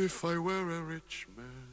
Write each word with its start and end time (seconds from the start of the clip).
If 0.00 0.24
I 0.24 0.38
were 0.38 0.76
a 0.76 0.80
rich 0.82 1.26
man. 1.36 1.68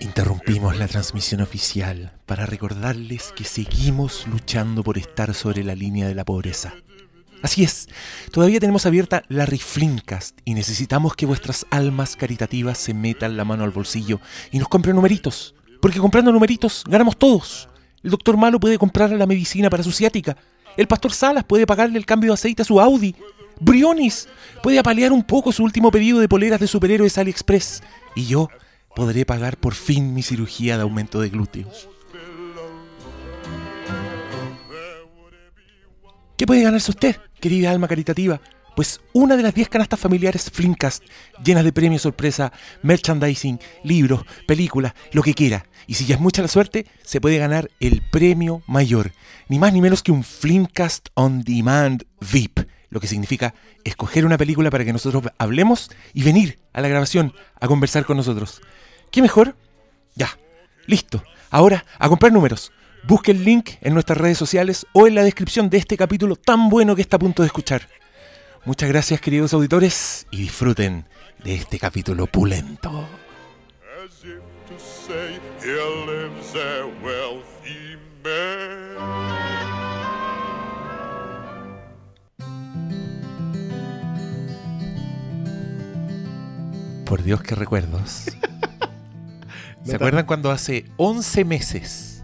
Interrumpimos 0.00 0.76
la 0.76 0.88
transmisión 0.88 1.40
oficial 1.40 2.18
para 2.26 2.46
recordarles 2.46 3.32
que 3.36 3.44
seguimos 3.44 4.26
luchando 4.26 4.82
por 4.82 4.98
estar 4.98 5.32
sobre 5.34 5.62
la 5.62 5.76
línea 5.76 6.08
de 6.08 6.16
la 6.16 6.24
pobreza. 6.24 6.74
Así 7.40 7.62
es, 7.62 7.88
todavía 8.32 8.58
tenemos 8.58 8.86
abierta 8.86 9.22
la 9.28 9.46
Riflincast 9.46 10.36
y 10.44 10.54
necesitamos 10.54 11.14
que 11.14 11.26
vuestras 11.26 11.64
almas 11.70 12.16
caritativas 12.16 12.78
se 12.78 12.92
metan 12.92 13.36
la 13.36 13.44
mano 13.44 13.62
al 13.62 13.70
bolsillo 13.70 14.20
y 14.50 14.58
nos 14.58 14.68
compren 14.68 14.96
numeritos, 14.96 15.54
porque 15.80 16.00
comprando 16.00 16.32
numeritos 16.32 16.82
ganamos 16.88 17.16
todos. 17.16 17.68
El 18.02 18.10
doctor 18.10 18.36
Malo 18.36 18.60
puede 18.60 18.78
comprar 18.78 19.10
la 19.10 19.26
medicina 19.26 19.70
para 19.70 19.82
su 19.82 19.92
ciática, 19.92 20.36
el 20.76 20.86
pastor 20.86 21.12
Salas 21.12 21.44
puede 21.44 21.66
pagarle 21.66 21.98
el 21.98 22.06
cambio 22.06 22.30
de 22.30 22.34
aceite 22.34 22.62
a 22.62 22.64
su 22.64 22.80
Audi, 22.80 23.14
Brionis 23.60 24.28
puede 24.62 24.78
apalear 24.78 25.12
un 25.12 25.24
poco 25.24 25.50
su 25.50 25.64
último 25.64 25.90
pedido 25.90 26.20
de 26.20 26.28
poleras 26.28 26.60
de 26.60 26.68
superhéroes 26.68 27.18
AliExpress 27.18 27.82
y 28.14 28.26
yo 28.26 28.48
podré 28.94 29.24
pagar 29.24 29.56
por 29.56 29.74
fin 29.74 30.14
mi 30.14 30.22
cirugía 30.22 30.76
de 30.76 30.82
aumento 30.82 31.20
de 31.20 31.30
glúteos. 31.30 31.88
¿Qué 36.36 36.46
puede 36.46 36.62
ganarse 36.62 36.92
usted, 36.92 37.16
querida 37.40 37.72
alma 37.72 37.88
caritativa? 37.88 38.40
Pues 38.78 39.00
una 39.12 39.36
de 39.36 39.42
las 39.42 39.54
10 39.54 39.70
canastas 39.70 39.98
familiares 39.98 40.52
Flimcast, 40.52 41.02
llenas 41.44 41.64
de 41.64 41.72
premios 41.72 42.02
sorpresa, 42.02 42.52
merchandising, 42.82 43.58
libros, 43.82 44.24
películas, 44.46 44.94
lo 45.10 45.20
que 45.24 45.34
quiera. 45.34 45.66
Y 45.88 45.94
si 45.94 46.06
ya 46.06 46.14
es 46.14 46.20
mucha 46.20 46.42
la 46.42 46.46
suerte, 46.46 46.86
se 47.02 47.20
puede 47.20 47.38
ganar 47.38 47.72
el 47.80 48.02
premio 48.02 48.62
mayor. 48.68 49.10
Ni 49.48 49.58
más 49.58 49.72
ni 49.72 49.80
menos 49.80 50.04
que 50.04 50.12
un 50.12 50.22
Flimcast 50.22 51.08
On 51.14 51.42
Demand 51.42 52.04
VIP. 52.20 52.60
Lo 52.88 53.00
que 53.00 53.08
significa 53.08 53.52
escoger 53.82 54.24
una 54.24 54.38
película 54.38 54.70
para 54.70 54.84
que 54.84 54.92
nosotros 54.92 55.24
hablemos 55.38 55.90
y 56.14 56.22
venir 56.22 56.60
a 56.72 56.80
la 56.80 56.86
grabación 56.86 57.34
a 57.58 57.66
conversar 57.66 58.04
con 58.04 58.16
nosotros. 58.16 58.62
¿Qué 59.10 59.22
mejor? 59.22 59.56
Ya, 60.14 60.38
listo. 60.86 61.24
Ahora, 61.50 61.84
a 61.98 62.08
comprar 62.08 62.32
números. 62.32 62.70
Busque 63.08 63.32
el 63.32 63.44
link 63.44 63.70
en 63.80 63.94
nuestras 63.94 64.18
redes 64.18 64.38
sociales 64.38 64.86
o 64.92 65.08
en 65.08 65.16
la 65.16 65.24
descripción 65.24 65.68
de 65.68 65.78
este 65.78 65.96
capítulo 65.96 66.36
tan 66.36 66.68
bueno 66.68 66.94
que 66.94 67.02
está 67.02 67.16
a 67.16 67.18
punto 67.18 67.42
de 67.42 67.46
escuchar. 67.46 67.88
Muchas 68.68 68.90
gracias 68.90 69.20
queridos 69.22 69.54
auditores 69.54 70.26
y 70.30 70.42
disfruten 70.42 71.06
de 71.42 71.54
este 71.54 71.78
capítulo 71.78 72.26
pulento. 72.26 73.08
As 74.04 74.22
if 74.22 74.42
to 74.68 74.78
say, 74.78 75.40
here 75.62 75.80
lives 76.04 76.54
a 76.54 76.84
wealthy 77.02 77.96
man. 78.22 78.94
Por 87.06 87.22
Dios, 87.22 87.40
qué 87.40 87.54
recuerdos. 87.54 88.26
¿Se 89.82 89.96
acuerdan 89.96 90.26
cuando 90.26 90.50
hace 90.50 90.84
11 90.98 91.46
meses 91.46 92.22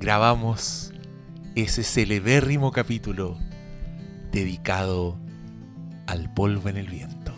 grabamos 0.00 0.92
ese 1.54 1.84
celebérrimo 1.84 2.72
capítulo 2.72 3.38
dedicado 4.32 5.16
al 6.10 6.28
polvo 6.28 6.68
en 6.68 6.76
el 6.76 6.88
viento? 6.88 7.32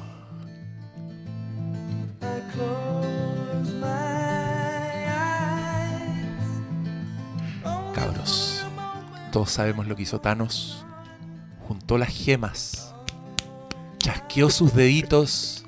Cabros, 7.94 8.64
todos 9.30 9.50
sabemos 9.50 9.86
lo 9.86 9.94
que 9.94 10.04
hizo 10.04 10.20
Thanos. 10.20 10.86
Juntó 11.68 11.98
las 11.98 12.08
gemas, 12.08 12.94
chasqueó 13.98 14.48
sus 14.48 14.74
deditos 14.74 15.66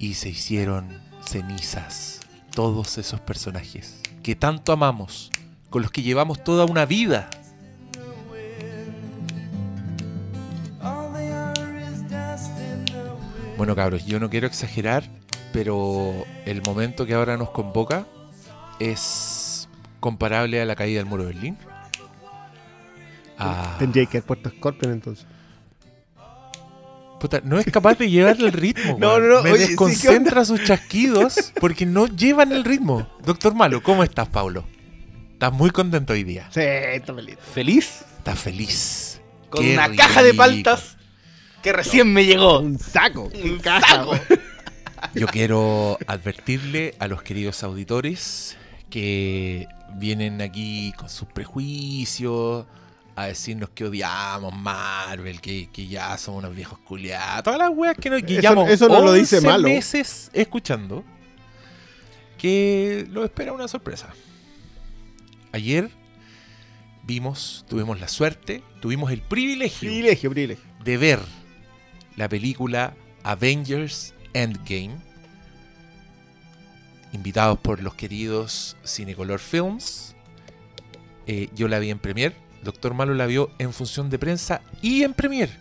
y 0.00 0.14
se 0.14 0.30
hicieron 0.30 1.00
cenizas 1.24 2.20
todos 2.52 2.98
esos 2.98 3.20
personajes 3.20 4.00
que 4.24 4.34
tanto 4.34 4.72
amamos, 4.72 5.30
con 5.70 5.82
los 5.82 5.92
que 5.92 6.02
llevamos 6.02 6.42
toda 6.42 6.64
una 6.64 6.84
vida. 6.84 7.30
Bueno, 13.58 13.74
cabros, 13.74 14.06
yo 14.06 14.20
no 14.20 14.30
quiero 14.30 14.46
exagerar, 14.46 15.02
pero 15.52 16.24
el 16.46 16.62
momento 16.62 17.04
que 17.04 17.14
ahora 17.14 17.36
nos 17.36 17.50
convoca 17.50 18.06
es 18.78 19.68
comparable 20.00 20.60
a 20.62 20.64
la 20.64 20.76
caída 20.76 20.98
del 21.00 21.06
muro 21.06 21.24
de 21.24 21.34
Berlín. 21.34 21.58
A- 23.36 23.74
Tendría 23.80 24.06
que 24.06 24.18
haber 24.18 24.26
puesto 24.26 24.48
Scorpion 24.50 24.92
entonces. 24.92 25.26
Puta, 27.18 27.40
no 27.42 27.58
es 27.58 27.66
capaz 27.66 27.98
de 27.98 28.08
llevar 28.08 28.36
el 28.38 28.52
ritmo. 28.52 28.96
No, 29.00 29.18
no, 29.18 29.26
no, 29.26 29.42
Me 29.42 29.50
oye, 29.50 29.62
sí, 29.66 29.66
¿qué 29.66 29.70
desconcentra 29.70 30.44
sus 30.44 30.62
chasquidos 30.62 31.52
porque 31.60 31.84
no 31.84 32.06
llevan 32.06 32.52
el 32.52 32.62
ritmo. 32.62 33.08
Doctor 33.24 33.54
Malo, 33.56 33.82
¿cómo 33.82 34.04
estás, 34.04 34.28
Pablo? 34.28 34.64
¿Estás 35.32 35.52
muy 35.52 35.70
contento 35.70 36.12
hoy 36.12 36.22
día? 36.22 36.48
Sí, 36.52 36.60
está 36.62 37.12
feliz. 37.12 37.36
¿Feliz? 37.54 38.04
¿Estás 38.18 38.38
feliz? 38.38 39.20
Con 39.50 39.64
Qué 39.64 39.74
una 39.74 39.90
caja 39.96 40.22
de 40.22 40.34
paltas 40.34 40.96
que 41.62 41.72
recién 41.72 42.12
me 42.12 42.24
llegó. 42.24 42.60
Un 42.60 42.78
saco. 42.78 43.30
Un 43.42 43.60
saco. 43.62 44.12
Yo 45.14 45.26
quiero 45.28 45.98
advertirle 46.06 46.94
a 46.98 47.08
los 47.08 47.22
queridos 47.22 47.62
auditores 47.62 48.56
que 48.90 49.66
vienen 49.94 50.40
aquí 50.42 50.92
con 50.96 51.08
sus 51.08 51.28
prejuicios 51.28 52.66
a 53.16 53.26
decirnos 53.26 53.70
que 53.70 53.84
odiamos 53.84 54.54
Marvel, 54.54 55.40
que, 55.40 55.68
que 55.72 55.86
ya 55.88 56.16
somos 56.18 56.44
unos 56.44 56.54
viejos 56.54 56.78
culiados, 56.80 57.42
todas 57.42 57.58
las 57.58 57.70
weas 57.70 57.96
que, 57.96 58.10
no, 58.10 58.16
que 58.24 58.38
Eso- 58.72 58.88
no 58.88 59.00
lo 59.02 59.12
dice 59.12 59.36
11 59.38 59.48
malo. 59.48 59.68
meses 59.68 60.30
escuchando, 60.32 61.04
que 62.36 63.06
lo 63.10 63.24
espera 63.24 63.52
una 63.52 63.66
sorpresa. 63.66 64.08
Ayer 65.52 65.90
vimos, 67.02 67.64
tuvimos 67.68 67.98
la 68.00 68.06
suerte, 68.08 68.62
tuvimos 68.80 69.10
el 69.10 69.20
privilegio 69.22 69.88
Privilegio, 69.88 70.30
privilegio. 70.30 70.64
de 70.84 70.96
ver 70.96 71.20
la 72.18 72.28
película 72.28 72.94
Avengers 73.22 74.12
Endgame, 74.34 74.96
invitados 77.12 77.58
por 77.60 77.80
los 77.80 77.94
queridos 77.94 78.76
Cinecolor 78.84 79.38
Films. 79.38 80.16
Eh, 81.28 81.48
yo 81.54 81.68
la 81.68 81.78
vi 81.78 81.90
en 81.90 82.00
Premiere, 82.00 82.34
Doctor 82.64 82.92
Malo 82.92 83.14
la 83.14 83.26
vio 83.26 83.50
en 83.58 83.72
función 83.72 84.10
de 84.10 84.18
prensa 84.18 84.62
y 84.82 85.04
en 85.04 85.14
Premiere. 85.14 85.52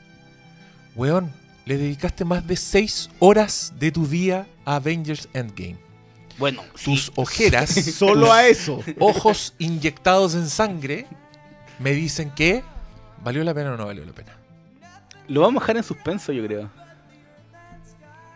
Weón, 0.96 1.32
le 1.66 1.78
dedicaste 1.78 2.26
más 2.26 2.48
de 2.48 2.56
6 2.56 3.12
horas 3.20 3.74
de 3.78 3.92
tu 3.92 4.08
día 4.08 4.48
a 4.66 4.78
Avengers 4.78 5.30
Endgame. 5.34 5.78
Bueno, 6.40 6.64
Tus 6.84 7.06
sí, 7.06 7.12
ojeras, 7.16 7.70
Solo 7.96 8.34
a 8.34 8.48
eso. 8.48 8.84
ojos 9.00 9.54
inyectados 9.60 10.34
en 10.34 10.50
sangre, 10.50 11.06
me 11.78 11.92
dicen 11.94 12.32
que 12.32 12.64
valió 13.24 13.44
la 13.44 13.54
pena 13.54 13.74
o 13.74 13.78
no 13.78 13.86
valió 13.86 14.04
la 14.04 14.14
pena. 14.14 14.37
Lo 15.28 15.42
vamos 15.42 15.62
a 15.62 15.64
dejar 15.64 15.78
en 15.78 15.84
suspenso, 15.84 16.32
yo 16.32 16.46
creo. 16.46 16.70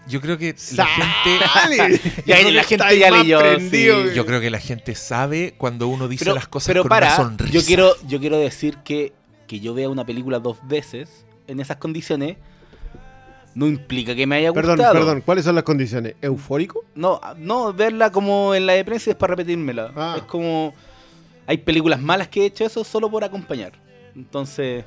Yo 0.07 0.19
creo 0.19 0.37
que 0.37 0.55
la 0.75 0.85
gente 0.87 2.09
Yo 2.25 2.35
creo 2.35 2.51
la 2.51 2.63
gente 2.63 2.99
ya 2.99 3.11
leyó, 3.11 3.39
sí. 3.59 3.85
Yo 4.15 4.25
creo 4.25 4.41
que 4.41 4.49
la 4.49 4.59
gente 4.59 4.95
sabe 4.95 5.53
cuando 5.57 5.87
uno 5.87 6.07
dice 6.07 6.25
Pero, 6.25 6.35
las 6.35 6.47
cosas 6.47 6.67
pero 6.67 6.81
con 6.81 6.89
para, 6.89 7.07
una 7.07 7.15
sonrisa. 7.15 7.53
yo 7.53 7.63
quiero, 7.63 7.93
yo 8.07 8.19
quiero 8.19 8.37
decir 8.37 8.77
que, 8.83 9.13
que 9.47 9.59
yo 9.59 9.73
vea 9.73 9.89
una 9.89 10.05
película 10.05 10.39
dos 10.39 10.57
veces 10.67 11.25
en 11.47 11.59
esas 11.59 11.77
condiciones 11.77 12.37
no 13.53 13.67
implica 13.67 14.15
que 14.15 14.25
me 14.25 14.37
haya 14.37 14.53
Perdón, 14.53 14.77
gustado. 14.77 14.93
perdón. 14.93 15.21
¿Cuáles 15.21 15.45
son 15.45 15.55
las 15.55 15.63
condiciones? 15.63 16.15
¿Eufórico? 16.21 16.85
No, 16.95 17.19
no, 17.37 17.73
verla 17.73 18.11
como 18.11 18.55
en 18.55 18.65
la 18.65 18.73
de 18.73 18.85
prensa 18.85 19.09
y 19.09 19.13
después 19.13 19.29
repetírmela. 19.29 19.91
Ah. 19.95 20.15
Es 20.17 20.23
como. 20.23 20.73
Hay 21.47 21.57
películas 21.57 22.01
malas 22.01 22.29
que 22.29 22.43
he 22.43 22.45
hecho 22.45 22.63
eso 22.65 22.83
solo 22.83 23.09
por 23.09 23.23
acompañar. 23.23 23.73
Entonces. 24.15 24.85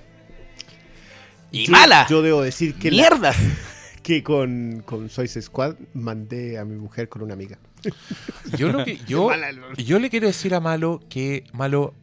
¡Y 1.54 1.66
Yo- 1.66 1.72
mala! 1.72 2.06
Yo 2.08 2.22
debo 2.22 2.42
decir 2.42 2.74
que, 2.74 2.90
la- 2.90 2.96
¡Mierdas! 2.96 3.36
que 4.02 4.22
con, 4.22 4.82
con 4.84 5.08
Soyce 5.08 5.40
Squad 5.40 5.76
mandé 5.94 6.58
a 6.58 6.64
mi 6.64 6.76
mujer 6.76 7.08
con 7.08 7.22
una 7.22 7.34
amiga. 7.34 7.58
Yo, 8.58 8.70
lo 8.70 8.84
que, 8.84 8.98
yo, 9.06 9.30
yo 9.76 9.98
le 9.98 10.08
quiero 10.08 10.26
decir 10.26 10.54
a 10.54 10.60
Malo 10.60 11.00
que 11.10 11.44
Malo 11.52 11.94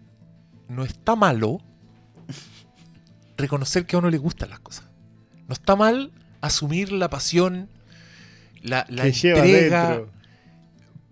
no 0.68 0.84
está 0.84 1.16
malo 1.16 1.60
reconocer 3.38 3.86
que 3.86 3.96
a 3.96 4.00
uno 4.00 4.10
le 4.10 4.18
gustan 4.18 4.50
las 4.50 4.60
cosas. 4.60 4.86
No 5.48 5.54
está 5.54 5.76
mal 5.76 6.12
asumir 6.40 6.92
la 6.92 7.10
pasión, 7.10 7.70
la, 8.62 8.86
la 8.90 9.08
entrega. 9.08 10.02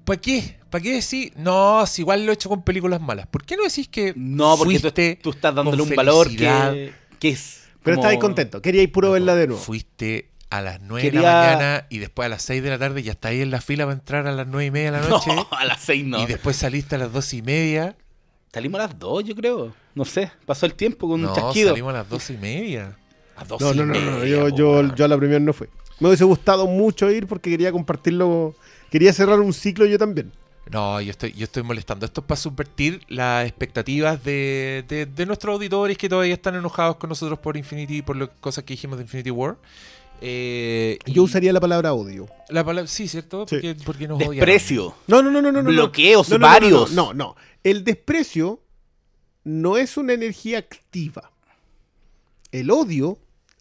¿Para 0.06 0.21
qué? 0.21 0.59
¿Para 0.69 0.83
qué 0.83 0.94
decir? 0.94 1.33
No, 1.36 1.86
si 1.88 2.01
igual 2.03 2.25
lo 2.25 2.31
he 2.31 2.36
hecho 2.36 2.50
con 2.50 2.63
películas 2.63 3.01
malas. 3.01 3.27
¿Por 3.27 3.44
qué 3.44 3.57
no 3.57 3.63
decís 3.63 3.88
que 3.88 4.13
No, 4.15 4.56
porque 4.57 4.80
tú, 4.80 4.91
tú 5.21 5.30
estás 5.31 5.53
dándole 5.56 5.81
un 5.81 5.89
valor 5.95 6.30
que, 6.30 6.94
que 7.19 7.30
es. 7.30 7.69
Pero 7.95 8.01
como- 8.01 8.19
contento. 8.19 8.62
Quería 8.62 8.81
ir 8.83 8.91
puro 8.91 9.12
verla 9.12 9.36
de 9.36 9.47
nuevo. 9.47 9.62
Fuiste 9.62 10.30
a 10.50 10.62
las 10.62 10.81
9 10.81 11.12
de 11.12 11.21
la 11.21 11.31
mañana 11.31 11.86
y 11.89 12.00
después 12.00 12.25
a 12.25 12.30
las 12.30 12.41
6 12.41 12.63
de 12.63 12.69
la 12.69 12.77
tarde 12.80 13.03
ya 13.03 13.12
está 13.12 13.27
ahí 13.30 13.41
en 13.41 13.51
la 13.51 13.62
fila 13.62 13.86
para 13.86 13.94
entrar 13.94 14.25
a 14.27 14.31
las 14.31 14.47
9 14.47 14.65
y 14.65 14.71
media 14.71 14.91
de 14.91 15.00
la 15.01 15.07
noche. 15.09 15.36
No, 15.36 15.47
a 15.51 15.65
las 15.65 15.80
seis 15.81 16.06
no. 16.06 16.21
Y 16.21 16.25
después 16.25 16.56
saliste 16.56 16.95
a 16.95 16.97
las 16.97 17.12
2 17.13 17.33
y 17.36 17.41
media 17.41 17.95
Salimos 18.51 18.80
a 18.81 18.88
las 18.88 18.97
2, 18.97 19.24
yo 19.25 19.36
creo. 19.36 19.74
No 19.94 20.06
sé, 20.06 20.31
pasó 20.47 20.65
el 20.65 20.74
tiempo 20.74 21.07
con 21.07 21.19
un 21.19 21.27
No, 21.27 21.36
chasquido. 21.36 21.69
salimos 21.69 21.91
a 21.94 21.97
las 21.97 22.09
doce 22.09 22.33
y 22.33 22.38
media. 22.38 22.97
A 23.36 23.45
doce 23.45 23.63
No, 23.63 23.74
y 23.74 23.77
no, 23.77 23.86
no, 23.86 23.94
media, 23.94 24.09
no, 24.12 24.25
yo, 24.25 24.50
yo, 24.50 24.95
yo 24.95 25.06
a 25.06 25.07
la 25.07 25.18
primera 25.18 25.39
no 25.39 25.53
fui. 25.53 25.68
Me 26.00 26.07
hubiese 26.07 26.24
gustado 26.24 26.65
mucho 26.65 27.12
ir 27.12 27.27
porque 27.27 27.51
quería 27.51 27.71
compartirlo. 27.71 28.56
Quería 28.89 29.13
cerrar 29.13 29.39
un 29.39 29.53
ciclo 29.53 29.86
yo 29.86 30.00
también. 30.00 30.31
No, 30.71 31.01
yo 31.01 31.10
estoy, 31.12 31.31
yo 31.33 31.45
estoy 31.45 31.63
molestando. 31.63 32.06
Esto 32.06 32.21
es 32.21 32.27
para 32.27 32.39
subvertir 32.39 33.01
las 33.07 33.48
expectativas 33.48 34.24
de, 34.24 34.86
de- 34.88 35.06
de 35.07 35.25
nuestros 35.25 35.54
auditores 35.54 35.98
que 35.98 36.07
todavía 36.10 36.33
están 36.36 36.56
enojados 36.56 36.98
con 36.98 37.10
nosotros 37.10 37.39
por 37.39 37.57
Infinity, 37.57 38.01
por 38.04 38.16
las 38.16 38.30
cosas 38.39 38.63
que 38.63 38.74
dijimos 38.74 38.98
de 38.98 39.04
Infinity 39.04 39.31
War. 39.31 39.57
Eh, 40.21 41.00
y 41.06 41.13
Yo 41.13 41.24
usaría 41.24 41.51
la 41.54 41.60
palabra 41.62 41.94
odio. 41.94 42.27
la 42.50 42.63
palabra, 42.63 42.88
sí, 42.88 43.07
¿cierto? 43.07 43.45
Sí. 43.48 43.56
Porque, 43.56 43.75
porque 43.86 44.07
nos 44.07 44.18
odian. 44.18 44.45
Desprecio. 44.45 44.94
No, 45.07 45.24
no, 45.24 45.31
no, 45.31 45.42
no, 45.42 45.51
no. 45.51 45.63
no. 45.63 45.69
Bloqueos 45.69 46.30
No, 46.30 46.38
no, 46.38 46.39
no, 46.39 46.48
no, 46.48 46.54
varios. 46.54 46.92
No, 46.92 47.13
no, 47.13 47.13
no. 47.13 47.36
El 47.63 47.83
desprecio 47.83 48.62
no 49.45 49.77
es 49.77 49.98
una 49.98 50.13
energía 50.13 50.60
activa. 50.60 51.31
El 52.51 52.69
odio, 52.69 53.18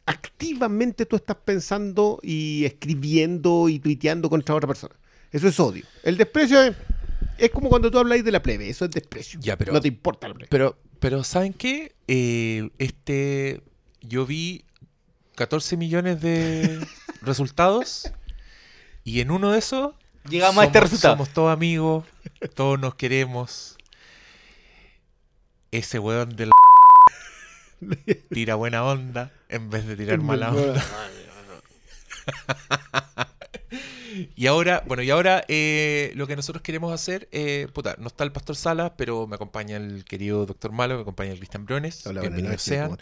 activamente 0.06 1.06
tú 1.06 1.16
estás 1.16 1.36
pensando 1.44 2.18
y 2.22 2.64
escribiendo 2.64 3.68
y 3.68 3.78
tuiteando 3.78 4.28
contra 4.28 4.54
otra 4.54 4.66
persona. 4.66 4.94
Eso 5.30 5.46
es 5.48 5.60
odio. 5.60 5.84
El 6.02 6.16
desprecio 6.16 6.60
es, 6.62 6.74
es 7.38 7.50
como 7.50 7.68
cuando 7.68 7.90
tú 7.90 7.98
habláis 7.98 8.24
de 8.24 8.32
la 8.32 8.42
plebe. 8.42 8.68
Eso 8.68 8.84
es 8.84 8.90
desprecio. 8.90 9.38
Ya, 9.42 9.56
pero- 9.56 9.72
no 9.72 9.80
te 9.80 9.88
importa 9.88 10.28
la 10.28 10.34
plebe. 10.34 10.48
Pero, 10.50 10.78
pero 11.00 11.24
¿saben 11.24 11.52
qué? 11.52 11.94
Eh, 12.08 12.70
este, 12.78 13.62
yo 14.00 14.26
vi 14.26 14.64
14 15.36 15.76
millones 15.76 16.20
de 16.20 16.84
resultados 17.22 18.10
y 19.04 19.20
en 19.20 19.30
uno 19.30 19.52
de 19.52 19.58
esos 19.60 19.94
Llegamos 20.28 20.58
a 20.62 20.66
este 20.66 20.78
somos- 20.78 20.90
resultado. 20.90 21.14
Somos 21.14 21.28
todos 21.30 21.52
amigos, 21.52 22.04
todos 22.54 22.78
nos 22.78 22.94
queremos. 22.96 23.76
Ese 25.70 25.98
weón 25.98 26.34
del 26.36 26.50
tira 28.30 28.56
buena 28.56 28.84
onda 28.84 29.32
en 29.48 29.70
vez 29.70 29.86
de 29.86 29.96
tirar 29.96 30.18
mala 30.20 30.50
onda. 30.52 30.84
Y 34.36 34.46
ahora, 34.46 34.82
bueno, 34.86 35.02
y 35.02 35.10
ahora 35.10 35.44
eh, 35.48 36.12
lo 36.14 36.26
que 36.26 36.36
nosotros 36.36 36.62
queremos 36.62 36.92
hacer, 36.92 37.28
eh, 37.32 37.68
puta, 37.72 37.96
no 37.98 38.08
está 38.08 38.24
el 38.24 38.32
Pastor 38.32 38.56
Salas, 38.56 38.92
pero 38.96 39.26
me 39.26 39.36
acompaña 39.36 39.76
el 39.76 40.04
querido 40.04 40.46
Doctor 40.46 40.72
Malo, 40.72 40.96
me 40.96 41.02
acompaña 41.02 41.32
el 41.32 41.38
Cristian 41.38 41.64
Briones. 41.64 42.06
Hola, 42.06 42.20
buenas 42.20 42.36
Bienvenidos 42.36 42.62
sean. 42.62 42.96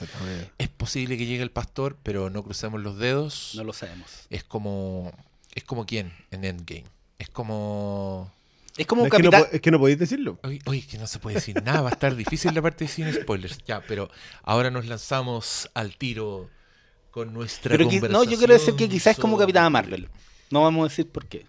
Es 0.58 0.68
posible 0.68 1.16
que 1.16 1.26
llegue 1.26 1.42
el 1.42 1.50
Pastor, 1.50 1.96
pero 2.02 2.30
no 2.30 2.42
crucemos 2.42 2.80
los 2.80 2.98
dedos. 2.98 3.52
No 3.56 3.64
lo 3.64 3.72
sabemos. 3.72 4.26
Es 4.30 4.44
como, 4.44 5.12
es 5.54 5.64
como 5.64 5.86
quién 5.86 6.12
en 6.30 6.44
Endgame. 6.44 6.84
Es 7.18 7.30
como, 7.30 8.32
Es 8.76 8.86
como 8.86 9.06
es, 9.06 9.10
que 9.10 9.22
no, 9.22 9.30
capitán. 9.30 9.50
es 9.52 9.60
que 9.60 9.70
no 9.70 9.78
podéis 9.78 9.98
decirlo. 9.98 10.38
oye, 10.42 10.60
oye, 10.66 10.86
que 10.86 10.98
no 10.98 11.06
se 11.06 11.18
puede 11.18 11.36
decir 11.36 11.62
nada, 11.62 11.80
va 11.80 11.88
a 11.90 11.92
estar 11.92 12.14
difícil 12.14 12.54
la 12.54 12.62
parte 12.62 12.84
de 12.84 12.90
sin 12.90 13.12
spoilers. 13.12 13.58
Ya, 13.66 13.80
pero 13.80 14.10
ahora 14.42 14.70
nos 14.70 14.86
lanzamos 14.86 15.70
al 15.74 15.96
tiro 15.96 16.50
con 17.10 17.32
nuestra 17.32 17.74
Pero 17.74 17.88
no, 18.10 18.24
yo 18.24 18.36
quiero 18.36 18.52
decir 18.52 18.74
que 18.76 18.88
quizás 18.90 19.16
es 19.16 19.18
como 19.18 19.38
Capitana 19.38 19.70
Marvel. 19.70 20.10
No 20.50 20.62
vamos 20.62 20.86
a 20.86 20.88
decir 20.88 21.10
por 21.10 21.26
qué. 21.26 21.46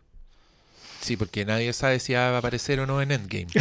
Sí, 1.01 1.15
porque 1.17 1.45
nadie 1.45 1.71
sabe 1.73 1.99
si 1.99 2.13
va 2.13 2.29
a 2.29 2.37
aparecer 2.39 2.79
o 2.79 2.87
no 2.87 3.01
en 3.01 3.11
Endgame. 3.11 3.47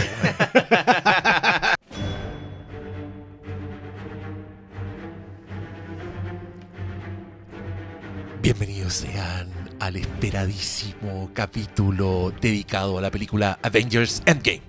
Bienvenidos 8.41 8.95
sean 8.95 9.51
al 9.81 9.97
esperadísimo 9.97 11.31
capítulo 11.35 12.33
dedicado 12.41 12.97
a 12.99 13.01
la 13.03 13.11
película 13.11 13.59
Avengers 13.63 14.23
Endgame. 14.25 14.63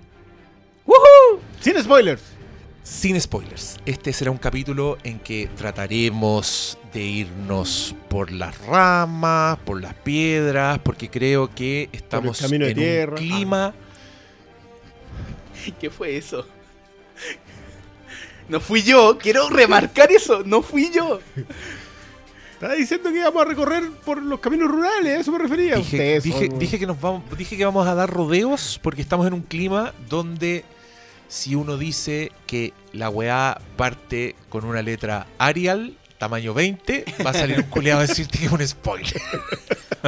Sin 1.60 1.82
spoilers. 1.82 2.37
Sin 2.88 3.20
spoilers, 3.20 3.76
este 3.84 4.14
será 4.14 4.30
un 4.30 4.38
capítulo 4.38 4.96
en 5.04 5.18
que 5.18 5.48
trataremos 5.56 6.78
de 6.94 7.02
irnos 7.02 7.94
por 8.08 8.32
las 8.32 8.56
ramas, 8.66 9.58
por 9.58 9.82
las 9.82 9.92
piedras, 9.92 10.78
porque 10.78 11.10
creo 11.10 11.54
que 11.54 11.90
estamos 11.92 12.40
camino 12.40 12.64
de 12.64 12.70
en 12.70 12.76
tierra. 12.78 13.12
un 13.12 13.18
clima 13.18 13.74
¿Qué 15.80 15.90
fue 15.90 16.16
eso? 16.16 16.46
No 18.48 18.58
fui 18.58 18.82
yo, 18.82 19.18
quiero 19.18 19.50
remarcar 19.50 20.10
eso, 20.10 20.42
no 20.46 20.62
fui 20.62 20.90
yo. 20.90 21.20
Estaba 22.54 22.72
diciendo 22.74 23.10
que 23.12 23.18
íbamos 23.18 23.42
a 23.42 23.44
recorrer 23.44 23.84
por 24.04 24.22
los 24.22 24.40
caminos 24.40 24.70
rurales, 24.70 25.18
a 25.18 25.20
eso 25.20 25.30
me 25.30 25.38
refería. 25.38 25.76
Dije, 25.76 25.96
Ustedes 25.96 26.24
dije, 26.24 26.46
son- 26.48 26.58
dije 26.58 26.78
que 26.78 26.86
nos 26.86 26.98
vamos, 26.98 27.22
dije 27.36 27.54
que 27.58 27.64
vamos 27.66 27.86
a 27.86 27.94
dar 27.94 28.08
rodeos 28.08 28.80
porque 28.82 29.02
estamos 29.02 29.26
en 29.26 29.34
un 29.34 29.42
clima 29.42 29.92
donde 30.08 30.64
si 31.28 31.54
uno 31.54 31.76
dice 31.76 32.32
que 32.46 32.72
la 32.92 33.10
weá 33.10 33.60
parte 33.76 34.34
con 34.48 34.64
una 34.64 34.82
letra 34.82 35.26
Arial, 35.38 35.94
tamaño 36.18 36.54
20, 36.54 37.04
va 37.24 37.30
a 37.30 37.34
salir 37.34 37.58
un 37.58 37.64
culeado 37.66 38.00
a 38.00 38.06
decirte 38.06 38.38
que 38.38 38.46
es 38.46 38.52
un 38.52 38.66
spoiler. 38.66 39.20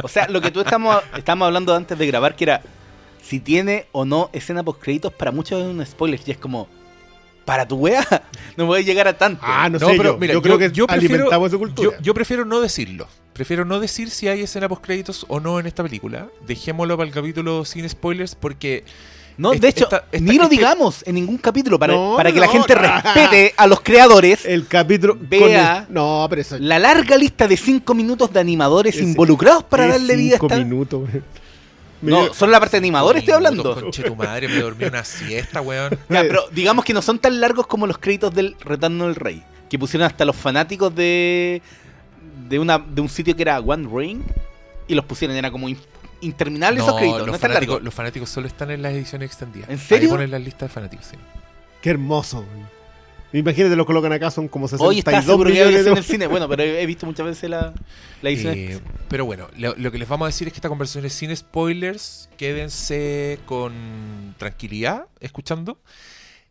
O 0.03 0.07
sea, 0.07 0.27
lo 0.27 0.41
que 0.41 0.51
tú 0.51 0.61
estamos, 0.61 0.97
estamos 1.17 1.45
hablando 1.45 1.75
antes 1.75 1.97
de 1.97 2.07
grabar, 2.07 2.35
que 2.35 2.45
era 2.45 2.61
si 3.21 3.39
tiene 3.39 3.85
o 3.91 4.03
no 4.03 4.29
escena 4.33 4.63
post 4.63 4.81
créditos, 4.81 5.13
para 5.13 5.31
muchos 5.31 5.61
es 5.61 5.67
un 5.67 5.85
spoiler. 5.85 6.19
Y 6.25 6.31
es 6.31 6.37
como, 6.37 6.67
para 7.45 7.67
tu 7.67 7.75
wea, 7.77 8.05
no 8.57 8.65
voy 8.65 8.79
a 8.79 8.83
llegar 8.83 9.07
a 9.07 9.17
tanto. 9.17 9.41
Ah, 9.45 9.69
no, 9.69 9.77
No, 9.79 9.87
sé, 9.89 9.93
pero 9.97 10.13
yo, 10.13 10.17
mira, 10.17 10.33
yo 10.33 10.39
yo- 10.39 10.43
creo 10.43 10.57
que 10.57 10.71
yo 10.71 10.87
prefiero- 10.87 11.13
alimentamos 11.15 11.47
esa 11.49 11.57
cultura. 11.57 11.91
Yo, 11.97 12.01
yo 12.01 12.13
prefiero 12.13 12.45
no 12.45 12.61
decirlo. 12.61 13.07
Prefiero 13.33 13.63
no 13.63 13.79
decir 13.79 14.09
si 14.09 14.27
hay 14.27 14.41
escena 14.41 14.67
post 14.67 14.83
créditos 14.83 15.25
o 15.29 15.39
no 15.39 15.59
en 15.59 15.67
esta 15.67 15.83
película. 15.83 16.27
Dejémoslo 16.45 16.97
para 16.97 17.07
el 17.07 17.13
capítulo 17.13 17.63
sin 17.63 17.87
spoilers 17.87 18.35
porque 18.35 18.83
no, 19.41 19.51
de 19.51 19.67
hecho, 19.67 19.83
esta- 19.85 20.05
esta- 20.11 20.19
ni 20.19 20.37
lo 20.37 20.43
este- 20.43 20.55
digamos 20.55 21.03
en 21.05 21.15
ningún 21.15 21.37
capítulo 21.37 21.77
para, 21.79 21.93
No, 21.93 22.13
para 22.15 22.29
que 22.31 22.39
no, 22.39 22.45
la 22.45 22.51
gente 22.51 22.75
no. 22.75 22.81
respete 22.81 23.53
a 23.57 23.67
los 23.67 23.81
creadores. 23.81 24.45
el 24.45 24.67
capítulo. 24.67 25.17
con 25.17 25.27
Vea 25.29 25.85
el- 25.87 25.93
no, 25.93 26.27
pero 26.29 26.41
eso. 26.41 26.57
La 26.59 26.77
larga 26.79 27.17
lista 27.17 27.47
de 27.47 27.57
5 27.57 27.93
minutos 27.93 28.31
de 28.31 28.39
animadores 28.39 28.95
involucrados 29.01 29.63
para 29.63 29.87
darle 29.87 30.15
vida 30.15 30.35
a 30.35 30.39
cinco 30.39 30.47
esta. 30.47 30.57
minutos. 30.63 31.09
No, 32.01 32.23
dio- 32.23 32.33
solo 32.33 32.51
la 32.51 32.59
parte 32.59 32.73
de 32.77 32.79
animadores 32.79 33.21
estoy 33.21 33.35
hablando. 33.35 33.75
Conche 33.75 34.03
tu 34.03 34.15
madre, 34.15 34.47
me 34.47 34.59
dormí 34.59 34.85
una 34.85 35.03
siesta, 35.03 35.61
weón. 35.61 35.91
Ya, 36.09 36.21
pero 36.21 36.45
digamos 36.51 36.83
que 36.83 36.93
no 36.93 37.01
son 37.01 37.19
tan 37.19 37.39
largos 37.39 37.67
como 37.67 37.85
los 37.85 37.97
créditos 37.99 38.33
del 38.33 38.55
Retorno 38.61 39.05
del 39.05 39.15
Rey. 39.15 39.43
Que 39.69 39.77
pusieron 39.77 40.05
hasta 40.07 40.25
los 40.25 40.35
fanáticos 40.35 40.93
de. 40.95 41.61
de 42.49 42.59
una 42.59 42.79
de 42.79 43.01
un 43.01 43.07
sitio 43.09 43.35
que 43.35 43.43
era 43.43 43.59
One 43.59 43.87
Ring. 43.93 44.21
Y 44.87 44.95
los 44.95 45.05
pusieron, 45.05 45.37
era 45.37 45.51
como 45.51 45.67
in- 46.21 46.29
interminables 46.29 46.83
esos 46.83 46.95
créditos, 46.97 47.19
los, 47.19 47.27
no 47.27 47.33
es 47.35 47.39
tan 47.41 47.49
fanáticos, 47.49 47.73
largo. 47.75 47.85
los 47.85 47.93
fanáticos 47.93 48.29
solo 48.29 48.47
están 48.47 48.71
en 48.71 48.81
las 48.81 48.93
ediciones 48.93 49.27
extendidas. 49.27 49.69
¿En 49.69 49.77
serio? 49.77 50.09
Ahí 50.09 50.15
ponen 50.15 50.31
la 50.31 50.39
lista 50.39 50.65
de 50.65 50.69
fanáticos, 50.69 51.05
sí. 51.07 51.17
Qué 51.81 51.89
hermoso. 51.89 52.45
güey. 52.45 52.65
Imagínate, 53.33 53.77
lo 53.77 53.85
colocan 53.85 54.11
acá, 54.11 54.29
son 54.29 54.49
como 54.49 54.67
62 54.67 54.89
Hoy 54.89 54.99
está 54.99 55.21
seguro 55.21 55.49
que 55.49 55.61
hay 55.61 55.65
millones 55.67 55.79
eso 55.81 55.89
en 55.89 55.95
de... 55.95 55.99
el 56.01 56.05
cine. 56.05 56.27
Bueno, 56.27 56.49
pero 56.49 56.63
he 56.63 56.81
he 56.81 56.85
visto 56.85 57.05
muchas 57.05 57.25
veces 57.25 57.49
la, 57.49 57.73
la 58.21 58.29
edición. 58.29 58.53
Eh, 58.57 58.79
pero 59.07 59.23
bueno, 59.23 59.47
lo, 59.57 59.73
lo 59.77 59.89
que 59.91 59.97
les 59.99 60.09
vamos 60.09 60.25
a 60.25 60.27
decir 60.27 60.47
es 60.47 60.53
que 60.53 60.57
esta 60.57 60.67
conversación 60.67 61.05
es 61.05 61.13
sin 61.13 61.33
spoilers. 61.35 62.27
Quédense 62.37 63.39
con 63.45 64.35
tranquilidad 64.37 65.05
escuchando. 65.21 65.77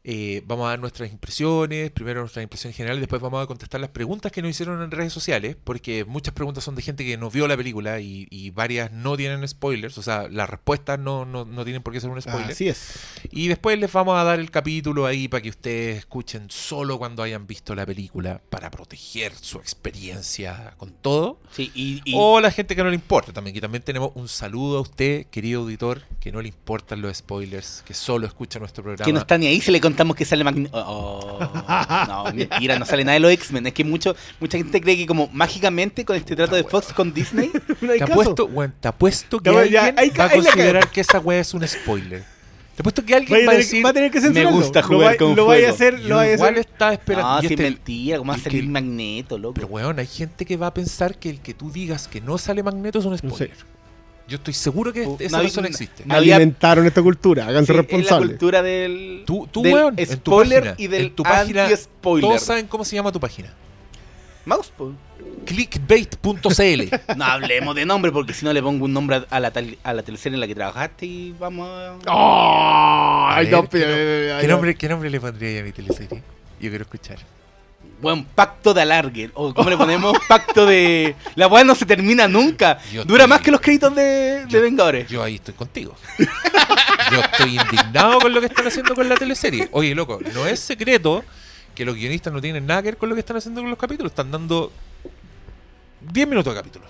Eh, 0.03 0.43
vamos 0.47 0.67
a 0.67 0.71
dar 0.71 0.79
nuestras 0.79 1.11
impresiones, 1.13 1.91
primero 1.91 2.21
nuestras 2.21 2.43
impresiones 2.43 2.75
generales, 2.77 3.01
después 3.01 3.21
vamos 3.21 3.43
a 3.43 3.47
contestar 3.47 3.81
las 3.83 3.91
preguntas 3.91 4.33
que 4.33 4.41
nos 4.41 4.51
hicieron 4.53 4.83
en 4.83 4.91
redes 4.91 5.13
sociales, 5.13 5.57
porque 5.63 6.05
muchas 6.07 6.33
preguntas 6.33 6.65
son 6.65 6.75
de 6.75 6.81
gente 6.83 7.05
que 7.05 7.19
no 7.19 7.31
vio 7.31 7.47
la 7.47 7.57
película 7.57 8.01
y, 8.01 8.27
y 8.31 8.49
varias 8.51 8.91
no 8.93 9.17
tienen 9.17 9.47
spoilers, 9.47 9.99
o 9.99 10.03
sea, 10.03 10.27
las 10.31 10.49
respuestas 10.49 10.99
no, 10.99 11.27
no, 11.27 11.45
no 11.45 11.65
tienen 11.65 11.83
por 11.83 11.93
qué 11.93 12.01
ser 12.01 12.09
un 12.09 12.21
spoiler. 12.21 12.51
Así 12.51 12.69
es. 12.69 12.95
Y 13.31 13.49
después 13.49 13.79
les 13.79 13.93
vamos 13.93 14.17
a 14.19 14.25
dar 14.25 14.41
el 14.41 14.51
capítulo 14.51 15.05
ahí 15.05 15.29
para 15.29 15.43
que 15.43 15.51
ustedes 15.51 15.99
escuchen 15.99 16.47
solo 16.49 16.99
cuando 16.99 17.23
hayan 17.23 17.47
visto 17.47 17.75
la 17.75 17.85
película, 17.85 18.41
para 18.49 18.71
proteger 18.71 19.35
su 19.35 19.59
experiencia 19.59 20.75
con 20.79 20.93
todo. 20.93 21.39
Sí, 21.53 21.71
y, 21.75 22.01
y- 22.05 22.15
O 22.17 22.41
la 22.41 22.51
gente 22.51 22.75
que 22.75 22.83
no 22.83 22.89
le 22.89 22.95
importa 22.95 23.33
también, 23.33 23.55
que 23.55 23.61
también 23.61 23.83
tenemos 23.83 24.13
un 24.15 24.29
saludo 24.29 24.79
a 24.79 24.81
usted, 24.81 25.27
querido 25.27 25.61
auditor, 25.61 26.03
que 26.21 26.33
no 26.33 26.41
le 26.41 26.49
importan 26.49 27.03
los 27.03 27.17
spoilers, 27.19 27.83
que 27.85 27.93
solo 27.95 28.27
escucha 28.27 28.59
nuestro 28.59 28.83
programa. 28.83 29.05
que 29.05 29.13
no 29.13 29.19
está 29.21 29.37
ni 29.37 29.47
ahí 29.47 29.61
si 29.61 29.71
le 29.71 29.81
contamos 29.91 30.17
que 30.17 30.25
sale 30.25 30.45
Magneto. 30.45 30.71
Oh, 30.75 31.39
no, 32.09 32.25
mentira, 32.35 32.79
no 32.79 32.85
sale 32.87 33.05
nada 33.05 33.15
de 33.15 33.21
los 33.21 33.33
X-Men. 33.33 33.67
Es 33.67 33.73
que 33.75 33.85
mucho, 33.85 34.15
mucha 34.41 34.57
gente 34.59 34.81
cree 34.81 34.97
que 34.97 35.07
como 35.07 35.29
mágicamente 35.33 36.05
con 36.05 36.17
este 36.17 36.37
trato 36.37 36.57
de 36.57 36.65
Fox 36.65 36.93
con 36.93 37.13
Disney, 37.13 37.51
No 37.81 37.93
hay 37.93 37.99
Te 37.99 38.05
apuesto, 38.05 38.45
weón, 38.47 38.75
te 38.81 38.89
apuesto 38.89 39.41
que 39.41 39.51
ya, 39.71 39.87
alguien 39.87 40.13
va 40.19 40.25
a 40.25 40.31
considerar 40.31 40.91
que 40.91 41.01
esa 41.01 41.19
weá 41.19 41.41
es 41.41 41.53
un 41.55 41.67
spoiler. 41.67 42.23
Te 42.77 42.83
apuesto 42.83 43.05
que 43.05 43.15
alguien 43.15 43.33
va 43.33 43.37
a 43.37 43.41
tener 43.41 43.51
que- 43.51 43.57
decir, 43.59 43.85
va 43.85 43.91
a 43.91 43.93
tener 43.93 44.11
que 44.11 44.21
"Me 44.31 44.45
gusta 44.47 44.83
jugar 44.83 45.17
con 45.19 45.37
Lo 45.37 45.47
vaya 45.47 45.69
a 45.71 45.73
fuego". 45.75 45.93
hacer, 45.97 46.09
lo 46.09 46.17
vaya 46.17 46.33
a 46.33 46.35
hacer. 46.37 46.59
estaba 46.59 46.93
esperando. 46.95 47.31
no, 47.33 47.39
y 47.39 47.41
si 47.41 47.47
es 47.47 47.51
este- 47.53 47.63
mentira, 47.65 48.19
¿cómo 48.19 48.29
va 48.29 48.35
a 48.35 48.37
es 48.39 48.43
salir 48.45 48.63
que- 48.65 48.69
Magneto, 48.71 49.37
loco? 49.39 49.55
Pero 49.55 49.67
weón, 49.67 49.99
hay 49.99 50.07
gente 50.07 50.47
que 50.47 50.57
va 50.57 50.69
a 50.69 50.75
pensar 50.75 51.19
que 51.19 51.29
el 51.31 51.41
que 51.41 51.53
tú 51.53 51.71
digas 51.71 52.09
que 52.09 52.21
no 52.23 52.39
sale 52.39 52.63
Magneto 52.63 52.99
es 53.01 53.05
un 53.05 53.19
spoiler. 53.19 53.51
Yo 54.31 54.37
estoy 54.37 54.55
seguro 54.55 54.93
que 54.93 55.07
Uh, 55.07 55.17
esa 55.21 55.37
no, 55.37 55.43
persona 55.43 55.63
no, 55.69 55.71
existe. 55.73 56.05
no 56.07 56.15
había- 56.15 56.37
Alimentaron 56.37 56.87
esta 56.87 57.03
cultura, 57.03 57.47
háganse 57.49 57.67
Sí, 57.67 57.73
es 57.73 57.77
la 57.77 57.83
responsables. 57.83 58.31
cultura 58.31 58.63
del, 58.63 59.25
Tú, 59.27 59.49
tú 59.51 59.61
del 59.63 59.75
weón, 59.75 59.95
en 59.99 60.07
tu 60.07 60.13
spoiler 60.15 60.61
página, 60.63 60.75
y 60.79 60.87
del 60.87 61.03
en 61.07 61.15
tu 61.17 61.23
página, 61.25 61.65
anti-spoiler. 61.65 62.29
todos 62.31 62.43
saben 62.43 62.67
cómo 62.69 62.85
se 62.85 62.95
llama 62.97 63.11
tu 63.13 63.19
página. 63.21 63.53
Mouse, 64.47 64.73
po. 64.77 64.93
Clickbait.cl. 65.45 66.83
No 67.17 67.25
hablemos 67.25 67.75
de 67.75 67.85
nombre 67.85 68.11
porque 68.13 68.33
si 68.33 68.45
no 68.45 68.53
le 68.53 68.63
pongo 68.63 68.85
un 68.85 68.93
nombre 68.93 69.23
a 69.29 69.41
la, 69.41 69.51
tal- 69.51 69.77
a 69.83 69.93
la 69.93 70.03
teleserie 70.03 70.37
en 70.37 70.41
la 70.41 70.47
que 70.47 70.55
trabajaste 70.55 71.07
y 71.07 71.35
vamos 71.39 71.69
a... 71.69 73.37
Ay, 73.37 73.47
A 73.47 73.51
no, 73.51 73.61
ver, 73.63 73.71
pero- 73.71 73.87
¿qué, 73.95 74.33
ay, 74.35 74.41
¿qué 74.43 74.47
no. 74.47 74.53
nombre, 74.55 74.75
¿Qué 74.77 74.89
nombre 74.89 75.11
le 75.11 75.21
pondría 75.21 75.61
a 75.61 75.63
mi 75.65 75.73
teleserie? 75.73 76.23
Yo 76.61 76.69
quiero 76.71 76.83
escuchar. 76.83 77.19
Buen 78.01 78.25
pacto 78.25 78.73
de 78.73 78.81
alargue. 78.83 79.31
O 79.35 79.53
¿cómo 79.53 79.69
le 79.69 79.77
ponemos? 79.77 80.17
Pacto 80.29 80.65
de... 80.65 81.15
La 81.35 81.49
weá 81.49 81.65
no 81.65 81.75
se 81.75 81.85
termina 81.85 82.27
nunca. 82.27 82.79
Yo 82.93 83.05
Dura 83.05 83.25
estoy- 83.25 83.29
más 83.29 83.41
que 83.43 83.51
los 83.51 83.61
créditos 83.61 83.95
de, 83.95 84.03
de 84.03 84.49
Yo- 84.49 84.63
Vengadores. 84.63 85.07
Yo 85.09 85.23
ahí 85.23 85.35
estoy 85.35 85.53
contigo. 85.53 85.95
Yo 87.13 87.21
estoy 87.21 87.59
indignado 87.59 88.19
con 88.21 88.33
lo 88.33 88.41
que 88.41 88.47
están 88.47 88.67
haciendo 88.67 88.95
con 88.95 89.07
la 89.07 89.17
teleserie. 89.17 89.69
Oye, 89.73 89.95
loco, 89.95 90.19
no 90.35 90.47
es 90.47 90.61
secreto 90.61 91.23
que 91.75 91.85
los 91.85 91.95
guionistas 91.95 92.33
no 92.33 92.41
tienen 92.41 92.67
nada 92.67 92.81
que 92.83 92.89
ver 92.89 92.97
con 92.97 93.09
lo 93.11 93.15
que 93.15 93.21
están 93.21 93.37
haciendo 93.37 93.61
con 93.61 93.69
los 93.69 93.79
capítulos. 93.79 94.13
Están 94.13 94.31
dando 94.31 94.73
10 96.13 96.27
minutos 96.29 96.55
de 96.55 96.59
capítulo. 96.61 96.87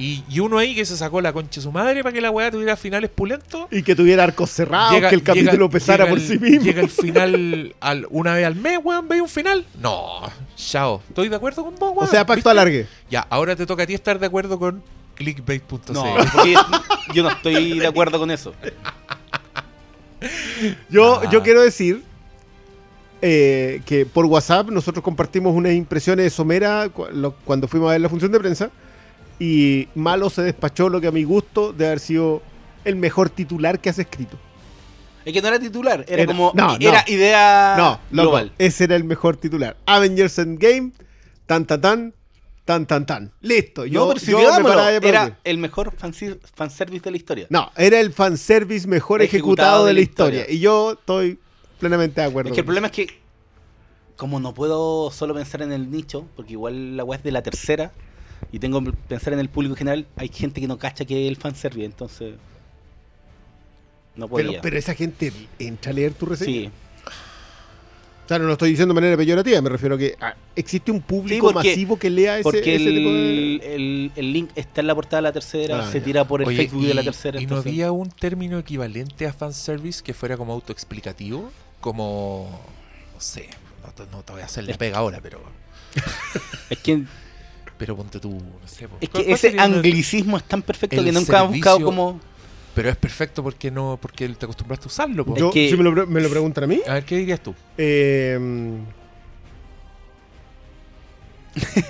Y, 0.00 0.22
y 0.30 0.38
uno 0.38 0.58
ahí 0.58 0.76
que 0.76 0.84
se 0.86 0.96
sacó 0.96 1.20
la 1.20 1.32
concha 1.32 1.56
de 1.60 1.62
su 1.64 1.72
madre 1.72 2.04
para 2.04 2.12
que 2.12 2.20
la 2.20 2.30
weá 2.30 2.52
tuviera 2.52 2.76
finales 2.76 3.10
pulentos. 3.10 3.66
Y 3.72 3.82
que 3.82 3.96
tuviera 3.96 4.22
arcos 4.22 4.48
cerrados, 4.50 4.92
que 5.00 5.14
el 5.14 5.22
capítulo 5.24 5.52
llega- 5.66 5.68
pesara 5.70 6.04
llega 6.04 6.10
por 6.10 6.18
el- 6.20 6.28
sí 6.28 6.38
mismo. 6.38 6.64
Llega 6.64 6.80
el 6.82 6.88
final 6.88 7.74
al, 7.80 8.06
una 8.10 8.34
vez 8.34 8.46
al 8.46 8.54
mes, 8.54 8.78
weón, 8.82 9.08
¿veis 9.08 9.22
un 9.22 9.28
final? 9.28 9.66
No, 9.82 10.20
chao. 10.56 11.02
Estoy 11.08 11.28
de 11.28 11.34
acuerdo 11.34 11.64
con 11.64 11.74
vos, 11.74 11.90
o 11.90 11.92
weón. 11.94 12.10
sea, 12.10 12.20
pacto 12.24 12.36
¿viste? 12.36 12.50
alargue. 12.50 12.86
Ya, 13.10 13.26
ahora 13.28 13.56
te 13.56 13.66
toca 13.66 13.82
a 13.82 13.86
ti 13.86 13.94
estar 13.94 14.20
de 14.20 14.26
acuerdo 14.26 14.56
con 14.58 14.84
clickbait.cl. 15.16 15.92
No, 15.92 16.04
porque 16.32 16.54
yo 17.12 17.24
no 17.24 17.30
estoy 17.30 17.80
de 17.80 17.86
acuerdo 17.88 18.20
con 18.20 18.30
eso. 18.30 18.54
Yo, 20.90 21.20
Ah. 21.24 21.30
yo 21.30 21.42
quiero 21.42 21.60
decir 21.62 22.02
eh, 23.22 23.82
que 23.84 24.06
por 24.06 24.26
WhatsApp 24.26 24.68
nosotros 24.70 25.02
compartimos 25.02 25.54
unas 25.54 25.72
impresiones 25.72 26.24
de 26.24 26.30
Somera 26.30 26.88
cu- 26.88 27.06
lo- 27.12 27.34
cuando 27.44 27.66
fuimos 27.68 27.88
a 27.88 27.92
ver 27.92 28.00
la 28.00 28.08
función 28.08 28.30
de 28.32 28.38
prensa. 28.38 28.70
Y 29.38 29.88
Malo 29.94 30.30
se 30.30 30.42
despachó 30.42 30.88
lo 30.88 31.00
que 31.00 31.06
a 31.06 31.12
mi 31.12 31.24
gusto 31.24 31.72
de 31.72 31.86
haber 31.86 32.00
sido 32.00 32.42
el 32.84 32.96
mejor 32.96 33.30
titular 33.30 33.80
que 33.80 33.90
has 33.90 33.98
escrito. 33.98 34.36
Es 35.24 35.32
que 35.32 35.42
no 35.42 35.48
era 35.48 35.58
titular, 35.58 36.04
era, 36.08 36.22
Era- 36.22 36.26
como... 36.26 36.52
no, 36.54 36.76
era 36.80 37.04
no. 37.06 37.12
idea 37.12 37.74
no, 37.76 38.00
loco, 38.10 38.30
global. 38.30 38.52
ese 38.58 38.84
era 38.84 38.96
el 38.96 39.04
mejor 39.04 39.36
titular. 39.36 39.76
Avengers 39.84 40.38
Endgame, 40.38 40.92
tan 41.46 41.66
tan 41.66 41.80
tan, 41.80 42.14
tan 42.64 42.86
tan 42.86 43.04
tan. 43.06 43.32
Listo. 43.42 43.84
Yo, 43.84 44.00
no, 44.00 44.08
pero 44.08 44.20
si 44.20 44.30
yo 44.30 44.38
me 44.38 45.08
era 45.08 45.38
el 45.44 45.58
mejor 45.58 45.92
fanservice 45.96 47.00
de 47.04 47.10
la 47.10 47.16
historia. 47.16 47.46
No, 47.50 47.70
era 47.76 48.00
el 48.00 48.12
fanservice 48.12 48.88
mejor 48.88 49.20
ejecutado, 49.22 49.84
de 49.84 49.92
la 49.92 50.00
historia. 50.00 50.46
Y 50.48 50.60
yo 50.60 50.92
estoy 50.92 51.38
plenamente 51.78 52.20
de 52.20 52.26
acuerdo. 52.26 52.48
Es 52.50 52.54
que 52.54 52.60
el 52.60 52.66
problema 52.66 52.86
es 52.86 52.92
que, 52.94 53.06
como 54.16 54.40
no 54.40 54.54
puedo 54.54 55.10
solo 55.10 55.34
pensar 55.34 55.62
en 55.62 55.72
el 55.72 55.90
nicho, 55.90 56.26
porque 56.36 56.52
igual 56.52 56.96
la 56.96 57.04
web 57.04 57.18
es 57.18 57.24
de 57.24 57.32
la 57.32 57.42
tercera, 57.42 57.92
y 58.52 58.58
tengo 58.58 58.82
que 58.82 58.92
pensar 58.92 59.32
en 59.32 59.40
el 59.40 59.48
público 59.48 59.74
general, 59.76 60.06
hay 60.16 60.28
gente 60.28 60.60
que 60.60 60.66
no 60.66 60.78
cacha 60.78 61.04
que 61.04 61.24
es 61.24 61.28
el 61.28 61.36
fanservice, 61.36 61.84
entonces. 61.86 62.34
No 64.16 64.26
eso. 64.26 64.34
Pero, 64.34 64.48
podía. 64.48 64.60
pero 64.60 64.78
esa 64.78 64.94
gente 64.94 65.32
entra 65.58 65.90
a 65.92 65.94
leer 65.94 66.12
tu 66.14 66.26
reseña. 66.26 66.52
sí. 66.52 66.70
O 68.24 68.28
sea, 68.28 68.38
no 68.38 68.44
lo 68.44 68.52
estoy 68.52 68.68
diciendo 68.68 68.92
de 68.92 69.00
manera 69.00 69.16
peyorativa, 69.16 69.62
me 69.62 69.70
refiero 69.70 69.94
a 69.94 69.98
que 69.98 70.14
ah, 70.20 70.34
existe 70.54 70.90
un 70.92 71.00
público 71.00 71.48
Sí, 71.48 71.54
porque- 71.54 71.68
masivo 71.70 71.98
que 71.98 72.10
lea 72.10 72.34
ese, 72.34 72.42
Porque 72.42 72.74
ese 72.74 72.84
tipo 72.90 73.08
de... 73.10 73.30
el, 73.54 73.60
el- 73.64 74.12
el 74.16 74.32
link 74.34 74.50
está 74.54 74.82
en 74.82 74.86
la 74.86 74.94
portada 74.94 75.16
de 75.16 75.22
la 75.22 75.32
tercera, 75.32 75.80
Ah, 75.80 75.90
se 75.90 76.00
ya. 76.00 76.04
tira 76.04 76.24
por 76.28 76.42
el 76.42 76.48
Oye, 76.48 76.58
Facebook 76.58 76.84
de 76.84 76.92
la 76.92 77.02
tercera. 77.02 77.40
¿Y 77.40 77.46
no 77.46 77.56
había 77.56 77.90
un 77.90 78.10
término 78.10 78.58
equivalente 78.58 79.26
a 79.26 79.32
fanservice 79.32 80.02
que 80.02 80.12
fuera 80.12 80.36
como 80.36 80.52
autoexplicativo? 80.52 81.50
Como. 81.80 82.50
No 83.14 83.18
sé, 83.20 83.48
no 83.82 83.92
te, 83.92 84.02
no 84.12 84.22
te 84.22 84.32
voy 84.34 84.42
a 84.42 84.44
hacer 84.44 84.64
la 84.64 84.76
pega 84.76 84.98
ahora, 84.98 85.20
pero. 85.22 85.40
Es 86.68 86.78
que, 86.80 87.04
Pero 87.78 87.96
ponte 87.96 88.18
tú, 88.20 88.30
no 88.32 88.66
sé. 88.68 88.88
es 89.00 89.08
¿Cuál- 89.08 89.24
que 89.24 89.32
ese 89.32 89.58
anglicismo 89.58 90.36
es 90.36 90.44
tan 90.44 90.62
perfecto 90.62 91.02
que 91.02 91.12
nunca 91.12 91.38
hemos 91.40 91.52
buscado 91.52 91.82
como. 91.84 92.20
Pero 92.74 92.90
es 92.90 92.96
perfecto 92.96 93.42
porque 93.42 93.70
no 93.70 93.98
porque 94.00 94.28
te 94.28 94.44
acostumbraste 94.44 94.84
a 94.84 94.88
usarlo. 94.88 95.24
Es 95.34 95.40
Yo, 95.40 95.50
que- 95.50 95.70
si 95.70 95.76
me 95.76 95.84
lo, 95.84 96.06
me 96.06 96.20
lo 96.20 96.28
preguntan 96.28 96.64
a 96.64 96.66
mí, 96.66 96.80
A 96.86 96.94
ver, 96.94 97.04
¿qué 97.04 97.16
dirías 97.16 97.40
tú? 97.40 97.54
eh, 97.76 98.38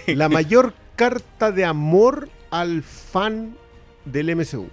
la 0.06 0.28
mayor 0.28 0.74
carta 0.96 1.52
de 1.52 1.64
amor 1.64 2.28
al 2.50 2.82
fan 2.82 3.56
del 4.04 4.30
MCU. 4.34 4.68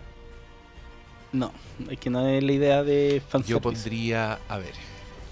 No, 1.33 1.51
es 1.89 1.99
que 1.99 2.09
no 2.09 2.25
es 2.27 2.41
la 2.43 2.51
idea 2.53 2.83
de 2.83 3.21
Yo 3.21 3.29
fanservice. 3.29 3.59
pondría, 3.61 4.39
a 4.47 4.57
ver, 4.57 4.71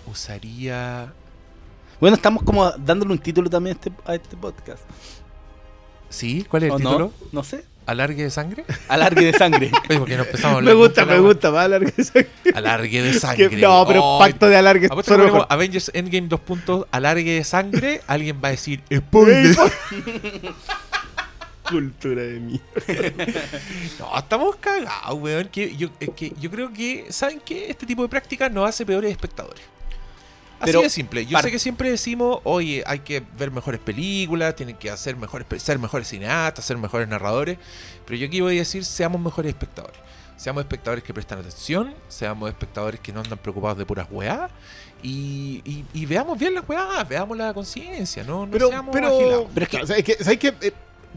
usaría. 0.10 1.13
Bueno, 2.02 2.18
estamos 2.18 2.44
como 2.44 2.70
dándole 2.72 3.13
un 3.13 3.20
título 3.20 3.50
también 3.50 3.78
a 3.78 3.80
este, 3.80 3.92
a 4.06 4.16
este 4.16 4.36
podcast. 4.36 4.82
¿Sí? 6.13 6.46
¿Cuál 6.50 6.63
es 6.63 6.67
el 6.67 6.74
¿O 6.74 6.77
título? 6.77 7.00
no? 7.00 7.27
No 7.32 7.43
sé. 7.43 7.65
¿Alargue 7.86 8.24
de 8.24 8.29
sangre? 8.29 8.63
Alargue 8.88 9.25
de 9.25 9.34
sangre. 9.38 9.70
Oye, 9.89 10.00
porque 10.00 10.15
no 10.15 10.24
empezamos 10.24 10.60
a 10.60 10.62
Me 10.62 10.74
gusta, 10.74 11.05
me 11.05 11.20
gusta, 11.20 11.50
va 11.50 11.62
a 11.62 11.65
alargar 11.65 11.93
eso. 11.98 12.13
Alargue 12.55 13.01
de 13.01 13.13
sangre. 13.20 13.50
Que- 13.50 13.58
no, 13.58 13.84
pero 13.88 14.01
Oh, 14.03 14.20
pacto 14.20 14.48
de 14.48 14.55
alargue 14.55 14.88
mejor. 14.89 15.48
Avengers 15.50 15.91
Endgame 15.93 16.27
dos 16.29 16.39
puntos, 16.39 16.86
alargue 16.91 17.34
de 17.34 17.43
sangre, 17.43 18.01
alguien 18.08 18.39
va 18.41 18.50
a 18.50 18.51
decir 18.51 18.82
spoiler. 18.96 19.55
Cultura 21.70 22.22
de 22.22 22.39
mí. 22.39 22.62
No, 24.00 24.17
estamos 24.17 24.55
cagados, 24.58 25.20
weón. 25.20 25.48
Que 25.48 25.75
yo, 25.75 25.88
es 26.00 26.10
que 26.15 26.34
yo 26.39 26.51
creo 26.51 26.72
que, 26.74 27.05
¿saben 27.10 27.41
qué? 27.43 27.70
Este 27.70 27.86
tipo 27.86 28.01
de 28.03 28.10
prácticas 28.10 28.51
nos 28.51 28.67
hace 28.70 28.86
peores 28.86 29.10
espectadores. 29.12 29.63
Así 30.63 30.72
Pero, 30.72 30.82
de 30.82 30.89
simple. 30.89 31.25
Yo 31.25 31.38
sé 31.39 31.51
que 31.51 31.60
siempre 31.60 31.89
decimos, 31.91 32.39
oye, 32.43 32.84
hay 32.86 33.00
que 33.00 33.22
ver 33.38 33.51
mejores 33.51 33.79
películas, 33.82 34.55
tienen 34.55 34.75
que 34.77 34.89
hacer 34.89 35.15
mejores, 35.15 35.46
ser 35.62 35.77
mejores 35.77 36.08
cineastas, 36.08 36.63
ser 36.65 36.77
mejores 36.77 37.08
narradores. 37.08 37.58
Pero 38.05 38.17
yo 38.17 38.27
aquí 38.27 38.39
voy 38.41 38.55
a 38.55 38.60
decir, 38.60 38.86
seamos 38.86 39.22
mejores 39.22 39.50
espectadores. 39.50 39.98
Seamos 40.38 40.62
espectadores 40.62 41.03
que 41.03 41.13
prestan 41.13 41.39
atención, 41.39 41.93
seamos 42.08 42.50
espectadores 42.50 43.00
que 43.00 43.13
no 43.13 43.20
andan 43.22 43.38
preocupados 43.38 43.77
de 43.77 43.86
puras 43.86 44.08
weá. 44.10 44.50
Y, 45.01 45.62
y- 45.65 45.86
y 45.93 46.05
veamos 46.05 46.39
bien 46.39 46.53
las 46.55 46.67
weá, 46.67 47.03
veamos 47.03 47.38
la 47.38 47.53
conciencia, 47.53 48.24
no, 48.24 48.46
no 48.46 48.51
Pero, 48.51 48.70
seamos 48.70 48.93
pero, 48.93 49.08
agilados. 49.08 49.48
Pero 49.53 49.63
es 49.65 49.70
que- 50.05 50.24
¿sabes 50.24 50.39
qué? 50.39 50.53
Eh, 50.62 50.72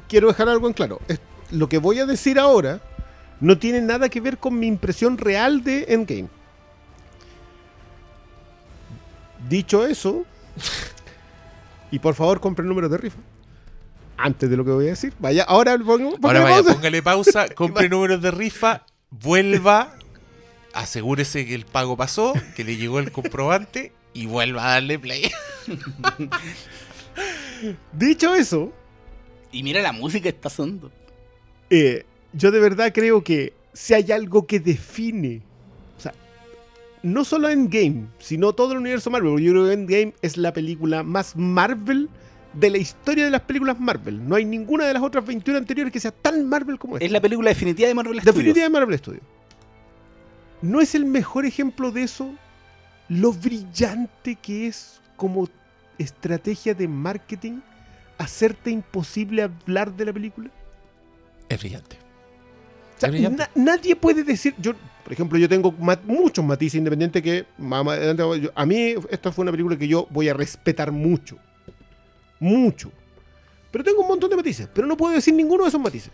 quiero 0.08 0.28
dejar 0.28 0.48
algo 0.48 0.66
en 0.66 0.72
claro. 0.74 1.00
Es- 1.08 1.20
lo 1.50 1.68
que 1.68 1.78
voy 1.78 2.00
a 2.00 2.06
decir 2.06 2.38
ahora 2.38 2.80
no 3.40 3.56
tiene 3.58 3.80
nada 3.80 4.08
que 4.08 4.20
ver 4.20 4.38
con 4.38 4.58
mi 4.58 4.66
impresión 4.66 5.16
real 5.18 5.62
de 5.62 5.84
Endgame. 5.88 6.28
Dicho 9.48 9.86
eso, 9.86 10.24
y 11.90 11.98
por 11.98 12.14
favor 12.14 12.40
compren 12.40 12.68
números 12.68 12.90
de 12.90 12.98
rifa. 12.98 13.18
Antes 14.18 14.48
de 14.48 14.56
lo 14.56 14.64
que 14.64 14.70
voy 14.70 14.86
a 14.86 14.90
decir. 14.90 15.12
Vaya, 15.18 15.44
ahora 15.44 15.76
pongo, 15.78 16.16
Ahora 16.22 16.40
vaya, 16.40 16.56
pausa. 16.56 16.74
póngale 16.74 17.02
pausa, 17.02 17.48
compre 17.54 17.88
números 17.88 18.22
de 18.22 18.30
rifa, 18.30 18.84
vuelva, 19.10 19.94
asegúrese 20.72 21.44
que 21.46 21.54
el 21.54 21.66
pago 21.66 21.96
pasó, 21.96 22.32
que 22.56 22.64
le 22.64 22.76
llegó 22.76 22.98
el 22.98 23.12
comprobante 23.12 23.92
y 24.14 24.26
vuelva 24.26 24.66
a 24.66 24.70
darle 24.72 24.98
play. 24.98 25.30
Dicho 27.92 28.34
eso, 28.34 28.72
Y 29.52 29.62
mira 29.62 29.80
la 29.80 29.92
música 29.92 30.24
que 30.24 30.28
está 30.30 30.50
sonando. 30.50 30.90
eh, 31.70 32.04
yo 32.32 32.50
de 32.50 32.60
verdad 32.60 32.92
creo 32.92 33.22
que 33.24 33.54
si 33.72 33.94
hay 33.94 34.12
algo 34.12 34.46
que 34.46 34.60
define, 34.60 35.40
no 37.06 37.24
solo 37.24 37.48
Endgame, 37.48 38.06
sino 38.18 38.52
todo 38.52 38.72
el 38.72 38.78
universo 38.78 39.10
Marvel, 39.10 39.30
porque 39.30 39.44
yo 39.44 39.52
creo 39.52 39.66
que 39.66 39.72
Endgame 39.72 40.14
es 40.22 40.36
la 40.36 40.52
película 40.52 41.02
más 41.02 41.36
Marvel 41.36 42.08
de 42.52 42.70
la 42.70 42.78
historia 42.78 43.24
de 43.24 43.30
las 43.30 43.42
películas 43.42 43.78
Marvel. 43.78 44.26
No 44.26 44.34
hay 44.34 44.44
ninguna 44.44 44.86
de 44.86 44.94
las 44.94 45.02
otras 45.02 45.24
21 45.24 45.58
anteriores 45.58 45.92
que 45.92 46.00
sea 46.00 46.10
tan 46.10 46.48
Marvel 46.48 46.78
como 46.78 46.96
esta. 46.96 47.04
Es 47.06 47.12
la 47.12 47.20
película 47.20 47.50
definitiva 47.50 47.86
de 47.88 47.94
Marvel 47.94 48.14
Studios. 48.20 48.34
Definitivamente 48.34 48.78
Marvel 48.80 48.98
Studios. 48.98 49.22
¿No 50.62 50.80
es 50.80 50.94
el 50.94 51.04
mejor 51.04 51.44
ejemplo 51.46 51.90
de 51.90 52.02
eso 52.02 52.34
lo 53.08 53.32
brillante 53.32 54.36
que 54.36 54.66
es 54.66 55.00
como 55.16 55.48
estrategia 55.98 56.74
de 56.74 56.88
marketing 56.88 57.60
hacerte 58.18 58.70
imposible 58.70 59.42
hablar 59.42 59.94
de 59.94 60.04
la 60.06 60.12
película? 60.12 60.50
Es 61.48 61.58
brillante. 61.60 61.96
O 62.96 63.00
sea, 63.00 63.08
Es 63.08 63.12
brillante. 63.14 63.42
na- 63.42 63.50
nadie 63.54 63.94
puede 63.94 64.24
decir. 64.24 64.54
Yo, 64.58 64.72
por 65.06 65.12
ejemplo, 65.12 65.38
yo 65.38 65.48
tengo 65.48 65.72
muchos 66.04 66.44
matices 66.44 66.78
independientes 66.78 67.22
que. 67.22 67.46
a 68.56 68.66
mí, 68.66 68.94
esta 69.08 69.30
fue 69.30 69.44
una 69.44 69.52
película 69.52 69.78
que 69.78 69.86
yo 69.86 70.08
voy 70.10 70.28
a 70.28 70.34
respetar 70.34 70.90
mucho. 70.90 71.36
Mucho. 72.40 72.90
Pero 73.70 73.84
tengo 73.84 74.02
un 74.02 74.08
montón 74.08 74.30
de 74.30 74.34
matices. 74.34 74.68
Pero 74.74 74.84
no 74.84 74.96
puedo 74.96 75.14
decir 75.14 75.32
ninguno 75.32 75.62
de 75.62 75.68
esos 75.68 75.80
matices. 75.80 76.10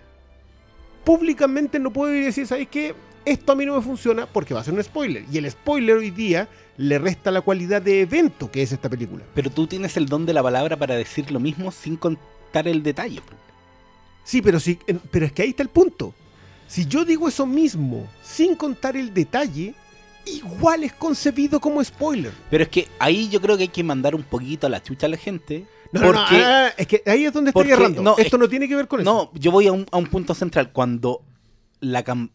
Públicamente 1.04 1.78
no 1.78 1.90
puedo 1.90 2.12
decir, 2.12 2.46
¿sabes 2.46 2.68
qué? 2.68 2.94
Esto 3.24 3.52
a 3.52 3.54
mí 3.54 3.64
no 3.64 3.76
me 3.76 3.80
funciona 3.80 4.26
porque 4.26 4.52
va 4.52 4.60
a 4.60 4.64
ser 4.64 4.74
un 4.74 4.84
spoiler. 4.84 5.24
Y 5.32 5.38
el 5.38 5.50
spoiler 5.50 5.96
hoy 5.96 6.10
día 6.10 6.46
le 6.76 6.98
resta 6.98 7.30
la 7.30 7.40
cualidad 7.40 7.80
de 7.80 8.02
evento 8.02 8.50
que 8.50 8.60
es 8.60 8.72
esta 8.72 8.90
película. 8.90 9.24
Pero 9.34 9.48
tú 9.48 9.66
tienes 9.66 9.96
el 9.96 10.04
don 10.04 10.26
de 10.26 10.34
la 10.34 10.42
palabra 10.42 10.76
para 10.76 10.96
decir 10.96 11.30
lo 11.30 11.40
mismo 11.40 11.72
sin 11.72 11.96
contar 11.96 12.68
el 12.68 12.82
detalle. 12.82 13.22
Sí, 14.22 14.42
pero 14.42 14.60
sí, 14.60 14.78
pero 15.10 15.24
es 15.24 15.32
que 15.32 15.40
ahí 15.40 15.48
está 15.48 15.62
el 15.62 15.70
punto. 15.70 16.12
Si 16.72 16.86
yo 16.86 17.04
digo 17.04 17.28
eso 17.28 17.44
mismo 17.44 18.08
sin 18.22 18.54
contar 18.56 18.96
el 18.96 19.12
detalle, 19.12 19.74
igual 20.24 20.84
es 20.84 20.94
concebido 20.94 21.60
como 21.60 21.84
spoiler. 21.84 22.32
Pero 22.50 22.62
es 22.64 22.70
que 22.70 22.88
ahí 22.98 23.28
yo 23.28 23.42
creo 23.42 23.58
que 23.58 23.64
hay 23.64 23.68
que 23.68 23.84
mandar 23.84 24.14
un 24.14 24.22
poquito 24.22 24.66
a 24.66 24.70
la 24.70 24.82
chucha 24.82 25.04
a 25.06 25.10
la 25.10 25.18
gente. 25.18 25.66
No, 25.92 26.00
no, 26.00 26.06
no, 26.06 26.12
Porque- 26.14 26.36
ah, 26.42 26.72
es 26.78 26.86
que 26.86 27.02
ahí 27.04 27.26
es 27.26 27.32
donde 27.34 27.50
estoy 27.50 27.70
errando. 27.70 28.00
no, 28.00 28.12
Esto 28.16 28.36
es- 28.36 28.40
no 28.40 28.48
tiene 28.48 28.66
que 28.68 28.74
ver 28.76 28.88
con 28.88 29.02
eso. 29.02 29.12
No, 29.12 29.30
yo 29.38 29.50
voy 29.50 29.66
a 29.66 29.72
un, 29.72 29.84
a 29.92 29.98
un 29.98 30.06
punto 30.06 30.34
central. 30.34 30.72
Cuando 30.72 31.22
la 31.80 32.02
cam- 32.06 32.30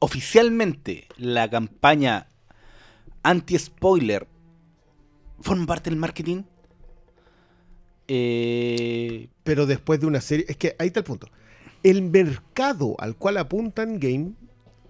oficialmente 0.00 1.06
la 1.16 1.48
campaña 1.48 2.26
anti-spoiler 3.22 4.26
forma 5.40 5.64
parte 5.64 5.90
del 5.90 5.98
marketing, 6.00 6.42
eh, 8.08 9.28
Pero 9.44 9.66
después 9.66 10.00
de 10.00 10.06
una 10.06 10.20
serie. 10.20 10.44
Es 10.48 10.56
que 10.56 10.74
ahí 10.80 10.88
está 10.88 10.98
el 11.00 11.04
punto. 11.04 11.28
El 11.86 12.02
mercado 12.02 12.96
al 12.98 13.14
cual 13.14 13.36
apuntan 13.36 14.00
Game, 14.00 14.32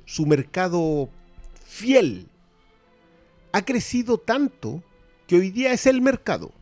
su 0.06 0.24
mercado 0.24 1.10
fiel, 1.66 2.26
ha 3.52 3.62
crecido 3.66 4.16
tanto 4.16 4.82
que 5.26 5.36
hoy 5.36 5.50
día 5.50 5.72
es 5.74 5.84
el 5.86 6.00
mercado. 6.00 6.52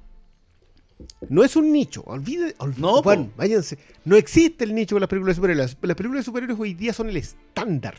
No 1.29 1.45
es 1.45 1.55
un 1.55 1.71
nicho. 1.73 2.03
Olvide, 2.07 2.55
olvide- 2.59 2.81
No, 2.81 3.01
bueno, 3.03 3.31
váyanse. 3.37 3.79
No 4.05 4.17
existe 4.17 4.65
el 4.65 4.75
nicho 4.75 4.97
con 4.97 5.01
las 5.03 5.09
películas 5.09 5.37
de 5.37 5.37
superhéroes. 5.37 5.71
Las, 5.73 5.79
las 5.89 5.97
películas 5.97 6.21
de 6.23 6.25
superhéroes 6.25 6.59
hoy 6.59 6.75
día 6.75 6.93
son 6.93 7.09
el 7.11 7.17
estándar. 7.17 7.95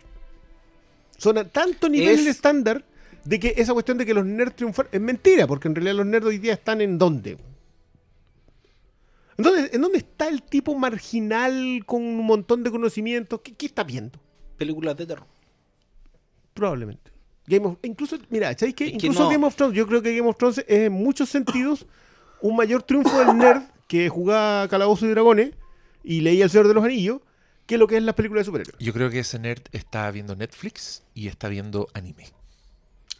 Son 1.17 1.37
a 1.37 1.47
tanto 1.47 1.87
nivel 1.87 2.15
Es- 2.15 2.19
el 2.21 2.27
estándar 2.27 2.83
de 3.23 3.39
que 3.39 3.53
esa 3.55 3.71
cuestión 3.73 3.97
de 3.97 4.05
que 4.05 4.13
los 4.13 4.25
nerds 4.25 4.55
triunfan 4.57 4.87
es 4.91 4.99
mentira, 4.99 5.47
porque 5.47 5.69
en 5.69 5.75
realidad 5.75 5.95
los 5.95 6.05
nerds 6.05 6.25
hoy 6.25 6.37
día 6.37 6.53
están 6.53 6.81
en 6.81 6.97
dónde. 6.97 7.37
¿En 9.37 9.43
dónde, 9.43 9.69
en 9.73 9.81
dónde 9.81 9.97
está 9.97 10.27
el 10.27 10.41
tipo 10.43 10.75
marginal 10.75 11.83
con 11.85 12.01
un 12.01 12.25
montón 12.25 12.63
de 12.63 12.71
conocimientos? 12.71 13.41
¿Qué, 13.41 13.53
qué 13.53 13.65
está 13.65 13.83
viendo? 13.83 14.19
películas 14.55 14.97
de 14.97 15.05
terror. 15.05 15.27
Probablemente. 16.53 17.11
Game 17.47 17.67
of, 17.67 17.77
incluso, 17.83 18.17
mira, 18.29 18.57
¿sabéis 18.57 18.75
qué? 18.75 18.85
Es 18.85 18.91
que 18.91 18.95
Incluso 18.95 19.23
no. 19.23 19.29
Game 19.29 19.45
of 19.45 19.55
Thrones, 19.55 19.75
yo 19.75 19.85
creo 19.87 20.01
que 20.01 20.15
Game 20.15 20.27
of 20.27 20.37
Thrones 20.37 20.59
es 20.59 20.65
en 20.67 20.93
muchos 20.93 21.29
sentidos 21.29 21.85
un 22.41 22.55
mayor 22.55 22.83
triunfo 22.83 23.19
del 23.19 23.37
nerd 23.37 23.63
que 23.87 24.09
jugaba 24.09 24.67
Calabozo 24.67 25.05
y 25.05 25.09
Dragones 25.09 25.51
y 26.03 26.21
leía 26.21 26.45
El 26.45 26.49
Señor 26.49 26.67
de 26.67 26.73
los 26.73 26.83
Anillos 26.83 27.21
que 27.67 27.77
lo 27.77 27.87
que 27.87 27.97
es 27.97 28.03
la 28.03 28.15
película 28.15 28.41
de 28.41 28.45
superhéroes. 28.45 28.77
Yo 28.79 28.93
creo 28.93 29.09
que 29.09 29.19
ese 29.19 29.39
nerd 29.39 29.63
está 29.71 30.09
viendo 30.11 30.35
Netflix 30.35 31.03
y 31.13 31.27
está 31.27 31.49
viendo 31.49 31.87
anime. 31.93 32.27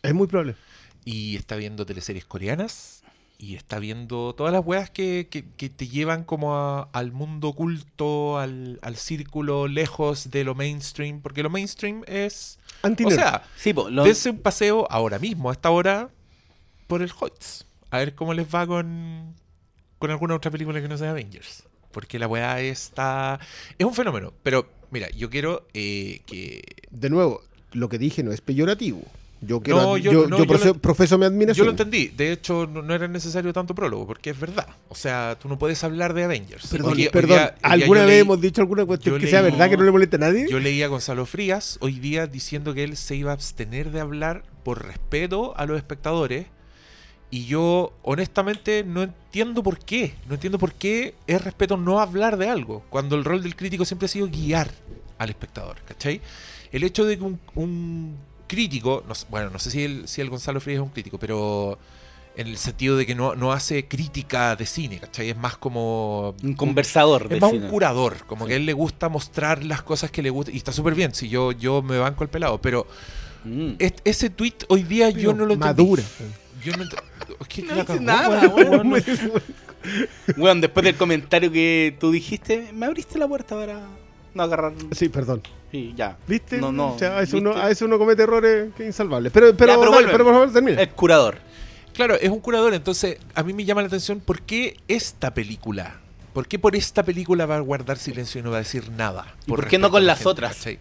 Es 0.01 0.13
muy 0.13 0.27
probable. 0.27 0.55
Y 1.03 1.35
está 1.35 1.55
viendo 1.55 1.85
teleseries 1.85 2.25
coreanas. 2.25 3.03
Y 3.37 3.55
está 3.55 3.79
viendo 3.79 4.33
todas 4.33 4.53
las 4.53 4.65
weas 4.65 4.89
que, 4.89 5.27
que- 5.29 5.43
que 5.57 5.69
te 5.69 5.87
llevan 5.87 6.23
como 6.23 6.55
a- 6.55 6.89
al 6.93 7.11
mundo 7.11 7.49
oculto, 7.49 8.37
al, 8.37 8.79
al 8.81 8.95
círculo 8.95 9.67
lejos 9.67 10.31
de 10.31 10.43
lo 10.45 10.55
mainstream. 10.55 11.21
Porque 11.21 11.43
lo 11.43 11.49
mainstream 11.49 12.03
es... 12.07 12.59
anti 12.81 13.03
O 13.03 13.11
sea, 13.11 13.43
Sí, 13.57 13.73
po, 13.73 13.89
lo- 13.89 14.03
dense 14.05 14.29
un 14.29 14.39
paseo 14.39 14.87
ahora 14.89 15.19
mismo, 15.19 15.49
a 15.49 15.53
esta 15.53 15.69
hora, 15.69 16.09
por 16.87 17.01
el 17.01 17.11
Hoyts. 17.19 17.65
A 17.91 17.97
ver 17.99 18.15
cómo 18.15 18.33
les 18.33 18.47
va 18.53 18.65
con, 18.65 19.35
con 19.99 20.11
alguna 20.11 20.35
otra 20.35 20.49
película 20.51 20.81
que 20.81 20.87
no 20.87 20.97
sea 20.97 21.11
Avengers. 21.11 21.63
Porque 21.91 22.17
la 22.19 22.27
weá 22.27 22.59
está... 22.61 23.39
Es 23.77 23.85
un 23.85 23.93
fenómeno. 23.93 24.33
Pero, 24.43 24.67
mira, 24.91 25.09
yo 25.11 25.29
quiero 25.29 25.67
eh, 25.73 26.21
que... 26.25 26.61
de 26.89 27.09
nuevo, 27.09 27.41
lo 27.73 27.89
que 27.89 27.97
dije 27.97 28.23
no 28.23 28.31
es 28.31 28.39
peyorativo. 28.41 29.01
Yo, 29.45 29.61
quiero, 29.61 29.81
No, 29.81 29.97
yo- 29.97 30.11
yo, 30.11 30.27
no, 30.27 30.37
yo 30.39 30.45
yo 30.45 30.65
lo- 30.65 30.73
profeso 30.79 31.17
mi 31.17 31.25
admiración. 31.25 31.57
Yo 31.57 31.65
lo 31.65 31.71
entendí. 31.71 32.07
De 32.07 32.31
hecho, 32.31 32.67
no, 32.67 32.81
no 32.81 32.93
era 32.93 33.07
necesario 33.07 33.51
tanto 33.53 33.75
prólogo, 33.75 34.07
porque 34.07 34.31
es 34.31 34.39
verdad. 34.39 34.67
O 34.89 34.95
sea, 34.95 35.37
tú 35.39 35.47
no 35.49 35.57
puedes 35.57 35.83
hablar 35.83 36.13
de 36.13 36.23
Avengers. 36.23 36.67
Perdón, 36.67 36.91
Hoy 36.91 36.97
día- 36.97 37.05
hoy 37.07 37.11
perdón. 37.11 37.37
día- 37.37 37.45
hoy 37.55 37.59
día 37.61 37.83
¿Alguna 37.83 37.99
vez 38.01 38.09
leí- 38.09 38.19
hemos 38.21 38.41
dicho 38.41 38.61
alguna 38.61 38.85
cuestión 38.85 39.19
que 39.19 39.27
sea 39.27 39.41
verdad 39.41 39.69
que 39.69 39.77
no 39.77 39.83
le 39.83 39.91
moleste 39.91 40.15
a 40.15 40.19
nadie? 40.19 40.47
Yo 40.49 40.59
leí 40.59 40.81
a 40.83 40.87
Gonzalo 40.87 41.25
Frías 41.25 41.77
hoy 41.81 41.99
día 41.99 42.27
diciendo 42.27 42.73
que 42.73 42.83
él 42.83 42.97
se 42.97 43.15
iba 43.15 43.31
a 43.31 43.33
abstener 43.33 43.91
de 43.91 43.99
hablar 43.99 44.43
por 44.63 44.85
respeto 44.85 45.53
a 45.57 45.65
los 45.65 45.77
espectadores. 45.77 46.47
Y 47.31 47.45
yo, 47.47 47.91
honestamente, 48.03 48.83
no 48.85 49.01
entiendo 49.03 49.61
por 49.63 49.79
qué. 49.79 50.13
No 50.29 50.35
entiendo 50.35 50.57
por 50.59 50.73
qué 50.73 51.15
es 51.27 51.43
respeto 51.43 51.75
no 51.75 51.99
hablar 51.99 52.37
de 52.37 52.47
algo. 52.49 52.83
Cuando 52.89 53.15
el 53.15 53.25
rol 53.25 53.41
del 53.43 53.55
crítico 53.55 53.83
siempre 53.83 54.05
ha 54.05 54.09
sido 54.09 54.27
guiar 54.27 54.69
al 55.17 55.29
espectador. 55.29 55.77
¿Cachai? 55.85 56.21
El 56.71 56.83
hecho 56.83 57.03
de 57.03 57.17
que 57.17 57.23
un, 57.23 57.39
un 57.55 58.15
crítico, 58.47 59.03
no 59.07 59.13
bueno, 59.29 59.49
no 59.49 59.59
sé 59.59 59.71
si 59.71 59.83
el, 59.83 60.07
si 60.07 60.21
el 60.21 60.29
Gonzalo 60.29 60.59
Frías 60.61 60.77
es 60.77 60.83
un 60.83 60.89
crítico, 60.89 61.17
pero 61.19 61.77
en 62.37 62.47
el 62.47 62.57
sentido 62.57 62.97
de 62.97 63.05
que 63.05 63.15
no, 63.15 63.33
no 63.35 63.53
hace 63.53 63.87
crítica 63.87 64.55
de 64.57 64.65
cine, 64.65 64.99
¿cachai? 64.99 65.29
Es 65.29 65.37
más 65.37 65.55
como 65.57 66.35
un 66.43 66.53
conversador. 66.53 67.29
de 67.29 67.35
es 67.35 67.41
más 67.41 67.51
cine. 67.51 67.63
un 67.65 67.71
curador, 67.71 68.25
como 68.25 68.43
Sí. 68.45 68.49
que 68.49 68.53
a 68.55 68.57
él 68.57 68.65
le 68.65 68.73
gusta 68.73 69.07
mostrar 69.09 69.63
las 69.63 69.81
cosas 69.83 70.11
que 70.11 70.21
le 70.21 70.29
gustan. 70.29 70.53
Y 70.53 70.57
está 70.57 70.71
súper 70.73 70.95
bien, 70.95 71.13
si 71.15 71.29
yo, 71.29 71.51
yo 71.53 71.81
me 71.81 71.97
banco 71.97 72.23
el 72.23 72.29
pelado. 72.29 72.59
Pero 72.61 72.87
Mm. 73.45 73.73
ese 74.03 74.29
tweet 74.31 74.55
hoy 74.69 74.81
día 74.83 75.11
yo 75.11 75.31
no 75.33 75.45
lo. 75.45 75.55
Madura. 75.55 76.01
Yo 76.63 76.73
no 76.75 76.83
es 76.83 77.47
que 77.47 77.61
No 77.61 77.99
nada, 78.01 78.47
weón. 78.49 78.91
Weón, 80.37 80.61
después 80.61 80.83
del 80.83 80.95
comentario 80.95 81.51
que 81.51 81.95
tú 81.99 82.11
dijiste, 82.11 82.71
me 82.73 82.87
abriste 82.87 83.19
la 83.19 83.27
puerta 83.27 83.55
para 83.55 83.87
no 84.35 84.43
agarrar. 84.43 84.73
Sí, 84.91 85.09
perdón. 85.09 85.41
Sí, 85.71 85.93
ya. 85.95 86.17
¿Viste? 86.27 86.57
No, 86.57 86.71
no. 86.71 86.93
O 86.93 86.99
sea, 86.99 87.17
a, 87.17 87.19
veces 87.21 87.33
¿viste? 87.33 87.49
uno, 87.49 87.59
a 87.59 87.65
veces 87.67 87.81
uno 87.81 87.97
comete 87.97 88.23
errores 88.23 88.73
que 88.75 88.85
insalvables. 88.85 89.31
Pero, 89.31 89.55
pero, 89.55 89.73
Ya, 89.73 89.79
pero 89.79 89.91
dale, 89.91 90.03
vuelve. 90.03 90.11
pero 90.11 90.23
por 90.23 90.33
favor, 90.33 90.53
termina. 90.53 90.81
El 90.81 90.89
curador. 90.89 91.39
Claro, 91.93 92.15
es 92.15 92.29
un 92.29 92.39
curador, 92.41 92.73
entonces 92.73 93.17
a 93.33 93.41
mí 93.43 93.53
me 93.53 93.63
llama 93.63 93.81
la 93.81 93.87
atención 93.87 94.19
por 94.19 94.41
qué 94.41 94.77
esta 94.87 95.33
película. 95.33 95.95
¿Por 96.33 96.47
qué 96.47 96.59
por 96.59 96.75
esta 96.75 97.03
película 97.03 97.45
va 97.45 97.55
a 97.55 97.59
guardar 97.61 97.97
silencio 97.97 98.41
y 98.41 98.43
no 98.43 98.51
va 98.51 98.57
a 98.57 98.59
decir 98.59 98.91
nada? 98.91 99.33
¿Y 99.45 99.49
por 99.49 99.67
qué 99.67 99.77
no 99.79 99.89
con 99.89 100.03
a 100.03 100.05
la 100.05 100.13
las 100.13 100.25
otras? 100.25 100.57
¿cachai? 100.57 100.79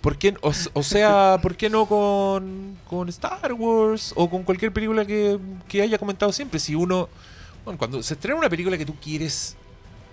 ¿Por 0.00 0.18
qué, 0.18 0.34
o, 0.40 0.52
o 0.72 0.82
sea, 0.82 1.38
¿por 1.40 1.56
qué 1.56 1.70
no 1.70 1.86
con, 1.86 2.76
con 2.88 3.08
Star 3.08 3.52
Wars 3.52 4.12
o 4.16 4.28
con 4.28 4.42
cualquier 4.42 4.72
película 4.72 5.04
que, 5.04 5.38
que 5.68 5.82
haya 5.82 5.98
comentado 5.98 6.32
siempre? 6.32 6.58
Si 6.58 6.74
uno, 6.74 7.08
bueno, 7.64 7.78
cuando 7.78 8.02
se 8.02 8.14
estrena 8.14 8.36
una 8.38 8.48
película 8.48 8.76
que 8.76 8.84
tú 8.86 8.96
quieres 9.00 9.56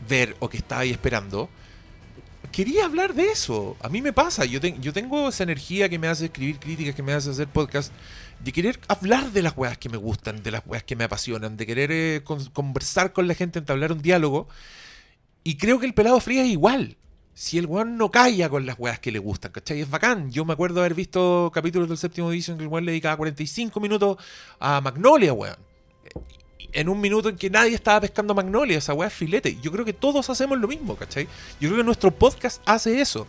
ver 0.07 0.35
o 0.39 0.47
que 0.49 0.57
estás 0.57 0.79
ahí 0.79 0.91
esperando, 0.91 1.49
quería 2.55 2.85
hablar 2.85 3.13
de 3.13 3.25
eso. 3.31 3.75
A 3.81 3.89
mí 3.89 4.01
me 4.01 4.13
pasa, 4.13 4.45
yo, 4.45 4.61
ten- 4.61 4.81
yo 4.81 4.93
tengo 4.93 5.29
esa 5.29 5.43
energía 5.43 5.89
que 5.89 5.99
me 5.99 6.07
hace 6.07 6.25
escribir 6.25 6.57
críticas, 6.59 6.95
que 6.95 7.03
me 7.03 7.13
hace 7.13 7.29
hacer 7.29 7.47
podcast, 7.47 7.91
de 8.43 8.51
querer 8.53 8.79
hablar 8.87 9.31
de 9.31 9.41
las 9.41 9.57
weas 9.57 9.77
que 9.77 9.89
me 9.89 9.97
gustan, 9.97 10.41
de 10.41 10.51
las 10.51 10.61
weas 10.65 10.83
que 10.83 10.95
me 10.95 11.03
apasionan, 11.03 11.57
de 11.57 11.65
querer 11.65 11.91
eh, 11.91 12.21
con- 12.23 12.45
conversar 12.51 13.11
con 13.13 13.27
la 13.27 13.33
gente, 13.35 13.59
entablar 13.59 13.91
un 13.91 14.01
diálogo. 14.01 14.47
Y 15.43 15.57
creo 15.57 15.79
que 15.79 15.85
el 15.85 15.93
pelado 15.93 16.19
frío 16.19 16.41
es 16.41 16.47
igual. 16.49 16.97
Si 17.33 17.57
el 17.57 17.65
weón 17.65 17.97
no 17.97 18.09
calla 18.11 18.47
con 18.49 18.65
las 18.65 18.79
weas 18.79 18.99
que 18.99 19.11
le 19.11 19.19
gustan, 19.19 19.51
¿cachai? 19.51 19.81
Es 19.81 19.89
bacán. 19.89 20.31
Yo 20.31 20.45
me 20.45 20.53
acuerdo 20.53 20.79
haber 20.79 20.93
visto 20.93 21.51
capítulos 21.53 21.89
del 21.89 21.97
séptimo 21.97 22.31
edición 22.31 22.57
que 22.57 22.63
el 22.63 22.69
weón 22.69 22.85
le 22.85 22.91
dedicaba 22.93 23.17
45 23.17 23.77
minutos 23.81 24.17
a 24.59 24.79
Magnolia, 24.79 25.33
weón. 25.33 25.57
En 26.71 26.89
un 26.89 26.99
minuto 26.99 27.29
en 27.29 27.37
que 27.37 27.49
nadie 27.49 27.73
estaba 27.75 28.01
pescando 28.01 28.33
Magnolia, 28.33 28.77
esa 28.77 28.93
wea 28.93 29.07
es 29.07 29.13
filete. 29.13 29.57
Yo 29.61 29.71
creo 29.71 29.85
que 29.85 29.93
todos 29.93 30.29
hacemos 30.29 30.59
lo 30.59 30.67
mismo, 30.67 30.95
¿cachai? 30.95 31.27
Yo 31.59 31.69
creo 31.69 31.77
que 31.77 31.83
nuestro 31.83 32.11
podcast 32.11 32.61
hace 32.65 33.01
eso. 33.01 33.27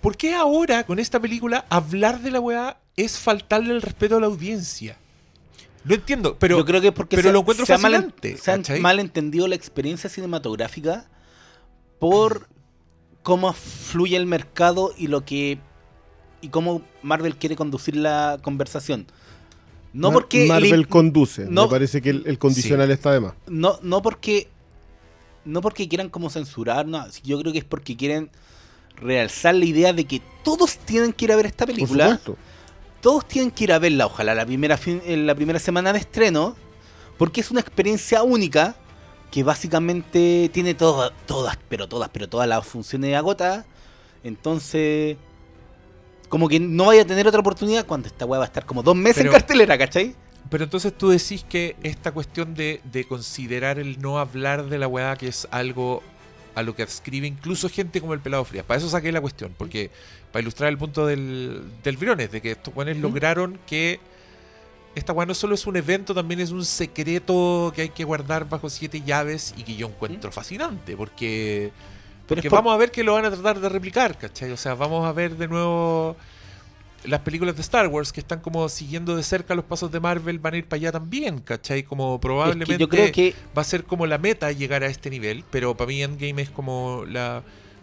¿Por 0.00 0.16
qué 0.16 0.34
ahora, 0.34 0.84
con 0.84 0.98
esta 0.98 1.18
película, 1.20 1.64
hablar 1.68 2.20
de 2.20 2.30
la 2.30 2.40
weá 2.40 2.78
es 2.96 3.18
faltarle 3.18 3.74
el 3.74 3.82
respeto 3.82 4.16
a 4.16 4.20
la 4.20 4.26
audiencia? 4.26 4.96
No 5.84 5.94
entiendo, 5.94 6.36
pero 6.38 6.58
Yo 6.58 6.64
creo 6.64 6.80
que 6.80 6.88
es 6.88 6.92
porque 6.92 7.16
pero 7.16 7.28
se, 7.28 7.32
lo 7.32 7.40
encuentro 7.40 7.64
se 7.64 7.74
ha 7.74 7.78
mal, 7.78 7.92
fascinante, 7.92 8.36
se 8.36 8.50
ha 8.50 8.56
¿cachai? 8.56 8.80
malentendido 8.80 9.46
la 9.46 9.54
experiencia 9.54 10.10
cinematográfica 10.10 11.08
por 12.00 12.48
cómo 13.22 13.52
fluye 13.52 14.16
el 14.16 14.26
mercado 14.26 14.92
y 14.96 15.06
lo 15.06 15.24
que 15.24 15.58
y 16.40 16.48
cómo 16.48 16.82
Marvel 17.02 17.36
quiere 17.36 17.56
conducir 17.56 17.96
la 17.96 18.38
conversación. 18.42 19.06
No 20.00 20.12
porque 20.12 20.46
Marvel 20.46 20.80
le- 20.80 20.86
conduce. 20.86 21.46
no- 21.48 21.64
Me 21.64 21.70
parece 21.70 22.00
que 22.02 22.10
el, 22.10 22.22
el 22.26 22.38
condicional 22.38 22.90
está 22.90 23.12
de 23.12 23.20
más. 23.20 23.34
no, 23.46 23.78
no 23.82 24.02
porque 24.02 24.48
no 25.44 25.60
porque 25.60 25.88
quieran 25.88 26.08
como 26.08 26.28
censurar, 26.28 26.86
no, 26.86 27.06
yo 27.22 27.38
creo 27.40 27.52
que 27.52 27.58
es 27.60 27.64
porque 27.64 27.96
quieren 27.96 28.30
realzar 28.96 29.54
la 29.54 29.64
idea 29.64 29.92
de 29.92 30.04
que 30.04 30.20
todos 30.42 30.76
tienen 30.78 31.12
que 31.12 31.26
ir 31.26 31.32
a 31.32 31.36
ver 31.36 31.46
esta 31.46 31.66
película. 31.66 32.20
todos 33.00 33.26
tienen 33.28 33.50
que 33.52 33.64
ir 33.64 33.72
a 33.72 33.78
verla, 33.78 34.06
ojalá 34.06 34.34
la 34.34 34.44
primera 34.44 34.76
fin- 34.76 35.02
en 35.06 35.26
la 35.26 35.34
primera 35.36 35.58
semana 35.60 35.92
de 35.92 36.00
estreno, 36.00 36.56
porque 37.16 37.40
es 37.40 37.50
una 37.52 37.60
experiencia 37.60 38.22
única 38.24 38.74
que 39.30 39.42
básicamente 39.44 40.50
tiene 40.52 40.74
todas, 40.74 41.12
todas, 41.26 41.56
pero 41.68 41.88
todas, 41.88 42.08
pero 42.12 42.28
todas 42.28 42.48
las 42.48 42.66
funciones 42.66 43.14
agotadas. 43.14 43.66
Entonces, 44.24 45.16
como 46.28 46.48
que 46.48 46.58
no 46.60 46.86
vaya 46.86 47.02
a 47.02 47.06
tener 47.06 47.26
otra 47.26 47.40
oportunidad 47.40 47.86
cuando 47.86 48.08
esta 48.08 48.24
weá 48.26 48.38
va 48.38 48.44
a 48.44 48.48
estar 48.48 48.64
como 48.66 48.82
dos 48.82 48.96
meses 48.96 49.18
Pero- 49.18 49.30
en 49.30 49.32
cartelera, 49.38 49.78
¿cachai? 49.78 50.14
Pero 50.48 50.62
entonces 50.64 50.96
tú 50.96 51.08
decís 51.08 51.44
que 51.48 51.74
esta 51.82 52.12
cuestión 52.12 52.54
de, 52.54 52.80
de 52.84 53.04
considerar 53.04 53.80
el 53.80 54.00
no 54.00 54.18
hablar 54.20 54.66
de 54.66 54.78
la 54.78 54.86
weá 54.86 55.16
que 55.16 55.26
es 55.26 55.48
algo 55.50 56.02
a 56.54 56.62
lo 56.62 56.74
que 56.76 56.84
adscribe 56.84 57.26
incluso 57.26 57.68
gente 57.68 58.00
como 58.00 58.14
el 58.14 58.20
pelado 58.20 58.44
Frías. 58.44 58.64
Para 58.64 58.78
eso 58.78 58.88
saqué 58.88 59.10
la 59.12 59.20
cuestión, 59.20 59.54
porque 59.58 59.90
para 60.32 60.42
ilustrar 60.42 60.70
el 60.70 60.78
punto 60.78 61.04
del, 61.04 61.62
del 61.82 61.96
Briones, 61.96 62.30
de 62.30 62.40
que 62.40 62.52
estos 62.52 62.74
weones 62.76 62.96
lograron 62.98 63.58
que 63.66 63.98
esta 64.94 65.12
weá 65.12 65.26
no 65.26 65.34
solo 65.34 65.54
es 65.54 65.66
un 65.66 65.76
evento, 65.76 66.14
también 66.14 66.40
es 66.40 66.52
un 66.52 66.64
secreto 66.64 67.72
que 67.74 67.82
hay 67.82 67.88
que 67.90 68.04
guardar 68.04 68.48
bajo 68.48 68.70
siete 68.70 69.02
llaves 69.04 69.52
y 69.56 69.64
que 69.64 69.74
yo 69.76 69.88
encuentro 69.88 70.30
fascinante, 70.32 70.96
porque, 70.96 71.72
Pero 72.28 72.36
porque 72.40 72.50
por- 72.50 72.58
vamos 72.58 72.74
a 72.74 72.76
ver 72.76 72.90
que 72.90 73.04
lo 73.04 73.14
van 73.14 73.24
a 73.24 73.30
tratar 73.30 73.60
de 73.60 73.68
replicar, 73.68 74.18
¿cachai? 74.18 74.50
O 74.50 74.56
sea, 74.56 74.74
vamos 74.74 75.06
a 75.06 75.12
ver 75.12 75.36
de 75.36 75.46
nuevo 75.48 76.16
las 77.04 77.20
películas 77.20 77.54
de 77.54 77.62
Star 77.62 77.86
Wars 77.86 78.12
que 78.12 78.18
están 78.18 78.40
como 78.40 78.68
siguiendo 78.68 79.14
de 79.14 79.22
cerca 79.22 79.54
los 79.54 79.64
pasos 79.64 79.92
de 79.92 80.00
Marvel 80.00 80.40
van 80.40 80.54
a 80.54 80.56
ir 80.56 80.64
para 80.66 80.78
allá 80.78 80.92
también, 80.92 81.38
¿cachai? 81.38 81.84
Como 81.84 82.20
probablemente 82.20 82.78
yo 82.78 82.88
creo 82.88 83.12
que- 83.12 83.32
va 83.56 83.62
a 83.62 83.64
ser 83.64 83.84
como 83.84 84.06
la 84.06 84.18
meta 84.18 84.50
llegar 84.50 84.82
a 84.82 84.86
este 84.86 85.08
nivel, 85.08 85.44
pero 85.50 85.76
para 85.76 85.86
mí 85.88 86.02
Endgame 86.02 86.42
es 86.42 86.50
como 86.50 87.04
la... 87.06 87.42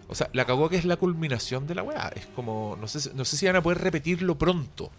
O 0.09 0.15
sea, 0.15 0.29
la 0.33 0.43
cagó 0.45 0.67
que 0.69 0.75
es 0.75 0.83
la 0.83 0.97
culminación 0.97 1.65
de 1.65 1.75
la 1.75 1.83
weá. 1.83 2.11
Es 2.15 2.25
como, 2.35 2.77
no 2.81 2.87
sé, 2.89 2.99
si- 2.99 3.11
no 3.15 3.23
sé 3.23 3.37
si 3.37 3.45
van 3.45 3.55
a 3.55 3.63
poder 3.63 3.79
repetirlo 3.79 4.37
pronto. 4.37 4.91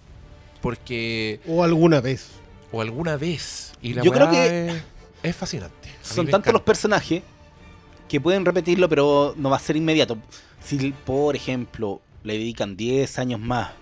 Porque, 0.62 1.40
O 1.46 1.62
alguna 1.62 2.00
vez. 2.00 2.30
o 2.72 2.80
alguna 2.80 3.16
vez. 3.16 3.72
Y 3.82 3.92
la 3.92 4.02
Yo 4.02 4.10
creo 4.10 4.30
que 4.30 4.68
es, 4.68 4.74
es 5.22 5.36
fascinante. 5.36 5.90
A 6.02 6.14
Son 6.14 6.26
tantos 6.26 6.52
los 6.52 6.62
personajes 6.62 7.22
que 8.08 8.20
pueden 8.20 8.44
repetirlo, 8.44 8.88
pero 8.88 9.34
no 9.36 9.50
va 9.50 9.56
a 9.56 9.60
ser 9.60 9.76
inmediato. 9.76 10.18
Si, 10.60 10.92
por 11.04 11.36
ejemplo, 11.36 12.00
le 12.22 12.34
dedican 12.34 12.76
10 12.76 13.18
años 13.18 13.40
más 13.40 13.72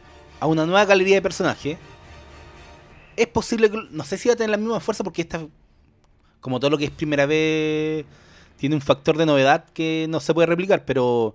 a 0.41 0.47
una 0.47 0.67
nueva 0.67 0.85
galería 0.85 1.17
de 1.17 1.23
personajes, 1.23 1.79
es 3.17 3.27
posible 3.29 3.71
que. 3.71 3.79
No 3.91 4.05
sé 4.05 4.19
si 4.19 4.29
va 4.29 4.35
a 4.35 4.37
tener 4.37 4.51
la 4.51 4.57
misma 4.57 4.81
fuerza 4.81 5.05
porque 5.05 5.23
esta, 5.23 5.47
como 6.41 6.59
todo 6.59 6.71
lo 6.71 6.79
que 6.79 6.87
es 6.87 6.91
primera 6.91 7.27
vez, 7.27 8.05
tiene 8.57 8.75
un 8.75 8.81
factor 8.81 9.17
de 9.17 9.27
novedad 9.27 9.67
que 9.73 10.07
no 10.09 10.21
se 10.21 10.35
puede 10.35 10.47
replicar, 10.47 10.85
pero 10.85 11.35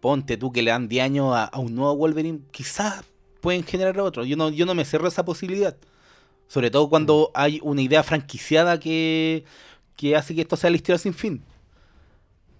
ponte 0.00 0.36
tú 0.36 0.52
que 0.52 0.62
le 0.62 0.70
dan 0.70 0.88
10 0.88 1.04
años 1.04 1.34
a, 1.34 1.44
a 1.44 1.58
un 1.58 1.74
nuevo 1.74 1.96
Wolverine, 1.96 2.40
quizás 2.50 3.04
pueden 3.40 3.64
generar 3.64 3.98
otro. 4.00 4.24
Yo 4.24 4.36
no, 4.36 4.50
yo 4.50 4.66
no 4.66 4.74
me 4.74 4.84
cerro 4.84 5.08
esa 5.08 5.24
posibilidad. 5.24 5.76
Sobre 6.48 6.70
todo 6.70 6.88
cuando 6.88 7.30
hay 7.34 7.60
una 7.62 7.82
idea 7.82 8.02
franquiciada 8.02 8.80
que, 8.80 9.44
que 9.96 10.16
hace 10.16 10.34
que 10.34 10.42
esto 10.42 10.56
sea 10.56 10.70
la 10.70 10.76
historia 10.76 10.98
sin 10.98 11.14
fin. 11.14 11.44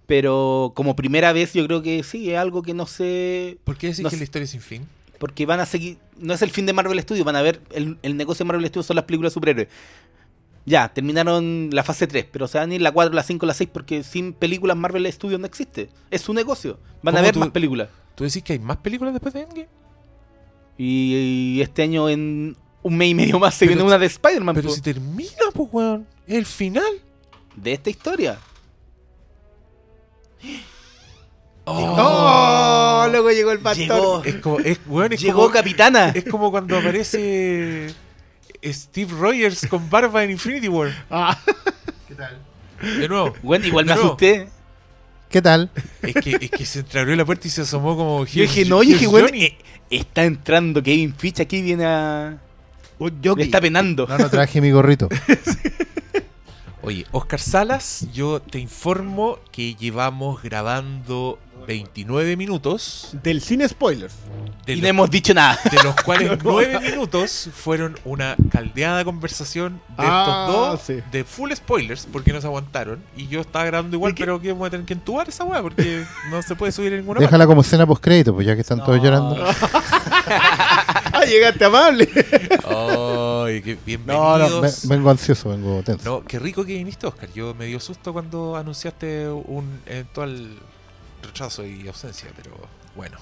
Pero 0.09 0.73
como 0.75 0.95
primera 0.95 1.31
vez 1.33 1.53
yo 1.53 1.65
creo 1.67 1.81
que 1.83 2.01
sí, 2.03 2.31
es 2.31 2.37
algo 2.37 2.61
que 2.63 2.73
no 2.73 2.85
sé... 2.87 3.57
¿Por 3.63 3.77
qué 3.77 3.87
decís 3.87 4.01
no 4.03 4.09
que 4.09 4.15
sé. 4.15 4.19
la 4.19 4.23
historia 4.25 4.43
es 4.45 4.49
sin 4.49 4.59
fin? 4.61 4.87
Porque 5.19 5.45
van 5.45 5.59
a 5.59 5.65
seguir... 5.67 5.97
No 6.17 6.33
es 6.33 6.41
el 6.41 6.49
fin 6.49 6.65
de 6.65 6.73
Marvel 6.73 6.99
Studios, 7.01 7.23
van 7.25 7.35
a 7.35 7.41
ver... 7.43 7.61
El, 7.71 7.97
el 8.01 8.17
negocio 8.17 8.43
de 8.43 8.47
Marvel 8.47 8.65
Studios 8.67 8.87
son 8.87 8.95
las 8.95 9.05
películas 9.05 9.31
de 9.31 9.35
superhéroes. 9.35 9.67
Ya, 10.65 10.91
terminaron 10.93 11.69
la 11.71 11.83
fase 11.83 12.07
3, 12.07 12.25
pero 12.31 12.47
se 12.47 12.57
van 12.57 12.71
a 12.71 12.75
ir 12.75 12.81
la 12.81 12.91
4, 12.91 13.13
la 13.13 13.23
5, 13.23 13.45
la 13.45 13.53
6 13.53 13.69
porque 13.71 14.03
sin 14.03 14.33
películas 14.33 14.75
Marvel 14.75 15.05
Studios 15.13 15.39
no 15.39 15.45
existe. 15.45 15.89
Es 16.11 16.21
su 16.21 16.33
negocio. 16.33 16.79
Van 17.03 17.13
a 17.15 17.19
¿Cómo 17.19 17.25
ver 17.25 17.33
tú- 17.35 17.39
más 17.39 17.49
películas. 17.49 17.89
¿Tú 18.15 18.23
decís 18.23 18.41
que 18.43 18.53
hay 18.53 18.59
más 18.59 18.77
películas 18.77 19.13
después 19.13 19.33
de 19.33 19.41
Endgame? 19.41 19.67
Y, 20.77 21.55
y 21.57 21.61
este 21.61 21.83
año 21.83 22.09
en 22.09 22.55
un 22.81 22.97
mes 22.97 23.09
y 23.09 23.13
medio 23.15 23.37
más 23.39 23.53
se 23.53 23.65
Pero 23.65 23.75
viene 23.77 23.87
una 23.87 23.97
de 23.99 24.05
Spider-Man 24.07 24.55
Pero 24.55 24.69
po, 24.69 24.75
si 24.75 24.81
termina, 24.81 25.29
pues, 25.53 25.69
weón. 25.71 26.07
Es 26.25 26.35
el 26.35 26.45
final. 26.45 26.83
de 27.55 27.73
esta 27.73 27.89
historia. 27.89 28.39
¡Oh! 31.65 33.07
Luego 33.11 33.31
llegó 33.31 33.51
el 33.51 33.59
pastor. 33.59 33.85
Llegó, 33.87 34.23
Es 34.23 34.35
como, 34.37 34.59
es, 34.59 34.79
weón, 34.87 35.13
es 35.13 35.21
llegó 35.21 35.41
como, 35.43 35.51
Capitana. 35.53 36.09
es 36.09 36.23
como 36.25 36.51
cuando 36.51 36.77
aparece 36.77 37.93
Steve 38.63 39.13
Rogers 39.17 39.67
con 39.67 39.89
barba 39.89 40.23
en 40.23 40.31
Infinity 40.31 40.67
War. 40.67 40.91
Ah, 41.09 41.37
De 42.97 43.07
nuevo. 43.07 43.35
Bueno, 43.43 43.67
igual 43.67 43.85
me 43.85 43.93
asusté. 43.93 44.47
¿Qué 45.29 45.41
tal? 45.43 45.69
Es 46.01 46.15
que, 46.15 46.37
es 46.41 46.49
que 46.49 46.65
se 46.65 46.79
entreabrió 46.79 47.15
la 47.15 47.23
puerta 47.25 47.47
y 47.47 47.51
se 47.51 47.61
asomó 47.61 47.95
como. 47.95 48.25
Yo 48.25 48.41
dije, 48.41 48.61
"Here's- 48.65 48.67
no, 48.69 48.77
yo 48.81 48.89
dije, 48.89 49.05
here's 49.05 49.11
bueno, 49.11 49.27
Johnny". 49.27 49.43
eh, 49.45 49.57
está 49.91 50.23
entrando 50.23 50.81
Kevin 50.81 51.13
Fitch 51.15 51.39
aquí, 51.41 51.61
viene 51.61 51.85
a. 51.85 52.37
Le 52.99 53.43
está 53.43 53.61
penando. 53.61 54.07
No, 54.07 54.17
no 54.17 54.29
traje 54.29 54.59
mi 54.59 54.71
gorrito. 54.71 55.07
Oye, 56.89 57.05
Oscar 57.11 57.39
Salas, 57.39 58.07
yo 58.11 58.41
te 58.41 58.57
informo 58.57 59.37
que 59.51 59.75
llevamos 59.75 60.41
grabando 60.41 61.37
29 61.67 62.35
minutos, 62.35 63.09
Del 63.21 63.41
cine 63.43 63.69
spoilers. 63.69 64.15
de, 64.65 64.73
y 64.73 64.81
no 64.81 64.87
hemos 64.87 65.11
dicho 65.11 65.35
nada. 65.35 65.59
de 65.69 65.83
los 65.83 65.93
cuales 66.01 66.39
9 66.43 66.79
minutos 66.79 67.51
fueron 67.53 67.95
una 68.05 68.35
caldeada 68.51 69.05
conversación 69.05 69.73
de 69.89 70.03
Ah, 70.03 70.47
estos 70.47 70.55
dos, 70.55 70.81
sí. 70.81 71.03
de 71.11 71.23
full 71.25 71.51
spoilers, 71.53 72.07
porque 72.11 72.33
no 72.33 72.41
se 72.41 72.47
aguantaron. 72.47 73.03
Y 73.15 73.27
yo 73.27 73.41
estaba 73.41 73.65
grabando 73.65 73.95
igual, 73.95 74.15
pero 74.17 74.41
que 74.41 74.51
vamos 74.51 74.65
a 74.65 74.71
tener 74.71 74.87
que 74.87 74.93
entubar 74.93 75.29
esa 75.29 75.43
weá, 75.43 75.61
porque 75.61 76.03
no 76.31 76.41
se 76.41 76.55
puede 76.55 76.71
subir 76.71 76.93
en 76.93 77.01
ninguna 77.01 77.19
Déjala 77.19 77.45
como 77.45 77.61
escena 77.61 77.85
post 77.85 78.03
crédito, 78.03 78.33
pues 78.33 78.47
ya 78.47 78.55
que 78.55 78.61
están 78.61 78.83
todos 78.83 78.99
llorando. 78.99 79.35
Ah, 81.11 81.25
llegaste 81.25 81.65
amable. 81.65 82.07
Ay, 82.65 83.61
qué 83.61 83.77
No, 84.05 84.37
no, 84.37 84.45
bienvenidos. 84.45 84.61
ve- 84.87 84.95
vengo 84.95 85.09
ansioso, 85.09 85.49
vengo 85.49 85.81
tenso. 85.83 86.03
No, 86.09 86.23
qué 86.25 86.39
rico 86.39 86.63
que 86.65 86.73
viniste, 86.73 87.07
Oscar. 87.07 87.29
Yo 87.33 87.53
me 87.55 87.65
dio 87.65 87.79
susto 87.79 88.13
cuando 88.13 88.55
anunciaste 88.55 89.27
un 89.29 89.81
eventual 89.85 90.57
rechazo 91.23 91.65
y 91.65 91.87
ausencia, 91.87 92.29
pero 92.35 92.51
bueno, 92.95 93.17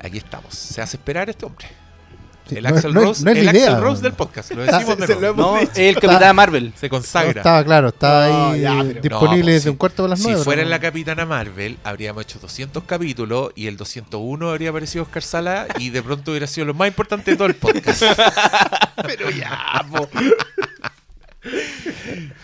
aquí 0.00 0.18
estamos. 0.18 0.54
Se 0.54 0.80
hace 0.82 0.96
esperar 0.96 1.28
este 1.30 1.46
hombre. 1.46 1.66
Sí, 2.48 2.56
el 2.56 2.62
no 2.64 2.68
es- 2.70 2.76
Axel 2.76 2.94
no 2.94 3.00
es- 3.00 3.06
Rose, 3.06 3.24
no 3.24 3.30
es 3.30 3.44
la 3.44 3.50
el 3.50 3.56
idea. 3.56 3.68
Axel 3.70 3.82
Rose 3.84 4.02
del 4.02 4.12
podcast. 4.14 4.50
Lo 4.52 4.62
decimos 4.62 4.96
de 4.98 5.06
Se 5.06 5.16
nuevo. 5.16 5.20
lo 5.20 5.28
hemos 5.28 5.54
No, 5.54 5.60
dicho. 5.60 5.72
el 5.76 5.94
Capitán 6.00 6.36
Marvel. 6.36 6.72
Se 6.76 6.86
No, 6.86 6.90
consagra. 6.90 7.30
estaba 7.40 7.64
claro, 7.64 7.88
estaba 7.88 8.28
No, 8.28 8.50
ahí 8.52 8.60
ya, 8.62 8.76
pero- 8.86 9.00
disponible 9.02 9.38
No, 9.38 9.42
pues, 9.44 9.54
desde 9.54 9.70
un 9.70 9.76
cuarto 9.76 10.02
de 10.04 10.08
las 10.08 10.18
si 10.18 10.24
nueve. 10.28 10.42
fuera 10.44 10.60
pero 10.60 10.70
la. 10.70 10.78
Capitana 10.80 11.26
Marvel, 11.26 11.78
habríamos 11.84 12.22
hecho 12.22 12.38
200 12.38 12.84
capítulos 12.84 13.50
y 13.54 13.66
el 13.66 13.76
201 13.76 14.48
habría 14.50 14.70
aparecido 14.70 15.04
Oscar 15.04 15.22
Sala 15.22 15.66
y 15.78 15.90
de 15.90 16.02
pronto 16.02 16.30
hubiera 16.30 16.46
sido 16.46 16.66
lo 16.66 16.74
más 16.74 16.88
importante 16.88 17.32
de 17.32 17.36
todo 17.36 17.48
el 17.48 17.54
podcast. 17.56 18.02
Pero 19.06 19.30
ya, 19.30 19.84
po. 19.90 20.08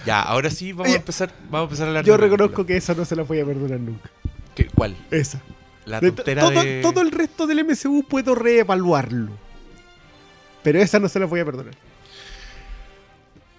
ya, 0.07 0.21
ahora 0.23 0.51
sí 0.51 0.73
vamos 0.73 0.93
a 0.93 0.97
empezar, 0.97 1.31
vamos 1.51 1.61
a 1.61 1.65
empezar 1.65 1.87
a 1.87 1.89
hablar 1.89 2.05
Yo 2.05 2.17
reconozco 2.17 2.47
película. 2.57 2.67
que 2.67 2.77
esa 2.77 2.95
no 2.95 3.05
se 3.05 3.17
la 3.17 3.23
voy 3.23 3.41
a 3.41 3.45
perdonar 3.47 3.81
nunca. 3.81 4.11
¿Qué- 4.55 4.67
¿Cuál? 4.67 4.95
Esa. 5.11 5.41
La 5.87 6.01
De 6.01 6.13
todo, 6.13 6.51
de... 6.51 6.81
todo 6.83 7.01
el 7.03 7.11
resto 7.11 7.47
del 7.47 7.61
MCU 7.65 8.05
puedo 8.09 8.35
reevaluarlo. 8.35 9.33
Pero 10.65 10.81
esa 10.81 10.99
no 10.99 11.09
se 11.09 11.21
la 11.21 11.27
voy 11.27 11.39
a 11.41 11.45
perdonar. 11.45 11.75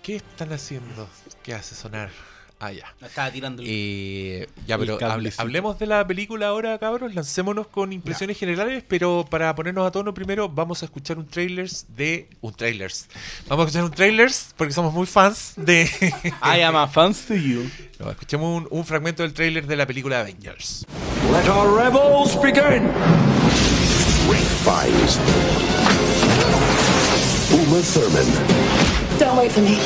¿Qué 0.04 0.18
están 0.18 0.52
haciendo? 0.52 1.08
¿Qué 1.44 1.54
hace 1.54 1.74
sonar? 1.76 2.10
Ah, 2.60 2.72
ya. 2.72 2.86
Estaba 3.06 3.30
tirando 3.32 3.62
el- 3.62 3.68
Eh, 3.70 4.48
ya, 4.66 4.76
El 4.76 4.82
pero 4.82 4.98
hable- 5.00 5.34
hablemos 5.38 5.78
de 5.78 5.88
la 5.88 6.08
película 6.08 6.48
ahora, 6.48 6.78
cabros. 6.80 7.14
Lancémonos 7.14 7.68
con 7.68 7.92
impresiones 7.92 8.38
generales, 8.40 8.84
pero 8.88 9.26
para 9.30 9.54
ponernos 9.56 9.86
a 9.86 9.92
tono 9.92 10.14
primero 10.14 10.48
vamos 10.48 10.82
a 10.82 10.86
escuchar 10.86 11.18
un 11.18 11.28
trailers 11.28 11.86
de... 11.96 12.30
Un 12.42 12.54
trailers. 12.54 13.08
Vamos 13.48 13.66
a 13.66 13.68
escuchar 13.68 13.84
un 13.84 13.92
trailers 13.92 14.54
porque 14.58 14.74
somos 14.74 14.94
muy 14.94 15.06
fans 15.06 15.54
de... 15.58 15.84
I 16.42 16.62
am 16.62 16.76
a 16.78 16.88
fans 16.88 17.26
to 17.28 17.36
you. 17.36 17.70
No, 18.00 18.12
escuchemos 18.12 18.62
un, 18.64 18.68
un 18.78 18.86
fragmento 18.86 19.24
del 19.24 19.34
trailer 19.34 19.66
de 19.68 19.76
la 19.78 19.86
película 19.88 20.20
Avengers. 20.20 20.86
Let 21.32 21.50
our 21.50 21.78
rebels 21.78 22.36
begin! 22.42 22.90
Fiennes. 24.64 25.20
Uma 27.68 27.82
Thurman 27.82 28.26
Don't 29.20 29.38
wait 29.38 29.52
for 29.52 29.62
me. 29.62 29.78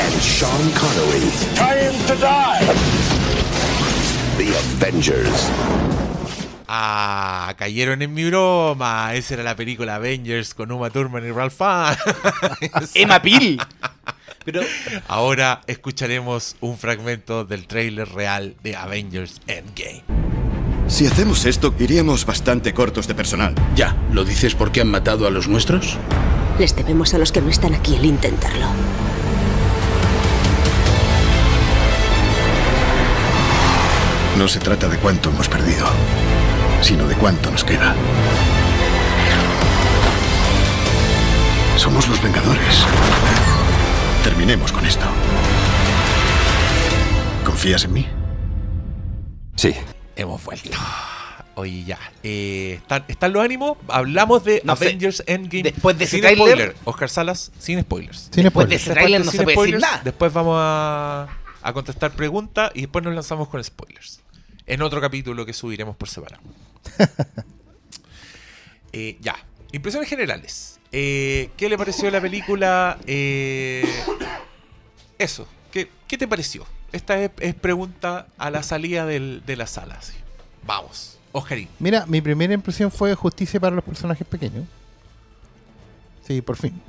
and 0.00 0.22
Sean 0.22 0.70
Connery. 0.74 1.26
Time 1.56 1.94
to 2.06 2.14
die! 2.20 2.60
The 4.36 4.48
Avengers. 4.56 5.48
Ah, 6.68 7.54
cayeron 7.58 8.02
en 8.02 8.12
mi 8.14 8.24
broma. 8.28 9.14
Esa 9.14 9.34
era 9.34 9.42
la 9.42 9.56
película 9.56 9.96
Avengers 9.96 10.54
con 10.54 10.70
Uma 10.70 10.90
Thurman 10.90 11.26
y 11.26 11.30
Ralph 11.32 11.54
Fiennes. 11.56 12.90
Emma 12.94 13.20
Peel. 13.22 13.60
Pero 14.44 14.60
Ahora 15.08 15.62
escucharemos 15.66 16.56
un 16.60 16.78
fragmento 16.78 17.44
del 17.44 17.66
trailer 17.66 18.08
real 18.10 18.54
de 18.62 18.76
Avengers 18.76 19.40
Endgame. 19.46 20.04
Si 20.86 21.06
hacemos 21.06 21.44
esto, 21.44 21.74
iríamos 21.78 22.24
bastante 22.24 22.72
cortos 22.72 23.06
de 23.08 23.14
personal. 23.14 23.54
Ya, 23.74 23.96
¿lo 24.12 24.24
dices 24.24 24.54
porque 24.54 24.80
han 24.82 24.88
matado 24.88 25.26
a 25.26 25.30
los 25.30 25.48
nuestros? 25.48 25.96
Les 26.58 26.74
debemos 26.74 27.14
a 27.14 27.18
los 27.18 27.30
que 27.30 27.40
no 27.40 27.50
están 27.50 27.74
aquí 27.74 27.94
el 27.94 28.04
intentarlo. 28.04 28.66
No 34.36 34.48
se 34.48 34.58
trata 34.58 34.88
de 34.88 34.96
cuánto 34.98 35.30
hemos 35.30 35.48
perdido, 35.48 35.86
sino 36.80 37.06
de 37.06 37.14
cuánto 37.14 37.50
nos 37.50 37.62
queda. 37.62 37.94
Somos 41.76 42.08
los 42.08 42.20
Vengadores. 42.20 42.84
Terminemos 44.24 44.72
con 44.72 44.84
esto. 44.84 45.06
¿Confías 47.44 47.84
en 47.84 47.92
mí? 47.92 48.06
Sí. 49.54 49.74
Hemos 50.16 50.44
vuelto. 50.44 50.76
Oye, 51.58 51.82
ya. 51.84 51.98
Eh, 52.22 52.74
¿están, 52.80 53.04
están 53.08 53.32
los 53.32 53.42
ánimos? 53.44 53.78
Hablamos 53.88 54.44
de 54.44 54.62
No 54.64 54.76
sé. 54.76 54.84
Avengers 54.86 55.24
Endgame. 55.26 55.64
Después 55.64 55.98
de 55.98 56.04
ese 56.04 56.16
sin 56.18 56.20
tráiler- 56.24 56.36
spoiler. 56.36 56.76
Oscar 56.84 57.08
Salas, 57.10 57.50
sin 57.58 57.80
spoilers. 57.80 58.28
Sin 58.32 58.44
después 58.44 58.68
de 58.68 58.78
spoilers. 58.78 58.82
ese 58.82 58.92
tráiler 58.92 59.24
no 59.24 59.30
Sin 59.32 59.40
se 59.40 59.44
puede 59.44 59.56
decir 59.56 59.74
spoilers, 59.74 59.82
nada. 59.82 60.02
Después 60.04 60.32
vamos 60.32 60.54
a, 60.56 61.28
a 61.62 61.72
contestar 61.72 62.12
preguntas 62.12 62.70
y 62.74 62.82
después 62.82 63.04
nos 63.04 63.12
lanzamos 63.12 63.48
con 63.48 63.62
spoilers. 63.64 64.20
En 64.66 64.82
otro 64.82 65.00
capítulo 65.00 65.44
que 65.44 65.52
subiremos 65.52 65.96
por 65.96 66.08
separado. 66.08 66.42
Eh, 68.92 69.18
ya. 69.20 69.36
Impresiones 69.72 70.08
generales. 70.08 70.80
Eh, 70.92 71.50
¿Qué 71.56 71.68
le 71.68 71.76
pareció 71.76 72.10
la 72.10 72.20
película? 72.22 72.98
Eh, 73.06 73.84
eso. 75.18 75.46
¿Qué, 75.72 75.90
qué 76.06 76.16
te 76.16 76.26
pareció? 76.26 76.66
Esta 76.92 77.20
es, 77.22 77.30
es 77.40 77.54
pregunta 77.54 78.28
a 78.38 78.50
la 78.50 78.62
salida 78.62 79.04
del- 79.04 79.42
de 79.44 79.56
la 79.56 79.66
sala. 79.66 79.96
así. 79.96 80.14
Vamos. 80.64 81.17
Oscarín. 81.32 81.68
Mira, 81.78 82.06
mi 82.06 82.20
primera 82.20 82.54
impresión 82.54 82.90
fue 82.90 83.14
justicia 83.14 83.60
para 83.60 83.76
los 83.76 83.84
personajes 83.84 84.26
pequeños. 84.26 84.64
Sí, 86.26 86.42
por 86.42 86.56
fin. 86.56 86.80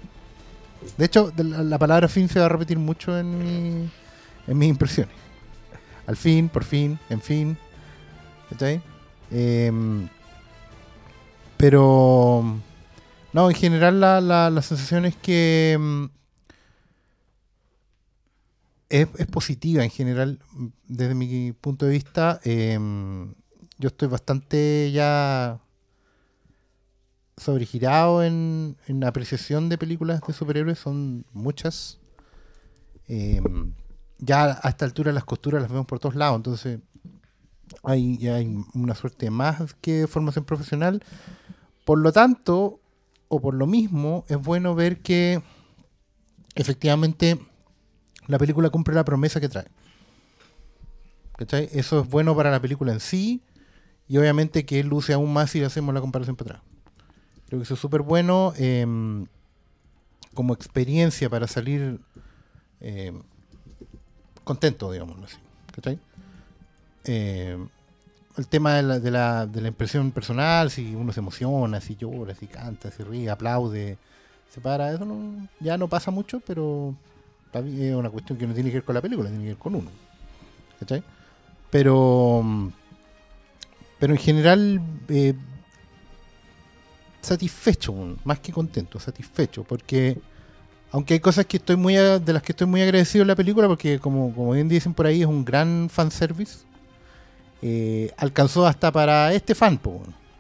De 0.97 1.06
hecho, 1.06 1.32
la, 1.38 1.63
la 1.63 1.78
palabra 1.78 2.08
fin 2.08 2.30
se 2.30 2.39
va 2.39 2.45
a 2.45 2.49
repetir 2.49 2.80
mucho 2.80 3.17
en, 3.17 3.38
mi, 3.38 3.89
en 4.47 4.58
mis 4.58 4.69
impresiones. 4.69 5.15
Al 6.08 6.17
fin, 6.17 6.49
por 6.49 6.63
fin, 6.63 6.97
en 7.10 7.21
fin. 7.21 7.58
¿Cachai? 8.49 8.82
Em, 9.32 10.08
pero. 11.58 12.43
No, 13.32 13.49
en 13.49 13.56
general 13.56 13.99
la, 13.99 14.19
la, 14.21 14.62
sensación 14.62 15.06
es 15.06 15.15
que. 15.15 15.78
mm, 15.80 16.06
es, 18.89 19.08
positiva 19.32 19.84
en 19.84 19.91
general, 19.91 20.39
desde 20.88 21.13
mi 21.13 21.52
punto 21.52 21.86
de 21.86 21.91
vista. 21.91 22.39
em, 22.43 23.34
yo 23.80 23.88
estoy 23.88 24.10
bastante 24.10 24.92
ya 24.92 25.60
sobregirado 27.38 28.24
en, 28.24 28.78
en 28.88 29.04
apreciación 29.06 29.70
de 29.70 29.78
películas 29.78 30.22
de 30.28 30.34
superhéroes, 30.34 30.78
son 30.78 31.26
muchas. 31.32 31.98
Eh, 33.08 33.42
ya 34.20 34.60
a 34.62 34.70
esta 34.70 34.84
altura 34.84 35.13
las 35.13 35.24
costuras 35.24 35.62
las 35.62 35.72
vemos 35.72 35.88
por 35.88 36.00
todos 36.00 36.15
lados, 36.15 36.36
entonces 36.36 36.80
hay, 37.84 38.28
hay 38.28 38.54
una 38.74 38.94
suerte 38.96 39.30
más 39.32 39.74
que 39.76 40.08
formación 40.08 40.44
profesional. 40.44 41.02
Por 41.86 42.00
lo 42.00 42.12
tanto, 42.12 42.82
o 43.30 43.39
por 43.39 43.54
lo 43.54 43.65
mismo, 43.65 44.26
es 44.28 44.38
bueno 44.38 44.76
ver 44.76 45.00
que 45.00 45.42
efectivamente 46.54 47.39
la 48.28 48.38
película 48.38 48.70
cumple 48.70 48.94
la 48.94 49.06
promesa 49.06 49.39
que 49.39 49.48
trae. 49.48 49.68
¿Cachai? 51.38 51.70
Eso 51.72 52.02
es 52.02 52.10
bueno 52.10 52.36
para 52.36 52.52
la 52.52 52.60
película 52.60 52.92
en 52.92 53.00
sí 53.00 53.42
y 54.10 54.17
obviamente 54.17 54.65
que 54.65 54.84
luce 54.84 55.13
aún 55.13 55.32
más 55.32 55.52
si 55.52 55.63
hacemos 55.63 55.93
la 55.93 56.02
comparación 56.02 56.36
para 56.36 56.56
atrás. 56.56 56.63
Creo 57.48 57.60
que 57.60 57.63
eso 57.63 57.76
es 57.76 57.80
súper 57.80 58.02
bueno 58.02 58.54
em, 58.58 59.26
como 60.34 60.54
experiencia 60.54 61.30
para 61.30 61.48
salir 61.48 62.00
em, 62.82 63.22
contento, 64.43 64.91
digámoslo 64.91 65.26
así. 65.26 65.38
¿cachai? 65.74 66.00
Em, 67.06 67.67
el 68.38 68.48
tema 68.48 68.76
de 68.76 68.84
la, 68.84 69.00
de, 69.00 69.12
la, 69.12 69.45
de 69.48 69.62
la 69.62 69.67
impresión 69.67 70.12
personal, 70.12 70.72
si 70.72 70.95
uno 70.95 71.12
se 71.13 71.19
emociona, 71.19 71.82
si 71.82 71.95
llora, 71.95 72.36
si 72.36 72.48
canta, 72.48 72.91
si 72.91 73.04
ríe, 73.04 73.30
aplaude, 73.30 73.98
se 74.50 74.62
para, 74.62 74.91
eso 74.93 75.06
no- 75.06 75.48
ya 75.60 75.78
no 75.78 75.88
pasa 75.88 76.10
mucho, 76.12 76.39
pero 76.39 76.95
es 77.54 77.95
una 77.95 78.10
cuestión 78.10 78.38
que 78.38 78.48
no 78.48 78.54
tiene 78.54 78.69
que 78.69 78.78
ver 78.78 78.84
con 78.84 78.95
la 78.95 79.02
película, 79.02 79.30
tiene 79.30 79.43
que 79.43 79.50
ver 79.52 79.58
con 79.60 79.76
uno. 79.76 79.89
¿cachai? 80.80 81.04
Pero, 81.69 82.72
pero 84.00 84.14
en 84.14 84.20
general, 84.20 84.82
eh, 85.10 85.34
satisfecho, 87.22 87.94
más 88.24 88.40
que 88.40 88.52
contento, 88.52 89.00
satisfecho, 89.00 89.64
porque 89.64 90.18
aunque 90.92 91.16
hay 91.16 91.20
cosas 91.20 91.46
que 91.46 91.58
estoy 91.58 91.76
muy 91.76 91.96
de 91.96 92.34
las 92.34 92.42
que 92.42 92.54
estoy 92.54 92.68
muy 92.68 92.82
agradecido 92.82 93.22
en 93.22 93.28
la 93.28 93.36
película, 93.36 93.68
porque 93.68 94.00
como, 94.00 94.34
como 94.34 94.54
bien 94.54 94.68
dicen 94.68 94.94
por 94.94 95.06
ahí, 95.06 95.22
es 95.22 95.28
un 95.28 95.46
gran 95.46 95.90
fanservice, 95.90 96.60
eh, 97.62 98.12
alcanzó 98.18 98.66
hasta 98.66 98.92
para 98.92 99.34
este 99.34 99.54
fan, 99.54 99.80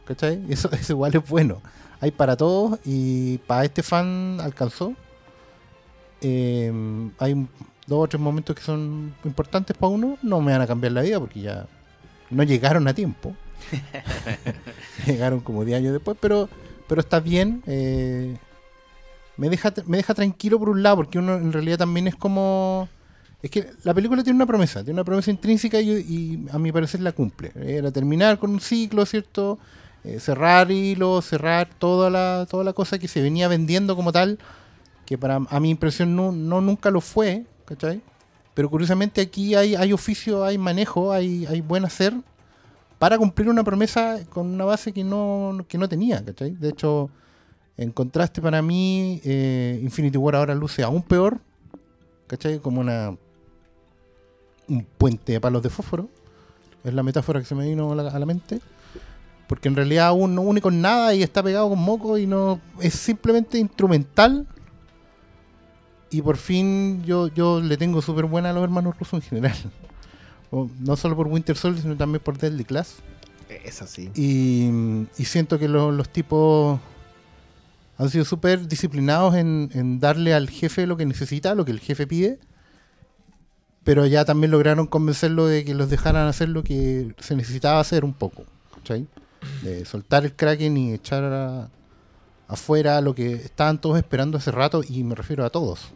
¿cachai? 0.05 0.41
Eso, 0.49 0.71
eso 0.71 0.93
igual 0.93 1.15
es 1.15 1.27
bueno. 1.27 1.61
Hay 2.01 2.11
para 2.11 2.37
todos 2.37 2.79
y 2.85 3.39
para 3.39 3.65
este 3.65 3.83
fan 3.83 4.39
alcanzó. 4.41 4.93
Eh, 6.21 6.71
hay 7.19 7.47
dos 7.87 8.05
o 8.05 8.07
tres 8.07 8.21
momentos 8.21 8.55
que 8.55 8.61
son 8.61 9.13
importantes 9.25 9.75
para 9.75 9.91
uno, 9.91 10.17
no 10.21 10.39
me 10.41 10.53
van 10.53 10.61
a 10.61 10.67
cambiar 10.67 10.93
la 10.93 11.01
vida 11.01 11.19
porque 11.19 11.41
ya 11.41 11.67
no 12.29 12.43
llegaron 12.43 12.87
a 12.87 12.93
tiempo. 12.93 13.35
llegaron 15.05 15.39
como 15.39 15.65
10 15.65 15.77
años 15.79 15.93
después, 15.93 16.17
pero, 16.19 16.49
pero 16.87 17.01
está 17.01 17.19
bien. 17.19 17.63
eh, 17.67 18.35
me, 19.37 19.49
deja, 19.49 19.73
me 19.85 19.97
deja 19.97 20.13
tranquilo 20.13 20.59
por 20.59 20.69
un 20.69 20.83
lado, 20.83 20.97
porque 20.97 21.19
uno 21.19 21.35
en 21.35 21.51
realidad 21.51 21.77
también 21.77 22.07
es 22.07 22.15
como... 22.15 22.89
Es 23.41 23.49
que 23.49 23.71
la 23.83 23.93
película 23.93 24.21
tiene 24.21 24.35
una 24.35 24.45
promesa, 24.45 24.83
tiene 24.83 24.99
una 24.99 25.05
promesa 25.05 25.31
intrínseca 25.31 25.79
y, 25.79 26.45
a 26.51 26.59
mi 26.59 26.73
parecer 26.73 26.99
la 26.99 27.13
cumple. 27.13 27.53
Era 27.55 27.89
terminar 27.89 28.37
con 28.37 28.51
un 28.51 28.59
ciclo, 28.59 29.05
¿cierto? 29.05 29.57
Eh, 30.03 30.19
cerrar 30.19 30.69
hilo, 30.71 31.21
cerrar 31.21 31.69
toda 31.77 32.09
la, 32.09 32.45
toda 32.49 32.65
la 32.65 32.73
cosa 32.73 32.99
que 32.99 33.07
se 33.07 33.21
venía 33.21 33.47
vendiendo 33.47 33.95
como 33.95 34.11
tal, 34.11 34.39
que 35.05 35.17
para 35.17 35.39
a 35.49 35.59
mi 35.61 35.69
impresión 35.69 36.15
no 36.17 36.31
nunca 36.33 36.91
lo 36.91 36.99
fue, 36.99 37.45
¿cachai? 37.63 38.01
Pero 38.53 38.69
curiosamente 38.69 39.21
aquí 39.21 39.55
hay, 39.55 39.75
hay 39.75 39.93
oficio, 39.93 40.43
hay 40.43 40.57
manejo, 40.57 41.13
hay, 41.13 41.45
hay 41.45 41.61
buen 41.61 41.85
hacer 41.85 42.13
para 42.99 43.17
cumplir 43.17 43.49
una 43.49 43.63
promesa 43.63 44.19
con 44.29 44.47
una 44.47 44.65
base 44.65 44.91
que 44.91 45.03
no, 45.03 45.65
que 45.67 45.77
no 45.77 45.87
tenía, 45.89 46.23
¿cachai? 46.23 46.51
De 46.51 46.69
hecho, 46.69 47.09
en 47.77 47.91
contraste 47.91 48.41
para 48.41 48.61
mí, 48.61 49.21
eh, 49.23 49.79
Infinity 49.81 50.17
War 50.17 50.35
ahora 50.35 50.53
luce 50.53 50.83
aún 50.83 51.01
peor, 51.01 51.39
¿cachai? 52.27 52.59
Como 52.59 52.81
una 52.81 53.15
un 54.67 54.85
puente 54.97 55.31
de 55.31 55.41
palos 55.41 55.63
de 55.63 55.69
fósforo. 55.69 56.09
Es 56.83 56.93
la 56.93 57.03
metáfora 57.03 57.39
que 57.39 57.45
se 57.45 57.55
me 57.55 57.67
vino 57.67 57.91
a 57.91 57.95
la, 57.95 58.25
mente. 58.25 58.59
Porque 59.47 59.67
en 59.67 59.75
realidad 59.75 60.07
aún 60.07 60.35
no 60.35 60.41
une 60.41 60.61
con 60.61 60.79
nada 60.79 61.15
y 61.15 61.23
está 61.23 61.41
pegado 61.41 61.69
con 61.69 61.79
moco 61.79 62.17
y 62.17 62.27
no. 62.27 62.61
Es 62.79 62.93
simplemente 62.93 63.57
instrumental. 63.57 64.45
Y 66.11 66.21
por 66.21 66.37
fin 66.37 67.03
yo, 67.03 67.27
yo 67.27 67.59
le 67.59 67.77
tengo 67.77 68.01
súper 68.01 68.25
buena 68.25 68.51
a 68.51 68.53
los 68.53 68.63
hermanos 68.63 68.97
rusos 68.97 69.15
en 69.15 69.21
general. 69.21 69.55
O- 70.51 70.69
no 70.79 70.95
solo 70.95 71.15
por 71.15 71.27
Winter 71.27 71.55
Soldier, 71.55 71.81
sino 71.83 71.95
también 71.97 72.23
por 72.23 72.37
Deadly 72.37 72.63
Class. 72.65 72.95
Es 73.63 73.81
así. 73.81 74.09
Y, 74.15 74.69
y 75.17 75.25
siento 75.25 75.57
que 75.59 75.67
lo- 75.67 75.91
los 75.91 76.09
tipos 76.09 76.79
han 77.97 78.09
sido 78.09 78.23
súper 78.25 78.67
disciplinados 78.67 79.35
en, 79.35 79.69
en 79.73 79.99
darle 79.99 80.33
al 80.33 80.49
jefe 80.49 80.87
lo 80.87 80.97
que 80.97 81.05
necesita, 81.05 81.55
lo 81.55 81.65
que 81.65 81.71
el 81.71 81.79
jefe 81.79 82.07
pide. 82.07 82.39
Pero 83.83 84.05
ya 84.05 84.25
también 84.25 84.51
lograron 84.51 84.87
convencerlo 84.87 85.47
de 85.47 85.65
que 85.65 85.73
los 85.73 85.89
dejaran 85.89 86.27
hacer 86.27 86.49
lo 86.49 86.63
que 86.63 87.13
se 87.19 87.35
necesitaba 87.35 87.79
hacer 87.79 88.03
un 88.05 88.13
poco. 88.13 88.43
¿cachai? 88.75 89.07
De 89.63 89.85
soltar 89.85 90.25
el 90.25 90.33
Kraken 90.35 90.77
y 90.77 90.93
echar 90.93 91.23
a- 91.23 91.69
afuera 92.47 92.99
lo 93.01 93.15
que 93.15 93.33
estaban 93.33 93.79
todos 93.79 93.97
esperando 93.97 94.37
hace 94.37 94.51
rato, 94.51 94.81
y 94.87 95.03
me 95.03 95.15
refiero 95.15 95.45
a 95.45 95.49
todos. 95.49 95.91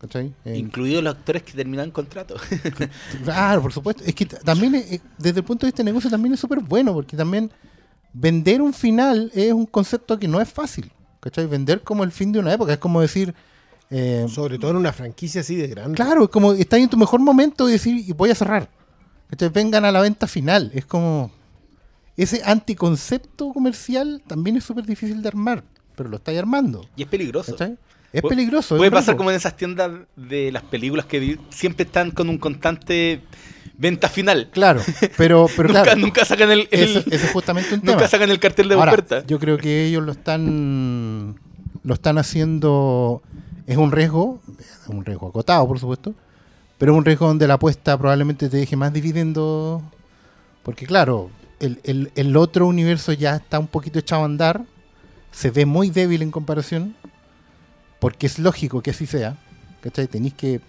¿Cachai? 0.00 0.32
En- 0.44 0.56
Incluidos 0.56 1.02
los 1.04 1.14
actores 1.14 1.42
que 1.42 1.52
terminan 1.52 1.90
contrato. 1.90 2.36
Claro, 3.24 3.62
por 3.62 3.72
supuesto. 3.72 4.02
Es 4.04 4.14
que 4.14 4.26
también, 4.26 4.74
eh, 4.74 4.86
eh, 4.90 5.00
desde 5.18 5.40
el 5.40 5.44
punto 5.44 5.66
de 5.66 5.68
vista 5.70 5.82
de 5.82 5.84
negocio, 5.90 6.10
también 6.10 6.34
es 6.34 6.40
súper 6.40 6.60
bueno, 6.60 6.92
porque 6.94 7.16
también 7.16 7.50
vender 8.12 8.62
un 8.62 8.72
final 8.72 9.30
es 9.34 9.52
un 9.52 9.66
concepto 9.66 10.18
que 10.18 10.28
no 10.28 10.40
es 10.40 10.48
fácil. 10.48 10.90
¿Cachai? 11.20 11.46
Vender 11.46 11.82
como 11.82 12.04
el 12.04 12.12
fin 12.12 12.30
de 12.32 12.38
una 12.38 12.52
época. 12.52 12.72
Es 12.72 12.78
como 12.78 13.00
decir. 13.00 13.34
eh, 13.90 14.26
Sobre 14.28 14.58
todo 14.58 14.70
en 14.72 14.76
una 14.76 14.92
franquicia 14.92 15.40
así 15.40 15.56
de 15.56 15.66
grande. 15.68 15.96
claro, 15.96 16.24
es 16.24 16.30
como 16.30 16.52
estás 16.52 16.78
en 16.80 16.88
tu 16.88 16.96
mejor 16.96 17.20
momento 17.20 17.68
y 17.68 17.72
decir, 17.72 17.96
y 18.08 18.12
voy 18.12 18.30
a 18.30 18.34
cerrar. 18.34 18.68
¿Cachai? 19.30 19.48
Vengan 19.50 19.84
a 19.84 19.92
la 19.92 20.00
venta 20.00 20.26
final. 20.26 20.70
Es 20.74 20.86
como. 20.86 21.30
Ese 22.16 22.42
anticoncepto 22.44 23.52
comercial 23.52 24.22
también 24.26 24.56
es 24.56 24.64
súper 24.64 24.84
difícil 24.84 25.22
de 25.22 25.28
armar, 25.28 25.62
pero 25.94 26.08
lo 26.08 26.16
estáis 26.16 26.38
armando. 26.38 26.84
y 26.96 27.02
es 27.02 27.08
peligroso. 27.08 27.52
¿Cachai? 27.52 27.76
Es 28.12 28.22
peligroso. 28.22 28.76
Puede 28.76 28.90
pasar 28.90 29.16
como 29.16 29.30
en 29.30 29.36
esas 29.36 29.56
tiendas 29.56 29.90
de 30.16 30.50
las 30.50 30.62
películas 30.62 31.04
que 31.06 31.38
siempre 31.50 31.84
están 31.84 32.10
con 32.10 32.28
un 32.28 32.38
constante 32.38 33.20
venta 33.76 34.08
final. 34.08 34.48
Claro, 34.52 34.80
pero, 35.16 35.46
pero 35.56 35.68
nunca, 35.68 35.82
claro. 35.82 36.00
nunca 36.00 36.24
sacan 36.24 36.50
el, 36.50 36.68
es 36.70 37.30
justamente 37.32 37.74
un 37.74 37.80
tema. 37.82 37.92
nunca 37.92 38.08
sacan 38.08 38.30
el 38.30 38.40
cartel 38.40 38.68
de 38.68 38.74
Ahora, 38.74 38.92
oferta. 38.92 39.24
Yo 39.26 39.38
creo 39.38 39.58
que 39.58 39.86
ellos 39.86 40.02
lo 40.04 40.12
están 40.12 41.36
lo 41.84 41.94
están 41.94 42.18
haciendo 42.18 43.22
es 43.66 43.76
un 43.76 43.92
riesgo, 43.92 44.40
es 44.58 44.88
un 44.88 45.04
riesgo 45.04 45.28
acotado, 45.28 45.66
por 45.68 45.78
supuesto, 45.78 46.14
pero 46.78 46.92
es 46.92 46.98
un 46.98 47.04
riesgo 47.04 47.26
donde 47.28 47.46
la 47.46 47.54
apuesta 47.54 47.96
probablemente 47.98 48.48
te 48.48 48.56
deje 48.56 48.76
más 48.76 48.92
dividendo, 48.92 49.82
porque 50.62 50.86
claro, 50.86 51.30
el, 51.60 51.78
el- 51.84 52.10
el 52.14 52.36
otro 52.36 52.66
universo 52.66 53.12
ya 53.12 53.36
está 53.36 53.58
un 53.58 53.66
poquito 53.68 53.98
echado 53.98 54.22
a 54.22 54.24
andar, 54.24 54.62
se 55.30 55.50
ve 55.50 55.66
muy 55.66 55.90
débil 55.90 56.22
en 56.22 56.30
comparación, 56.30 56.94
porque 58.00 58.26
es 58.26 58.38
lógico 58.38 58.82
que 58.82 58.90
así 58.90 59.06
sea, 59.06 59.36
¿cachai? 59.82 60.06
Tenéis 60.08 60.34
que 60.34 60.60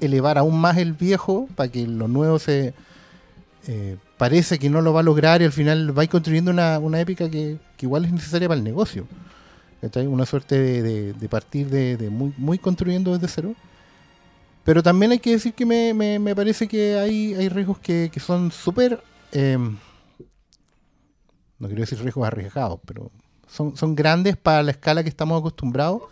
elevar 0.00 0.38
aún 0.38 0.60
más 0.60 0.78
el 0.78 0.92
viejo 0.94 1.48
para 1.56 1.70
que 1.70 1.86
lo 1.86 2.08
nuevo 2.08 2.38
se 2.38 2.74
eh, 3.68 3.96
parece 4.18 4.58
que 4.58 4.70
no 4.70 4.80
lo 4.82 4.92
va 4.92 5.00
a 5.00 5.02
lograr 5.04 5.42
y 5.42 5.44
al 5.44 5.52
final 5.52 5.96
va 5.96 6.06
construyendo 6.06 6.50
una, 6.50 6.78
una 6.78 7.00
épica 7.00 7.30
que, 7.30 7.58
que 7.76 7.86
igual 7.86 8.04
es 8.04 8.12
necesaria 8.12 8.48
para 8.48 8.58
el 8.58 8.64
negocio. 8.64 9.06
¿cachai? 9.80 10.06
Una 10.06 10.26
suerte 10.26 10.82
de, 10.82 11.28
partir 11.28 11.68
de, 11.68 12.10
muy 12.10 12.58
construyendo 12.58 13.12
desde 13.14 13.28
cero. 13.28 13.54
Pero 14.64 14.82
también 14.82 15.12
hay 15.12 15.18
que 15.18 15.32
decir 15.32 15.54
que 15.54 15.66
me, 15.66 15.92
me- 15.94 16.18
me 16.18 16.36
parece 16.36 16.68
que 16.68 16.96
hay, 16.98 17.34
hay 17.34 17.48
riesgos 17.48 17.78
que, 17.78 18.10
que 18.12 18.20
son 18.20 18.52
súper... 18.52 19.02
eh, 19.32 19.58
no 21.58 21.68
quiero 21.68 21.80
decir 21.82 21.98
riesgos 22.00 22.26
arriesgados, 22.26 22.80
pero 22.86 23.10
son, 23.48 23.76
son 23.76 23.94
grandes 23.94 24.36
para 24.36 24.62
la 24.62 24.72
escala 24.72 25.02
que 25.02 25.08
estamos 25.08 25.38
acostumbrados, 25.38 26.02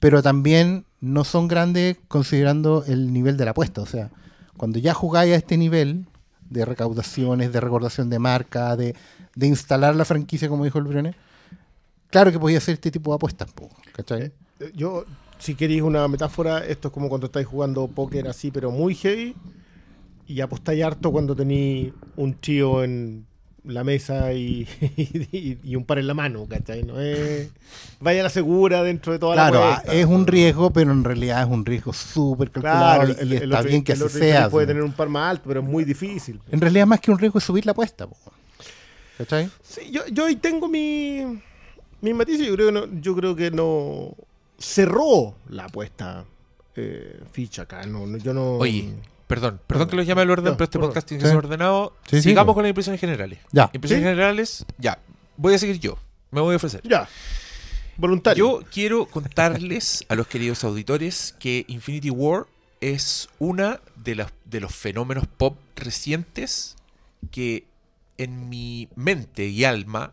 pero 0.00 0.22
también 0.22 0.84
no 1.00 1.24
son 1.24 1.46
grandes 1.46 1.98
considerando 2.08 2.84
el 2.86 3.12
nivel 3.12 3.36
de 3.36 3.44
la 3.44 3.52
apuesta. 3.52 3.80
O 3.82 3.86
sea, 3.86 4.10
cuando 4.56 4.78
ya 4.78 4.92
jugáis 4.94 5.32
a 5.32 5.36
este 5.36 5.56
nivel 5.56 6.06
de 6.48 6.64
recaudaciones, 6.64 7.52
de 7.52 7.60
recordación 7.60 8.10
de 8.10 8.18
marca, 8.18 8.76
de, 8.76 8.96
de 9.36 9.46
instalar 9.46 9.94
la 9.94 10.04
franquicia, 10.04 10.48
como 10.48 10.64
dijo 10.64 10.78
el 10.78 10.84
Brune, 10.84 11.14
claro 12.10 12.32
que 12.32 12.40
podía 12.40 12.58
hacer 12.58 12.74
este 12.74 12.90
tipo 12.90 13.12
de 13.12 13.16
apuestas, 13.16 13.50
¿cachai? 13.92 14.32
Eh, 14.58 14.72
Yo, 14.74 15.04
si 15.38 15.54
queréis 15.54 15.82
una 15.82 16.08
metáfora, 16.08 16.66
esto 16.66 16.88
es 16.88 16.94
como 16.94 17.08
cuando 17.08 17.26
estáis 17.26 17.46
jugando 17.46 17.86
póker 17.86 18.26
así, 18.26 18.50
pero 18.50 18.70
muy 18.70 18.94
heavy, 18.94 19.36
y 20.26 20.40
apostáis 20.40 20.82
harto 20.82 21.12
cuando 21.12 21.34
tenéis 21.36 21.92
un 22.16 22.34
tío 22.34 22.84
en 22.84 23.26
la 23.64 23.84
mesa 23.84 24.32
y, 24.32 24.66
y- 25.32 25.58
y 25.62 25.76
un 25.76 25.84
par 25.84 25.98
en 25.98 26.06
la 26.06 26.14
mano, 26.14 26.46
¿cachai? 26.48 26.82
No 26.82 26.98
es... 27.00 27.50
Vaya 28.00 28.22
la 28.22 28.30
segura 28.30 28.82
dentro 28.82 29.12
de 29.12 29.18
toda 29.18 29.34
Claro, 29.34 29.60
la 29.60 29.66
ah, 29.66 29.72
apuesta. 29.76 29.92
es 29.94 30.06
un 30.06 30.26
riesgo, 30.26 30.70
pero 30.72 30.92
en 30.92 31.04
realidad 31.04 31.42
es 31.42 31.48
un 31.48 31.64
riesgo 31.66 31.92
súper 31.92 32.50
calculado 32.50 33.04
Claro, 33.04 33.20
el, 33.20 33.32
y 33.32 33.36
el 33.36 33.42
está 33.44 33.58
otro- 33.58 33.68
bien 33.70 33.84
que 33.84 33.92
el 33.92 33.98
así 33.98 34.04
otro 34.06 34.18
sea. 34.18 34.48
puede 34.50 34.66
¿no? 34.66 34.70
tener 34.70 34.82
un 34.84 34.92
par 34.92 35.08
más 35.08 35.30
alto, 35.32 35.44
pero 35.48 35.60
es 35.60 35.66
muy 35.66 35.84
difícil. 35.84 36.40
En 36.50 36.60
realidad 36.60 36.86
más 36.86 37.00
que 37.00 37.10
un 37.10 37.18
riesgo 37.18 37.38
es 37.38 37.44
subir 37.44 37.66
la 37.66 37.72
apuesta, 37.72 38.06
po. 38.06 38.16
¿cachai? 39.18 39.50
Sí, 39.62 39.90
yo, 39.90 40.06
yo 40.10 40.24
ahí 40.26 40.36
tengo 40.36 40.66
mi, 40.68 41.24
mis 42.00 42.14
matices. 42.14 42.46
Yo 42.46 42.54
creo 42.54 42.66
que 42.68 42.72
no, 42.72 43.00
yo 43.02 43.14
creo 43.14 43.36
que 43.36 43.50
no 43.50 44.14
cerró 44.58 45.34
la 45.50 45.66
apuesta 45.66 46.24
eh, 46.76 47.20
ficha 47.32 47.62
acá. 47.62 47.84
No, 47.86 48.06
no, 48.06 48.16
yo 48.18 48.32
no. 48.32 48.52
Oye, 48.56 48.94
perdón, 49.30 49.60
perdón 49.64 49.88
que 49.88 49.94
los 49.94 50.06
llame 50.06 50.22
al 50.22 50.30
orden, 50.30 50.46
Ya, 50.46 50.56
pero 50.56 50.64
este 50.64 50.78
podcast 50.80 51.06
tiene 51.06 51.22
que 51.22 51.28
ser 51.28 51.36
ordenado. 51.36 51.96
Sí, 52.10 52.20
Sigamos 52.20 52.52
con 52.52 52.64
las 52.64 52.70
impresiones 52.70 53.00
generales. 53.00 53.38
Ya. 53.52 53.70
Impresiones 53.72 54.04
generales, 54.04 54.66
ya. 54.76 54.98
Voy 55.36 55.54
a 55.54 55.58
seguir 55.58 55.78
yo. 55.78 55.96
Me 56.32 56.40
voy 56.40 56.54
a 56.54 56.56
ofrecer. 56.56 56.80
Ya. 56.82 57.08
Voluntario. 57.96 58.60
Yo 58.60 58.66
quiero 58.72 59.06
contarles 59.06 60.04
a 60.08 60.16
los 60.16 60.26
queridos 60.26 60.64
auditores 60.64 61.36
que 61.38 61.64
Infinity 61.68 62.10
War 62.10 62.48
es 62.80 63.28
una 63.38 63.80
de, 63.94 64.16
las, 64.16 64.32
de 64.46 64.58
los 64.58 64.74
fenómenos 64.74 65.28
pop 65.28 65.56
recientes 65.76 66.74
que 67.30 67.66
en 68.18 68.48
mi 68.48 68.88
mente 68.96 69.46
y 69.46 69.62
alma 69.64 70.12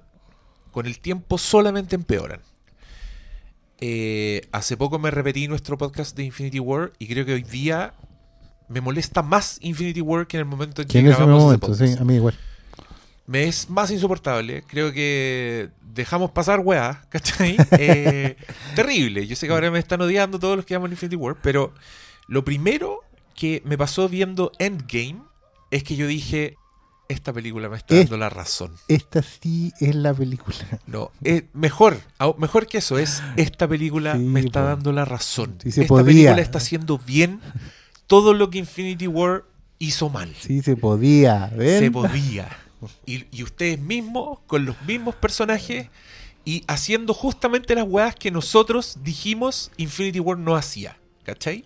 con 0.72 0.86
el 0.86 1.00
tiempo 1.00 1.40
solamente 1.40 1.96
empeoran. 1.96 2.42
Eh, 3.80 4.42
hace 4.52 4.78
poco 4.78 5.00
me 5.00 5.10
repetí 5.10 5.48
nuestro 5.48 5.76
podcast 5.76 6.16
de 6.16 6.24
Infinity 6.24 6.60
War 6.60 6.94
y 7.00 7.08
creo 7.08 7.26
que 7.26 7.34
hoy 7.34 7.44
día 7.44 7.96
me 8.70 8.82
molesta 8.82 9.22
más 9.22 9.58
Infinity 9.62 10.02
War 10.02 10.28
que 10.28 10.38
en 10.38 10.42
el 10.42 10.46
momento 10.46 10.82
en 10.82 10.88
que 10.88 11.00
en 11.00 11.08
ese 11.08 11.16
grabamos 11.16 11.38
ese 11.38 11.44
momento, 11.46 11.68
podcast 11.68 11.94
sí, 11.94 11.98
a 12.02 12.04
mí 12.06 12.16
igual. 12.16 12.36
me 13.26 13.44
es 13.46 13.70
más 13.70 13.92
insoportable. 13.92 14.64
Creo 14.68 14.92
que 14.92 15.70
dejamos 15.94 16.32
pasar 16.32 16.60
weá, 16.60 17.06
¿cachai? 17.10 17.58
Eh, 17.72 18.36
terrible. 18.76 19.26
Yo 19.28 19.36
sé 19.36 19.48
que 19.48 19.54
ahora 19.54 19.72
me 19.72 19.80
están 19.80 20.02
odiando 20.02 20.38
todos 20.40 20.56
los 20.56 20.66
que 20.66 20.74
llaman 20.74 20.92
Infinity 20.92 21.16
War, 21.16 21.38
pero 21.42 21.74
lo 22.28 22.44
primero 22.46 23.00
que 23.36 23.62
me 23.66 23.78
pasó 23.78 24.08
viendo 24.10 24.52
Endgame 24.60 25.22
es 25.72 25.84
que 25.84 25.96
yo 25.96 26.08
dije, 26.08 26.56
esta 27.10 27.32
película 27.34 27.70
me 27.70 27.78
está 27.78 27.96
Es- 27.96 28.02
dando 28.02 28.18
la 28.18 28.30
razón. 28.30 28.74
Esta 28.88 29.22
sí 29.22 29.72
es 29.80 29.96
la 29.96 30.14
película. 30.14 30.58
No, 30.88 31.12
es 31.24 31.44
mejor, 31.54 32.00
mejor 32.38 32.68
que 32.68 32.78
eso 32.80 32.98
es, 32.98 33.22
esta 33.36 33.68
película 33.68 34.14
Sí, 34.14 34.20
me 34.20 34.40
está 34.42 34.62
dando 34.62 34.92
la 34.92 35.06
razón. 35.06 35.58
Sí 35.62 35.70
esta 35.70 35.86
podía. 35.88 36.06
película 36.06 36.42
está 36.42 36.58
haciendo 36.60 36.98
bien 36.98 37.42
todo 38.08 38.34
lo 38.34 38.50
que 38.50 38.58
Infinity 38.58 39.08
War 39.08 39.44
hizo 39.80 40.10
mal. 40.10 40.34
Sí, 40.40 40.62
se 40.62 40.76
podía. 40.76 41.52
¿ven? 41.56 41.80
Se 41.80 41.92
podía. 41.92 42.50
Y, 43.06 43.26
y 43.32 43.44
ustedes 43.44 43.80
mismos, 43.80 44.40
con 44.48 44.66
los 44.66 44.82
mismos 44.84 45.16
personajes, 45.16 45.88
y 46.46 46.64
haciendo 46.68 47.14
justamente 47.14 47.76
las 47.76 47.86
weas 47.88 48.16
que 48.16 48.32
nosotros 48.32 49.00
dijimos 49.04 49.72
Infinity 49.78 50.20
War 50.20 50.38
no 50.38 50.56
hacía. 50.56 50.98
¿Cachai? 51.24 51.66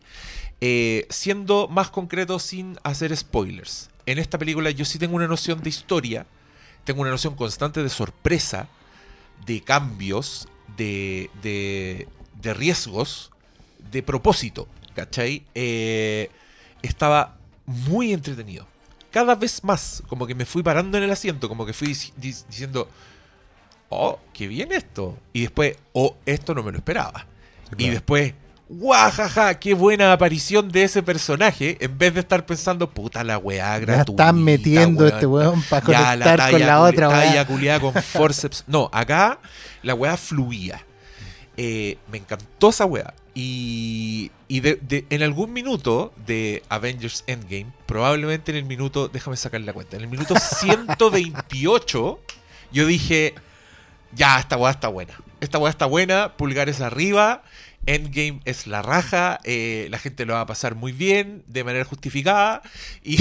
Eh, 0.59 1.05
siendo 1.09 1.67
más 1.67 1.89
concreto 1.89 2.39
sin 2.39 2.77
hacer 2.83 3.15
spoilers. 3.15 3.89
En 4.05 4.17
esta 4.17 4.37
película 4.37 4.71
yo 4.71 4.85
sí 4.85 4.97
tengo 4.97 5.15
una 5.15 5.27
noción 5.27 5.61
de 5.61 5.69
historia, 5.69 6.25
tengo 6.83 7.01
una 7.01 7.11
noción 7.11 7.35
constante 7.35 7.83
de 7.83 7.89
sorpresa, 7.89 8.67
de 9.45 9.61
cambios, 9.61 10.47
de, 10.77 11.29
de, 11.43 12.07
de 12.41 12.53
riesgos, 12.53 13.31
de 13.91 14.01
propósito. 14.01 14.67
¿Cachai? 14.95 15.43
Eh, 15.55 16.29
estaba 16.81 17.35
muy 17.65 18.11
entretenido 18.13 18.67
cada 19.11 19.35
vez 19.35 19.63
más, 19.63 20.01
como 20.07 20.25
que 20.25 20.33
me 20.35 20.45
fui 20.45 20.63
parando 20.63 20.97
en 20.97 21.03
el 21.03 21.11
asiento, 21.11 21.49
como 21.49 21.65
que 21.65 21.73
fui 21.73 21.89
dic- 21.89 22.13
dic- 22.15 22.45
diciendo, 22.47 22.87
oh, 23.89 24.19
qué 24.33 24.47
bien 24.47 24.71
esto. 24.71 25.17
Y 25.33 25.41
después, 25.41 25.75
oh, 25.93 26.15
esto 26.25 26.55
no 26.55 26.63
me 26.63 26.71
lo 26.71 26.77
esperaba. 26.77 27.25
Y 27.77 27.89
después, 27.89 28.33
guajaja, 28.69 29.59
qué 29.59 29.73
buena 29.73 30.13
aparición 30.13 30.69
de 30.71 30.83
ese 30.83 31.03
personaje, 31.03 31.77
en 31.81 31.97
vez 31.97 32.13
de 32.13 32.21
estar 32.21 32.45
pensando, 32.45 32.89
puta 32.89 33.21
la 33.25 33.37
weá 33.37 33.73
Ya 33.73 33.79
gratuita. 33.79 34.23
están 34.23 34.41
metiendo 34.43 35.03
weón". 35.03 35.13
este 35.13 35.25
weón 35.25 35.61
para 35.63 35.81
conectar 35.85 36.19
con 36.19 36.37
talla 36.37 36.65
la 36.65 36.77
culi- 36.79 36.89
otra 36.93 37.09
talla 37.09 37.31
weá. 37.33 37.47
culiada 37.47 37.79
con 37.81 37.93
forceps. 37.93 38.63
No, 38.67 38.89
acá 38.93 39.39
la 39.83 39.93
weá 39.93 40.15
fluía. 40.17 40.81
Eh, 41.57 41.97
me 42.09 42.17
encantó 42.17 42.69
esa 42.69 42.85
weá. 42.85 43.13
Y, 43.33 44.31
y 44.49 44.59
de- 44.59 44.75
de- 44.81 45.05
en 45.09 45.23
algún 45.23 45.53
minuto 45.53 46.13
de 46.25 46.63
Avengers 46.69 47.23
Endgame, 47.27 47.67
probablemente 47.85 48.51
en 48.51 48.57
el 48.57 48.65
minuto, 48.65 49.07
déjame 49.07 49.37
sacar 49.37 49.61
la 49.61 49.71
cuenta, 49.73 49.95
en 49.95 50.03
el 50.03 50.09
minuto 50.09 50.35
128, 50.59 52.19
yo 52.73 52.85
dije, 52.85 53.33
ya, 54.13 54.39
esta 54.39 54.57
weá 54.57 54.71
está 54.71 54.87
buena. 54.89 55.13
Esta 55.39 55.57
weá 55.59 55.69
está 55.69 55.85
buena, 55.85 56.33
pulgares 56.37 56.81
arriba. 56.81 57.43
Endgame 57.87 58.41
es 58.45 58.67
la 58.67 58.83
raja, 58.83 59.39
eh, 59.43 59.87
la 59.89 59.97
gente 59.97 60.25
lo 60.27 60.33
va 60.33 60.41
a 60.41 60.45
pasar 60.45 60.75
muy 60.75 60.91
bien, 60.91 61.41
de 61.47 61.63
manera 61.63 61.83
justificada, 61.83 62.61
y, 63.03 63.17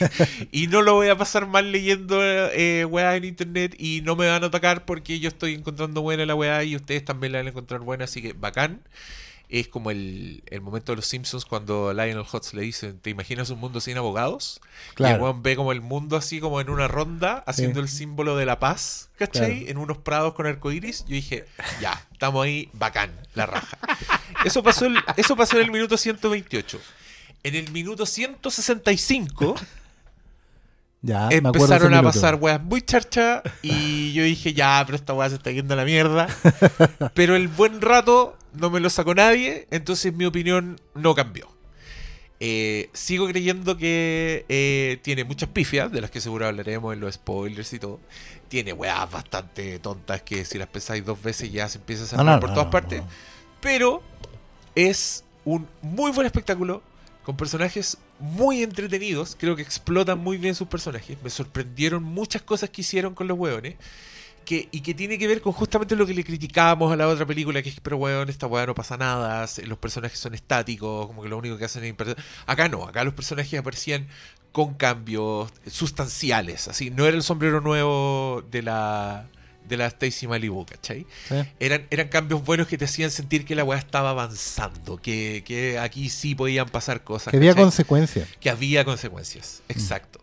y 0.50 0.66
no 0.68 0.80
lo 0.80 0.94
voy 0.94 1.08
a 1.08 1.18
pasar 1.18 1.46
mal 1.46 1.72
leyendo 1.72 2.18
eh, 2.22 2.86
weá 2.86 3.16
en 3.16 3.24
internet 3.26 3.74
y 3.78 4.00
no 4.02 4.16
me 4.16 4.26
van 4.26 4.44
a 4.44 4.46
atacar 4.46 4.86
porque 4.86 5.20
yo 5.20 5.28
estoy 5.28 5.52
encontrando 5.54 6.00
buena 6.00 6.24
la 6.24 6.34
weá 6.34 6.64
y 6.64 6.74
ustedes 6.74 7.04
también 7.04 7.32
la 7.32 7.40
van 7.40 7.48
a 7.48 7.50
encontrar 7.50 7.80
buena, 7.82 8.04
así 8.04 8.22
que 8.22 8.32
bacán. 8.32 8.80
Es 9.50 9.66
como 9.68 9.90
el, 9.90 10.42
el 10.48 10.60
momento 10.60 10.92
de 10.92 10.96
los 10.96 11.06
Simpsons 11.06 11.46
cuando 11.46 11.92
Lionel 11.94 12.24
Hutz 12.30 12.52
le 12.52 12.60
dicen, 12.62 12.98
¿te 12.98 13.08
imaginas 13.08 13.48
un 13.48 13.58
mundo 13.58 13.80
sin 13.80 13.96
abogados? 13.96 14.60
Y 14.62 14.88
el 14.90 14.94
Claro. 14.96 15.24
weón 15.24 15.42
ve 15.42 15.56
como 15.56 15.72
el 15.72 15.80
mundo 15.80 16.16
así 16.18 16.38
como 16.38 16.60
en 16.60 16.68
una 16.68 16.86
ronda, 16.86 17.42
haciendo 17.46 17.80
Sí. 17.80 17.84
el 17.84 17.88
símbolo 17.88 18.36
de 18.36 18.44
la 18.44 18.58
paz, 18.58 19.08
¿cachai? 19.16 19.60
Claro. 19.60 19.70
En 19.70 19.78
unos 19.78 19.98
prados 19.98 20.34
con 20.34 20.46
arcoiris. 20.46 21.04
Yo 21.06 21.14
dije, 21.14 21.46
ya, 21.80 22.04
estamos 22.12 22.44
ahí, 22.44 22.68
bacán, 22.74 23.10
la 23.34 23.46
raja. 23.46 23.78
Eso 24.44 24.62
pasó, 24.62 24.84
el- 24.84 24.98
eso 25.16 25.34
pasó 25.34 25.56
en 25.58 25.64
el 25.64 25.70
minuto 25.70 25.96
128. 25.96 26.78
En 27.42 27.54
el 27.54 27.70
minuto 27.72 28.04
165 28.04 29.54
Ya, 31.00 31.28
empezaron 31.30 31.94
a 31.94 32.02
pasar 32.02 32.34
weas 32.34 32.60
muy 32.60 32.82
charcha 32.82 33.42
y 33.62 34.12
yo 34.12 34.24
dije, 34.24 34.52
ya, 34.52 34.82
pero 34.84 34.96
esta 34.96 35.14
wea 35.14 35.28
se 35.30 35.36
está 35.36 35.52
yendo 35.52 35.74
a 35.74 35.76
la 35.76 35.84
mierda. 35.84 36.26
Pero 37.14 37.36
el 37.36 37.46
buen 37.48 37.80
rato 37.80 38.36
no 38.58 38.70
me 38.70 38.80
lo 38.80 38.90
sacó 38.90 39.14
nadie, 39.14 39.66
entonces 39.70 40.12
mi 40.12 40.24
opinión 40.24 40.80
no 40.94 41.14
cambió. 41.14 41.48
Eh, 42.40 42.88
sigo 42.92 43.26
creyendo 43.26 43.76
que 43.76 44.44
eh, 44.48 44.98
tiene 45.02 45.24
muchas 45.24 45.48
pifias, 45.48 45.90
de 45.90 46.00
las 46.00 46.10
que 46.10 46.20
seguro 46.20 46.46
hablaremos 46.46 46.94
en 46.94 47.00
los 47.00 47.14
spoilers 47.14 47.72
y 47.72 47.78
todo. 47.78 48.00
Tiene 48.48 48.72
weas 48.72 49.10
bastante 49.10 49.78
tontas 49.78 50.22
que 50.22 50.44
si 50.44 50.58
las 50.58 50.68
pensáis 50.68 51.04
dos 51.04 51.20
veces 51.20 51.50
ya 51.50 51.68
se 51.68 51.78
empieza 51.78 52.14
a 52.14 52.22
No, 52.22 52.34
no, 52.34 52.40
por 52.40 52.50
no, 52.50 52.54
todas 52.54 52.70
partes. 52.70 53.02
Pero 53.60 54.02
es 54.74 55.24
un 55.44 55.66
muy 55.82 56.12
buen 56.12 56.26
espectáculo 56.26 56.82
con 57.24 57.36
personajes 57.36 57.98
muy 58.20 58.62
entretenidos. 58.62 59.36
Creo 59.38 59.56
que 59.56 59.62
explotan 59.62 60.18
muy 60.18 60.36
bien 60.36 60.54
sus 60.54 60.68
personajes. 60.68 61.18
Me 61.22 61.30
sorprendieron 61.30 62.02
muchas 62.02 62.42
cosas 62.42 62.70
que 62.70 62.82
hicieron 62.82 63.14
con 63.14 63.26
los 63.26 63.36
hueones. 63.36 63.74
Que, 64.48 64.66
y 64.72 64.80
que 64.80 64.94
tiene 64.94 65.18
que 65.18 65.26
ver 65.28 65.42
con 65.42 65.52
justamente 65.52 65.94
lo 65.94 66.06
que 66.06 66.14
le 66.14 66.24
criticábamos 66.24 66.90
a 66.90 66.96
la 66.96 67.06
otra 67.06 67.26
película, 67.26 67.62
que 67.62 67.68
es, 67.68 67.80
pero 67.80 67.98
weón, 67.98 68.30
esta 68.30 68.46
weá 68.46 68.64
no 68.64 68.74
pasa 68.74 68.96
nada, 68.96 69.46
los 69.66 69.76
personajes 69.76 70.18
son 70.18 70.32
estáticos, 70.32 71.06
como 71.06 71.22
que 71.22 71.28
lo 71.28 71.36
único 71.36 71.58
que 71.58 71.66
hacen 71.66 71.84
es... 71.84 71.94
Acá 72.46 72.66
no, 72.66 72.84
acá 72.84 73.04
los 73.04 73.12
personajes 73.12 73.60
aparecían 73.60 74.08
con 74.50 74.72
cambios 74.72 75.52
sustanciales, 75.70 76.66
así, 76.66 76.88
no 76.88 77.04
era 77.04 77.14
el 77.14 77.22
sombrero 77.22 77.60
nuevo 77.60 78.42
de 78.50 78.62
la 78.62 79.28
de 79.68 79.76
la 79.76 79.86
Stacy 79.88 80.26
Malibu, 80.26 80.64
¿cachai? 80.64 81.06
Sí. 81.28 81.34
Eran, 81.60 81.86
eran 81.90 82.08
cambios 82.08 82.42
buenos 82.42 82.68
que 82.68 82.78
te 82.78 82.86
hacían 82.86 83.10
sentir 83.10 83.44
que 83.44 83.54
la 83.54 83.64
weá 83.64 83.78
estaba 83.78 84.08
avanzando, 84.08 84.96
que, 84.96 85.42
que 85.44 85.78
aquí 85.78 86.08
sí 86.08 86.34
podían 86.34 86.70
pasar 86.70 87.04
cosas. 87.04 87.32
Que 87.32 87.36
había 87.36 87.50
¿cachai? 87.50 87.64
consecuencias. 87.64 88.28
que 88.40 88.48
había 88.48 88.86
consecuencias. 88.86 89.62
Exacto. 89.68 90.20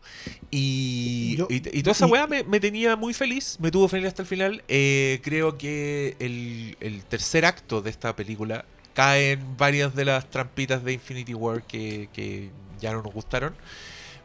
Y, 0.52 1.36
Yo- 1.38 1.48
y, 1.50 1.56
y 1.78 1.84
toda 1.84 1.92
esa 1.94 2.08
y- 2.08 2.12
weá 2.12 2.28
me, 2.28 2.44
me 2.44 2.60
tenía 2.60 2.96
muy 2.96 3.14
feliz, 3.14 3.58
me 3.60 3.72
tuvo 3.72 3.88
feliz 3.88 4.08
hasta 4.08 4.22
el 4.22 4.28
final. 4.28 4.64
Eh, 4.68 5.20
creo 5.24 5.58
que 5.58 6.16
el, 6.20 6.78
el 6.80 7.04
tercer 7.06 7.46
acto 7.46 7.82
de 7.82 7.90
esta 7.90 8.16
película 8.16 8.66
cae 8.94 9.32
en 9.34 9.58
varias 9.58 9.96
de 9.96 10.06
las 10.06 10.30
trampitas 10.30 10.84
de 10.84 10.94
Infinity 10.94 11.34
War 11.34 11.64
que, 11.64 12.10
que 12.14 12.50
ya 12.80 12.94
no 12.94 13.02
nos 13.02 13.14
gustaron. 13.14 13.54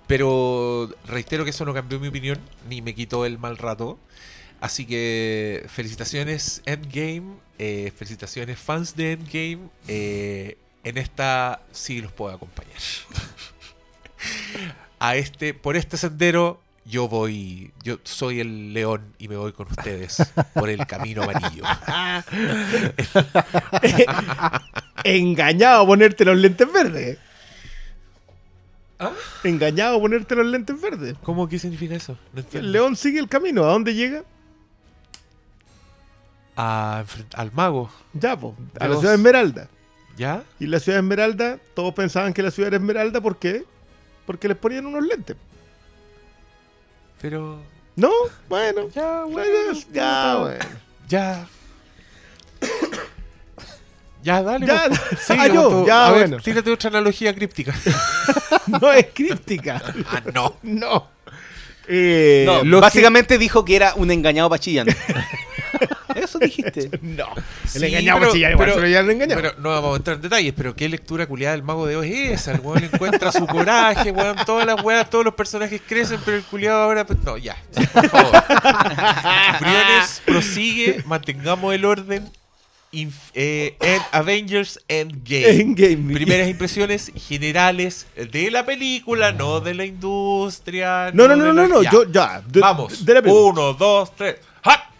Pero 0.06 0.90
reitero 1.06 1.44
que 1.44 1.50
eso 1.50 1.64
no 1.64 1.72
cambió 1.74 1.98
mi 2.00 2.08
opinión, 2.08 2.38
ni 2.68 2.82
me 2.82 2.94
quitó 2.94 3.24
el 3.26 3.38
mal 3.38 3.56
rato. 3.58 3.98
Así 4.60 4.84
que 4.84 5.64
felicitaciones 5.68 6.62
Endgame, 6.66 7.34
eh, 7.58 7.92
felicitaciones 7.96 8.58
fans 8.58 8.94
de 8.96 9.12
Endgame. 9.12 9.58
eh, 9.88 10.56
en 10.82 10.96
esta 10.98 11.62
sí 11.72 12.00
los 12.00 12.10
puedo 12.12 12.34
acompañar. 12.34 12.78
A 15.00 15.16
este, 15.16 15.54
por 15.54 15.76
este 15.76 15.96
sendero 15.96 16.60
yo 16.84 17.08
voy, 17.08 17.72
yo 17.82 17.98
soy 18.04 18.40
el 18.40 18.72
león 18.72 19.14
y 19.18 19.28
me 19.28 19.36
voy 19.36 19.52
con 19.52 19.68
ustedes 19.68 20.22
por 20.54 20.68
el 20.68 20.86
camino 20.86 21.22
amarillo. 21.22 21.64
Engañado 25.04 25.82
a 25.82 25.86
ponerte 25.86 26.24
los 26.24 26.36
lentes 26.36 26.72
verdes. 26.72 27.18
¿Ah? 28.98 29.12
Engañado 29.44 29.96
a 29.96 30.00
ponerte 30.00 30.34
los 30.34 30.46
lentes 30.46 30.80
verdes. 30.80 31.16
¿Cómo 31.22 31.48
qué 31.48 31.58
significa 31.58 31.94
eso? 31.94 32.16
No. 32.34 32.42
El 32.52 32.72
león 32.72 32.96
sigue 32.96 33.18
el 33.18 33.28
camino. 33.28 33.64
¿A 33.64 33.72
dónde 33.72 33.94
llega? 33.94 34.24
A 36.56 37.04
al 37.34 37.52
mago, 37.52 37.90
Ya, 38.12 38.38
po, 38.38 38.54
a 38.78 38.88
la 38.88 38.96
ciudad 38.96 39.12
de 39.12 39.16
Esmeralda. 39.16 39.68
¿ya? 40.16 40.44
Y 40.58 40.66
la 40.66 40.80
ciudad 40.80 40.98
de 40.98 41.02
Esmeralda, 41.02 41.58
todos 41.74 41.94
pensaban 41.94 42.34
que 42.34 42.42
la 42.42 42.50
ciudad 42.50 42.68
era 42.68 42.76
Esmeralda, 42.76 43.22
¿por 43.22 43.38
qué? 43.38 43.64
Porque 44.30 44.46
les 44.46 44.56
ponían 44.56 44.86
unos 44.86 45.04
lentes. 45.04 45.36
Pero 47.20 47.58
¿No? 47.96 48.12
Bueno. 48.48 48.88
ya, 48.94 49.24
bueno, 49.24 49.76
ya, 49.92 50.36
bueno. 50.36 50.64
ya. 51.08 51.46
Ya, 54.22 54.40
dale. 54.40 54.66
Ya, 54.68 54.84
pues. 54.88 55.30
ah, 55.32 55.48
yo, 55.48 55.84
ya, 55.84 56.06
a 56.06 56.12
ver, 56.12 56.28
bueno. 56.28 56.42
tírate 56.44 56.70
otra 56.70 56.90
analogía 56.90 57.34
críptica. 57.34 57.74
No 58.80 58.92
es 58.92 59.06
críptica. 59.12 59.82
ah, 60.06 60.22
no. 60.32 60.54
No. 60.62 61.08
Eh, 61.88 62.44
No, 62.46 62.62
lo 62.62 62.76
que- 62.76 62.82
básicamente 62.82 63.36
dijo 63.36 63.64
que 63.64 63.74
era 63.74 63.94
un 63.96 64.12
engañado 64.12 64.48
pachillán. 64.48 64.86
Eso 66.30 66.38
dijiste. 66.38 66.90
no. 67.02 67.26
Sí, 67.66 67.78
el 67.78 67.84
engañado 67.84 68.20
pero- 68.20 68.32
chillar 68.32 68.52
igual, 68.52 68.72
pero- 68.74 68.86
ya 68.88 69.02
lo 69.02 69.10
engañado. 69.12 69.40
Pero 69.42 69.54
no 69.58 69.68
vamos 69.70 69.94
a 69.94 69.96
entrar 69.96 70.16
en 70.16 70.22
detalles, 70.22 70.54
pero 70.56 70.74
qué 70.74 70.88
lectura 70.88 71.26
culiada 71.26 71.54
del 71.56 71.62
mago 71.64 71.86
de 71.86 71.96
Oz 71.96 72.06
es 72.06 72.40
esa. 72.40 72.52
El 72.52 72.60
weón 72.60 72.84
encuentra 72.84 73.32
su 73.32 73.46
coraje, 73.46 74.10
weón. 74.12 74.36
Todas 74.46 74.66
las 74.66 74.82
weas, 74.82 75.10
todos 75.10 75.24
los 75.24 75.34
personajes 75.34 75.80
crecen, 75.86 76.20
pero 76.24 76.36
el 76.36 76.44
culiado 76.44 76.82
ahora. 76.82 77.04
pues, 77.06 77.18
No, 77.24 77.36
ya, 77.36 77.56
por 77.92 78.08
favor. 78.08 78.32
Briones 79.60 80.22
prosigue, 80.24 81.02
mantengamos 81.06 81.74
el 81.74 81.84
orden. 81.84 82.30
Inf- 82.92 83.30
eh, 83.34 83.76
en 83.80 84.02
Avengers 84.10 84.80
Endgame. 84.88 85.48
Endgame. 85.60 86.12
Primeras 86.12 86.48
impresiones 86.48 87.12
generales 87.14 88.08
de 88.32 88.50
la 88.50 88.66
película, 88.66 89.30
no 89.30 89.60
de 89.60 89.74
la 89.74 89.84
industria. 89.84 91.10
No, 91.14 91.28
no, 91.28 91.36
no, 91.36 91.52
no, 91.52 91.68
no. 91.68 91.82
Yo, 91.84 92.10
ya. 92.10 92.42
de- 92.44 92.58
Vamos. 92.60 93.04
de 93.04 93.14
la. 93.14 93.20
Uno, 93.32 93.74
dos, 93.74 94.14
tres. 94.16 94.36
¡Ja! 94.64 94.90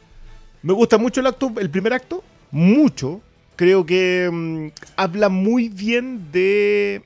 Me 0.62 0.72
gusta 0.72 0.98
mucho 0.98 1.20
el 1.20 1.26
acto, 1.26 1.52
el 1.58 1.70
primer 1.70 1.92
acto, 1.92 2.22
mucho. 2.50 3.20
Creo 3.56 3.84
que 3.86 4.28
mm, 4.30 4.68
habla 4.96 5.28
muy 5.28 5.68
bien 5.68 6.30
de 6.32 7.02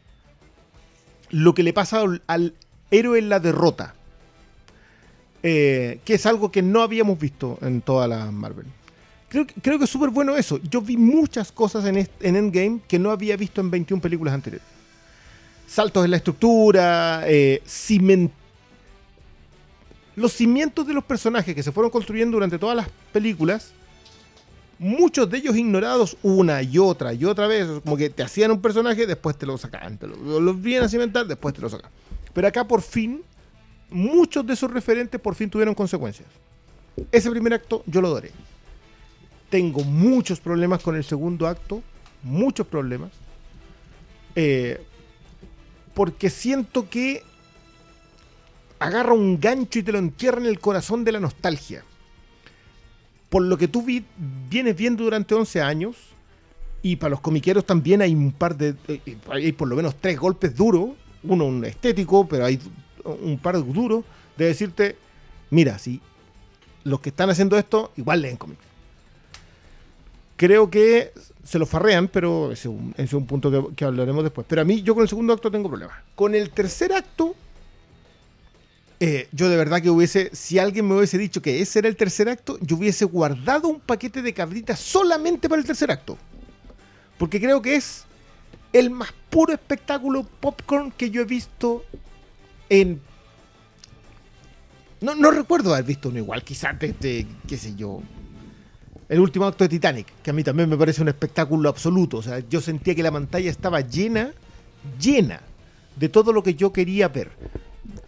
lo 1.31 1.55
que 1.55 1.63
le 1.63 1.73
pasa 1.73 2.05
al, 2.27 2.55
héroe 2.91 3.19
en 3.19 3.29
la 3.29 3.41
derrota. 3.41 3.95
Eh, 5.43 6.01
que 6.05 6.15
es 6.15 6.25
algo 6.27 6.51
que 6.51 6.63
no 6.63 6.81
habíamos 6.81 7.19
visto 7.19 7.59
en 7.61 7.81
toda 7.83 8.09
la 8.09 8.31
Marvel. 8.31 8.67
Creo, 9.29 9.47
que- 9.47 9.55
creo 9.61 9.79
que 9.79 9.85
es 9.85 9.91
súper 9.91 10.11
bueno 10.11 10.37
eso. 10.37 10.59
Yo 10.71 10.81
vi 10.81 10.97
muchas 10.97 11.53
cosas 11.53 11.85
en, 11.85 12.09
Endgame 12.21 12.81
que 12.89 12.99
no 12.99 13.11
había 13.11 13.37
visto 13.37 13.61
en 13.61 13.71
21 13.71 14.01
películas 14.01 14.33
anteriores. 14.33 14.67
Saltos 15.67 16.05
en 16.05 16.13
la 16.13 16.19
estructura, 16.19 17.25
eh, 17.27 17.63
los 20.17 20.33
cimientos 20.33 20.87
de 20.87 20.95
los 20.95 21.05
personajes 21.05 21.55
que 21.55 21.63
se 21.63 21.73
fueron 21.73 21.91
construyendo 21.91 22.37
durante 22.37 22.59
todas 22.59 22.77
las 22.77 22.89
películas, 23.13 23.73
muchos 24.79 25.29
de 25.31 25.39
ellos 25.39 25.57
ignorados 25.57 26.17
una 26.23 26.63
y 26.63 26.79
otra 26.79 27.13
y 27.15 27.25
otra 27.25 27.47
vez, 27.47 27.67
como 27.83 27.97
que 27.97 28.11
te 28.11 28.23
hacían 28.23 28.51
un 28.51 28.61
personaje, 28.61 29.07
después 29.07 29.37
te 29.37 29.47
lo 29.47 29.57
sacaban, 29.59 29.99
te 29.99 30.07
lo, 30.07 30.55
vienen 30.55 30.85
a 30.85 30.89
cimentar, 30.89 31.27
después 31.27 31.55
te 31.55 31.61
lo 31.61 31.69
sacan. 31.69 31.91
Pero 32.33 32.49
acá 32.49 32.67
por 32.67 32.83
fin, 32.83 33.23
muchos 33.91 34.47
de 34.47 34.55
esos 34.55 34.71
referentes 34.71 35.21
por 35.21 35.35
fin 35.35 35.51
tuvieron 35.51 35.75
consecuencias. 35.75 36.29
Ese 37.11 37.31
primer 37.31 37.55
acto 37.55 37.83
yo 37.87 38.01
lo 38.01 38.09
adoré. 38.09 38.31
Tengo 39.51 39.85
muchos 39.85 40.41
problemas 40.41 40.83
con 40.83 40.97
el 40.97 41.05
segundo 41.05 41.47
acto, 41.47 41.83
muchos 42.23 42.67
problemas, 42.67 43.11
eh, 44.35 44.81
porque 45.93 46.29
siento 46.29 46.89
que 46.89 47.23
agarra 48.87 49.13
un 49.13 49.41
gancho 49.41 49.79
y 49.79 49.83
te 49.83 49.93
lo 49.93 49.99
entierra 49.99 50.39
en 50.41 50.47
el 50.47 50.61
corazón 50.61 51.05
de 51.05 51.13
la 51.13 51.21
nostalgia. 51.21 51.85
Por 53.29 53.43
lo 53.43 53.57
que 53.59 53.69
tú 53.69 53.83
vi- 53.83 54.05
vienes 54.49 54.77
viendo 54.77 55.05
durante 55.05 55.35
11 55.35 55.61
años, 55.61 55.97
y 56.83 56.97
para 56.97 57.11
los 57.11 57.21
comiqueros 57.21 57.65
también 57.65 58.03
hay 58.03 58.15
un 58.15 58.31
par 58.33 58.57
de. 58.57 58.75
eh, 58.89 59.01
eh, 59.07 59.17
hay 59.31 59.53
por 59.53 59.69
lo 59.69 59.77
menos 59.77 59.97
tres 60.01 60.19
golpes 60.19 60.55
duros, 60.55 60.91
uno 61.23 61.45
un 61.47 61.65
estético, 61.65 62.29
pero 62.29 62.45
hay 62.45 62.61
un 63.05 63.39
par 63.39 63.57
duros, 63.65 64.05
de 64.37 64.47
decirte: 64.47 64.97
mira, 65.51 65.79
si 65.79 66.01
los 66.85 67.01
que 67.01 67.09
están 67.09 67.31
haciendo 67.31 67.57
esto 67.57 67.91
igual 67.97 68.21
leen 68.23 68.37
cómics. 68.37 68.61
Creo 70.37 70.69
que 70.69 71.13
se 71.45 71.59
lo 71.59 71.67
farrean, 71.67 72.09
pero 72.09 72.53
ese 72.53 72.69
es 72.69 72.75
un, 72.75 72.95
es 72.97 73.13
un 73.15 73.25
punto 73.27 73.51
que, 73.51 73.75
que 73.77 73.85
hablaremos 73.85 74.25
después. 74.25 74.47
Pero 74.49 74.63
a 74.63 74.65
mí, 74.65 74.83
yo 74.83 74.95
con 74.95 75.03
el 75.03 75.09
segundo 75.09 75.33
acto 75.33 75.51
tengo 75.51 75.69
problemas. 75.69 75.97
Con 76.15 76.35
el 76.35 76.51
tercer 76.51 76.93
acto, 76.93 77.35
eh, 79.07 79.29
yo 79.33 79.51
de 79.51 79.59
verdad 79.59 79.83
que 79.83 79.91
hubiese, 79.91 80.31
si 80.33 80.59
alguien 80.59 80.89
me 80.89 80.95
hubiese 80.95 81.19
dicho 81.19 81.43
que 81.43 81.61
ese 81.61 81.81
era 81.81 81.89
el 81.89 81.97
tercer 81.97 82.27
acto, 82.31 82.59
yo 82.63 82.77
hubiese 82.77 83.05
guardado 83.05 83.69
un 83.69 83.79
paquete 83.79 84.23
de 84.23 84.33
cabritas 84.33 84.81
solamente 84.81 85.47
para 85.47 85.61
el 85.61 85.67
tercer 85.67 85.91
acto. 85.91 86.17
Porque 87.19 87.39
creo 87.39 87.61
que 87.61 87.77
es 87.77 88.07
el 88.73 88.89
más 88.89 89.13
puro 89.29 89.53
espectáculo 89.53 90.27
popcorn 90.41 90.91
que 90.91 91.11
yo 91.11 91.21
he 91.21 91.27
visto 91.27 91.85
en... 92.71 93.03
No, 95.03 95.31
recuerdo 95.31 95.75
haber 95.75 95.85
visto 95.85 96.09
uno 96.09 96.17
igual, 96.17 96.43
quizás 96.43 96.79
desde, 96.79 97.27
qué 97.47 97.59
sé 97.59 97.75
yo, 97.75 98.01
el 99.11 99.21
último 99.21 99.45
acto 99.45 99.65
de 99.65 99.69
Titanic, 99.69 100.07
que 100.23 100.31
a 100.31 100.33
mí 100.33 100.43
también 100.43 100.67
me 100.67 100.79
parece 100.79 101.03
un 101.03 101.09
espectáculo 101.09 101.69
absoluto. 101.69 102.17
O 102.17 102.23
sea, 102.23 102.39
yo 102.39 102.63
sentía 102.63 102.95
que 102.95 103.03
la 103.03 103.13
pantalla 103.13 103.51
estaba 103.51 103.83
llena, 103.83 104.33
llena 104.99 105.43
de 105.95 106.09
todo 106.09 106.33
lo 106.33 106.43
que 106.43 106.55
yo 106.55 106.73
quería 106.73 107.09
ver. 107.09 107.33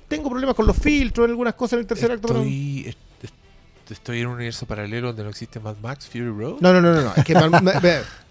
Tengo 0.09 0.31
problemas 0.31 0.55
con 0.55 0.67
los 0.67 0.77
filtros 0.77 1.25
en 1.25 1.31
algunas 1.31 1.55
cosas 1.55 1.75
en 1.75 1.79
el 1.81 1.87
tercer 1.87 2.13
acto. 2.13 2.29
pero- 2.29 2.41
Estoy, 2.41 2.85
est- 2.87 2.99
est- 3.25 3.91
estoy 3.91 4.21
en 4.21 4.29
un 4.29 4.35
universo 4.35 4.67
paralelo 4.67 5.09
donde 5.09 5.25
no 5.25 5.31
existe 5.31 5.59
Mad 5.61 5.77
Max 5.83 6.07
Fury 6.09 6.29
Road. 6.29 6.57
No, 6.61 6.73
no, 6.73 6.81
no, 6.81 6.93
no, 6.95 7.01
no. 7.03 7.13
Es 7.17 7.25
que 7.25 7.35
Mad, 7.35 7.51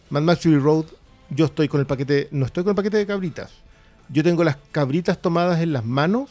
Mad 0.09 0.21
Max 0.21 0.41
Fury 0.43 0.57
Road, 0.59 0.85
yo 1.29 1.45
estoy 1.45 1.67
con 1.67 1.79
el 1.79 1.85
paquete, 1.85 2.27
no 2.31 2.45
estoy 2.45 2.63
con 2.63 2.71
el 2.71 2.75
paquete 2.75 2.97
de 2.97 3.05
cabritas. 3.05 3.51
Yo 4.09 4.23
tengo 4.23 4.43
las 4.43 4.57
cabritas 4.71 5.19
tomadas 5.21 5.61
en 5.61 5.73
las 5.73 5.83
manos 5.83 6.29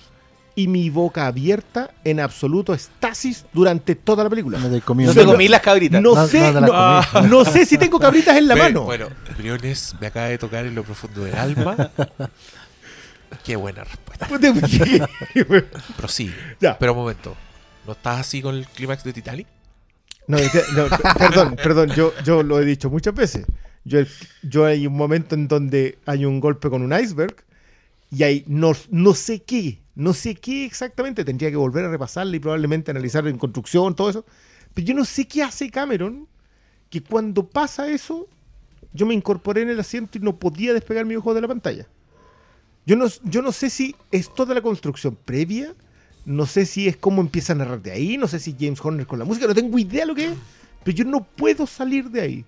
y 0.56 0.68
mi 0.68 0.88
boca 0.88 1.26
abierta 1.26 1.90
en 2.04 2.20
absoluto 2.20 2.72
estasis 2.72 3.44
durante 3.52 3.96
toda 3.96 4.22
la 4.22 4.30
película. 4.30 4.56
No 4.60 4.70
te 4.70 4.80
comí 4.80 5.04
No 5.04 5.12
te 5.12 5.24
comí 5.24 5.48
las 5.48 5.60
cabritas. 5.60 6.00
No, 6.00 6.14
No, 6.14 6.26
sé, 6.28 6.52
no 6.52 6.60
no, 6.60 6.66
las 6.68 7.06
comí. 7.08 7.28
no 7.28 7.44
sé 7.44 7.66
si 7.66 7.76
tengo 7.76 7.98
cabritas 7.98 8.36
en 8.36 8.46
la 8.46 8.54
mano. 8.54 8.84
Bueno, 8.84 9.08
Briones 9.36 9.96
me 10.00 10.06
acaba 10.06 10.26
de 10.26 10.38
tocar 10.38 10.64
en 10.64 10.76
lo 10.76 10.84
profundo 10.84 11.24
del 11.24 11.34
alma. 11.34 11.90
Qué 13.42 13.56
buena 13.56 13.84
respuesta. 13.84 14.28
Prosigue. 15.96 16.34
Ya. 16.60 16.78
Pero 16.78 16.92
un 16.92 16.98
momento. 16.98 17.36
¿No 17.86 17.92
estás 17.92 18.20
así 18.20 18.40
con 18.40 18.54
el 18.54 18.66
clímax 18.66 19.04
de 19.04 19.12
Titanic? 19.12 19.46
No, 20.26 20.38
no, 20.38 20.86
perdón, 21.18 21.56
perdón, 21.56 21.90
yo, 21.90 22.12
yo 22.24 22.42
lo 22.42 22.60
he 22.60 22.64
dicho 22.64 22.88
muchas 22.88 23.14
veces. 23.14 23.46
Yo, 23.84 24.00
yo 24.42 24.64
hay 24.64 24.86
un 24.86 24.96
momento 24.96 25.34
en 25.34 25.48
donde 25.48 25.98
hay 26.06 26.24
un 26.24 26.40
golpe 26.40 26.70
con 26.70 26.82
un 26.82 26.98
iceberg 26.98 27.36
y 28.10 28.22
hay 28.22 28.44
no, 28.46 28.72
no 28.90 29.12
sé 29.12 29.42
qué, 29.42 29.80
no 29.94 30.14
sé 30.14 30.34
qué 30.34 30.64
exactamente, 30.64 31.24
tendría 31.24 31.50
que 31.50 31.56
volver 31.56 31.84
a 31.84 31.90
repasarla 31.90 32.34
y 32.36 32.40
probablemente 32.40 32.90
analizar 32.90 33.26
en 33.28 33.36
construcción, 33.36 33.94
todo 33.94 34.08
eso. 34.08 34.24
Pero 34.72 34.86
yo 34.86 34.94
no 34.94 35.04
sé 35.04 35.28
qué 35.28 35.42
hace 35.42 35.68
Cameron, 35.68 36.26
que 36.88 37.02
cuando 37.02 37.46
pasa 37.46 37.88
eso, 37.90 38.26
yo 38.92 39.04
me 39.04 39.14
incorporé 39.14 39.62
en 39.62 39.68
el 39.68 39.80
asiento 39.80 40.16
y 40.16 40.20
no 40.22 40.38
podía 40.38 40.72
despegar 40.72 41.04
mi 41.04 41.16
ojo 41.16 41.34
de 41.34 41.42
la 41.42 41.48
pantalla. 41.48 41.86
Yo 42.86 42.96
no, 42.96 43.06
yo 43.24 43.42
no 43.42 43.52
sé 43.52 43.70
si 43.70 43.94
es 44.10 44.32
toda 44.32 44.54
la 44.54 44.60
construcción 44.60 45.16
previa, 45.24 45.74
no 46.26 46.46
sé 46.46 46.66
si 46.66 46.88
es 46.88 46.96
cómo 46.96 47.20
empieza 47.20 47.52
a 47.52 47.56
narrar 47.56 47.82
de 47.82 47.92
ahí, 47.92 48.16
no 48.16 48.28
sé 48.28 48.38
si 48.38 48.54
James 48.58 48.80
Horner 48.82 49.06
con 49.06 49.18
la 49.18 49.24
música, 49.24 49.46
no 49.46 49.54
tengo 49.54 49.78
idea 49.78 50.04
lo 50.04 50.14
que 50.14 50.26
es, 50.26 50.32
pero 50.82 50.96
yo 50.96 51.04
no 51.04 51.24
puedo 51.24 51.66
salir 51.66 52.10
de 52.10 52.20
ahí. 52.20 52.44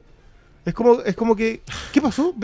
Es 0.64 0.74
como, 0.74 1.00
es 1.02 1.14
como 1.14 1.36
que, 1.36 1.62
¿qué 1.92 2.00
pasó? 2.00 2.34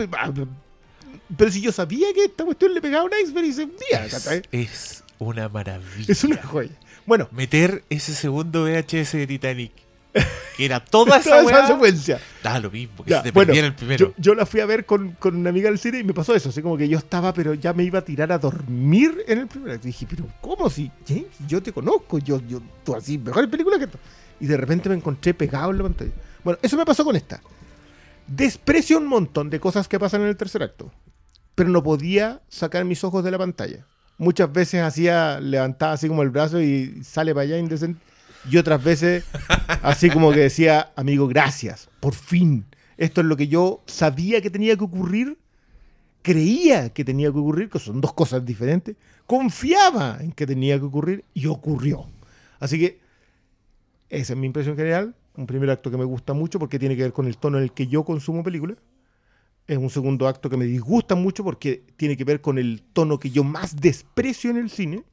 Pero 1.37 1.51
si 1.51 1.61
yo 1.61 1.71
sabía 1.71 2.07
que 2.13 2.25
esta 2.25 2.45
cuestión 2.45 2.73
le 2.73 2.81
pegaba 2.81 3.03
a 3.03 3.05
un 3.05 3.11
iceberg 3.21 3.45
y 3.45 3.53
se 3.53 3.63
hundía, 3.63 4.05
Es, 4.05 4.41
es 4.51 5.03
una 5.19 5.49
maravilla. 5.49 6.05
Es 6.07 6.23
una 6.23 6.41
joya. 6.41 6.71
Bueno, 7.05 7.27
Meter 7.31 7.83
ese 7.89 8.13
segundo 8.13 8.63
VHS 8.63 9.11
de 9.13 9.27
Titanic. 9.27 9.71
Que 10.55 10.65
era 10.65 10.79
toda 10.79 11.17
esa 11.17 11.41
toda 11.41 11.51
esa 11.51 11.67
secuencia. 11.67 12.19
Da 12.43 12.59
lo 12.59 12.69
mismo, 12.69 13.03
que 13.03 13.09
Ya, 13.09 13.17
se 13.17 13.23
te 13.23 13.31
bueno, 13.31 13.53
el 13.53 13.73
primero. 13.73 14.09
Yo, 14.09 14.13
yo 14.17 14.35
la 14.35 14.45
fui 14.45 14.59
a 14.59 14.67
ver 14.67 14.85
con, 14.85 15.13
con 15.13 15.35
una 15.35 15.49
amiga 15.49 15.69
del 15.69 15.79
cine 15.79 15.99
y 15.99 16.03
me 16.03 16.13
pasó 16.13 16.35
eso. 16.35 16.49
Así 16.49 16.61
como 16.61 16.77
que 16.77 16.87
yo 16.87 16.99
estaba, 16.99 17.33
pero 17.33 17.55
ya 17.55 17.73
me 17.73 17.83
iba 17.83 17.99
a 17.99 18.05
tirar 18.05 18.31
a 18.31 18.37
dormir 18.37 19.23
en 19.27 19.39
el 19.39 19.47
primer 19.47 19.71
acto. 19.71 19.87
Y 19.87 19.91
dije, 19.91 20.05
pero 20.07 20.27
¿cómo 20.41 20.69
si 20.69 20.91
James? 21.07 21.25
Yo 21.47 21.63
te 21.63 21.73
conozco. 21.73 22.19
Yo, 22.19 22.39
yo, 22.47 22.61
tú 22.83 22.95
así, 22.95 23.17
mejores 23.17 23.49
películas 23.49 23.79
que 23.79 23.85
esto. 23.85 23.97
Y 24.39 24.45
de 24.45 24.57
repente 24.57 24.89
me 24.89 24.95
encontré 24.95 25.33
pegado 25.33 25.71
en 25.71 25.77
la 25.77 25.83
pantalla. 25.83 26.11
Bueno, 26.43 26.59
eso 26.61 26.77
me 26.77 26.85
pasó 26.85 27.03
con 27.03 27.15
esta. 27.15 27.41
Desprecio 28.27 28.99
un 28.99 29.07
montón 29.07 29.49
de 29.49 29.59
cosas 29.59 29.87
que 29.87 29.99
pasan 29.99 30.21
en 30.21 30.27
el 30.27 30.37
tercer 30.37 30.61
acto. 30.61 30.91
Pero 31.55 31.69
no 31.69 31.81
podía 31.81 32.41
sacar 32.47 32.85
mis 32.85 33.03
ojos 33.03 33.23
de 33.23 33.31
la 33.31 33.39
pantalla. 33.39 33.85
Muchas 34.19 34.51
veces 34.53 34.81
hacía, 34.83 35.39
levantaba 35.39 35.93
así 35.93 36.07
como 36.07 36.21
el 36.21 36.29
brazo 36.29 36.61
y 36.61 37.03
sale 37.03 37.33
para 37.33 37.43
allá 37.43 37.57
indecente. 37.57 37.99
Y 38.49 38.57
otras 38.57 38.83
veces, 38.83 39.25
así 39.81 40.09
como 40.09 40.31
que 40.31 40.39
decía, 40.39 40.91
amigo, 40.95 41.27
gracias, 41.27 41.89
por 41.99 42.13
fin. 42.13 42.65
Esto 42.97 43.21
es 43.21 43.27
lo 43.27 43.37
que 43.37 43.47
yo 43.47 43.83
sabía 43.85 44.41
que 44.41 44.49
tenía 44.49 44.75
que 44.75 44.83
ocurrir, 44.83 45.37
creía 46.21 46.89
que 46.89 47.05
tenía 47.05 47.31
que 47.31 47.39
ocurrir, 47.39 47.69
que 47.69 47.79
son 47.79 48.01
dos 48.01 48.13
cosas 48.13 48.45
diferentes, 48.45 48.95
confiaba 49.25 50.17
en 50.19 50.31
que 50.31 50.45
tenía 50.45 50.77
que 50.77 50.85
ocurrir 50.85 51.25
y 51.33 51.47
ocurrió. 51.47 52.07
Así 52.59 52.79
que 52.79 52.99
esa 54.09 54.33
es 54.33 54.39
mi 54.39 54.47
impresión 54.47 54.75
general. 54.75 55.15
Un 55.35 55.47
primer 55.47 55.69
acto 55.71 55.89
que 55.89 55.97
me 55.97 56.03
gusta 56.03 56.33
mucho 56.33 56.59
porque 56.59 56.77
tiene 56.77 56.95
que 56.95 57.01
ver 57.01 57.13
con 57.13 57.25
el 57.25 57.37
tono 57.37 57.57
en 57.57 57.63
el 57.63 57.71
que 57.71 57.87
yo 57.87 58.03
consumo 58.03 58.43
películas. 58.43 58.77
Es 59.65 59.77
un 59.77 59.89
segundo 59.89 60.27
acto 60.27 60.49
que 60.49 60.57
me 60.57 60.65
disgusta 60.65 61.15
mucho 61.15 61.43
porque 61.43 61.83
tiene 61.97 62.15
que 62.15 62.23
ver 62.23 62.39
con 62.41 62.59
el 62.59 62.83
tono 62.93 63.17
que 63.17 63.31
yo 63.31 63.43
más 63.43 63.75
desprecio 63.75 64.51
en 64.51 64.57
el 64.57 64.69
cine. 64.69 65.03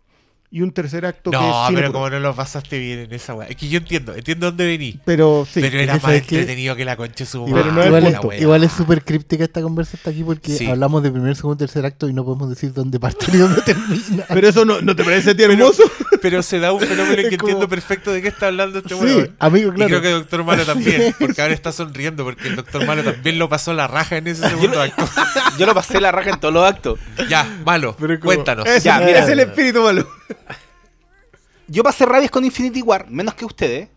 Y 0.52 0.62
un 0.62 0.72
tercer 0.72 1.06
acto 1.06 1.30
que 1.30 1.36
es 1.36 1.42
No, 1.42 1.68
pero 1.72 1.92
como 1.92 2.10
no 2.10 2.18
lo 2.18 2.34
pasaste 2.34 2.76
bien 2.76 2.98
en 2.98 3.12
esa 3.12 3.34
weá. 3.34 3.46
Es 3.46 3.54
que 3.54 3.68
yo 3.68 3.78
entiendo, 3.78 4.12
entiendo 4.16 4.46
dónde 4.46 4.66
vení. 4.66 4.98
Pero 5.04 5.46
sí. 5.48 5.60
pero 5.60 5.78
era 5.78 5.92
que 5.94 6.00
más 6.00 6.10
que- 6.10 6.18
entretenido 6.18 6.74
que 6.74 6.84
la 6.84 6.96
concha 6.96 7.24
su 7.24 7.44
Pero 7.44 7.70
no 7.70 7.86
igual, 7.86 8.06
es, 8.06 8.18
weá. 8.18 8.36
igual 8.40 8.64
es 8.64 8.72
súper 8.72 9.04
críptica 9.04 9.44
esta 9.44 9.62
conversa 9.62 9.96
hasta 9.96 10.10
aquí 10.10 10.24
porque 10.24 10.50
Sí. 10.56 10.66
hablamos 10.66 11.04
de 11.04 11.12
primer, 11.12 11.36
segundo, 11.36 11.56
tercer 11.56 11.86
acto 11.86 12.08
y 12.08 12.12
no 12.12 12.24
podemos 12.24 12.48
decir 12.50 12.72
dónde 12.72 12.98
parte 12.98 13.26
ni 13.32 13.38
dónde 13.38 13.62
termina. 13.62 14.24
Pero 14.28 14.48
eso 14.48 14.64
no, 14.64 14.80
¿no 14.80 14.96
te 14.96 15.04
parece 15.04 15.30
a 15.30 15.36
ti 15.36 15.44
hermoso. 15.44 15.84
Pero 16.20 16.42
se 16.42 16.58
da 16.58 16.72
un 16.72 16.80
fenómeno 16.80 17.22
en 17.22 17.30
que 17.30 17.36
como- 17.38 17.50
entiendo 17.50 17.68
perfecto 17.68 18.10
de 18.10 18.20
qué 18.20 18.26
está 18.28 18.48
hablando 18.48 18.78
este 18.80 18.88
Sí, 18.96 19.00
weón. 19.00 19.36
amigo, 19.38 19.72
claro. 19.72 19.86
Y 19.86 20.00
creo 20.00 20.02
que 20.02 20.10
Doctor 20.10 20.42
Malo 20.42 20.64
también, 20.66 21.14
porque 21.16 21.42
ahora 21.42 21.54
está 21.54 21.70
sonriendo, 21.70 22.24
porque 22.24 22.48
el 22.48 22.56
Doctor 22.56 22.84
Malo 22.86 23.04
también 23.04 23.38
lo 23.38 23.48
pasó 23.48 23.72
la 23.72 23.86
raja 23.86 24.16
en 24.16 24.26
ese 24.26 24.48
segundo 24.48 24.82
acto. 24.82 25.08
Yo 25.60 25.66
lo 25.66 25.74
pasé 25.74 26.00
la 26.00 26.10
raja 26.10 26.30
en 26.30 26.40
todos 26.40 26.52
los 26.52 26.64
actos. 26.68 26.98
Ya, 27.28 27.44
Malo, 27.64 27.94
Pero 28.00 28.18
como- 28.18 28.34
cuéntanos. 28.34 28.66
Ya, 28.82 28.98
mira. 28.98 29.20
es 29.20 29.28
el 29.28 29.38
espíritu 29.38 29.82
malo. 29.82 30.08
Yo 31.68 31.82
pasé 31.82 32.04
rabias 32.06 32.30
con 32.30 32.44
Infinity 32.44 32.82
War, 32.82 33.08
menos 33.10 33.34
que 33.34 33.44
ustedes. 33.44 33.88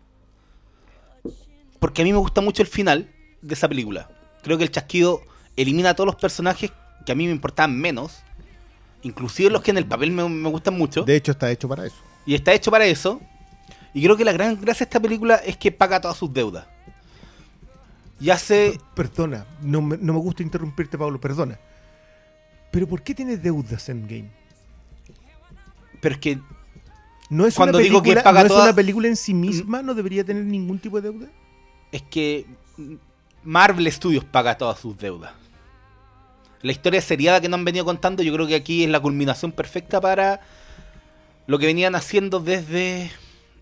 Porque 1.78 2.02
a 2.02 2.04
mí 2.04 2.12
me 2.12 2.18
gusta 2.18 2.40
mucho 2.40 2.62
el 2.62 2.68
final 2.68 3.10
de 3.42 3.54
esa 3.54 3.68
película. 3.68 4.08
Creo 4.42 4.56
que 4.56 4.64
el 4.64 4.70
chasquido 4.70 5.22
elimina 5.56 5.90
a 5.90 5.94
todos 5.94 6.06
los 6.06 6.16
personajes 6.16 6.72
que 7.04 7.12
a 7.12 7.14
mí 7.14 7.26
me 7.26 7.32
importaban 7.32 7.78
menos. 7.78 8.22
Inclusive 9.02 9.50
los 9.50 9.62
que 9.62 9.70
en 9.70 9.78
el 9.78 9.86
papel 9.86 10.10
me, 10.12 10.28
me 10.28 10.48
gustan 10.48 10.78
mucho. 10.78 11.02
De 11.02 11.16
hecho, 11.16 11.32
está 11.32 11.50
hecho 11.50 11.68
para 11.68 11.84
eso. 11.84 11.96
Y 12.24 12.34
está 12.34 12.52
hecho 12.52 12.70
para 12.70 12.86
eso. 12.86 13.20
Y 13.92 14.02
creo 14.02 14.16
que 14.16 14.24
la 14.24 14.32
gran 14.32 14.60
gracia 14.60 14.86
de 14.86 14.88
esta 14.88 15.00
película 15.00 15.36
es 15.36 15.56
que 15.56 15.70
paga 15.70 16.00
todas 16.00 16.16
sus 16.16 16.32
deudas. 16.32 16.66
Y 18.20 18.30
hace... 18.30 18.78
Perdona, 18.94 19.46
no 19.60 19.82
me, 19.82 19.96
no 19.98 20.14
me 20.14 20.18
gusta 20.20 20.42
interrumpirte, 20.42 20.96
Pablo, 20.96 21.20
perdona. 21.20 21.58
Pero 22.70 22.88
¿por 22.88 23.02
qué 23.02 23.14
tienes 23.14 23.42
deudas 23.42 23.88
en 23.88 24.06
Game? 24.06 24.43
Pero 26.04 26.16
es 26.16 26.20
que 26.20 26.38
¿No 27.30 27.46
es, 27.46 27.54
Cuando 27.54 27.78
una, 27.78 27.84
digo 27.84 28.02
que 28.02 28.14
paga 28.16 28.42
¿no 28.44 28.46
es 28.46 28.52
una 28.52 28.74
película 28.74 29.08
en 29.08 29.16
sí 29.16 29.32
misma? 29.32 29.80
¿No 29.80 29.94
debería 29.94 30.22
tener 30.22 30.44
ningún 30.44 30.78
tipo 30.78 31.00
de 31.00 31.10
deuda? 31.10 31.28
es 31.90 32.02
que 32.02 32.44
Marvel 33.42 33.90
Studios 33.90 34.22
paga 34.24 34.58
todas 34.58 34.78
sus 34.78 34.98
deudas. 34.98 35.32
La 36.60 36.72
historia 36.72 37.00
seriada 37.00 37.40
que 37.40 37.48
nos 37.48 37.58
han 37.58 37.64
venido 37.64 37.84
contando, 37.86 38.22
yo 38.22 38.32
creo 38.34 38.46
que 38.46 38.54
aquí 38.54 38.84
es 38.84 38.90
la 38.90 39.00
culminación 39.00 39.52
perfecta 39.52 40.00
para 40.00 40.40
lo 41.46 41.58
que 41.58 41.64
venían 41.66 41.94
haciendo 41.94 42.40
desde, 42.40 43.10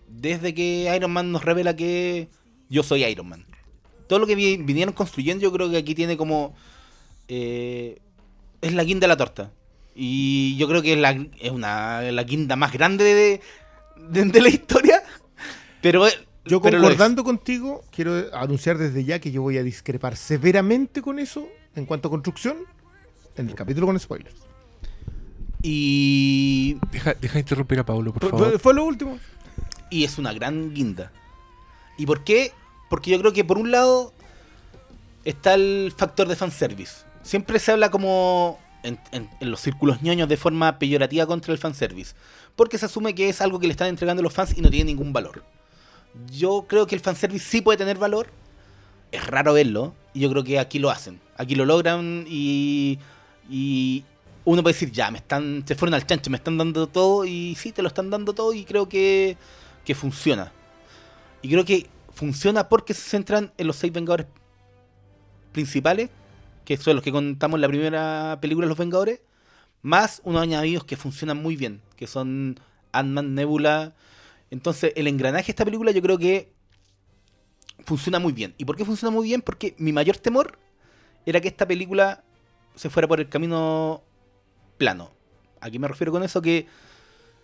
desde 0.09 0.53
que 0.53 0.93
Iron 0.95 1.11
Man 1.11 1.31
nos 1.31 1.45
revela 1.45 1.75
que 1.75 2.27
yo 2.69 2.83
soy 2.83 3.05
Iron 3.05 3.29
Man. 3.29 3.45
Todo 4.07 4.19
lo 4.19 4.27
que 4.27 4.35
vi- 4.35 4.57
vinieron 4.57 4.93
construyendo, 4.93 5.43
yo 5.43 5.51
creo 5.53 5.69
que 5.71 5.77
aquí 5.77 5.95
tiene 5.95 6.17
como. 6.17 6.53
eh, 7.29 7.99
es 8.61 8.73
la 8.73 8.83
guinda 8.83 9.05
de 9.05 9.09
la 9.09 9.17
torta. 9.17 9.51
Y 9.95 10.55
yo 10.57 10.67
creo 10.67 10.81
que 10.81 10.93
es 10.93 10.99
la, 10.99 11.11
es 11.39 11.51
una, 11.51 12.01
la 12.01 12.23
guinda 12.23 12.55
más 12.55 12.71
grande 12.73 13.03
de, 13.03 13.41
de- 14.09 14.25
de 14.25 14.41
la 14.41 14.49
historia. 14.49 15.03
Pero. 15.81 16.05
Yo 16.45 16.61
pero 16.61 16.77
lo 16.77 16.83
es. 16.83 16.89
concordando 16.89 17.23
contigo, 17.23 17.85
quiero 17.89 18.25
anunciar 18.35 18.77
desde 18.77 19.05
ya 19.05 19.19
que 19.19 19.31
yo 19.31 19.41
voy 19.41 19.57
a 19.57 19.63
discrepar 19.63 20.17
severamente 20.17 21.01
con 21.01 21.17
eso 21.19 21.47
en 21.75 21.85
cuanto 21.85 22.09
a 22.09 22.11
construcción 22.11 22.57
en 23.37 23.47
el 23.47 23.55
capítulo 23.55 23.85
con 23.87 23.97
spoilers. 23.99 24.35
Y. 25.61 26.77
Deja, 26.91 27.13
deja 27.13 27.33
de 27.35 27.39
interrumpir 27.39 27.79
a 27.79 27.85
Pablo, 27.85 28.11
por 28.13 28.21
Fue, 28.21 28.29
favor. 28.31 28.49
fue- 28.49 28.59
fue 28.59 28.73
lo 28.73 28.83
último. 28.85 29.19
Y 29.89 30.03
es 30.03 30.17
una 30.17 30.33
gran 30.33 30.73
guinda. 30.73 31.11
¿Y 31.97 32.05
por 32.05 32.23
qué? 32.23 32.51
Porque 32.89 33.11
yo 33.11 33.19
creo 33.19 33.31
que 33.33 33.43
por 33.45 33.57
un 33.57 33.71
lado 33.71 34.11
está 35.23 35.53
el 35.53 35.93
factor 35.95 36.27
de 36.27 36.35
fanservice. 36.35 37.05
Siempre 37.21 37.59
se 37.59 37.71
habla 37.71 37.89
como 37.91 38.59
en, 38.83 38.99
en- 39.11 39.29
en 39.39 39.51
los 39.51 39.59
círculos 39.61 40.01
ñoños 40.01 40.29
de 40.29 40.37
forma 40.37 40.77
peyorativa 40.79 41.25
contra 41.25 41.51
el 41.53 41.57
fanservice. 41.59 42.13
Porque 42.55 42.77
se 42.77 42.85
asume 42.85 43.15
que 43.15 43.29
es 43.29 43.41
algo 43.41 43.59
que 43.59 43.67
le 43.67 43.71
están 43.71 43.87
entregando 43.87 44.21
los 44.21 44.33
fans 44.33 44.57
y 44.57 44.61
no 44.61 44.69
tiene 44.69 44.85
ningún 44.91 45.11
valor. 45.13 45.43
Yo 46.31 46.65
creo 46.67 46.85
que 46.85 46.95
el 46.95 47.01
fanservice 47.01 47.45
sí 47.49 47.61
puede 47.61 47.77
tener 47.77 47.97
valor. 47.97 48.27
Es 49.11 49.25
raro 49.25 49.53
verlo. 49.53 49.95
Y 50.13 50.19
yo 50.21 50.29
creo 50.29 50.43
que 50.43 50.59
aquí 50.59 50.77
lo 50.79 50.89
hacen. 50.91 51.19
Aquí 51.37 51.55
lo 51.55 51.65
logran 51.65 52.25
y, 52.27 52.99
y 53.49 54.03
uno 54.45 54.61
puede 54.61 54.73
decir, 54.73 54.91
ya, 54.91 55.09
me 55.09 55.17
están, 55.17 55.63
se 55.67 55.73
fueron 55.75 55.95
al 55.95 56.05
chancho, 56.05 56.29
me 56.29 56.37
están 56.37 56.57
dando 56.57 56.85
todo. 56.87 57.25
Y 57.25 57.55
sí, 57.55 57.71
te 57.71 57.81
lo 57.81 57.87
están 57.87 58.09
dando 58.09 58.33
todo 58.33 58.53
y 58.53 58.63
creo 58.65 58.87
que, 58.87 59.37
que 59.83 59.95
funciona. 59.95 60.51
Y 61.41 61.49
creo 61.49 61.65
que 61.65 61.87
funciona 62.13 62.69
porque 62.69 62.93
se 62.93 63.01
centran 63.09 63.51
en 63.57 63.65
los 63.67 63.75
seis 63.75 63.91
Vengadores 63.91 64.27
principales, 65.51 66.09
que 66.65 66.77
son 66.77 66.95
los 66.95 67.03
que 67.03 67.11
contamos 67.11 67.57
en 67.57 67.61
la 67.61 67.67
primera 67.67 68.37
película 68.41 68.65
de 68.65 68.69
los 68.69 68.77
Vengadores, 68.77 69.21
más 69.81 70.21
unos 70.23 70.41
añadidos 70.41 70.85
que 70.85 70.95
funcionan 70.95 71.41
muy 71.41 71.55
bien, 71.55 71.81
que 71.95 72.07
son 72.07 72.59
Ant-Man, 72.91 73.35
Nebula. 73.35 73.93
Entonces, 74.49 74.93
el 74.95 75.07
engranaje 75.07 75.47
de 75.47 75.51
esta 75.51 75.65
película 75.65 75.91
yo 75.91 76.01
creo 76.01 76.17
que 76.17 76.51
funciona 77.85 78.19
muy 78.19 78.33
bien. 78.33 78.53
¿Y 78.57 78.65
por 78.65 78.77
qué 78.77 78.85
funciona 78.85 79.13
muy 79.13 79.27
bien? 79.27 79.41
Porque 79.41 79.75
mi 79.77 79.91
mayor 79.91 80.17
temor 80.17 80.57
era 81.25 81.41
que 81.41 81.49
esta 81.49 81.67
película 81.67 82.23
se 82.75 82.89
fuera 82.89 83.07
por 83.07 83.19
el 83.19 83.29
camino 83.29 84.03
plano. 84.77 85.11
¿A 85.59 85.69
qué 85.69 85.79
me 85.79 85.87
refiero 85.87 86.11
con 86.11 86.23
eso? 86.23 86.41
Que 86.41 86.67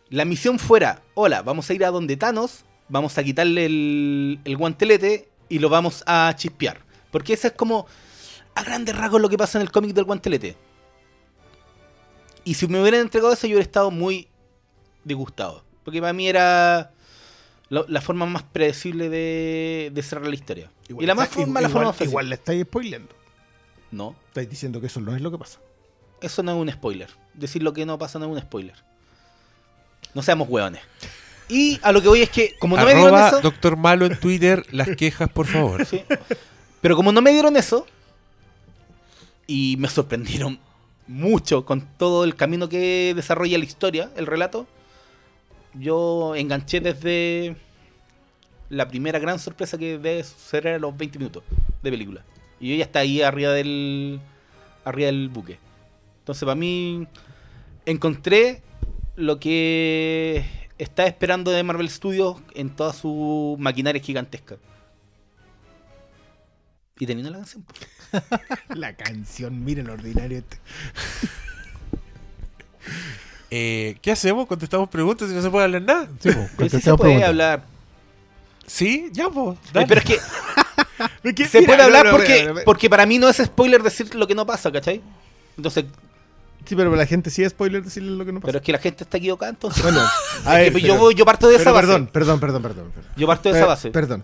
la 0.10 0.26
misión 0.26 0.60
fuera, 0.60 1.04
hola, 1.14 1.42
vamos 1.42 1.70
a 1.70 1.74
ir 1.74 1.86
a 1.86 1.92
donde 1.92 2.18
Thanos, 2.18 2.66
vamos 2.88 3.18
a 3.18 3.24
quitarle 3.24 3.66
el, 3.66 4.40
el 4.44 4.58
guantelete 4.58 5.30
y 5.50 5.60
lo 5.60 5.70
vamos 5.70 6.04
a 6.06 6.34
chispear. 6.36 6.80
Porque 7.12 7.34
eso 7.34 7.48
es 7.48 7.54
como 7.54 7.86
a 8.56 8.64
grandes 8.64 8.95
rasgos 8.95 9.22
lo 9.22 9.30
que 9.30 9.38
pasa 9.38 9.58
en 9.58 9.64
el 9.64 9.72
cómic 9.72 9.93
del 9.93 10.06
guantelete. 10.06 10.56
Y 12.43 12.54
si 12.56 12.68
me 12.68 12.82
hubieran 12.82 13.02
entregado 13.02 13.34
eso, 13.34 13.47
yo 13.47 13.52
hubiera 13.54 13.64
estado 13.64 13.91
muy 13.91 14.28
disgustado. 15.04 15.64
Porque 15.84 16.00
para 16.02 16.14
mí 16.14 16.28
era 16.28 16.91
lo- 17.70 17.86
la 17.88 18.02
forma 18.02 18.26
más 18.26 18.43
predecible 18.43 19.10
de, 19.10 19.91
de 19.93 20.04
cerrar 20.04 20.28
la 20.28 20.36
historia. 20.36 20.72
y 20.88 21.06
la 21.06 21.16
más 21.16 21.26
está- 21.30 21.41
forma, 21.41 21.62
la 21.62 21.68
igual, 21.68 21.72
forma 21.72 21.88
más 21.89 21.95
fácil. 21.95 22.10
igual 22.10 22.30
le 22.30 22.36
estáis 22.36 22.64
spoileando. 22.64 23.16
No, 23.91 24.16
Estáis 24.28 24.50
diciendo 24.50 24.80
que 24.82 24.88
eso 24.88 25.00
no 25.02 25.16
es 25.16 25.22
lo 25.22 25.32
que 25.32 25.38
pasa. 25.38 25.60
eso 26.22 26.43
no 26.43 26.52
es 26.52 26.58
un 26.58 26.72
spoiler. 26.72 27.10
Decir 27.34 27.64
lo 27.64 27.74
que 27.74 27.86
no 27.86 27.97
pasa 27.97 28.20
no 28.20 28.26
es 28.26 28.32
un 28.32 28.39
spoiler. 28.39 28.76
No 30.14 30.22
seamos 30.22 30.47
hueones. 30.50 30.82
Y 31.47 31.80
a 31.82 31.91
lo 31.91 32.02
que 32.02 32.08
voy 32.08 32.22
es 32.22 32.30
que, 32.30 32.56
como 32.60 32.78
no 32.78 32.86
me 32.86 32.93
dieron 32.93 33.20
eso. 33.28 33.41
Doctor 33.41 33.76
Malo 33.78 34.06
en 34.06 34.20
Twitter, 34.20 34.64
las 34.72 34.89
quejas, 34.95 35.30
por 35.30 35.45
favor. 35.47 35.86
Sí. 35.89 36.04
Pero 36.82 36.95
como 36.95 37.12
no 37.12 37.22
me 37.22 37.32
dieron 37.32 37.58
eso, 37.58 37.86
y 39.50 39.78
me 39.80 39.88
sorprendieron 39.88 40.60
mucho 41.08 41.66
con 41.66 41.82
todo 41.82 42.24
el 42.24 42.36
camino 42.36 42.70
que 42.70 43.14
desarrolla 43.16 43.58
la 43.58 43.66
historia, 43.66 44.12
el 44.16 44.28
relato, 44.28 44.68
yo 45.74 46.36
enganché 46.36 46.80
desde 46.82 47.56
la 48.70 48.88
primera 48.88 49.18
gran 49.18 49.39
sorpresa 49.39 49.80
que 49.80 49.97
debe 49.97 50.24
suceder 50.24 50.76
a 50.76 50.80
los 50.80 50.95
20 50.95 51.18
minutos 51.18 51.43
de 51.82 51.89
película. 51.89 52.24
Y 52.60 52.70
yo 52.70 52.76
ya 52.76 52.84
está 52.84 53.00
ahí 53.00 53.24
arriba 53.24 53.52
del, 53.54 54.20
arriba 54.86 55.08
del 55.08 55.30
buque. 55.30 55.58
Entonces, 56.20 56.45
para 56.45 56.54
mí, 56.54 57.08
encontré 57.88 58.62
lo 59.16 59.39
que 59.39 60.45
está 60.78 61.08
esperando 61.08 61.50
de 61.50 61.64
Marvel 61.64 61.89
Studios 61.89 62.38
en 62.54 62.70
toda 62.70 62.93
su 62.93 63.56
maquinaria 63.58 64.00
gigantesca. 64.00 64.58
Y 67.00 67.08
termina 67.08 67.32
la 67.32 67.38
canción. 67.38 67.66
La 68.76 68.93
canción, 68.93 69.64
miren 69.64 69.88
lo 69.88 69.93
ordinario 69.93 70.38
este. 70.39 70.57
Eh, 73.51 73.97
¿Qué 74.01 74.12
hacemos? 74.12 74.47
¿Contestamos 74.47 74.89
preguntas 74.89 75.30
y 75.30 75.34
no 75.34 75.41
se 75.41 75.49
puede 75.49 75.66
hablar 75.66 75.82
nada? 75.82 76.07
Sí, 76.20 76.32
po, 76.32 76.47
Pero 76.57 76.70
sí 76.70 76.82
se 76.82 76.89
puede 76.91 76.97
preguntas. 76.97 77.30
hablar. 77.30 77.64
¿Sí? 78.68 79.10
Ya, 79.12 79.30
pues. 79.30 79.57
Ay, 79.74 79.86
pero 79.88 80.01
es 80.01 80.05
que 80.05 80.20
Es 81.24 81.34
que, 81.34 81.47
se 81.47 81.60
mira, 81.62 81.74
puede 81.74 81.84
hablar 81.84 82.05
no, 82.05 82.12
no, 82.12 82.18
porque, 82.18 82.43
no, 82.45 82.53
no, 82.53 82.60
porque 82.66 82.89
para 82.89 83.05
mí 83.05 83.18
no 83.18 83.30
es 83.30 83.38
spoiler 83.38 83.82
decir 83.82 84.14
lo 84.16 84.28
que 84.28 84.36
no 84.36 84.45
pasa, 84.45 84.72
¿cachai? 84.72 85.01
Entonces, 85.57 85.86
Sí, 86.66 86.76
pero 86.76 86.95
la 86.95 87.05
gente 87.07 87.32
sí 87.32 87.41
es 87.43 87.49
spoiler 87.51 87.82
decirle 87.84 88.12
lo 88.12 88.24
que 88.26 88.32
no 88.32 88.41
pasa. 88.41 88.47
pero 88.47 88.60
es 88.60 88.66
que 88.66 88.72
la 88.74 88.78
gente 88.78 89.03
está 89.03 89.18
equivocada, 89.18 89.49
entonces. 89.49 89.82
Bueno, 89.82 90.01
a 90.45 90.53
ver, 90.55 90.72
que 90.74 90.80
pero- 90.82 90.95
yo, 90.99 91.12
yo 91.12 91.26
parto 91.26 91.47
de 91.47 91.55
esa 91.55 91.72
base. 91.72 91.88
perdón, 91.88 92.07
perdón, 92.07 92.39
perdón, 92.39 92.62
perdón, 92.62 92.91
perdón. 92.93 93.12
Yo 93.16 93.26
parto 93.26 93.49
de 93.51 93.57
esa 93.57 93.66
base. 93.66 93.89
Perdón. 93.91 94.24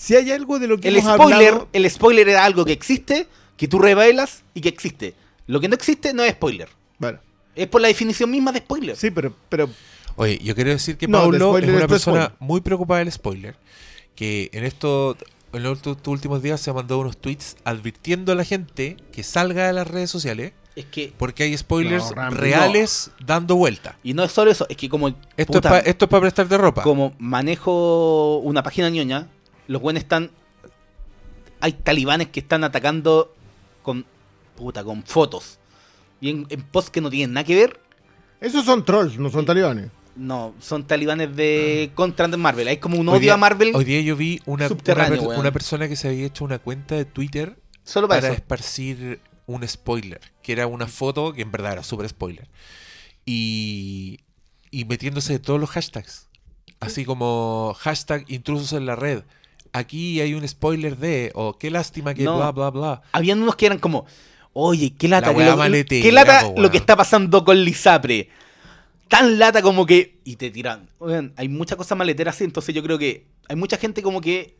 Si 0.00 0.16
hay 0.16 0.30
algo 0.32 0.58
de 0.58 0.66
lo 0.66 0.78
que 0.80 0.88
El 0.88 0.96
hemos 0.96 1.12
spoiler, 1.14 1.48
hablado- 1.48 1.68
el 1.74 1.90
spoiler 1.90 2.28
era 2.30 2.44
algo 2.46 2.64
que 2.64 2.72
existe, 2.72 3.26
que 3.58 3.68
tú 3.68 3.78
revelas 3.78 4.42
y 4.54 4.62
que 4.62 4.70
existe. 4.70 5.14
Lo 5.46 5.60
que 5.60 5.68
no 5.68 5.74
existe 5.74 6.14
no 6.14 6.22
es 6.24 6.32
spoiler. 6.32 6.68
Bueno, 6.98 7.18
Es 7.54 7.66
por 7.66 7.82
la 7.82 7.88
definición 7.88 8.30
misma 8.30 8.50
de 8.52 8.60
spoiler. 8.60 8.96
Sí, 8.96 9.10
pero, 9.10 9.34
pero 9.50 9.68
Oye, 10.16 10.38
yo 10.42 10.54
quiero 10.54 10.70
decir 10.70 10.96
que 10.96 11.06
No, 11.06 11.18
de 11.18 11.38
Paulo 11.38 11.58
es 11.58 11.68
una 11.68 11.86
persona 11.86 12.22
spoiler. 12.26 12.36
muy 12.40 12.60
preocupada 12.62 13.00
del 13.00 13.12
spoiler. 13.12 13.56
Que 14.14 14.48
en 14.54 14.64
esto, 14.64 15.16
en 15.52 15.62
los 15.64 15.80
últimos 16.06 16.42
días 16.42 16.60
se 16.62 16.70
ha 16.70 16.72
mandado 16.72 17.00
unos 17.00 17.18
tweets 17.18 17.56
advirtiendo 17.64 18.32
a 18.32 18.34
la 18.36 18.44
gente 18.44 18.96
que 19.12 19.22
salga 19.22 19.66
de 19.66 19.72
las 19.74 19.86
redes 19.86 20.08
sociales 20.10 20.52
Es 20.76 20.86
que. 20.86 21.12
porque 21.18 21.42
hay 21.42 21.56
spoilers 21.58 22.14
No, 22.16 22.30
reales 22.30 23.10
dando 23.24 23.56
vuelta. 23.56 23.96
Y 24.02 24.14
no 24.14 24.24
es 24.24 24.32
solo 24.32 24.50
eso, 24.50 24.64
es 24.70 24.76
que 24.78 24.88
como. 24.88 25.08
Esto, 25.36 25.52
puta, 25.52 25.76
es 25.78 25.82
pa- 25.84 25.90
esto 25.90 26.04
es 26.06 26.08
para 26.10 26.20
prestarte 26.22 26.56
ropa. 26.56 26.82
como 26.82 27.12
manejo 27.18 28.38
una 28.38 28.62
página 28.62 28.88
ñoña, 28.90 29.28
los 29.70 29.80
buenos 29.80 30.02
están. 30.02 30.32
Hay 31.60 31.74
talibanes 31.74 32.28
que 32.28 32.40
están 32.40 32.64
atacando 32.64 33.32
con. 33.82 34.04
Puta, 34.56 34.82
con 34.82 35.04
fotos. 35.04 35.58
Y 36.20 36.30
en, 36.30 36.46
en 36.50 36.60
posts 36.62 36.90
que 36.90 37.00
no 37.00 37.08
tienen 37.08 37.32
nada 37.34 37.44
que 37.44 37.54
ver. 37.54 37.80
esos 38.40 38.64
son 38.64 38.84
trolls, 38.84 39.16
no 39.16 39.30
son 39.30 39.46
talibanes. 39.46 39.90
No, 40.16 40.54
son 40.58 40.86
talibanes 40.86 41.34
de 41.36 41.92
contra 41.94 42.26
de 42.26 42.36
Marvel. 42.36 42.66
Hay 42.66 42.78
como 42.78 42.98
un 42.98 43.08
Hoy 43.08 43.14
odio 43.18 43.20
día- 43.20 43.34
a 43.34 43.36
Marvel. 43.36 43.70
Hoy 43.74 43.84
día 43.84 44.00
yo 44.00 44.16
vi 44.16 44.40
una, 44.44 44.68
una, 44.68 45.52
persona 45.52 45.88
que 45.88 45.94
se 45.94 46.08
había 46.08 46.26
hecho 46.26 46.44
una 46.44 46.58
cuenta 46.58 46.96
de 46.96 47.04
Twitter 47.04 47.56
Solo 47.84 48.08
para, 48.08 48.20
para 48.22 48.32
eso. 48.32 48.42
esparcir 48.42 49.20
un 49.46 49.66
spoiler, 49.66 50.20
que 50.42 50.52
era 50.52 50.66
una 50.66 50.88
foto 50.88 51.32
que 51.32 51.42
en 51.42 51.52
verdad 51.52 51.74
era 51.74 51.82
súper 51.84 52.08
spoiler. 52.08 52.48
Y, 53.24 54.18
y 54.72 54.84
metiéndose 54.84 55.34
de 55.34 55.38
todos 55.38 55.60
los 55.60 55.70
hashtags. 55.70 56.26
Así 56.80 57.04
como 57.04 57.74
hashtag 57.78 58.24
intrusos 58.28 58.72
en 58.72 58.86
la 58.86 58.96
red. 58.96 59.22
Aquí 59.72 60.20
hay 60.20 60.34
un 60.34 60.46
spoiler 60.48 60.96
de, 60.96 61.30
o 61.34 61.56
qué 61.58 61.70
lástima 61.70 62.12
que 62.14 62.24
No. 62.24 62.36
bla, 62.38 62.50
bla, 62.52 62.70
bla. 62.70 63.02
Habían 63.12 63.40
unos 63.42 63.56
que 63.56 63.66
eran 63.66 63.78
como. 63.78 64.04
Oye, 64.52 64.94
qué 64.98 65.06
lata, 65.06 65.30
La 65.30 65.36
weá 65.38 65.50
lo, 65.50 65.56
maletera, 65.56 66.02
qué 66.02 66.10
lata 66.10 66.40
po, 66.52 66.60
lo 66.60 66.70
que 66.72 66.76
está 66.78 66.96
pasando 66.96 67.44
con 67.44 67.62
Lisapre. 67.64 68.28
Tan 69.06 69.38
lata 69.38 69.62
como 69.62 69.86
que. 69.86 70.18
Y 70.24 70.36
te 70.36 70.50
tiran. 70.50 70.88
Weón, 70.98 71.32
hay 71.36 71.48
muchas 71.48 71.76
cosas 71.76 71.96
maleteras 71.96 72.34
así, 72.34 72.44
entonces 72.44 72.74
yo 72.74 72.82
creo 72.82 72.98
que 72.98 73.26
hay 73.48 73.54
mucha 73.56 73.76
gente 73.76 74.02
como 74.02 74.20
que 74.20 74.56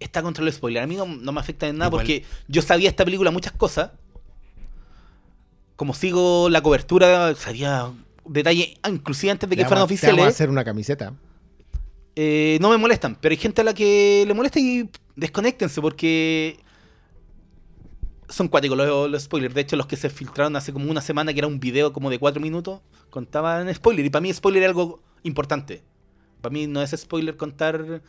está 0.00 0.20
contra 0.22 0.42
el 0.44 0.52
spoiler. 0.52 0.82
A 0.82 0.86
mí 0.88 0.96
no, 0.96 1.06
no 1.06 1.30
me 1.32 1.38
afecta 1.40 1.68
en 1.68 1.78
nada 1.78 1.88
Igual- 1.90 2.02
porque 2.02 2.24
yo 2.48 2.60
sabía 2.62 2.88
esta 2.88 3.04
película 3.04 3.30
muchas 3.30 3.52
cosas. 3.52 3.90
Como 5.76 5.94
sigo 5.94 6.48
la 6.50 6.60
cobertura, 6.62 7.34
sabía 7.36 7.90
detalles, 8.26 8.74
ah, 8.82 8.90
inclusive 8.90 9.30
antes 9.30 9.48
de 9.48 9.56
que 9.56 9.62
fueran 9.62 9.70
te 9.70 9.80
vamos 9.80 9.90
a 9.90 9.94
oficiales. 9.94 10.26
hacer 10.26 10.50
una 10.50 10.64
camiseta. 10.64 11.14
Eh, 12.22 12.58
no 12.60 12.68
me 12.68 12.76
molestan, 12.76 13.16
pero 13.18 13.32
hay 13.32 13.38
gente 13.38 13.62
a 13.62 13.64
la 13.64 13.72
que 13.72 14.24
le 14.26 14.34
molesta 14.34 14.60
y 14.60 14.90
desconéctense 15.16 15.80
porque 15.80 16.58
son 18.28 18.48
cuáticos 18.48 18.76
los, 18.76 19.22
spoilers. 19.22 19.54
De 19.54 19.62
hecho, 19.62 19.74
los 19.76 19.86
que 19.86 19.96
se 19.96 20.10
filtraron 20.10 20.54
hace 20.54 20.70
como 20.70 20.90
una 20.90 21.00
semana, 21.00 21.32
que 21.32 21.38
era 21.38 21.48
un 21.48 21.58
video 21.58 21.94
como 21.94 22.10
de 22.10 22.18
cuatro 22.18 22.42
minutos, 22.42 22.82
contaban 23.08 23.74
spoiler. 23.74 24.04
Y 24.04 24.10
para 24.10 24.20
mí 24.20 24.30
spoiler 24.34 24.64
es 24.64 24.68
algo 24.68 25.00
importante. 25.22 25.82
Para 26.42 26.52
mí 26.52 26.66
no 26.66 26.82
es 26.82 26.90
spoiler 26.90 27.38
contar 27.38 28.02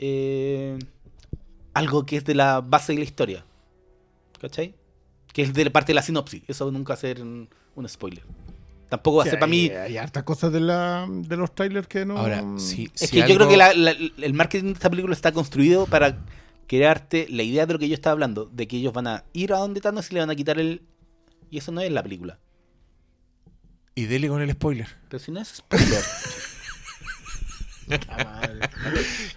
eh, 0.00 0.78
algo 1.72 2.04
que 2.04 2.18
es 2.18 2.26
de 2.26 2.34
la 2.34 2.60
base 2.60 2.92
de 2.92 2.98
la 2.98 3.06
historia. 3.06 3.46
¿Cachai? 4.38 4.74
Que 5.32 5.40
es 5.40 5.54
de 5.54 5.70
parte 5.70 5.92
de 5.92 5.94
la 5.94 6.02
sinopsis. 6.02 6.42
Eso 6.46 6.70
nunca 6.70 6.92
va 6.92 6.98
ser 6.98 7.22
un 7.22 7.48
spoiler. 7.88 8.22
Tampoco 8.88 9.16
va 9.18 9.22
a 9.22 9.26
Sí, 9.26 9.30
ser 9.30 9.38
para 9.40 9.50
mí... 9.50 9.68
hay 9.70 9.96
hartas 9.96 10.22
cosas 10.22 10.52
de, 10.52 10.60
la, 10.60 11.06
de 11.10 11.36
los 11.36 11.54
trailers 11.54 11.88
que 11.88 12.04
no. 12.06 12.18
Ahora, 12.18 12.44
sí, 12.56 12.88
Es 12.94 13.08
si 13.10 13.20
que 13.20 13.28
yo 13.28 13.34
creo 13.34 13.48
que 13.48 13.56
la- 13.56 13.74
la- 13.74 13.90
el 13.92 14.32
marketing 14.34 14.66
de 14.66 14.72
esta 14.72 14.88
película 14.90 15.12
está 15.12 15.32
construido 15.32 15.86
para 15.86 16.24
crearte 16.68 17.26
la 17.30 17.42
idea 17.42 17.66
de 17.66 17.72
lo 17.72 17.78
que 17.78 17.88
yo 17.88 17.94
estaba 17.94 18.12
hablando, 18.12 18.44
de 18.46 18.68
que 18.68 18.76
ellos 18.76 18.92
van 18.92 19.06
a 19.08 19.24
ir 19.32 19.52
a 19.52 19.58
donde 19.58 19.80
Thanos 19.80 20.10
y 20.10 20.14
le 20.14 20.20
van 20.20 20.30
a 20.30 20.34
quitar 20.36 20.58
el... 20.60 20.82
Y 21.50 21.58
eso 21.58 21.72
no 21.72 21.80
es 21.80 21.90
la 21.90 22.02
película. 22.02 22.38
Y 23.94 24.04
dele 24.06 24.28
con 24.28 24.40
el 24.42 24.50
spoiler. 24.52 24.88
Pero 25.08 25.18
si 25.22 25.32
no 25.32 25.40
es 25.40 25.48
spoiler. 25.48 26.02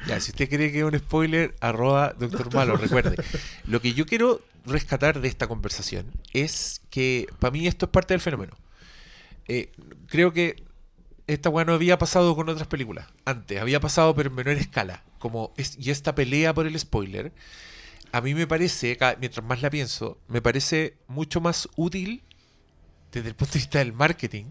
Ya, 0.07 0.19
si 0.19 0.31
usted 0.31 0.49
cree 0.49 0.71
que 0.71 0.79
es 0.79 0.83
un 0.83 0.97
spoiler, 0.97 1.55
arroba 1.61 2.13
Doctor 2.17 2.51
Malo, 2.53 2.77
recuerde. 2.77 3.15
Lo 3.65 3.79
que 3.81 3.93
yo 3.93 4.05
quiero 4.07 4.41
rescatar 4.65 5.21
de 5.21 5.27
esta 5.27 5.47
conversación 5.47 6.07
es 6.33 6.81
que 6.89 7.27
para 7.39 7.51
mí 7.51 7.67
esto 7.67 7.85
es 7.85 7.91
parte 7.91 8.13
del 8.15 8.21
fenómeno. 8.21 8.53
Eh, 9.49 9.71
creo 10.07 10.31
que 10.31 10.63
esta 11.25 11.49
weá 11.49 11.65
no 11.65 11.73
había 11.73 11.97
pasado 11.97 12.35
con 12.35 12.47
otras 12.47 12.67
películas. 12.67 13.07
Antes, 13.25 13.59
había 13.59 13.79
pasado 13.79 14.15
pero 14.15 14.29
en 14.29 14.35
menor 14.35 14.55
escala. 14.55 15.03
Como 15.17 15.53
es, 15.57 15.75
y 15.77 15.91
esta 15.91 16.15
pelea 16.15 16.53
por 16.53 16.67
el 16.67 16.79
spoiler, 16.79 17.33
a 18.11 18.21
mí 18.21 18.35
me 18.35 18.47
parece, 18.47 18.97
mientras 19.19 19.45
más 19.45 19.61
la 19.61 19.69
pienso, 19.69 20.19
me 20.27 20.41
parece 20.41 20.97
mucho 21.07 21.41
más 21.41 21.67
útil 21.75 22.23
desde 23.11 23.29
el 23.29 23.35
punto 23.35 23.53
de 23.53 23.59
vista 23.59 23.79
del 23.79 23.91
marketing 23.91 24.45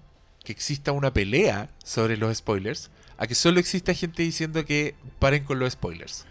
que 0.45 0.53
exista 0.53 0.93
una 0.93 1.13
pelea 1.13 1.71
sobre 1.85 2.17
los 2.17 2.37
spoilers 2.37 2.91
a 3.19 3.27
que 3.27 3.35
solo 3.35 3.61
exista 3.61 3.95
gente 3.95 4.23
diciendo 4.23 4.65
que 4.65 4.95
paren 5.21 5.45
con 5.45 5.61
los 5.61 5.73
spoilers. 5.73 6.27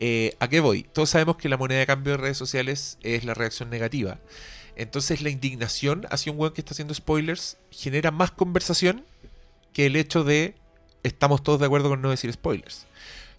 Eh, 0.00 0.34
¿A 0.40 0.48
qué 0.48 0.58
voy? 0.58 0.82
Todos 0.82 1.10
sabemos 1.10 1.36
que 1.36 1.48
la 1.48 1.56
moneda 1.56 1.78
de 1.78 1.86
cambio 1.86 2.12
de 2.12 2.16
redes 2.16 2.36
sociales 2.36 2.98
es 3.02 3.24
la 3.24 3.34
reacción 3.34 3.70
negativa. 3.70 4.18
Entonces 4.76 5.20
la 5.22 5.30
indignación 5.30 6.06
hacia 6.10 6.32
un 6.32 6.38
weón 6.38 6.54
que 6.54 6.60
está 6.60 6.72
haciendo 6.72 6.94
spoilers 6.94 7.56
genera 7.70 8.10
más 8.10 8.30
conversación 8.30 9.04
que 9.72 9.86
el 9.86 9.96
hecho 9.96 10.24
de 10.24 10.54
estamos 11.02 11.42
todos 11.42 11.60
de 11.60 11.66
acuerdo 11.66 11.88
con 11.88 12.00
no 12.02 12.10
decir 12.10 12.32
spoilers. 12.32 12.86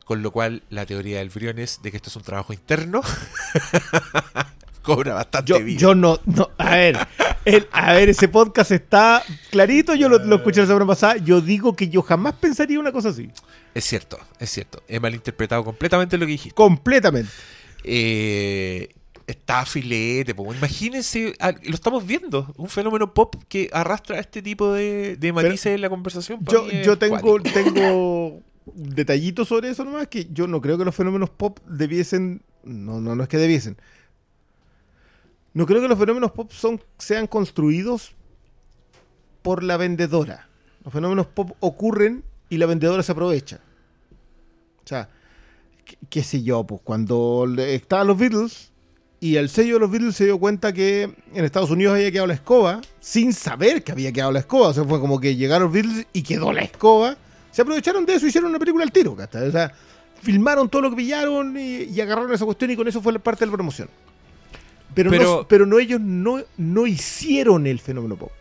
Con 0.05 0.21
lo 0.21 0.31
cual 0.31 0.63
la 0.69 0.85
teoría 0.85 1.19
del 1.19 1.29
Briones 1.29 1.79
de 1.81 1.89
que 1.91 1.97
esto 1.97 2.09
es 2.09 2.15
un 2.17 2.23
trabajo 2.23 2.51
interno 2.53 3.01
cobra 4.81 5.13
bastante 5.13 5.49
Yo, 5.49 5.59
vida. 5.63 5.79
yo 5.79 5.95
no, 5.95 6.19
no. 6.25 6.49
A 6.57 6.71
ver, 6.71 7.07
el- 7.45 7.67
a 7.71 7.93
ver, 7.93 8.09
ese 8.09 8.27
podcast 8.27 8.71
está 8.71 9.23
clarito. 9.49 9.95
Yo 9.95 10.09
lo, 10.09 10.19
lo 10.19 10.35
escuché 10.37 10.61
la 10.61 10.67
semana 10.67 10.85
pasada. 10.85 11.17
Yo 11.17 11.39
digo 11.41 11.75
que 11.75 11.87
yo 11.89 12.01
jamás 12.01 12.33
pensaría 12.35 12.79
una 12.79 12.91
cosa 12.91 13.09
así. 13.09 13.29
Es 13.73 13.85
cierto, 13.85 14.19
es 14.39 14.49
cierto. 14.51 14.83
He 14.87 14.99
malinterpretado 14.99 15.63
completamente 15.63 16.17
lo 16.17 16.25
que 16.25 16.33
dijiste. 16.33 16.55
Completamente. 16.55 17.31
eh, 17.85 18.89
está 19.27 19.65
filete. 19.65 20.35
po. 20.35 20.53
Imagínense, 20.53 21.33
ah, 21.39 21.53
lo 21.63 21.73
estamos 21.73 22.05
viendo, 22.05 22.53
un 22.57 22.69
fenómeno 22.69 23.13
pop 23.13 23.35
que 23.47 23.69
arrastra 23.71 24.19
este 24.19 24.41
tipo 24.41 24.73
de, 24.73 25.15
de 25.15 25.33
matices 25.33 25.67
en 25.67 25.81
la 25.81 25.89
conversación. 25.89 26.39
Yo, 26.45 26.69
yo 26.69 26.97
tengo, 26.97 27.19
cuático. 27.19 27.53
tengo 27.53 28.41
detallitos 28.65 29.47
sobre 29.47 29.69
eso 29.69 29.83
nomás, 29.83 30.07
que 30.07 30.27
yo 30.31 30.47
no 30.47 30.61
creo 30.61 30.77
que 30.77 30.85
los 30.85 30.95
fenómenos 30.95 31.29
pop 31.29 31.59
debiesen... 31.67 32.41
No, 32.63 33.01
no, 33.01 33.15
no 33.15 33.23
es 33.23 33.29
que 33.29 33.37
debiesen. 33.37 33.77
No 35.53 35.65
creo 35.65 35.81
que 35.81 35.87
los 35.87 35.99
fenómenos 35.99 36.31
pop 36.31 36.51
son, 36.51 36.81
sean 36.97 37.27
construidos 37.27 38.15
por 39.41 39.63
la 39.63 39.77
vendedora. 39.77 40.47
Los 40.83 40.93
fenómenos 40.93 41.27
pop 41.27 41.51
ocurren 41.59 42.23
y 42.49 42.57
la 42.57 42.65
vendedora 42.65 43.03
se 43.03 43.11
aprovecha. 43.11 43.59
O 44.83 44.87
sea, 44.87 45.09
qué, 45.85 45.97
qué 46.09 46.23
sé 46.23 46.43
yo, 46.43 46.63
pues 46.65 46.81
cuando 46.83 47.45
estaban 47.57 48.07
los 48.07 48.17
Beatles 48.17 48.72
y 49.23 49.37
el 49.37 49.47
sello 49.49 49.75
de 49.75 49.79
los 49.79 49.89
Beatles 49.91 50.15
se 50.15 50.25
dio 50.25 50.37
cuenta 50.37 50.73
que 50.73 51.03
en 51.33 51.45
Estados 51.45 51.69
Unidos 51.71 51.95
había 51.95 52.11
quedado 52.11 52.27
la 52.27 52.33
escoba, 52.33 52.81
sin 52.99 53.31
saber 53.33 53.83
que 53.83 53.91
había 53.93 54.11
quedado 54.11 54.31
la 54.33 54.39
escoba. 54.39 54.67
O 54.67 54.73
sea, 54.73 54.83
fue 54.83 54.99
como 54.99 55.19
que 55.19 55.35
llegaron 55.35 55.63
los 55.65 55.73
Beatles 55.73 56.07
y 56.11 56.23
quedó 56.23 56.51
la 56.51 56.61
escoba. 56.61 57.15
Se 57.51 57.61
aprovecharon 57.61 58.05
de 58.05 58.15
eso 58.15 58.25
y 58.25 58.29
hicieron 58.29 58.49
una 58.49 58.59
película 58.59 58.83
al 58.83 58.91
tiro, 58.91 59.15
¿cachai? 59.15 59.47
O 59.47 59.51
sea, 59.51 59.71
filmaron 60.21 60.67
todo 60.67 60.81
lo 60.81 60.89
que 60.89 60.97
pillaron 60.97 61.55
y, 61.57 61.83
y 61.83 62.01
agarraron 62.01 62.33
esa 62.33 62.43
cuestión 62.45 62.71
y 62.71 62.75
con 62.75 62.87
eso 62.87 63.01
fue 63.01 63.13
la 63.13 63.19
parte 63.19 63.41
de 63.41 63.47
la 63.47 63.53
promoción. 63.53 63.89
Pero, 64.93 65.09
Pero- 65.09 65.23
no, 65.23 65.47
pero 65.47 65.65
no 65.65 65.79
ellos 65.79 66.01
no, 66.01 66.41
no 66.57 66.85
hicieron 66.85 67.65
el 67.65 67.79
fenómeno 67.79 68.15
pop. 68.17 68.31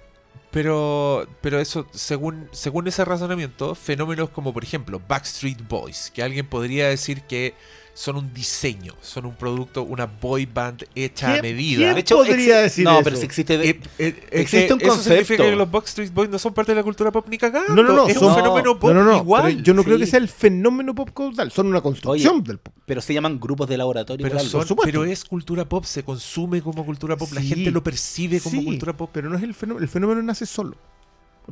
Pero, 0.50 1.26
pero 1.40 1.60
eso, 1.60 1.86
según, 1.92 2.48
según 2.52 2.86
ese 2.86 3.04
razonamiento, 3.06 3.74
fenómenos 3.74 4.28
como 4.28 4.52
por 4.52 4.62
ejemplo 4.64 5.00
Backstreet 5.08 5.66
Boys, 5.66 6.10
que 6.14 6.22
alguien 6.22 6.46
podría 6.46 6.88
decir 6.88 7.22
que 7.22 7.54
son 7.94 8.16
un 8.16 8.32
diseño, 8.32 8.94
son 9.02 9.26
un 9.26 9.34
producto, 9.34 9.82
una 9.82 10.06
boy 10.06 10.46
band 10.46 10.84
hecha 10.94 11.28
a 11.28 11.32
¿Quién- 11.40 11.42
medida. 11.42 11.76
quién 11.78 11.94
De 11.94 12.00
hecho, 12.00 12.16
podría 12.16 12.58
decir 12.60 12.84
no, 12.84 12.92
eso? 12.94 13.04
pero 13.04 13.16
si 13.16 13.24
existe... 13.26 13.58
de- 13.58 13.68
Eh, 13.70 13.80
eh, 13.98 14.26
Existe 14.30 14.66
que 14.68 14.72
un 14.74 14.80
Eso 14.80 14.90
significa 14.96 15.14
concepto. 15.18 15.42
que 15.44 15.56
los 15.56 15.70
Backstreet 15.70 16.12
Boys 16.14 16.30
no 16.30 16.38
son 16.38 16.54
parte 16.54 16.72
de 16.72 16.76
la 16.76 16.82
cultura 16.82 17.12
pop 17.12 17.26
ni 17.28 17.36
cagando. 17.36 17.74
No, 17.74 17.82
no, 17.82 17.92
no, 17.92 18.06
Es 18.08 18.14
son- 18.18 18.28
un 18.30 18.34
fenómeno 18.34 18.78
pop 18.78 18.92
no, 18.94 19.04
no, 19.04 19.12
no, 19.12 19.16
igual. 19.18 19.62
yo 19.62 19.74
no 19.74 19.84
creo 19.84 19.98
que 19.98 20.06
sea 20.06 20.18
el 20.20 20.28
fenómeno 20.28 20.94
pop 20.94 21.10
como 21.12 21.34
tal, 21.36 21.52
son 21.52 21.66
una 21.66 21.82
construcción 21.82 22.36
Oye, 22.36 22.42
del 22.46 22.58
pop. 22.58 22.74
Pero 22.86 23.00
se 23.02 23.12
llaman 23.12 23.38
grupos 23.38 23.68
de 23.68 23.76
laboratorio. 23.76 24.26
Pero, 24.26 24.40
son- 24.40 24.64
pero 24.82 25.04
es 25.04 25.24
cultura 25.24 25.68
pop, 25.68 25.84
se 25.84 26.02
consume 26.02 26.62
como 26.62 26.86
cultura 26.86 27.16
pop, 27.16 27.30
la 27.32 27.42
gente 27.42 27.70
lo 27.70 27.82
percibe 27.82 28.40
como 28.40 28.58
Sí, 28.60 28.64
cultura 28.64 28.96
pop. 28.96 29.10
Pero 29.12 29.28
no 29.28 29.36
es 29.36 29.42
el 29.42 29.52
fenómeno, 29.52 29.82
el 29.84 29.88
fenómeno 29.90 30.22
nace 30.22 30.46
solo. 30.46 30.76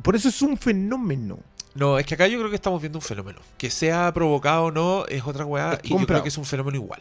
Por 0.01 0.15
eso 0.15 0.29
es 0.29 0.41
un 0.41 0.57
fenómeno. 0.57 1.39
No, 1.73 1.97
es 1.97 2.05
que 2.05 2.15
acá 2.15 2.27
yo 2.27 2.37
creo 2.37 2.49
que 2.49 2.55
estamos 2.55 2.81
viendo 2.81 2.97
un 2.99 3.03
fenómeno. 3.03 3.39
Que 3.57 3.69
sea 3.69 4.11
provocado 4.13 4.65
o 4.65 4.71
no 4.71 5.05
es 5.07 5.25
otra 5.25 5.45
weá. 5.45 5.79
Y 5.83 5.89
yo 5.89 6.05
creo 6.05 6.21
que 6.23 6.29
es 6.29 6.37
un 6.37 6.45
fenómeno 6.45 6.77
igual. 6.77 6.99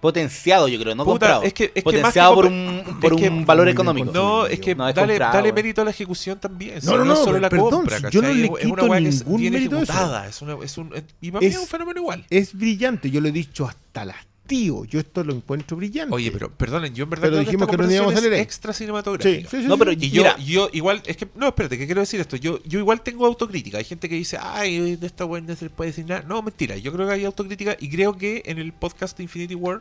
Potenciado, 0.00 0.68
yo 0.68 0.78
creo, 0.78 0.94
no 0.94 1.02
Puta, 1.04 1.12
comprado. 1.12 1.42
es 1.44 1.54
que- 1.54 1.64
es 1.64 1.70
que 1.72 1.82
Potenciado 1.82 2.36
más 2.36 2.44
que 2.44 2.50
por 2.50 2.52
un, 2.52 3.00
por 3.00 3.12
es 3.14 3.20
que- 3.22 3.28
un 3.30 3.46
valor 3.46 3.68
económico. 3.70 4.12
No, 4.12 4.44
es 4.46 4.60
que 4.60 4.74
No, 4.74 4.86
es 4.86 4.94
dale, 4.94 5.14
comprado, 5.14 5.32
dale 5.34 5.52
mérito 5.54 5.80
a 5.80 5.84
la 5.86 5.92
ejecución 5.92 6.38
también. 6.38 6.80
No, 6.82 6.98
no, 6.98 7.04
no, 7.06 7.12
es 7.14 7.18
no, 7.20 7.24
solo 7.24 7.38
la 7.38 7.48
perdón, 7.48 7.70
compra, 7.70 7.96
si 7.98 8.10
yo 8.10 8.20
no 8.20 8.28
le 8.28 8.44
Es- 8.44 8.64
una 8.66 8.84
weá 8.84 9.00
que 9.00 9.08
es 9.08 9.24
bien 9.36 9.54
ejecutada. 9.54 10.26
Es 10.28 10.42
una, 10.42 10.56
es 10.62 10.76
un, 10.76 10.94
es- 10.94 11.04
y 11.22 11.30
para 11.30 11.40
mí 11.40 11.46
Es- 11.46 11.54
es 11.54 11.60
un 11.60 11.66
fenómeno 11.66 12.00
igual. 12.00 12.26
Es 12.28 12.52
brillante, 12.52 13.10
yo 13.10 13.22
lo 13.22 13.28
he 13.28 13.32
dicho 13.32 13.66
hasta 13.66 14.04
las 14.04 14.16
Tío, 14.46 14.84
yo 14.84 15.00
esto 15.00 15.24
lo 15.24 15.32
encuentro 15.32 15.74
brillante. 15.78 16.14
Oye, 16.14 16.30
pero 16.30 16.50
perdonen, 16.50 16.94
yo 16.94 17.04
en 17.04 17.10
verdad 17.10 17.22
Pero 17.22 17.36
creo 17.36 17.44
dijimos 17.46 17.66
que, 17.68 17.76
que 17.78 17.82
no 17.82 17.90
íbamos 17.90 18.14
a 18.14 18.20
leer. 18.20 18.32
es 18.34 18.40
extra 18.42 18.74
cinematográfica. 18.74 19.48
Sí, 19.48 19.56
sí, 19.56 19.62
sí, 19.62 19.68
No, 19.68 19.78
pero 19.78 19.92
Y 19.92 20.10
yo, 20.10 20.22
mira, 20.22 20.36
yo 20.38 20.68
igual, 20.74 21.02
es 21.06 21.16
que, 21.16 21.26
no, 21.34 21.48
espérate, 21.48 21.78
que 21.78 21.86
quiero 21.86 22.02
decir 22.02 22.20
esto. 22.20 22.36
Yo, 22.36 22.62
yo 22.64 22.78
igual 22.78 23.00
tengo 23.00 23.24
autocrítica. 23.24 23.78
Hay 23.78 23.84
gente 23.84 24.06
que 24.06 24.16
dice, 24.16 24.36
ay, 24.38 24.96
de 24.96 25.06
esta 25.06 25.24
weá 25.24 25.40
no 25.40 25.56
se 25.56 25.70
puede 25.70 25.90
decir 25.92 26.04
nada. 26.06 26.22
No, 26.28 26.42
mentira. 26.42 26.76
Yo 26.76 26.92
creo 26.92 27.06
que 27.06 27.14
hay 27.14 27.24
autocrítica 27.24 27.74
y 27.80 27.88
creo 27.88 28.18
que 28.18 28.42
en 28.44 28.58
el 28.58 28.74
podcast 28.74 29.16
de 29.16 29.22
Infinity 29.22 29.54
War 29.54 29.80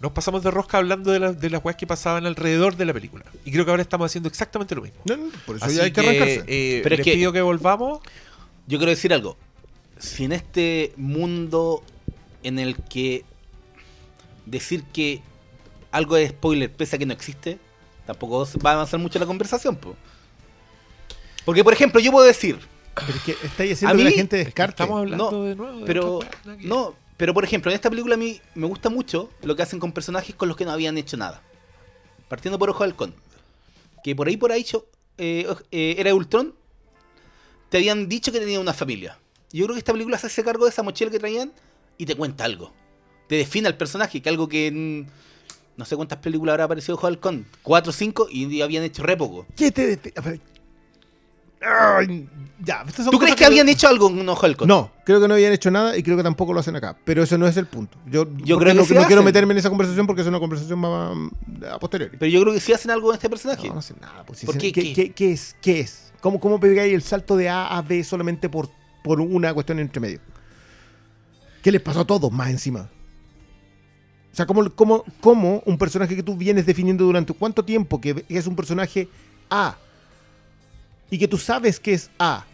nos 0.00 0.10
pasamos 0.10 0.42
de 0.42 0.50
rosca 0.50 0.78
hablando 0.78 1.12
de, 1.12 1.20
las 1.20 1.40
de 1.40 1.48
las 1.50 1.64
weas 1.64 1.76
que 1.76 1.86
pasaban 1.86 2.26
alrededor 2.26 2.76
de 2.76 2.84
la 2.86 2.92
película. 2.92 3.24
Y 3.44 3.52
creo 3.52 3.64
que 3.64 3.70
ahora 3.70 3.82
estamos 3.82 4.06
haciendo 4.06 4.28
exactamente 4.28 4.74
lo 4.74 4.82
mismo. 4.82 4.98
No, 5.04 5.16
no, 5.16 5.28
por 5.46 5.54
eso 5.54 5.66
Así 5.66 5.76
ya 5.76 5.84
hay 5.84 5.92
que 5.92 6.00
que, 6.00 6.08
arrancarse. 6.08 6.44
eh, 6.48 6.80
Pero 6.82 6.94
es 6.96 6.98
les 6.98 7.04
que- 7.04 7.14
pido 7.14 7.32
que 7.32 7.42
volvamos. 7.42 8.00
Yo 8.66 8.78
quiero 8.78 8.90
decir 8.90 9.14
algo. 9.14 9.36
Si 9.98 10.24
en 10.24 10.32
este 10.32 10.92
mundo 10.96 11.84
en 12.42 12.58
el 12.58 12.74
que 12.74 13.24
decir 14.46 14.84
que 14.84 15.22
algo 15.90 16.16
es 16.16 16.30
spoiler 16.30 16.70
pese 16.72 16.96
a 16.96 16.98
que 16.98 17.06
no 17.06 17.12
existe, 17.12 17.58
tampoco 18.06 18.46
va 18.64 18.70
a 18.70 18.74
avanzar 18.74 19.00
mucho 19.00 19.18
la 19.18 19.26
conversación. 19.26 19.76
po. 19.76 19.94
Porque, 21.44 21.62
por 21.62 21.72
ejemplo, 21.72 22.00
yo 22.00 22.10
puedo 22.10 22.26
decir, 22.26 22.58
Pero 22.94 23.08
es 23.08 23.22
que 23.22 23.32
estáis 23.46 23.78
que 23.80 23.86
la 23.86 23.94
mí- 23.94 24.10
gente 24.12 24.36
descarte. 24.36 24.82
estamos 24.82 25.00
hablando 25.00 25.30
No, 25.30 25.42
de 25.44 25.54
nuevo. 25.56 25.78
de 25.80 25.86
pero 25.86 26.20
no, 26.60 26.94
pero 27.16 27.34
por 27.34 27.44
ejemplo, 27.44 27.70
en 27.70 27.74
esta 27.74 27.90
película 27.90 28.14
a 28.14 28.18
mí 28.18 28.40
me 28.54 28.66
gusta 28.66 28.88
mucho 28.90 29.30
lo 29.42 29.54
que 29.56 29.62
hacen 29.62 29.78
con 29.78 29.92
personajes 29.92 30.34
con 30.34 30.48
los 30.48 30.56
que 30.56 30.64
no 30.64 30.70
habían 30.72 30.96
hecho 30.98 31.16
nada. 31.16 31.42
Partiendo 32.28 32.58
por 32.58 32.70
Ojo 32.70 32.82
de 32.84 32.90
Halcón. 32.90 33.14
Que 34.02 34.14
por 34.16 34.26
ahí 34.28 34.36
por 34.36 34.52
ahí 34.52 34.64
yo, 34.64 34.86
eh, 35.18 35.46
eh, 35.70 35.94
era 35.98 36.10
de 36.10 36.14
Ultron, 36.14 36.54
te 37.68 37.76
habían 37.78 38.08
dicho 38.08 38.32
que 38.32 38.40
tenía 38.40 38.58
una 38.60 38.72
familia. 38.72 39.18
Y 39.52 39.58
Yo 39.58 39.66
creo 39.66 39.74
que 39.74 39.78
esta 39.80 39.92
película 39.92 40.18
se 40.18 40.26
hace 40.26 40.42
cargo 40.42 40.64
de 40.64 40.70
esa 40.70 40.82
mochila 40.82 41.10
que 41.10 41.18
traían 41.18 41.52
y 41.98 42.06
te 42.06 42.14
cuenta 42.16 42.44
algo. 42.44 42.72
Te 43.28 43.36
define 43.36 43.68
al 43.68 43.76
personaje, 43.76 44.20
que 44.20 44.28
algo 44.28 44.48
que 44.48 44.66
en- 44.66 45.06
no 45.76 45.84
sé 45.84 45.96
cuántas 45.96 46.18
películas 46.18 46.52
habrá 46.52 46.64
aparecido 46.64 46.98
Halcón, 47.04 47.46
cuatro 47.62 47.90
o 47.90 47.92
cinco, 47.92 48.28
y 48.30 48.60
habían 48.62 48.84
hecho 48.84 49.02
re 49.02 49.16
poco. 49.16 49.46
¿Qué 49.56 49.70
te. 49.70 49.98
Ay, 51.66 52.28
ya, 52.62 52.84
son 52.94 53.10
¿Tú 53.10 53.18
crees 53.18 53.36
que 53.36 53.44
habían 53.46 53.66
hecho 53.70 53.88
algo 53.88 54.10
en 54.10 54.28
Ojo 54.28 54.44
Halcón? 54.44 54.68
No, 54.68 54.90
creo 55.04 55.18
que 55.18 55.28
no 55.28 55.34
habían 55.34 55.52
hecho 55.52 55.70
nada 55.70 55.96
y 55.96 56.02
creo 56.02 56.14
que 56.16 56.22
tampoco 56.22 56.52
lo 56.52 56.60
hacen 56.60 56.76
acá. 56.76 56.94
Pero 57.06 57.22
eso 57.22 57.38
no 57.38 57.46
es 57.46 57.56
el 57.56 57.64
punto. 57.66 57.96
Yo, 58.06 58.26
creo 58.28 58.58
que 58.58 58.74
no, 58.74 58.84
sí 58.84 58.92
no 58.94 59.06
quiero 59.06 59.22
meterme 59.22 59.52
en 59.54 59.58
esa 59.58 59.70
conversación 59.70 60.06
porque 60.06 60.20
es 60.20 60.28
una 60.28 60.38
conversación 60.38 60.78
más 60.78 61.16
más 61.16 61.72
a 61.72 61.78
posteriori. 61.78 62.16
Pero 62.18 62.30
yo 62.30 62.42
creo 62.42 62.52
que 62.52 62.60
sí 62.60 62.74
hacen 62.74 62.90
algo 62.90 63.10
en 63.10 63.14
este 63.14 63.30
personaje. 63.30 63.66
No, 63.68 63.74
no 63.74 63.80
hacen 63.80 63.96
nada. 63.98 64.24
Pues, 64.26 64.40
si 64.40 64.46
¿Por 64.46 64.56
se- 64.56 64.60
qué? 64.60 64.72
¿Qué, 64.72 64.82
¿Qué? 64.82 64.92
qué- 64.92 65.12
qué 65.12 65.32
es? 65.32 65.56
¿Qué 65.62 65.80
es? 65.80 66.12
¿Cómo, 66.20 66.38
cómo 66.38 66.60
pegáis 66.60 66.92
el 66.92 67.02
salto 67.02 67.34
de 67.34 67.48
A 67.48 67.66
a 67.78 67.80
B 67.80 68.04
solamente 68.04 68.50
por, 68.50 68.68
por 69.02 69.20
una 69.22 69.54
cuestión 69.54 69.78
entre 69.78 70.00
medio? 70.00 70.20
¿Qué 71.62 71.72
les 71.72 71.80
pasó 71.80 72.00
a 72.00 72.04
todos 72.06 72.30
más 72.30 72.50
encima? 72.50 72.90
O 74.34 74.36
sea, 74.36 74.46
¿cómo, 74.46 74.68
cómo, 74.74 75.04
cómo 75.20 75.62
un 75.64 75.78
personaje 75.78 76.16
que 76.16 76.22
tú 76.24 76.36
vienes 76.36 76.66
definiendo 76.66 77.04
durante 77.04 77.32
cuánto 77.32 77.64
tiempo 77.64 78.00
que 78.00 78.24
es 78.28 78.48
un 78.48 78.56
personaje 78.56 79.06
A 79.48 79.76
y 81.08 81.18
que 81.18 81.28
tú 81.28 81.38
sabes 81.38 81.78
que 81.78 81.92
es 81.92 82.10
A? 82.18 82.44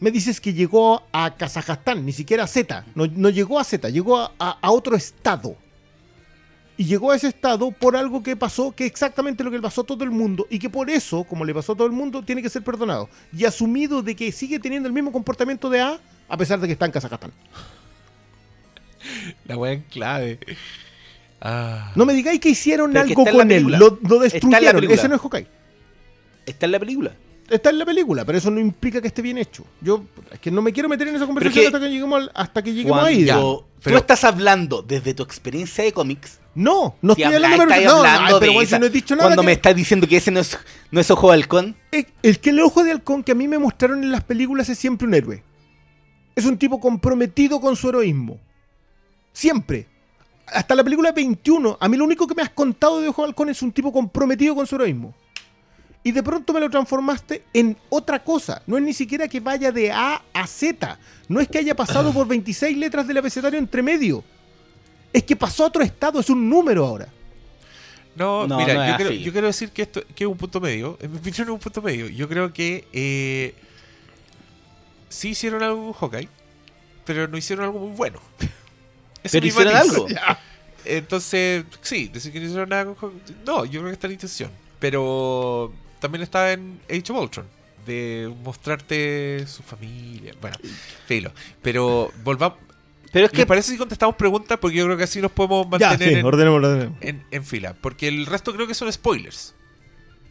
Me 0.00 0.10
dices 0.10 0.40
que 0.40 0.54
llegó 0.54 1.02
a 1.12 1.34
Kazajstán, 1.36 2.02
ni 2.06 2.12
siquiera 2.12 2.44
a 2.44 2.46
Z. 2.46 2.86
No, 2.94 3.06
no 3.06 3.28
llegó 3.28 3.60
a 3.60 3.64
Z, 3.64 3.90
llegó 3.90 4.16
a, 4.18 4.32
a- 4.38 4.56
a 4.62 4.70
otro 4.70 4.96
estado. 4.96 5.54
Y 6.78 6.84
llegó 6.86 7.10
a 7.10 7.16
ese 7.16 7.28
estado 7.28 7.70
por 7.70 7.94
algo 7.94 8.22
que 8.22 8.36
pasó, 8.36 8.72
que 8.72 8.86
exactamente 8.86 9.44
lo 9.44 9.50
que 9.50 9.58
le 9.58 9.62
pasó 9.62 9.82
a 9.82 9.84
todo 9.84 10.02
el 10.02 10.10
mundo, 10.10 10.46
y 10.48 10.58
que 10.58 10.70
por 10.70 10.88
eso, 10.88 11.24
como 11.24 11.44
le 11.44 11.52
pasó 11.52 11.72
a 11.72 11.76
todo 11.76 11.86
el 11.86 11.92
mundo, 11.92 12.22
tiene 12.22 12.40
que 12.40 12.48
ser 12.48 12.64
perdonado. 12.64 13.10
Y 13.36 13.44
asumido 13.44 14.00
de 14.02 14.16
que 14.16 14.32
sigue 14.32 14.58
teniendo 14.58 14.88
el 14.88 14.94
mismo 14.94 15.12
comportamiento 15.12 15.68
de 15.68 15.82
A, 15.82 16.00
a 16.26 16.36
pesar 16.38 16.58
de 16.58 16.66
que 16.68 16.72
está 16.72 16.86
en 16.86 16.92
Kazajstán. 16.92 17.32
La 19.46 19.56
wea 19.56 19.72
en 19.72 19.82
clave. 19.82 20.38
Ah. 21.40 21.92
No 21.94 22.06
me 22.06 22.12
digáis 22.14 22.40
que 22.40 22.48
hicieron 22.48 22.92
Pero 22.92 23.04
es 23.04 23.14
que 23.14 23.20
algo 23.22 23.38
con 23.38 23.50
él, 23.50 23.64
lo, 23.64 24.18
destruyeron. 24.20 24.90
Ese 24.90 25.08
no 25.08 25.16
es 25.16 25.20
Hawkeye. 25.20 25.46
Está 26.46 26.66
en 26.66 26.72
la 26.72 26.78
película. 26.80 27.12
Está 27.50 27.68
en 27.68 27.78
la 27.78 27.84
película, 27.84 28.24
pero 28.24 28.38
eso 28.38 28.50
no 28.50 28.58
implica 28.58 29.02
que 29.02 29.08
esté 29.08 29.20
bien 29.20 29.36
hecho. 29.36 29.66
Yo 29.82 30.04
es 30.32 30.40
que 30.40 30.50
no 30.50 30.62
me 30.62 30.72
quiero 30.72 30.88
meter 30.88 31.08
en 31.08 31.16
esa 31.16 31.26
conversación 31.26 31.62
que- 31.62 31.66
hasta 31.68 31.80
que 31.80 31.90
lleguemos, 31.90 32.22
al- 32.22 32.30
hasta 32.34 32.62
que 32.62 32.72
lleguemos 32.72 33.04
ahí. 33.04 33.24
Ya, 33.26 33.34
tú 33.38 33.64
pero- 33.82 33.98
estás 33.98 34.24
hablando 34.24 34.80
desde 34.80 35.12
tu 35.12 35.22
experiencia 35.22 35.84
de 35.84 35.92
cómics, 35.92 36.40
No, 36.54 36.96
no 37.02 37.12
estoy 37.12 37.24
habla- 37.24 37.48
hablando, 37.48 37.66
no, 37.66 37.96
hablando 37.98 38.20
ay, 38.22 38.26
pero 38.26 38.38
de 38.40 38.46
bueno, 38.48 38.60
si 38.60 38.64
esa- 38.66 38.78
no 38.78 38.86
he 38.86 38.90
dicho 38.90 39.14
nada. 39.14 39.28
cuando 39.28 39.42
que- 39.42 39.46
me 39.46 39.52
estás 39.52 39.76
diciendo 39.76 40.06
que 40.08 40.16
ese 40.16 40.30
no 40.30 40.40
es, 40.40 40.58
no 40.90 41.00
es 41.00 41.10
Ojo 41.10 41.28
de 41.28 41.34
Halcón, 41.34 41.76
Eh, 41.92 42.06
El 42.22 42.38
que 42.40 42.48
el 42.50 42.60
ojo 42.60 42.82
de 42.82 42.92
halcón 42.92 43.22
que 43.22 43.32
a 43.32 43.34
mí 43.34 43.46
me 43.46 43.58
mostraron 43.58 44.02
en 44.02 44.10
las 44.10 44.24
películas 44.24 44.70
es 44.70 44.78
siempre 44.78 45.06
un 45.06 45.12
héroe. 45.12 45.42
Es 46.34 46.46
un 46.46 46.56
tipo 46.56 46.80
comprometido 46.80 47.60
con 47.60 47.76
su 47.76 47.90
heroísmo. 47.90 48.40
Siempre. 49.34 49.86
Hasta 50.46 50.74
la 50.74 50.84
película 50.84 51.10
21, 51.12 51.76
a 51.80 51.88
mí 51.88 51.96
lo 51.96 52.04
único 52.04 52.26
que 52.26 52.34
me 52.34 52.42
has 52.42 52.50
contado 52.50 53.00
de 53.00 53.08
Ojo 53.08 53.22
de 53.22 53.28
Halcón 53.28 53.48
es 53.50 53.60
un 53.62 53.72
tipo 53.72 53.92
comprometido 53.92 54.54
con 54.54 54.66
su 54.66 54.76
heroísmo. 54.76 55.14
Y 56.02 56.12
de 56.12 56.22
pronto 56.22 56.52
me 56.52 56.60
lo 56.60 56.68
transformaste 56.70 57.44
en 57.52 57.76
otra 57.88 58.22
cosa. 58.22 58.62
No 58.66 58.76
es 58.76 58.82
ni 58.82 58.92
siquiera 58.92 59.26
que 59.26 59.40
vaya 59.40 59.72
de 59.72 59.90
A 59.90 60.22
a 60.34 60.46
Z. 60.46 60.98
No 61.28 61.40
es 61.40 61.48
que 61.48 61.58
haya 61.58 61.74
pasado 61.74 62.12
por 62.12 62.28
26 62.28 62.76
letras 62.76 63.06
del 63.08 63.16
abecedario 63.16 63.58
entre 63.58 63.82
medio. 63.82 64.22
Es 65.12 65.22
que 65.24 65.34
pasó 65.34 65.64
a 65.64 65.68
otro 65.68 65.82
estado, 65.82 66.20
es 66.20 66.28
un 66.28 66.48
número 66.48 66.84
ahora. 66.86 67.08
No, 68.16 68.46
No, 68.46 68.58
mira, 68.58 68.74
no 68.74 68.90
yo, 68.90 68.96
quiero, 68.96 69.10
así. 69.12 69.22
yo 69.22 69.32
quiero 69.32 69.46
decir 69.46 69.70
que 69.70 69.82
esto 69.82 70.02
que 70.14 70.24
es 70.24 70.30
un 70.30 70.36
punto 70.36 70.60
medio. 70.60 70.98
En 71.00 71.10
mi 71.10 71.18
opinión 71.18 71.48
es 71.48 71.52
un 71.54 71.58
punto 71.58 71.80
medio. 71.82 72.06
Yo 72.08 72.28
creo 72.28 72.52
que 72.52 72.86
eh, 72.92 73.54
sí 75.08 75.30
hicieron 75.30 75.62
algo 75.62 75.92
con 75.92 75.92
Hawkeye, 76.10 76.28
pero 77.06 77.26
no 77.28 77.38
hicieron 77.38 77.64
algo 77.64 77.78
muy 77.78 77.96
bueno. 77.96 78.20
Pero 79.30 79.46
hicieron 79.46 79.72
matiz. 79.74 79.90
algo. 79.92 80.06
Entonces, 80.84 81.64
sí, 81.80 82.08
decir 82.08 82.32
que 82.32 82.40
no 82.40 82.46
hicieron 82.46 82.68
nada 82.68 82.94
con. 82.94 83.12
No, 83.46 83.64
yo 83.64 83.80
creo 83.80 83.86
que 83.86 83.94
está 83.94 84.06
la 84.06 84.12
intención. 84.14 84.50
Pero 84.78 85.72
también 86.00 86.22
está 86.22 86.52
en 86.52 86.78
Age 86.90 87.10
of 87.12 87.18
Ultron. 87.20 87.46
De 87.86 88.32
mostrarte 88.42 89.44
su 89.46 89.62
familia. 89.62 90.34
Bueno, 90.40 90.56
filo. 91.06 91.32
Pero 91.62 92.10
volvamos. 92.22 92.58
Pero 93.12 93.26
es 93.26 93.32
¿Les 93.32 93.38
que 93.40 93.46
parece 93.46 93.72
si 93.72 93.78
contestamos 93.78 94.16
preguntas? 94.16 94.58
Porque 94.58 94.76
yo 94.78 94.84
creo 94.86 94.96
que 94.96 95.04
así 95.04 95.20
nos 95.20 95.30
podemos 95.32 95.66
Ya, 95.78 95.90
mantener 95.90 96.14
sí, 96.14 96.20
en- 96.20 96.26
ordenemos, 96.26 96.56
ordenemos. 96.64 96.96
en, 97.02 97.24
en 97.30 97.44
fila. 97.44 97.74
Porque 97.80 98.08
el 98.08 98.26
resto 98.26 98.52
creo 98.54 98.66
que 98.66 98.74
son 98.74 98.92
spoilers. 98.92 99.54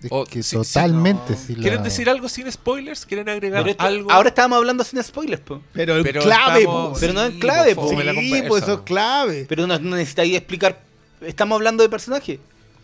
Es 0.03 0.11
O- 0.11 0.25
que 0.25 0.43
sí, 0.43 0.49
sí, 0.49 0.55
totalmente. 0.57 1.31
no. 1.33 1.37
si 1.37 1.55
la- 1.55 1.61
¿Quieren 1.61 1.83
decir 1.83 2.09
algo 2.09 2.27
sin 2.29 2.51
spoilers? 2.51 3.05
¿Quieren 3.05 3.29
agregar 3.29 3.67
esto- 3.67 3.83
algo? 3.83 4.11
ahora 4.11 4.29
estábamos 4.29 4.57
hablando 4.57 4.83
sin 4.83 5.01
spoilers, 5.03 5.41
po. 5.41 5.61
Pero 5.73 5.95
el 5.97 6.03
Pero 6.03 6.21
clave, 6.21 6.59
estamos- 6.61 6.93
po. 6.93 6.99
Pero 6.99 7.13
no 7.13 7.23
es 7.23 7.33
sí, 7.33 7.39
clave, 7.39 7.75
po. 7.75 7.89
Sí, 7.89 8.43
pues 8.47 8.63
eso 8.63 8.73
es 8.73 8.79
clave. 8.81 9.45
Pero 9.47 9.65
no, 9.67 9.79
no 9.79 9.95
necesitáis 9.95 10.35
explicar. 10.35 10.81
Estamos 11.21 11.55
hablando 11.55 11.83
de 11.83 11.89
personaje. 11.89 12.39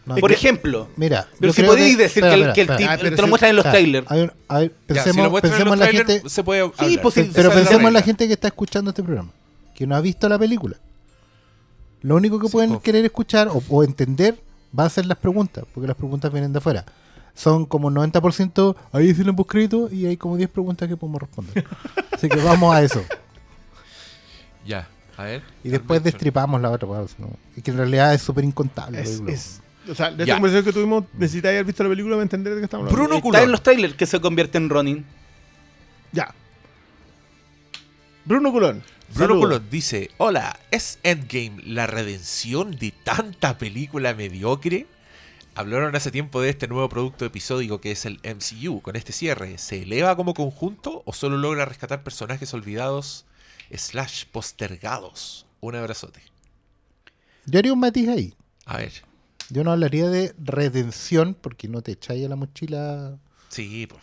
No, 0.06 0.16
Por 0.16 0.30
que- 0.32 0.36
ejemplo, 0.38 0.88
Mira, 0.96 1.28
pero 1.40 1.54
si 1.54 1.62
podéis 1.62 1.96
que- 1.98 2.04
decir 2.04 2.24
espera, 2.24 2.54
que 2.54 2.62
el, 2.62 2.70
espera, 2.70 2.78
que 2.78 2.84
el 2.84 2.90
Ah, 2.90 2.98
te 2.98 3.12
lo 3.12 3.18
si- 3.24 3.30
muestran 3.30 3.50
en 3.52 3.56
los 3.58 3.66
trailers. 3.66 4.10
a 4.10 4.16
ver, 4.16 4.34
a 4.48 4.60
ver, 4.60 4.70
Ya, 4.70 4.86
pensemos, 4.88 5.16
si 5.16 5.22
lo 5.22 5.30
muestran 5.30 5.52
pensemos 5.52 5.68
en 5.68 5.74
en 5.74 5.80
la 5.80 5.88
gente, 6.16 6.30
se 6.30 6.44
puede 6.44 6.72
Sí, 6.80 6.98
pues, 7.02 7.14
sí, 7.14 7.32
pero 7.34 7.52
pensemos 7.52 7.88
en 7.88 7.94
la 7.94 8.02
gente 8.02 8.26
que 8.28 8.34
está 8.34 8.48
escuchando 8.48 8.90
este 8.90 9.04
programa, 9.04 9.30
que 9.76 9.86
no 9.86 9.96
ha 9.96 10.02
visto 10.02 10.28
la 10.30 10.40
película. 10.40 10.78
Lo 12.02 12.16
único 12.16 12.40
que 12.40 12.48
Sí, 12.48 12.54
pueden 12.54 12.80
querer 12.80 13.04
escuchar 13.06 13.50
o, 13.50 13.62
o 13.70 13.84
entender 13.84 14.40
va 14.78 14.86
a 14.86 14.90
ser 14.90 15.06
las 15.06 15.18
preguntas, 15.18 15.66
porque 15.74 15.86
las 15.88 15.98
preguntas 15.98 16.32
vienen 16.32 16.54
de 16.54 16.58
afuera. 16.60 16.86
Son 17.34 17.66
como 17.66 17.90
90%, 17.90 18.76
ahí 18.92 19.08
dicen 19.08 19.30
en 19.30 19.36
poscrito 19.36 19.90
y 19.92 20.06
hay 20.06 20.18
como 20.18 20.36
10 20.38 20.50
preguntas 20.50 20.88
que 20.90 20.98
podemos 20.98 21.22
responder. 21.22 21.66
Así 22.12 22.28
que 22.28 22.38
vamos 22.38 22.76
a 22.76 22.82
eso. 22.84 23.04
Ya, 24.66 24.88
a 25.18 25.24
ver. 25.24 25.42
Y 25.64 25.70
después 25.70 26.04
destripamos 26.04 26.62
la 26.62 26.70
otra. 26.72 26.88
pues, 26.88 27.18
¿no? 27.18 27.30
Y 27.56 27.62
que 27.62 27.72
en 27.72 27.78
realidad 27.78 28.14
es 28.14 28.22
súper 28.22 28.44
incontable. 28.44 29.02
Es, 29.02 29.62
o 29.90 29.96
sea, 29.96 30.08
de 30.08 30.24
esta 30.24 30.26
Ya. 30.26 30.34
conversación 30.36 30.66
que 30.66 30.74
tuvimos, 30.74 31.06
necesitáis 31.14 31.54
haber 31.54 31.66
visto 31.66 31.84
la 31.84 31.90
película 31.90 32.16
para 32.16 32.24
entender 32.24 32.54
de 32.54 32.60
qué 32.62 32.66
estamos 32.66 32.84
hablando. 32.88 33.02
Bruno 33.02 33.16
Está 33.16 33.24
Culón. 33.24 33.44
en 33.44 33.52
los 33.52 33.64
trailers 33.64 33.94
que 33.96 34.06
se 34.06 34.20
convierte 34.20 34.58
en 34.58 34.70
Ronin. 34.70 35.06
Ya. 36.12 36.34
Bruno 38.26 38.52
Culón. 38.52 38.84
Bruno 39.14 39.28
Saludos. 39.28 39.42
Colón 39.44 39.68
dice: 39.72 40.12
Hola, 40.18 40.60
¿es 40.72 41.00
Endgame 41.04 41.62
la 41.66 41.88
redención 41.88 42.72
de 42.78 42.92
tanta 43.04 43.58
película 43.58 44.14
mediocre? 44.14 44.86
Hablaron 45.60 45.94
hace 45.94 46.10
tiempo 46.10 46.40
de 46.40 46.50
este 46.52 46.70
nuevo 46.70 46.88
producto 46.88 47.26
episódico 47.26 47.82
que 47.82 47.92
es 47.92 48.06
el 48.06 48.22
MCU. 48.24 48.80
Con 48.82 48.96
este 48.96 49.12
cierre, 49.12 49.58
¿se 49.58 49.82
eleva 49.84 50.16
como 50.16 50.34
conjunto 50.34 51.04
o 51.06 51.12
solo 51.12 51.36
logra 51.36 51.66
rescatar 51.66 52.02
personajes 52.02 52.54
olvidados 52.54 53.26
slash 53.70 54.24
postergados? 54.32 55.46
Un 55.60 55.76
abrazote. 55.76 56.22
Yo 57.46 57.60
haría 57.60 57.74
un 57.74 57.80
matiz 57.82 58.08
ahí. 58.08 58.34
A 58.66 58.78
ver. 58.78 58.94
Yo 59.50 59.66
no 59.66 59.74
hablaría 59.74 60.08
de 60.08 60.34
redención 60.42 61.36
porque 61.40 61.68
no 61.68 61.82
te 61.82 61.92
echáis 61.92 62.26
a 62.26 62.30
la 62.30 62.38
mochila 62.38 63.18
Sí, 63.50 63.86
pues. 63.86 64.02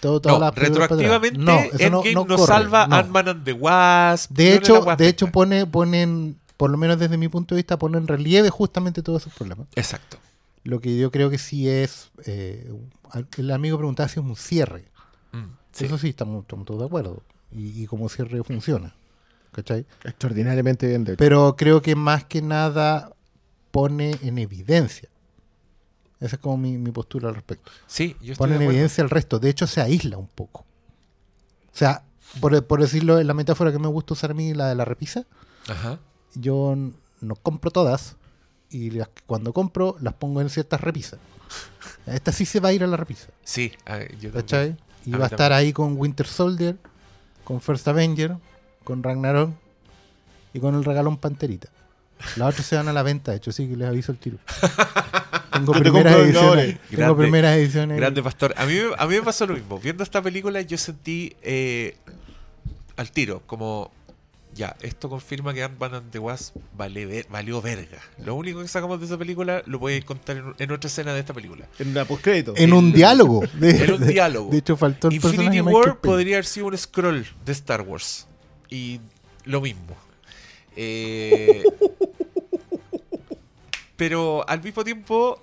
todo, 0.00 0.20
No, 0.28 0.38
para 0.40 0.48
atrás. 0.48 0.68
retroactivamente, 0.70 1.38
No, 1.38 1.56
Endgame 1.78 2.14
no 2.14 2.24
no, 2.24 2.34
corre, 2.36 2.46
salva. 2.48 2.88
Ant-Man 2.90 3.28
and 3.28 3.44
the 3.44 3.52
Wasp. 3.52 4.32
De 4.32 4.54
hecho, 4.56 4.84
la 4.84 4.96
de 4.96 5.06
hecho 5.06 5.28
pone, 5.30 5.66
ponen, 5.68 6.36
por 6.56 6.68
lo 6.68 6.76
menos 6.76 6.98
desde 6.98 7.16
mi 7.16 7.28
punto 7.28 7.54
de 7.54 7.60
vista, 7.60 7.78
pone 7.78 7.96
en 7.96 8.08
relieve 8.08 8.50
justamente 8.50 9.04
todos 9.04 9.22
esos 9.22 9.34
problemas. 9.34 9.68
Exacto. 9.76 10.18
Lo 10.64 10.80
que 10.80 10.96
yo 10.98 11.10
creo 11.10 11.30
que 11.30 11.38
sí 11.38 11.68
es, 11.68 12.10
eh, 12.26 12.72
el 13.38 13.50
amigo 13.50 13.78
preguntaba 13.78 14.08
si 14.08 14.20
es 14.20 14.26
un 14.26 14.36
cierre. 14.36 14.84
Mm, 15.32 15.44
sí. 15.72 15.84
Eso 15.86 15.98
sí, 15.98 16.10
estamos, 16.10 16.42
estamos 16.42 16.66
todos 16.66 16.80
de 16.80 16.86
acuerdo. 16.86 17.22
Y, 17.52 17.82
y 17.82 17.86
como 17.86 18.08
cierre 18.08 18.42
funciona. 18.44 18.94
¿cachai? 19.52 19.86
Extraordinariamente 20.04 20.86
bien, 20.86 21.04
de 21.04 21.12
hecho. 21.12 21.18
Pero 21.18 21.56
creo 21.56 21.82
que 21.82 21.94
más 21.96 22.24
que 22.24 22.42
nada 22.42 23.12
pone 23.70 24.16
en 24.22 24.38
evidencia. 24.38 25.08
Esa 26.20 26.36
es 26.36 26.42
como 26.42 26.58
mi, 26.58 26.76
mi 26.76 26.90
postura 26.90 27.28
al 27.28 27.34
respecto. 27.34 27.70
Sí, 27.86 28.16
yo 28.20 28.32
estoy 28.32 28.46
Pone 28.46 28.58
de 28.58 28.64
en 28.64 28.70
evidencia 28.70 29.02
el 29.02 29.10
resto. 29.10 29.38
De 29.38 29.48
hecho, 29.48 29.66
se 29.66 29.80
aísla 29.80 30.18
un 30.18 30.28
poco. 30.28 30.66
O 31.72 31.76
sea, 31.76 32.04
por, 32.40 32.64
por 32.66 32.80
decirlo 32.80 33.18
en 33.18 33.26
la 33.26 33.34
metáfora 33.34 33.72
que 33.72 33.78
me 33.78 33.88
gusta 33.88 34.14
usar 34.14 34.32
a 34.32 34.34
mí, 34.34 34.52
la 34.54 34.68
de 34.68 34.74
la 34.74 34.84
repisa, 34.84 35.24
Ajá. 35.68 35.98
yo 36.34 36.76
no 37.20 37.36
compro 37.36 37.70
todas 37.70 38.16
y 38.70 38.90
las 38.90 39.08
que 39.08 39.22
cuando 39.26 39.52
compro 39.52 39.96
las 40.00 40.14
pongo 40.14 40.40
en 40.40 40.48
ciertas 40.50 40.80
repisas. 40.80 41.18
Esta 42.06 42.32
sí 42.32 42.44
se 42.46 42.60
va 42.60 42.68
a 42.70 42.72
ir 42.72 42.82
a 42.84 42.86
la 42.86 42.96
repisa. 42.96 43.28
Sí, 43.44 43.72
a 43.86 43.98
yo. 44.20 44.32
¿Cachai? 44.32 44.76
Y 45.04 45.14
A 45.14 45.18
va 45.18 45.24
a 45.24 45.28
estar 45.28 45.52
ahí 45.52 45.72
con 45.72 45.96
Winter 45.98 46.26
Soldier, 46.26 46.76
con 47.44 47.60
First 47.60 47.88
Avenger, 47.88 48.36
con 48.84 49.02
Ragnarok 49.02 49.50
y 50.52 50.60
con 50.60 50.74
el 50.74 50.84
regalón 50.84 51.16
Panterita. 51.16 51.68
Las 52.36 52.50
otras 52.50 52.66
se 52.66 52.76
van 52.76 52.86
a 52.88 52.92
la 52.92 53.02
venta, 53.02 53.30
de 53.30 53.38
hecho, 53.38 53.50
sí 53.50 53.66
que 53.68 53.76
les 53.76 53.88
aviso 53.88 54.12
el 54.12 54.18
tiro. 54.18 54.38
Tengo 55.52 55.72
primeras 55.72 56.16
ediciones. 56.16 56.66
Tengo 56.88 56.96
Grande, 57.02 57.22
primeras 57.22 57.56
ediciones. 57.56 57.96
Grande 57.96 58.22
pastor. 58.22 58.54
A 58.56 58.66
mí, 58.66 58.74
me- 58.74 58.94
a 58.96 59.06
mí 59.06 59.14
me 59.16 59.22
pasó 59.22 59.46
lo 59.46 59.54
mismo. 59.54 59.78
Viendo 59.78 60.02
esta 60.02 60.22
película 60.22 60.60
yo 60.60 60.76
sentí 60.78 61.34
eh, 61.42 61.96
al 62.96 63.10
tiro, 63.10 63.42
como, 63.46 63.90
ya, 64.54 64.76
esto 64.82 65.08
confirma 65.08 65.54
que 65.54 65.62
Ant-Man 65.62 65.94
and 65.94 66.10
the 66.10 66.18
Wasp 66.18 66.56
vale 66.76 67.06
ver- 67.06 67.26
valió 67.30 67.62
verga. 67.62 67.98
Lo 68.18 68.34
único 68.34 68.60
que 68.60 68.68
sacamos 68.68 68.98
de 69.00 69.06
esa 69.06 69.16
película 69.16 69.62
lo 69.66 69.78
podéis 69.80 70.04
contar 70.04 70.36
en, 70.38 70.54
en 70.58 70.70
otra 70.72 70.88
escena 70.88 71.14
de 71.14 71.20
esta 71.20 71.32
película. 71.32 71.68
En 71.78 71.90
una 71.90 72.04
postcrédito. 72.04 72.54
En 72.56 72.72
un 72.72 72.92
diálogo. 72.92 73.42
De, 73.54 73.70
En 73.84 73.92
un 73.92 74.06
diálogo. 74.06 74.50
De 74.50 74.58
hecho, 74.58 74.76
faltó 74.76 75.08
el 75.08 75.14
Infinity 75.14 75.60
War 75.60 75.98
podría 76.00 76.36
haber 76.36 76.46
sido 76.46 76.66
un 76.66 76.76
scroll 76.76 77.26
de 77.44 77.52
Star 77.52 77.82
Wars. 77.82 78.26
Y 78.68 79.00
lo 79.44 79.60
mismo. 79.60 79.96
Eh, 80.76 81.62
pero 83.96 84.48
al 84.48 84.62
mismo 84.62 84.82
tiempo, 84.84 85.40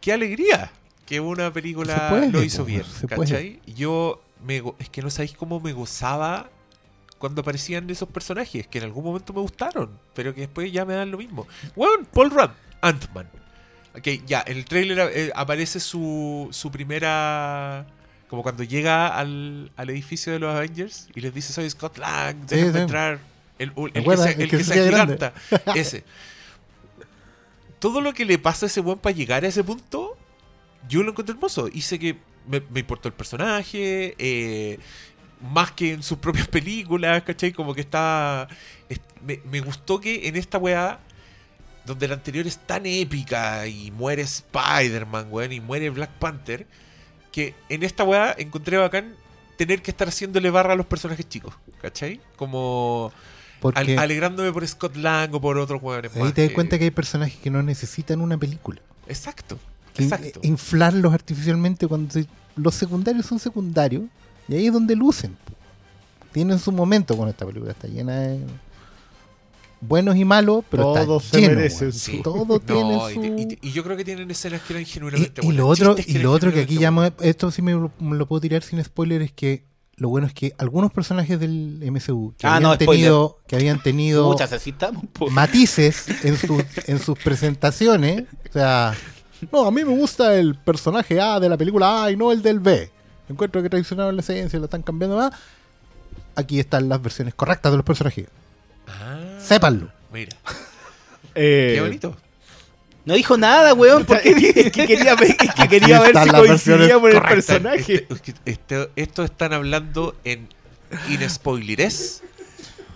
qué 0.00 0.12
alegría 0.12 0.70
que 1.06 1.20
una 1.20 1.52
película 1.52 2.08
puede, 2.10 2.30
lo 2.30 2.42
hizo 2.42 2.64
bien. 2.64 2.84
se 2.84 3.06
puede. 3.06 3.20
¿cachai? 3.30 3.60
Yo 3.66 4.22
me, 4.44 4.62
es 4.78 4.88
que 4.90 5.02
no 5.02 5.10
sabéis 5.10 5.32
cómo 5.34 5.60
me 5.60 5.72
gozaba 5.72 6.50
cuando 7.24 7.40
aparecían 7.40 7.88
esos 7.88 8.06
personajes 8.10 8.66
que 8.66 8.76
en 8.76 8.84
algún 8.84 9.02
momento 9.02 9.32
me 9.32 9.40
gustaron, 9.40 9.98
pero 10.12 10.34
que 10.34 10.42
después 10.42 10.70
ya 10.70 10.84
me 10.84 10.92
dan 10.92 11.10
lo 11.10 11.16
mismo. 11.16 11.46
Bueno, 11.74 12.04
Paul 12.12 12.30
Rudd, 12.30 12.50
Ant-Man. 12.82 13.26
Ok, 13.96 14.06
ya, 14.26 14.44
en 14.46 14.58
el 14.58 14.66
trailer 14.66 15.10
eh, 15.10 15.32
aparece 15.34 15.80
su, 15.80 16.48
su 16.50 16.70
primera. 16.70 17.86
Como 18.28 18.42
cuando 18.42 18.62
llega 18.62 19.08
al, 19.16 19.72
al 19.74 19.88
edificio 19.88 20.34
de 20.34 20.38
los 20.38 20.54
Avengers 20.54 21.08
y 21.14 21.22
les 21.22 21.32
dice: 21.32 21.54
Soy 21.54 21.70
Scott 21.70 21.96
Lang, 21.96 22.36
Sí, 22.46 22.56
déjenme 22.56 22.72
sí. 22.74 22.78
entrar. 22.80 23.18
El, 23.58 23.72
el 23.94 24.04
que 24.04 24.16
se, 24.18 24.30
El 24.32 24.36
que 24.50 24.56
que 24.58 24.64
se 24.64 24.80
agiganta. 24.82 25.32
Ese. 25.74 26.04
Todo 27.78 28.02
lo 28.02 28.12
que 28.12 28.26
le 28.26 28.38
pasa 28.38 28.66
a 28.66 28.68
ese 28.68 28.80
buen 28.80 28.98
para 28.98 29.14
llegar 29.14 29.46
a 29.46 29.48
ese 29.48 29.64
punto, 29.64 30.18
yo 30.90 31.02
lo 31.02 31.12
encontré 31.12 31.34
hermoso. 31.34 31.68
Hice 31.72 31.98
que 31.98 32.18
me, 32.46 32.60
me 32.68 32.80
importó 32.80 33.08
el 33.08 33.14
personaje, 33.14 34.14
eh, 34.18 34.78
más 35.52 35.70
que 35.72 35.92
en 35.92 36.02
sus 36.02 36.18
propias 36.18 36.48
películas, 36.58 37.22
¿cachai? 37.22 37.52
Como 37.52 37.74
que 37.74 37.80
está. 37.82 38.48
es- 38.88 39.00
me, 39.24 39.40
me 39.50 39.60
gustó 39.60 40.00
que 40.00 40.28
en 40.28 40.36
esta 40.36 40.58
weá, 40.58 40.98
donde 41.86 42.08
la 42.08 42.14
anterior 42.14 42.46
es 42.46 42.58
tan 42.58 42.84
épica 42.86 43.66
y 43.66 43.90
muere 43.90 44.22
Spider-Man, 44.22 45.28
weón, 45.30 45.52
y 45.52 45.60
muere 45.60 45.90
Black 45.90 46.10
Panther, 46.18 46.66
que 47.32 47.54
en 47.68 47.82
esta 47.82 48.04
weá 48.04 48.34
encontré 48.38 48.76
bacán 48.78 49.14
tener 49.56 49.82
que 49.82 49.90
estar 49.90 50.08
haciéndole 50.08 50.50
barra 50.50 50.72
a 50.72 50.76
los 50.76 50.86
personajes 50.86 51.28
chicos, 51.28 51.54
¿cachai? 51.80 52.20
Como 52.36 53.12
al- 53.74 53.98
alegrándome 53.98 54.52
por 54.52 54.66
Scott 54.66 54.96
Lang 54.96 55.32
o 55.34 55.40
por 55.40 55.56
otros 55.58 55.82
weones 55.82 56.14
ahí 56.16 56.32
te 56.32 56.42
das 56.42 56.48
que- 56.50 56.54
cuenta 56.54 56.78
que 56.78 56.84
hay 56.84 56.90
personajes 56.90 57.36
que 57.36 57.50
no 57.50 57.62
necesitan 57.62 58.20
una 58.20 58.36
película. 58.36 58.80
Exacto, 59.08 59.58
in- 59.98 60.04
exacto. 60.04 60.40
inflarlos 60.42 61.12
artificialmente 61.14 61.86
cuando 61.86 62.20
los 62.56 62.74
secundarios 62.74 63.26
son 63.26 63.38
secundarios 63.38 64.02
y 64.48 64.54
ahí 64.56 64.66
es 64.66 64.72
donde 64.72 64.94
lucen. 64.96 65.36
Tienen 66.32 66.58
su 66.58 66.72
momento 66.72 67.16
con 67.16 67.28
esta 67.28 67.46
película, 67.46 67.72
está 67.72 67.86
llena 67.88 68.18
de 68.20 68.40
buenos 69.80 70.16
y 70.16 70.24
malos, 70.24 70.64
pero 70.70 70.94
Todos 70.94 71.24
está 71.26 71.36
se 71.38 71.42
lleno, 71.42 71.54
merecen 71.56 72.22
Todo 72.22 72.44
No, 72.46 72.60
tiene 72.60 72.96
y, 73.10 73.14
su... 73.14 73.24
y- 73.24 73.58
y 73.60 73.72
yo 73.72 73.84
creo 73.84 73.96
que 73.96 74.04
tienen 74.04 74.30
escenas 74.30 74.62
que 74.62 74.72
eran 74.72 74.82
Y, 74.82 74.86
genuinamente 74.86 75.40
y 75.42 75.44
buenas, 75.44 75.58
lo 75.60 75.68
otro, 75.68 75.96
y 76.06 76.18
lo 76.18 76.32
otro 76.32 76.52
que 76.52 76.60
aquí 76.62 76.78
llamo, 76.78 77.04
esto 77.20 77.50
sí 77.50 77.62
me 77.62 77.72
lo, 77.72 77.92
me 78.00 78.16
lo 78.16 78.26
puedo 78.26 78.40
tirar 78.40 78.62
sin 78.62 78.82
spoiler, 78.82 79.22
es 79.22 79.32
que 79.32 79.64
lo 79.96 80.08
bueno 80.08 80.26
es 80.26 80.32
que 80.32 80.54
algunos 80.58 80.90
personajes 80.92 81.38
del 81.38 81.78
MCU 81.88 82.34
que 82.36 82.46
Ah, 82.48 82.56
habían 82.56 82.70
no, 82.70 82.78
tenido, 82.78 83.38
que 83.46 83.54
habían 83.56 83.80
tenido 83.80 84.28
Muchas 84.28 84.52
matices 85.30 86.06
en, 86.24 86.36
sus 86.36 86.62
en 86.86 86.98
sus 86.98 87.16
presentaciones. 87.16 88.24
O 88.48 88.52
sea, 88.52 88.92
no, 89.52 89.66
a 89.66 89.70
mí 89.70 89.84
me 89.84 89.96
gusta 89.96 90.34
el 90.36 90.56
personaje 90.56 91.20
A 91.20 91.38
de 91.38 91.48
la 91.48 91.56
película 91.56 92.02
A 92.04 92.10
y 92.10 92.16
no 92.16 92.32
el 92.32 92.42
del 92.42 92.58
B. 92.58 92.90
Encuentro 93.28 93.62
que 93.62 93.70
traicionaron 93.70 94.14
la 94.16 94.20
esencia, 94.22 94.58
lo 94.58 94.66
están 94.66 94.82
cambiando 94.82 95.16
más. 95.16 95.32
Aquí 96.36 96.58
están 96.60 96.88
las 96.88 97.00
versiones 97.00 97.34
correctas 97.34 97.72
de 97.72 97.76
los 97.78 97.86
personajes. 97.86 98.26
Ah, 98.86 99.38
Sépanlo. 99.40 99.88
Mira, 100.12 100.36
Eh, 101.36 101.72
qué 101.74 101.80
bonito. 101.80 102.16
No 103.04 103.14
dijo 103.14 103.36
nada, 103.36 103.74
weón. 103.74 104.04
¿Por 104.04 104.20
qué? 104.20 104.30
Es 104.56 104.72
que 104.72 104.86
quería 104.86 105.14
ver, 105.16 105.36
es 105.38 105.54
que 105.54 105.68
quería 105.68 106.00
ver 106.00 106.08
si 106.16 106.30
las 106.30 106.40
coincidía 106.40 106.76
versiones 106.76 106.92
con 106.92 107.10
el 107.10 107.22
personaje. 107.22 108.06
Este- 108.08 108.34
este- 108.44 108.90
esto 108.96 109.24
están 109.24 109.52
hablando 109.52 110.14
en 110.24 110.48
inespoilerés 111.10 112.22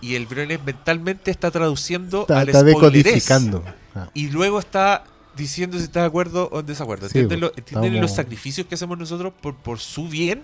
y 0.00 0.14
el 0.14 0.26
Briones 0.26 0.60
mentalmente 0.64 1.30
está 1.30 1.50
traduciendo 1.50 2.22
Está, 2.22 2.40
al 2.40 2.48
está 2.48 2.62
decodificando. 2.62 3.64
Ah, 3.94 4.08
Y 4.14 4.28
luego 4.28 4.60
está 4.60 5.04
diciendo 5.38 5.78
si 5.78 5.84
está 5.84 6.00
de 6.00 6.06
acuerdo 6.06 6.48
o 6.52 6.60
en 6.60 6.66
desacuerdo. 6.66 7.08
Sí, 7.08 7.18
¿Entienden, 7.20 7.40
lo- 7.40 7.46
entienden 7.56 7.84
estamos- 7.94 8.00
los 8.10 8.14
sacrificios 8.14 8.66
que 8.66 8.74
hacemos 8.74 8.98
nosotros 8.98 9.32
por, 9.40 9.54
por 9.54 9.78
su 9.78 10.08
bien? 10.08 10.42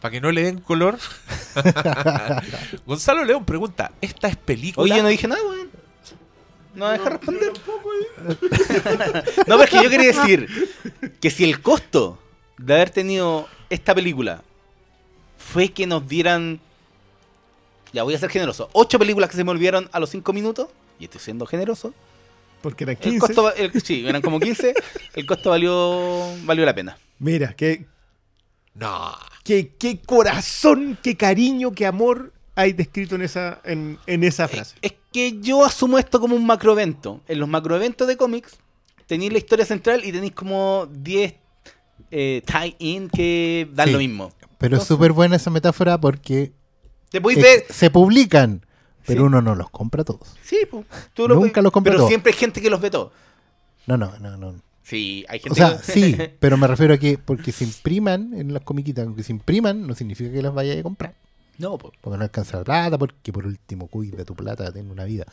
Para 0.00 0.12
que 0.12 0.20
no 0.20 0.30
le 0.32 0.42
den 0.42 0.60
color. 0.60 0.98
Gonzalo 2.86 3.24
León 3.24 3.44
pregunta, 3.44 3.92
¿esta 4.00 4.28
es 4.28 4.36
película? 4.36 4.82
Oye, 4.84 4.96
yo 4.96 5.02
no 5.02 5.08
dije 5.08 5.26
nada, 5.28 5.40
weón. 5.42 5.70
No 6.74 6.86
me 6.86 6.92
deja 6.92 7.08
responder. 7.08 7.52
no, 9.46 9.56
pero 9.56 9.62
es 9.62 9.70
que 9.70 9.82
yo 9.82 9.88
quería 9.90 10.08
decir 10.12 10.48
que 11.20 11.30
si 11.30 11.44
el 11.44 11.62
costo 11.62 12.18
de 12.58 12.74
haber 12.74 12.90
tenido 12.90 13.48
esta 13.70 13.94
película 13.94 14.42
fue 15.38 15.70
que 15.70 15.86
nos 15.86 16.06
dieran. 16.06 16.60
Ya 17.92 18.02
voy 18.02 18.14
a 18.14 18.18
ser 18.18 18.28
generoso. 18.28 18.68
Ocho 18.72 18.98
películas 18.98 19.30
que 19.30 19.36
se 19.36 19.44
me 19.44 19.50
olvidaron 19.52 19.88
a 19.92 20.00
los 20.00 20.10
cinco 20.10 20.32
minutos. 20.34 20.68
Y 20.98 21.04
estoy 21.04 21.20
siendo 21.20 21.46
generoso. 21.46 21.94
Porque 22.66 22.82
eran 22.82 22.96
El 22.96 23.00
15. 23.00 23.18
costo, 23.20 23.42
va- 23.44 23.50
el- 23.52 23.80
sí, 23.80 24.04
eran 24.08 24.20
como 24.22 24.40
15. 24.40 24.74
El 25.14 25.24
costo 25.24 25.50
valió, 25.50 26.26
valió 26.42 26.64
la 26.64 26.74
pena. 26.74 26.98
Mira, 27.20 27.54
qué, 27.56 27.86
No. 28.74 29.14
qué, 29.44 29.72
qué 29.78 30.00
corazón, 30.00 30.98
qué 31.00 31.16
cariño, 31.16 31.70
qué 31.70 31.86
amor 31.86 32.32
hay 32.56 32.72
descrito 32.72 33.14
en 33.14 33.22
esa, 33.22 33.60
en, 33.62 33.98
en 34.08 34.24
esa 34.24 34.48
frase. 34.48 34.74
Es 34.82 34.94
que 35.12 35.38
yo 35.40 35.64
asumo 35.64 35.96
esto 35.96 36.18
como 36.18 36.34
un 36.34 36.44
macroevento. 36.44 37.20
En 37.28 37.38
los 37.38 37.48
macroeventos 37.48 38.08
de 38.08 38.16
cómics 38.16 38.56
tenéis 39.06 39.30
la 39.30 39.38
historia 39.38 39.64
central 39.64 40.04
y 40.04 40.10
tenéis 40.10 40.32
como 40.32 40.88
10 40.90 41.34
eh, 42.10 42.42
tie-in 42.44 43.08
que 43.10 43.68
dan 43.74 43.86
Sí. 43.86 43.92
lo 43.92 43.98
mismo. 44.00 44.32
Pero 44.58 44.76
es 44.78 44.82
súper 44.82 45.12
buena 45.12 45.36
esa 45.36 45.50
metáfora 45.50 46.00
porque 46.00 46.50
Te 47.10 47.20
podéis 47.20 47.38
eh, 47.38 47.42
ver. 47.42 47.66
se 47.72 47.90
publican, 47.90 48.65
pero 49.06 49.20
Sí. 49.22 49.26
uno 49.26 49.40
no 49.42 49.54
los 49.54 49.70
compra 49.70 50.04
todos. 50.04 50.28
Sí, 50.42 50.58
po, 50.70 50.84
tú 51.14 51.28
Nunca 51.28 51.62
los 51.62 51.72
compré 51.72 51.90
Pero 51.92 52.00
todos. 52.00 52.08
siempre 52.10 52.32
hay 52.32 52.38
gente 52.38 52.60
que 52.60 52.70
los 52.70 52.80
ve 52.80 52.90
todos. 52.90 53.12
No, 53.86 53.96
no, 53.96 54.18
no, 54.18 54.36
no. 54.36 54.54
Sí, 54.82 55.24
hay 55.28 55.38
O 55.38 55.42
gente 55.42 55.54
sea, 55.56 55.78
que... 55.78 55.92
sí, 55.92 56.16
pero 56.40 56.56
me 56.56 56.66
refiero 56.66 56.94
a 56.94 56.98
que 56.98 57.18
porque 57.18 57.52
se 57.52 57.64
impriman 57.64 58.34
en 58.34 58.52
las 58.52 58.62
comiquitas, 58.62 59.06
aunque 59.06 59.22
se 59.22 59.32
impriman, 59.32 59.86
no 59.86 59.94
significa 59.94 60.30
que 60.32 60.42
las 60.42 60.52
vayas 60.54 60.78
a 60.78 60.82
comprar. 60.82 61.14
no, 61.58 61.78
po. 61.78 61.92
Porque 62.00 62.18
no 62.18 62.24
alcanza 62.24 62.58
la 62.58 62.64
plata, 62.64 62.98
porque 62.98 63.32
por 63.32 63.46
último 63.46 63.86
cuida 63.88 64.24
tu 64.24 64.34
plata, 64.34 64.72
tiene 64.72 64.90
una 64.90 65.04
vida. 65.04 65.24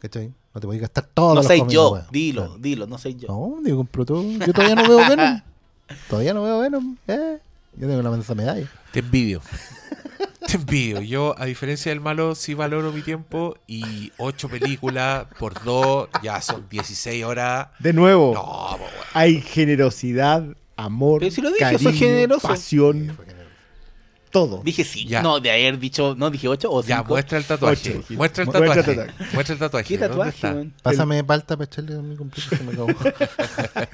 ¿Cachai? 0.00 0.32
No 0.54 0.60
te 0.60 0.66
podés 0.66 0.80
gastar 0.80 1.04
todo. 1.12 1.34
no 1.34 1.42
soy 1.42 1.62
yo. 1.68 2.00
Dilo, 2.10 2.56
dilo, 2.58 2.86
no 2.86 2.96
soy 2.98 3.16
yo. 3.16 3.28
No, 3.28 3.58
yo 3.68 3.76
compro 3.76 4.04
todo. 4.06 4.22
Yo 4.22 4.52
todavía 4.52 4.74
no 4.74 4.88
veo 4.88 5.08
Venom. 5.08 5.40
Todavía 6.08 6.32
no 6.34 6.42
veo 6.44 6.60
Venom. 6.60 6.96
Eh, 7.08 7.38
yo 7.80 7.88
tengo 7.88 8.02
la 8.02 8.10
mansa 8.10 8.34
medalla. 8.34 8.66
Te 8.92 9.00
envidio. 9.00 9.40
Te 10.46 10.56
envidio. 10.56 11.00
Yo, 11.00 11.34
a 11.38 11.46
diferencia 11.46 11.90
del 11.90 12.00
malo, 12.00 12.34
sí 12.34 12.54
valoro 12.54 12.92
mi 12.92 13.02
tiempo 13.02 13.56
y 13.66 14.12
ocho 14.18 14.48
películas 14.48 15.26
por 15.38 15.62
dos, 15.64 16.08
ya 16.22 16.40
son 16.40 16.68
16 16.68 17.24
horas. 17.24 17.68
De 17.78 17.92
nuevo, 17.92 18.32
No, 18.34 18.78
hay 19.14 19.40
generosidad, 19.40 20.44
amor, 20.76 21.20
Pero 21.20 21.30
si 21.34 21.40
lo 21.40 21.48
dije, 21.50 21.60
cariño, 21.60 21.82
soy 21.82 21.98
generoso. 21.98 22.48
pasión. 22.48 23.16
Todo. 24.30 24.62
Dije 24.62 24.84
sí. 24.84 25.06
Ya. 25.06 25.22
No, 25.22 25.40
de 25.40 25.50
haber 25.50 25.78
dicho. 25.78 26.14
No, 26.16 26.30
dije 26.30 26.46
8 26.46 26.70
o 26.70 26.82
5. 26.82 26.88
Ya, 26.88 27.02
muestra 27.02 27.38
el 27.38 27.44
tatuaje. 27.44 27.96
Ocho. 27.98 28.14
Muestra 28.14 28.44
el 28.44 28.48
Muestra 28.48 28.74
el 28.80 28.84
tatuaje. 28.84 29.12
Muestra 29.34 29.52
el 29.54 29.58
tatuaje. 29.58 29.88
¿Qué 29.88 29.98
¿Dónde 29.98 30.32
tatuaje? 30.32 30.70
Pásame 30.82 31.24
palta 31.24 31.56
para 31.56 31.64
echarle 31.64 31.94
a 31.96 31.98
mi 31.98 32.16
completo 32.16 32.48
que 32.56 32.62
me 32.62 32.72
acabo. 32.72 32.88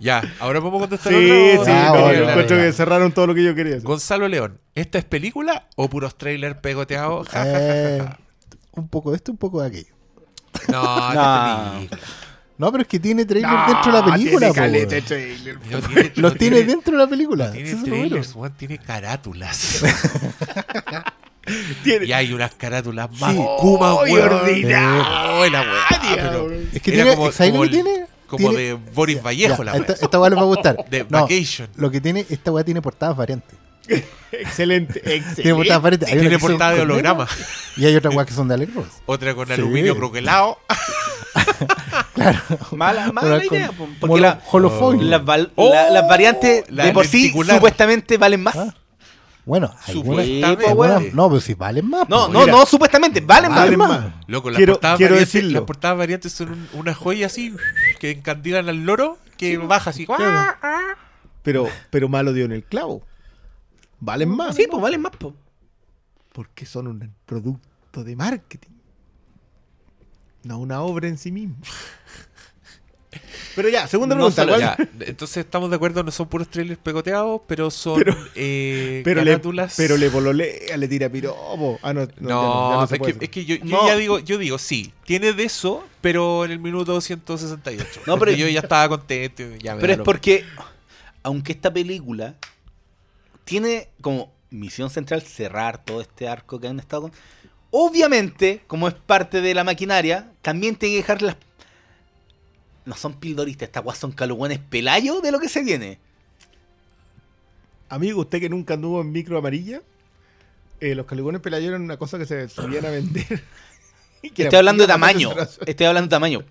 Ya, 0.00 0.20
ahora 0.40 0.60
podemos 0.60 0.80
contestar 0.80 1.12
Sí, 1.12 1.18
sí? 1.64 1.70
Ah, 1.70 1.92
no, 1.94 2.00
bueno, 2.02 2.12
yo 2.18 2.24
ya, 2.24 2.30
encuentro 2.30 2.56
ya. 2.56 2.62
que 2.64 2.72
cerraron 2.72 3.12
todo 3.12 3.28
lo 3.28 3.34
que 3.36 3.44
yo 3.44 3.54
quería. 3.54 3.74
hacer. 3.76 3.86
Gonzalo 3.86 4.26
León, 4.26 4.58
¿esta 4.74 4.98
es 4.98 5.04
película 5.04 5.68
o 5.76 5.88
puros 5.88 6.16
trailers 6.18 6.56
pegoteados? 6.58 7.28
Eh, 7.34 8.04
un 8.72 8.88
poco 8.88 9.10
de 9.12 9.16
esto, 9.18 9.30
un 9.30 9.38
poco 9.38 9.60
de 9.62 9.68
aquello. 9.68 9.94
No, 10.68 11.14
No. 11.14 11.86
No. 12.66 12.72
pero 12.72 12.82
es 12.82 12.88
que 12.88 12.98
tiene 13.00 13.24
trailer 13.24 13.50
dentro 13.66 13.92
de 13.92 13.98
la 13.98 14.04
película. 14.12 14.52
tiene 14.52 14.98
po, 14.98 15.04
trailer. 15.04 15.58
No 15.70 15.80
tiene- 15.82 16.12
Los 16.16 16.32
no 16.32 16.38
tiene, 16.38 16.62
dentro 16.62 16.92
de 16.92 16.98
la 16.98 17.06
película. 17.08 17.46
no 17.46 17.52
Tiene 17.52 17.74
bueno. 17.74 17.86
trailers, 17.86 18.34
weón, 18.34 18.52
tiene 18.56 18.78
carátulas. 18.78 19.82
Tiene- 21.82 22.06
y 22.06 22.12
hay 22.12 22.32
unas 22.32 22.52
carátulas 22.54 23.10
más 23.20 23.32
Sí. 23.34 23.44
Kuma, 23.58 23.96
¡Ay, 24.04 24.12
weón. 24.12 24.32
ordinaria, 24.32 25.32
Oh, 25.34 25.40
weá. 25.40 26.64
Es 26.72 26.80
que 26.82 26.92
tiene, 26.92 27.16
como- 27.16 27.32
¿sabes 27.32 27.52
lo 27.52 27.58
como 27.58 27.70
que 27.70 27.76
el- 27.78 27.84
tiene? 27.84 28.06
Como 28.28 28.48
Tiene- 28.50 28.64
de 28.64 28.72
Boris 28.94 29.22
Vallejo, 29.22 29.56
Ya, 29.58 29.64
la 29.64 29.72
weá. 29.72 29.80
esta, 29.80 29.92
esta 30.04 30.20
weá 30.20 30.30
les 30.30 30.38
va 30.38 30.42
a 30.42 30.46
gustar. 30.46 30.76
De 30.90 31.04
No, 31.08 31.22
Vacation. 31.22 31.68
Lo 31.76 31.90
que 31.90 32.00
tiene, 32.00 32.24
esta 32.30 32.52
weá 32.52 32.64
tiene 32.64 32.80
portadas 32.80 33.16
variantes. 33.16 33.58
Excelente, 34.32 35.00
Tiene 35.00 35.16
excelente. 35.16 35.54
portadas 35.54 35.82
variantes. 35.82 36.08
Hay 36.08 36.14
una 36.18 36.28
Tiene 36.28 36.38
portada 36.38 36.70
de 36.72 36.80
holograma. 36.82 37.26
Y 37.76 37.84
hay 37.86 37.96
otras 37.96 38.14
weas 38.14 38.26
que 38.28 38.34
son 38.34 38.46
de 38.48 38.54
Alex 38.54 38.74
Ross. 38.74 38.86
Otra 39.06 39.34
con 39.34 39.48
Sí. 39.48 39.52
aluminio 39.54 39.96
croquelado. 39.96 40.58
Mala, 42.72 43.04
Una 43.04 43.12
mala 43.12 43.44
con 43.44 43.56
idea. 43.56 43.72
po, 43.72 43.88
Porque 44.00 44.20
la- 44.20 44.40
las, 45.00 45.24
val- 45.24 45.50
Oh, 45.56 45.70
la- 45.72 45.90
las 45.90 46.08
variantes 46.08 46.64
la 46.70 46.84
de 46.86 46.92
por 46.92 47.06
sí 47.06 47.30
supuestamente 47.32 48.18
valen 48.18 48.42
más. 48.42 48.56
Ah, 48.56 48.74
Bueno, 49.44 49.66
algunas, 49.88 50.26
Supuestamente. 50.26 50.66
algunas- 50.68 51.14
no, 51.14 51.28
pero 51.28 51.40
si 51.40 51.54
valen 51.54 51.88
más. 51.88 52.08
No, 52.08 52.28
no, 52.28 52.40
Mira. 52.40 52.52
no, 52.52 52.66
supuestamente 52.66 53.20
valen 53.20 53.50
más. 53.50 53.60
Valen 53.60 53.78
más. 53.78 54.06
Loco, 54.28 54.50
las, 54.50 54.56
Quiero- 54.58 54.74
portadas 54.74 54.98
quiero 54.98 55.14
variantes, 55.14 55.32
decirlo. 55.32 55.58
las 55.60 55.66
portadas 55.66 55.98
variantes 55.98 56.32
son 56.32 56.52
un- 56.52 56.68
una 56.74 56.94
joya 56.94 57.26
así 57.26 57.54
que 57.98 58.10
encandilan 58.12 58.68
al 58.68 58.84
loro 58.84 59.18
que 59.36 59.56
baja 59.58 59.90
así. 59.90 60.06
Claro. 60.06 60.54
Pero, 61.42 61.66
pero 61.90 62.08
malo 62.08 62.32
dio 62.32 62.44
en 62.44 62.52
el 62.52 62.62
clavo. 62.62 63.02
Valen 63.98 64.28
más. 64.28 64.54
Sí, 64.54 64.66
pues 64.70 64.80
valen 64.82 65.00
más. 65.00 65.12
po. 65.12 65.34
Porque 66.32 66.64
son 66.66 66.86
un 66.86 67.12
producto 67.26 68.04
de 68.04 68.14
marketing. 68.16 68.68
No 70.44 70.58
una 70.58 70.82
obra 70.82 71.08
en 71.08 71.18
sí 71.18 71.30
mismo. 71.32 71.56
Pero 73.54 73.68
ya, 73.68 73.86
segunda 73.86 74.14
No 74.14 74.30
pregunta. 74.30 74.42
solo- 74.42 74.52
¿cuál- 74.76 74.88
Ya, 74.98 75.06
entonces 75.06 75.36
estamos 75.44 75.68
de 75.68 75.76
acuerdo, 75.76 76.02
no 76.02 76.10
son 76.10 76.26
puros 76.28 76.48
trailers 76.48 76.78
pegoteados, 76.80 77.42
pero 77.46 77.70
son 77.70 77.98
Pero- 78.02 78.16
eh, 78.34 79.02
pero, 79.04 79.22
le, 79.22 79.38
pero 79.76 79.96
le 79.98 80.08
pololea, 80.08 80.76
le 80.78 80.88
tira 80.88 81.10
piropo. 81.10 81.78
Ah, 81.82 81.92
no, 81.92 82.00
no, 82.00 82.06
ya 82.06 82.16
No, 82.20 82.70
ya 82.86 82.96
no 82.98 83.06
es, 83.06 83.14
que, 83.18 83.24
es 83.24 83.30
que 83.30 83.44
yo, 83.44 83.56
yo 83.56 83.64
No. 83.82 83.86
ya 83.86 83.96
digo, 83.96 84.18
yo 84.20 84.38
digo, 84.38 84.56
sí, 84.56 84.94
tiene 85.04 85.34
de 85.34 85.44
eso, 85.44 85.84
pero 86.00 86.46
en 86.46 86.52
el 86.52 86.60
minuto 86.60 86.98
168. 86.98 88.00
No, 88.06 88.18
pero- 88.18 88.32
yo 88.32 88.48
ya 88.48 88.60
estaba 88.60 88.88
contento. 88.88 89.42
y 89.42 89.58
Ya 89.58 89.74
me 89.74 89.82
Pero 89.82 89.92
es 89.92 89.98
porque, 89.98 90.46
aunque 91.22 91.52
esta 91.52 91.70
película 91.70 92.36
tiene 93.44 93.90
como 94.00 94.32
misión 94.48 94.88
central 94.88 95.20
cerrar 95.20 95.84
todo 95.84 96.00
este 96.00 96.26
arco 96.28 96.58
que 96.58 96.68
han 96.68 96.78
estado 96.78 97.02
con. 97.02 97.12
Obviamente, 97.74 98.62
como 98.66 98.86
es 98.86 98.92
parte 98.92 99.40
de 99.40 99.54
la 99.54 99.64
maquinaria, 99.64 100.30
también 100.42 100.76
tiene 100.76 100.92
que 100.96 100.98
dejar 100.98 101.22
las. 101.22 101.36
No 102.84 102.94
son 102.94 103.14
pildoristas, 103.14 103.68
estas 103.68 103.82
guas 103.82 103.96
son 103.96 104.12
calugones 104.12 104.58
pelayos 104.58 105.22
de 105.22 105.32
lo 105.32 105.40
que 105.40 105.48
se 105.48 105.62
viene. 105.62 105.98
Amigo, 107.88 108.20
usted 108.20 108.40
que 108.40 108.50
nunca 108.50 108.74
anduvo 108.74 109.00
en 109.00 109.10
micro 109.10 109.38
amarilla, 109.38 109.80
eh, 110.80 110.94
los 110.94 111.06
caligones 111.06 111.40
pelayos 111.40 111.68
eran 111.68 111.82
una 111.82 111.96
cosa 111.96 112.18
que 112.18 112.26
se 112.26 112.46
subían 112.50 112.84
a 112.84 112.90
vender. 112.90 113.42
Estoy 114.22 114.58
hablando 114.58 114.82
de 114.82 114.88
tamaño. 114.88 115.30
Estoy 115.64 115.86
hablando 115.86 116.08
de 116.08 116.10
tamaño. 116.10 116.44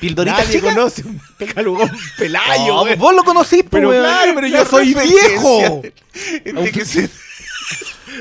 ¿Pildoristas 0.00 0.46
Nadie 0.46 0.58
chicas? 0.58 0.74
conoce 0.74 1.04
un 1.06 1.20
calugón 1.54 1.90
pelayo. 2.18 2.84
No, 2.84 2.96
vos 2.96 3.14
lo 3.14 3.22
conocís, 3.22 3.62
po, 3.62 3.68
pero 3.70 3.90
claro, 3.90 4.32
pero 4.34 4.46
yo 4.48 4.64
soy 4.66 4.92
viejo. 4.92 5.82
Este 6.12 6.72
que 6.72 6.84
se. 6.84 7.08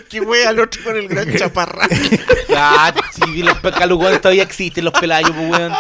Que 0.09 0.21
wea 0.21 0.49
al 0.49 0.59
otro 0.59 0.83
con 0.83 0.95
el 0.95 1.07
gran 1.07 1.35
chaparrán. 1.35 1.89
Ah, 2.55 2.93
sí, 3.11 3.41
los 3.41 3.57
calugones 3.57 4.21
todavía 4.21 4.43
existen, 4.43 4.85
los 4.85 4.93
pelayos, 4.93 5.31
pues, 5.31 5.49
weón. 5.49 5.73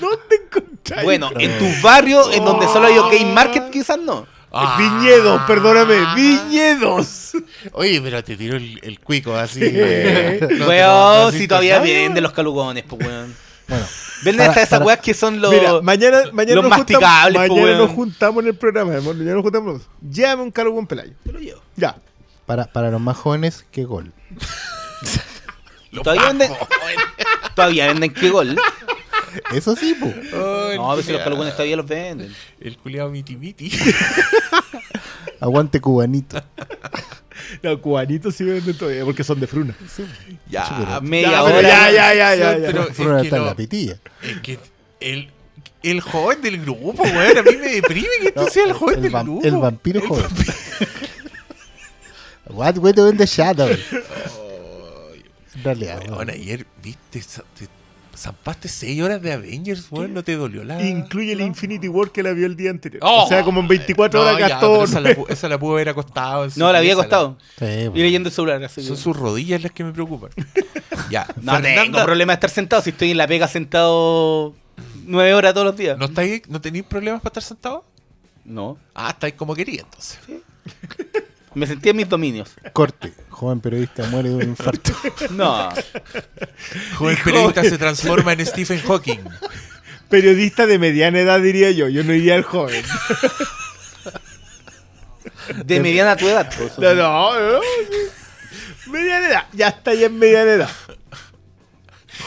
¿Dónde 0.00 0.36
encontráis? 0.44 1.04
Bueno, 1.04 1.30
en 1.38 1.58
tus 1.58 1.82
barrios, 1.82 2.34
en 2.34 2.44
donde 2.44 2.66
solo 2.68 2.86
hay 2.86 2.96
OK 2.96 3.12
Market, 3.26 3.70
quizás 3.70 3.98
no. 3.98 4.26
Ah. 4.52 4.76
Viñedos, 4.78 5.42
perdóname, 5.42 6.14
viñedos. 6.16 7.32
Oye, 7.72 8.00
pero 8.00 8.24
te 8.24 8.36
tiro 8.36 8.56
el, 8.56 8.80
el 8.82 8.98
cuico 8.98 9.36
así. 9.36 9.60
¿Qué? 9.60 10.38
No 10.50 10.56
no 10.56 10.66
weón, 10.68 11.32
si 11.32 11.46
todavía 11.46 11.74
nada. 11.74 11.84
venden 11.84 12.22
los 12.22 12.32
calugones, 12.32 12.84
pues, 12.88 13.06
weón. 13.06 13.36
Bueno, 13.70 13.86
Venden 14.22 14.48
hasta 14.48 14.62
esas 14.62 14.82
weas 14.82 15.00
que 15.00 15.14
son 15.14 15.40
los. 15.40 15.50
Mira, 15.52 15.80
mañana, 15.80 16.24
mañana 16.32 16.56
los 16.56 16.64
nos 16.64 16.78
masticables, 16.78 17.38
juntamos, 17.38 17.48
po, 17.48 17.54
mañana 17.54 17.78
nos 17.78 17.90
juntamos 17.90 18.42
en 18.42 18.48
el 18.48 18.56
programa. 18.56 19.00
Mañana 19.00 19.32
nos 19.32 19.42
juntamos. 19.42 19.82
Llévame 20.10 20.42
un 20.42 20.50
calugón 20.50 20.86
pelayo. 20.86 21.14
Te 21.24 21.32
lo 21.32 21.38
llevo. 21.38 21.62
Ya. 21.76 21.96
para, 22.46 22.66
para 22.66 22.90
los 22.90 23.00
más 23.00 23.16
jóvenes, 23.16 23.64
qué 23.70 23.84
gol. 23.84 24.12
Todavía 26.02 26.26
venden. 26.26 26.52
Todavía 27.54 27.86
venden 27.86 28.12
qué 28.12 28.30
gol. 28.30 28.58
Eso 29.52 29.74
sí, 29.76 29.94
po. 29.94 30.06
Ay, 30.06 30.76
No, 30.76 30.90
a 30.90 30.96
veces 30.96 31.12
los 31.12 31.20
el 31.20 31.24
calugones 31.24 31.54
todavía 31.54 31.76
los 31.76 31.86
venden. 31.86 32.34
El 32.60 32.76
culiado 32.76 33.10
miti 33.10 33.36
miti. 33.36 33.72
Aguante 35.40 35.80
cubanito. 35.80 36.42
Los 37.62 37.78
cubanitos 37.80 38.34
sí 38.34 38.44
venden 38.44 38.76
todavía 38.76 39.04
porque 39.04 39.24
son 39.24 39.40
de 39.40 39.46
fruna. 39.46 39.74
Ya, 40.48 41.00
Media 41.02 41.30
Ya, 41.30 41.42
hora. 41.42 41.54
pero 41.56 41.68
ya, 41.68 41.90
ya, 41.90 42.14
ya, 42.14 42.34
ya, 42.34 42.58
ya. 42.58 42.66
Pero 42.66 42.88
es 42.88 42.96
Fueron 42.96 43.22
que 43.22 43.28
en 43.28 43.34
no- 43.36 43.44
la 43.46 43.54
pitilla. 43.56 43.96
Es 44.22 44.40
que 44.40 44.58
el, 45.00 45.30
el 45.82 46.00
joven 46.00 46.42
del 46.42 46.60
grupo, 46.62 47.02
weón, 47.02 47.38
a 47.38 47.42
mí 47.42 47.56
me 47.56 47.68
deprime 47.68 48.08
que 48.20 48.28
este 48.28 48.40
No, 48.40 48.48
sea 48.48 48.64
el 48.64 48.72
joven 48.72 48.96
el, 48.96 49.02
del 49.02 49.12
grupo. 49.12 49.40
el 49.44 49.56
vampiro 49.56 50.00
joven. 50.06 50.26
What 52.50 52.78
we 52.78 52.92
do 52.92 53.08
in 53.08 53.16
the 53.16 53.26
shadows. 53.26 53.78
En 55.54 55.64
realidad, 55.64 56.00
weón. 56.08 56.30
ayer, 56.30 56.66
viste, 56.82 57.22
zampaste 58.20 58.68
6 58.68 59.00
horas 59.02 59.22
de 59.22 59.32
Avengers, 59.32 59.86
weón, 59.90 60.12
no 60.12 60.22
te 60.22 60.36
dolió 60.36 60.62
la... 60.62 60.82
Incluye 60.82 61.32
el 61.32 61.40
Infinity 61.40 61.88
War 61.88 62.10
que 62.10 62.22
la 62.22 62.32
vio 62.32 62.46
el 62.46 62.54
día 62.54 62.70
anterior. 62.70 63.02
Oh. 63.04 63.24
o 63.24 63.28
sea, 63.28 63.42
como 63.42 63.60
en 63.60 63.68
24 63.68 64.20
No, 64.20 64.26
horas 64.26 64.38
gastó. 64.38 64.84
esa, 64.84 65.00
la, 65.00 65.10
esa 65.28 65.48
la 65.48 65.58
pudo 65.58 65.72
haber 65.72 65.88
acostado. 65.88 66.44
en 66.44 66.50
su 66.50 66.60
No, 66.60 66.70
la 66.70 66.78
había 66.78 66.90
pieza, 66.90 67.02
costado. 67.08 67.38
Sí, 67.58 67.88
po. 67.88 67.96
Y 67.96 68.02
leyendo 68.02 68.28
el 68.28 68.34
celular. 68.34 68.62
Así 68.62 68.82
Son 68.82 68.96
sus 68.96 69.16
rodillas 69.16 69.62
las 69.62 69.72
que 69.72 69.84
me 69.84 69.92
preocupan. 69.92 70.30
ya, 71.10 71.26
No 71.40 71.52
tengo 71.54 71.66
Fernanda, 71.68 72.04
problema 72.04 72.32
de 72.32 72.34
estar 72.34 72.50
sentado 72.50 72.82
si 72.82 72.90
estoy 72.90 73.10
en 73.12 73.16
la 73.16 73.26
pega 73.26 73.48
sentado 73.48 74.54
nueve 75.06 75.32
horas 75.34 75.54
todos 75.54 75.66
los 75.66 75.76
días. 75.76 75.96
¿no, 75.98 76.04
estáis, 76.04 76.42
¿no 76.48 76.60
tenéis 76.60 76.84
problemas 76.84 77.20
para 77.22 77.30
estar 77.30 77.42
sentado? 77.42 77.84
No. 78.44 78.76
Ah, 78.94 79.10
estáis 79.10 79.34
como 79.34 79.54
quería 79.54 79.80
entonces. 79.80 80.18
Me 81.54 81.66
sentí 81.66 81.88
en 81.88 81.96
mis 81.96 82.08
dominios. 82.08 82.50
Corte. 82.72 83.12
Joven 83.40 83.60
periodista 83.60 84.04
muere 84.08 84.28
de 84.28 84.34
un 84.34 84.42
infarto. 84.42 84.92
No. 85.30 85.70
Joven 86.98 87.16
periodista 87.24 87.64
se 87.64 87.78
transforma 87.78 88.34
en 88.34 88.44
Stephen 88.44 88.82
Hawking. 88.82 89.20
Periodista 90.10 90.66
de 90.66 90.78
mediana 90.78 91.20
edad, 91.20 91.40
diría 91.40 91.70
yo. 91.70 91.88
Yo 91.88 92.04
no 92.04 92.12
iría 92.12 92.34
al 92.34 92.42
joven. 92.42 92.84
De 95.64 95.80
mediana 95.80 96.16
tu 96.16 96.28
edad. 96.28 96.52
pues, 96.54 96.78
No, 96.78 96.94
no, 96.94 97.32
no. 97.52 97.60
Mediana 98.88 99.26
edad. 99.28 99.46
Ya 99.54 99.68
está 99.68 99.94
ya 99.94 100.08
en 100.08 100.18
mediana 100.18 100.50
edad. 100.50 100.70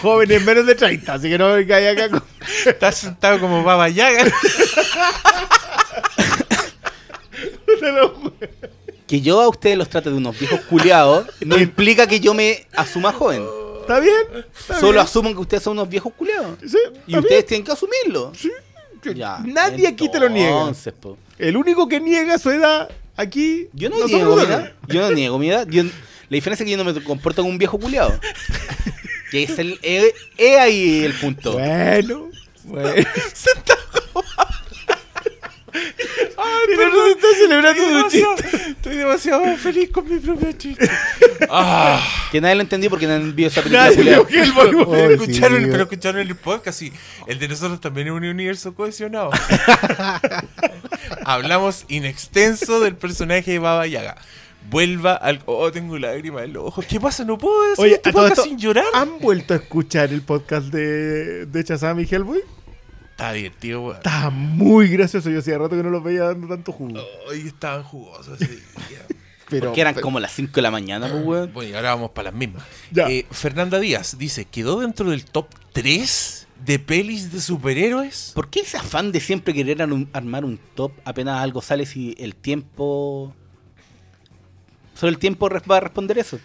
Joven 0.01 0.32
en 0.32 0.43
menos 0.43 0.66
de 0.66 0.74
30, 0.74 1.14
así 1.14 1.30
que 1.30 1.38
no 1.38 1.53
vengáis 1.53 1.89
acá 1.89 2.09
con... 2.09 2.24
Estás 2.66 2.97
sentado 2.97 3.39
como 3.39 3.64
Baba 3.64 3.88
Yaga. 3.88 4.24
Te 7.80 7.91
lo 7.91 8.09
juro. 8.09 8.22
Que 9.14 9.22
yo 9.22 9.39
a 9.41 9.47
ustedes 9.47 9.78
los 9.78 9.89
trate 9.89 10.09
de 10.09 10.16
unos 10.16 10.39
viejos 10.39 10.59
culiados 10.61 11.28
no 11.45 11.55
implica 11.59 12.07
que 12.07 12.20
yo 12.20 12.34
me 12.34 12.66
asuma 12.76 13.14
joven. 13.14 13.45
¿Está 13.82 13.99
bien? 13.99 14.16
¿Está 14.59 14.80
Solo 14.80 14.93
bien? 14.93 15.05
asuman 15.05 15.34
que 15.36 15.39
ustedes 15.39 15.61
son 15.61 15.74
unos 15.74 15.88
viejos 15.88 16.11
culiados. 16.18 16.57
Sí, 16.68 16.80
Y 17.05 17.16
ustedes 17.20 17.45
tienen 17.45 17.64
que 17.64 17.74
asumirlo. 17.74 18.32
Ya, 19.14 19.38
Nadie 19.45 19.88
aquí 19.88 20.09
te 20.09 20.20
lo 20.20 20.30
niega. 20.30 20.72
po. 20.99 21.16
El 21.38 21.57
único 21.57 21.88
que 21.88 21.99
niega 21.99 22.39
su 22.39 22.49
edad 22.49 22.89
aquí... 23.16 23.68
Yo 23.74 23.91
no 23.91 23.97
nosotros 23.99 24.20
niego 24.20 24.36
mi 24.36 24.41
edad. 24.41 24.74
Yo 24.88 25.01
no 25.01 25.11
niego 25.11 25.38
mi 25.38 25.49
edad. 25.51 25.68
Yo- 25.70 25.84
la 25.84 25.89
diferencia 26.30 26.64
es 26.64 26.66
que 26.66 26.72
yo 26.72 26.84
no 26.84 26.91
me 26.91 27.03
comporto 27.03 27.43
como 27.43 27.51
un 27.51 27.59
viejo 27.59 27.78
culiado. 27.78 28.20
que 29.30 29.43
es 29.43 29.59
el. 29.59 29.78
Es, 29.84 30.11
es 30.39 30.57
ahí 30.57 31.03
el 31.03 31.14
punto. 31.14 31.51
Bueno, 31.53 32.32
bueno. 32.64 32.89
Pero 36.76 36.89
no 36.89 37.08
está 37.08 37.28
celebrando 37.38 37.84
un 37.88 38.10
chiste. 38.10 38.72
Estoy 38.72 38.96
demasiado 38.98 39.58
feliz 39.58 39.89
con 39.91 40.10
mi 40.10 40.20
propio 40.20 40.52
chiste. 40.54 40.89
Ah, 41.56 42.02
Que 42.32 42.39
nadie 42.41 42.56
lo 42.56 42.62
entendió 42.62 42.89
porque 42.89 43.06
nadie 43.06 43.32
vio 43.32 43.48
esa 43.48 43.62
película 43.62 43.89
Nadie 43.89 44.02
vio 44.04 44.26
que 44.26 44.41
el 44.41 44.54
Bollywood- 44.54 44.88
Oh, 44.88 44.96
escucharon, 44.96 45.62
sí, 45.64 45.68
pero 45.70 45.84
escucharon 45.84 46.22
el 46.22 46.36
podcast 46.36 46.82
y 46.84 46.94
el 47.28 47.38
de 47.38 47.48
nosotros 47.50 47.80
también 47.82 48.08
es 48.08 48.14
un 48.14 48.24
universo 48.26 48.74
cohesionado. 48.74 49.30
hablamos 51.26 51.86
in 51.89 52.06
extenso 52.06 52.80
del 52.80 52.96
personaje 52.96 53.52
de 53.52 53.60
Baba 53.60 53.86
Yaga. 53.88 54.16
Vuelva 54.70 55.14
al. 55.16 55.41
Oh, 55.46 55.70
tengo 55.72 55.98
lágrimas 56.00 56.46
en 56.46 56.54
los 56.54 56.64
ojos. 56.66 56.86
¿Qué 56.86 57.00
pasa? 57.00 57.26
No 57.26 57.38
puedo 57.38 57.62
decir 57.70 57.84
Oye, 57.84 57.96
este 57.96 58.14
podcast 58.14 58.32
esto, 58.38 58.44
sin 58.44 58.58
llorar. 58.58 58.86
¿Han 58.94 59.20
vuelto 59.20 59.54
a 59.54 59.58
escuchar 59.58 60.12
el 60.14 60.22
podcast 60.22 60.68
de, 60.68 61.46
de 61.46 61.64
Shazam 61.64 62.00
y 62.00 62.04
Hellboy? 62.10 62.39
Está 63.14 63.32
divertido, 63.34 63.82
weón. 63.84 63.97
Está 63.97 64.30
muy 64.30 64.88
gracioso. 64.89 65.30
Yo 65.30 65.39
hacía 65.39 65.57
rato 65.57 65.76
que 65.78 65.84
no 65.84 65.89
los 65.91 66.03
veía 66.03 66.24
dando 66.24 66.47
tanto 66.47 66.72
jugo. 66.72 66.99
Hoy 67.30 67.47
estaban 67.47 67.84
jugosos 67.84 68.41
ese 68.41 68.51
día. 68.55 68.64
Pero, 69.49 69.68
Porque 69.68 69.82
eran 69.82 69.93
pero- 69.93 70.03
como 70.05 70.20
las 70.20 70.32
5 70.32 70.51
de 70.53 70.61
la 70.64 70.72
mañana, 70.72 71.07
pues, 71.11 71.24
weón. 71.24 71.53
Bueno, 71.53 71.70
y 71.70 71.74
ahora 71.76 71.93
vamos 71.93 72.09
para 72.11 72.32
las 72.32 72.39
mismas. 72.39 72.64
Ya. 72.91 73.07
Eh, 73.09 73.28
Fernanda 73.30 73.80
Díaz 73.80 74.18
dice: 74.18 74.45
¿quedó 74.45 74.80
dentro 74.80 75.11
del 75.11 75.26
top 75.26 75.47
3 75.74 76.47
de 76.66 76.80
pelis 76.80 77.32
de 77.32 77.39
superhéroes? 77.39 78.32
¿Por 78.34 78.49
qué 78.49 78.61
ese 78.61 78.78
afán 78.78 79.11
de 79.11 79.20
siempre 79.20 79.53
querer 79.53 79.80
ar- 79.84 79.89
armar 80.14 80.43
un 80.43 80.57
top 80.74 80.93
apenas 81.05 81.39
algo 81.39 81.61
sale 81.61 81.86
si 81.86 82.16
el 82.18 82.36
tiempo... 82.36 83.36
Solo 84.95 85.11
el 85.11 85.18
tiempo 85.20 85.47
va 85.70 85.78
a 85.78 85.82
responder 85.82 86.18
eso? 86.18 86.39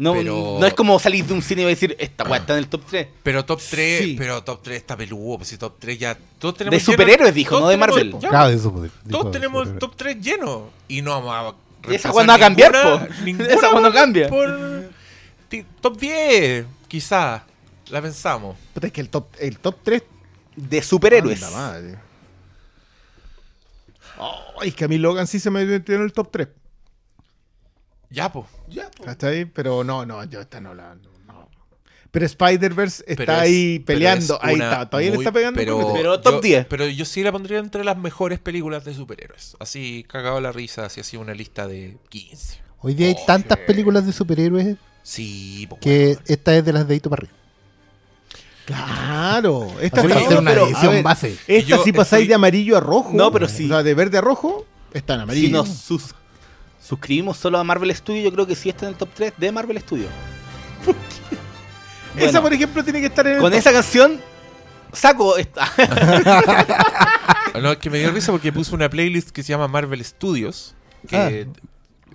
No, 0.00 0.14
Pero- 0.14 0.56
no 0.58 0.66
es 0.66 0.72
como 0.72 0.98
salir 0.98 1.26
de 1.26 1.34
un 1.34 1.42
cine 1.42 1.60
y 1.60 1.64
decir, 1.66 1.94
esta 1.98 2.24
weá 2.24 2.38
está 2.40 2.54
en 2.54 2.60
el 2.60 2.68
top 2.68 2.82
3. 2.88 3.06
Pero 3.22 3.44
top 3.44 3.60
3, 3.68 4.02
Sí. 4.02 4.14
pero 4.16 4.42
top 4.42 4.62
3 4.62 4.78
está 4.78 4.96
peludo, 4.96 5.36
pues 5.36 5.48
si 5.50 5.58
top 5.58 5.74
3 5.78 5.98
ya 5.98 6.16
todos 6.38 6.54
tenemos 6.56 6.78
De 6.78 6.84
superhéroes, 6.92 7.34
dijo, 7.34 7.60
no 7.60 7.68
de 7.68 7.74
tenemos- 7.76 7.96
Marvel. 7.96 8.18
ya, 8.18 8.28
Claro, 8.30 8.48
de 8.50 8.56
todos 9.10 9.24
de 9.26 9.30
tenemos 9.30 9.68
el 9.68 9.78
top 9.78 9.94
3 9.96 10.18
lleno 10.18 10.70
y 10.88 11.02
no 11.02 11.10
vamos 11.22 11.54
a 11.84 11.90
Y 11.90 11.94
esa 11.96 12.12
weá 12.12 12.24
no 12.24 12.32
va 12.32 12.36
a 12.36 12.38
cambiar, 12.38 12.72
ninguna- 12.74 13.06
po. 13.08 13.24
ninguna 13.24 13.48
Esa 13.48 13.70
weá 13.72 13.80
no 13.82 13.92
cambia. 13.92 14.28
por 14.30 14.90
top 15.82 15.98
10, 15.98 16.64
quizás. 16.88 17.42
La 17.90 18.00
pensamos. 18.00 18.56
Puta, 18.72 18.86
es 18.86 18.92
que 18.94 19.02
el 19.02 19.10
top, 19.10 19.26
el 19.38 19.58
top 19.58 19.76
3. 19.82 20.02
De 20.56 20.82
superhéroes. 20.82 21.42
Anda 21.42 21.56
madre. 21.58 21.98
Oh, 24.18 24.62
es 24.62 24.74
que 24.74 24.84
a 24.84 24.88
mí 24.88 24.96
Logan 24.98 25.26
sí 25.26 25.38
se 25.40 25.50
me 25.50 25.64
metió 25.64 25.94
en 25.94 26.02
el 26.02 26.12
top 26.12 26.30
3. 26.30 26.48
Ya, 28.10 28.30
pues. 28.32 28.46
¿Está 29.06 29.28
ahí? 29.28 29.44
Pero 29.44 29.84
no, 29.84 30.04
no, 30.04 30.24
yo 30.24 30.40
esta 30.40 30.60
no 30.60 30.74
la. 30.74 30.94
no. 31.26 31.48
Pero 32.10 32.26
Spider-Verse 32.26 33.04
está 33.06 33.16
Pero 33.24 33.32
es- 33.34 33.38
ahí 33.38 33.78
peleando. 33.78 34.34
es 34.34 34.40
Ahí 34.42 34.54
está. 34.54 34.90
Todavía 34.90 35.10
le 35.12 35.16
está 35.18 35.30
pegando. 35.32 35.58
Pero. 35.58 35.92
Pero 35.92 36.20
top 36.20 36.34
yo- 36.34 36.40
10. 36.40 36.66
Pero 36.66 36.88
yo 36.88 37.04
sí 37.04 37.22
la 37.22 37.30
pondría 37.30 37.58
entre 37.58 37.84
las 37.84 37.96
mejores 37.96 38.40
películas 38.40 38.84
de 38.84 38.94
superhéroes. 38.94 39.56
Así, 39.60 40.04
cagado 40.08 40.40
la 40.40 40.50
risa, 40.50 40.86
así 40.86 41.00
así 41.00 41.16
una 41.16 41.34
lista 41.34 41.68
de 41.68 41.98
15. 42.08 42.58
Hoy 42.80 42.94
día 42.94 43.06
hay 43.08 43.16
Oh, 43.16 43.24
tantas 43.26 43.58
sí. 43.58 43.64
películas 43.66 44.04
de 44.06 44.12
superhéroes 44.12 44.76
Sí, 45.02 45.66
po, 45.68 45.78
que 45.78 46.18
esta 46.26 46.56
es 46.56 46.64
de 46.64 46.72
las 46.72 46.88
de 46.88 46.96
Hito 46.96 47.08
para 47.10 47.20
arriba. 47.22 47.34
Claro. 48.66 49.66
Esta 49.80 50.00
hacer 50.02 50.38
una 50.38 50.50
pero, 50.50 50.66
edición 50.66 50.92
ver, 50.92 51.02
base. 51.02 51.36
Esta 51.46 51.68
Yo 51.68 51.82
si 51.82 51.92
pasáis 51.92 52.22
estoy- 52.22 52.28
de 52.28 52.34
amarillo 52.34 52.76
a 52.76 52.80
rojo. 52.80 53.10
No, 53.14 53.32
pero 53.32 53.48
sí. 53.48 53.64
O 53.66 53.68
sea, 53.68 53.82
de 53.82 53.94
verde 53.94 54.18
a 54.18 54.20
rojo, 54.20 54.66
está 54.92 55.14
en 55.14 55.20
amarillo. 55.20 55.46
Si 55.46 55.52
nos 55.52 55.68
sus- 55.68 56.14
suscribimos 56.80 57.36
solo 57.36 57.58
a 57.58 57.64
Marvel 57.64 57.94
Studios, 57.94 58.24
yo 58.24 58.32
creo 58.32 58.46
que 58.46 58.56
sí 58.56 58.68
está 58.70 58.86
en 58.86 58.92
el 58.92 58.98
top 58.98 59.10
3 59.14 59.34
de 59.36 59.52
Marvel 59.52 59.78
Studios. 59.80 60.10
Esa, 62.16 62.24
Bueno. 62.24 62.42
por 62.42 62.52
ejemplo, 62.52 62.84
tiene 62.84 63.00
que 63.00 63.06
estar 63.06 63.26
en 63.26 63.34
el. 63.34 63.40
Con 63.40 63.50
top. 63.50 63.58
esa 63.58 63.72
canción, 63.72 64.20
saco 64.92 65.36
esta. 65.36 65.70
No, 67.60 67.72
es 67.72 67.78
que 67.78 67.90
me 67.90 67.98
dio 67.98 68.12
risa 68.12 68.30
porque 68.30 68.52
puso 68.52 68.76
una 68.76 68.88
playlist 68.88 69.30
que 69.30 69.42
se 69.42 69.48
llama 69.50 69.66
Marvel 69.66 70.02
Studios. 70.04 70.74
Que, 71.08 71.48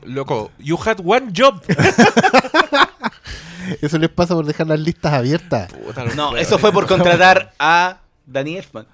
loco, 0.05 0.49
you 0.59 0.78
had 0.84 0.97
one 1.03 1.28
job. 1.36 1.61
Eso 3.82 3.97
les 3.97 4.09
pasa 4.09 4.34
por 4.34 4.45
dejar 4.45 4.68
las 4.68 4.80
listas 4.80 5.11
abiertas. 5.13 5.72
Puta, 5.74 6.05
No, 6.16 6.30
weones. 6.30 6.47
eso 6.47 6.57
fue 6.57 6.72
por 6.72 6.88
contratar 6.88 7.53
a 7.59 7.97
Danny 8.26 8.55
Elfman. 8.57 8.88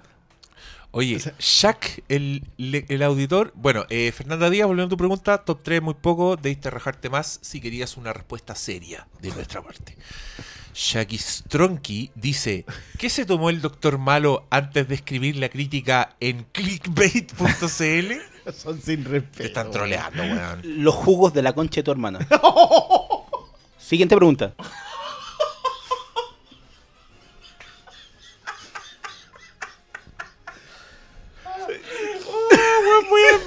Oye, 0.93 1.19
Shaq, 1.39 2.03
el, 2.09 2.43
el 2.57 3.03
auditor. 3.03 3.53
Bueno, 3.55 3.85
eh, 3.89 4.11
Fernanda 4.11 4.49
Díaz, 4.49 4.67
volviendo 4.67 4.87
a 4.87 4.89
tu 4.89 4.97
pregunta, 4.97 5.37
top 5.37 5.61
3 5.63 5.81
muy 5.81 5.93
poco. 5.93 6.35
Debiste 6.35 6.69
rajarte 6.69 7.09
más 7.09 7.39
si 7.41 7.61
querías 7.61 7.95
una 7.95 8.11
respuesta 8.11 8.55
seria 8.55 9.07
de 9.21 9.29
nuestra 9.29 9.61
parte. 9.61 9.95
Shaki 10.73 11.17
Stronky 11.17 12.11
dice: 12.15 12.65
¿Qué 12.97 13.09
se 13.09 13.25
tomó 13.25 13.49
el 13.49 13.61
doctor 13.61 13.99
Malo 13.99 14.45
antes 14.49 14.89
de 14.89 14.95
escribir 14.95 15.37
la 15.37 15.47
crítica 15.47 16.17
en 16.19 16.45
clickbait.cl? 16.51 18.51
Son 18.53 18.81
sin 18.81 19.05
respeto. 19.05 19.37
Te 19.37 19.45
están 19.45 19.71
troleando, 19.71 20.23
weón. 20.23 20.83
Los 20.83 20.95
jugos 20.95 21.33
de 21.33 21.41
la 21.41 21.53
concha 21.53 21.75
de 21.75 21.83
tu 21.83 21.91
hermana. 21.91 22.19
Siguiente 23.77 24.15
pregunta. 24.15 24.55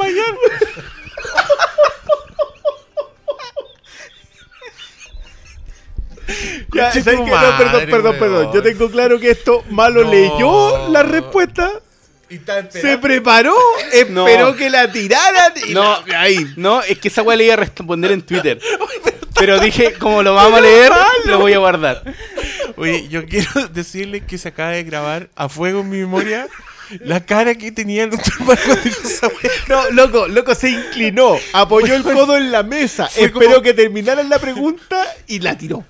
Ya, 6.75 6.91
perdón, 7.59 7.87
perdón, 7.91 8.17
perdón. 8.19 8.53
Yo 8.53 8.63
tengo 8.63 8.91
claro 8.91 9.19
que 9.21 9.31
esto 9.31 9.63
malo 9.71 10.05
No. 10.05 10.11
leyó 10.11 10.89
la 10.89 11.03
respuesta, 11.03 11.71
Y 12.31 12.41
se 12.71 12.99
preparó, 12.99 13.55
No. 14.09 14.27
esperó 14.27 14.57
que 14.57 14.71
la 14.71 14.91
tiraran 14.91 15.53
y 15.69 15.75
No, 15.75 16.03
la- 16.07 16.21
ahí. 16.23 16.47
no, 16.57 16.83
es 16.83 16.99
que 16.99 17.09
esa 17.09 17.23
weá 17.23 17.37
le 17.37 17.45
iba 17.45 17.55
a 17.55 17.59
responder 17.59 18.11
en 18.13 18.23
Twitter. 18.23 18.59
Pero 19.39 19.61
dije, 19.61 19.93
como 19.95 20.23
lo 20.23 20.35
vamos 20.35 20.59
a 20.59 20.63
leer, 20.63 20.91
lo 21.27 21.39
voy 21.39 21.53
a 21.53 21.59
guardar. 21.59 22.03
Oye, 22.77 23.07
yo 23.09 23.27
quiero 23.27 23.69
decirle 23.69 24.25
que 24.25 24.39
se 24.39 24.49
acaba 24.49 24.71
de 24.71 24.85
grabar 24.85 25.29
a 25.37 25.49
fuego 25.49 25.81
en 25.81 25.91
mi 25.91 25.99
memoria 25.99 26.49
la 27.01 27.25
cara 27.25 27.55
que 27.55 27.73
tenía 27.73 28.05
el 28.05 28.11
doctor 28.11 28.41
Malo 28.41 28.61
cuando 28.65 28.83
dijo 28.83 29.09
esa 29.09 29.27
wea. 29.29 29.51
No, 29.69 29.91
loco, 29.91 30.29
loco 30.29 30.55
se 30.55 30.71
inclinó, 30.71 31.37
apoyó 31.53 31.95
el 31.95 32.03
codo 32.03 32.37
en 32.37 32.51
la 32.53 32.63
mesa, 32.63 33.09
Fue 33.09 33.25
esperó 33.25 33.51
como- 33.53 33.63
que 33.63 33.75
terminaran 33.75 34.29
la 34.29 34.39
pregunta 34.39 35.05
y 35.27 35.41
la 35.41 35.57
tiró. 35.59 35.85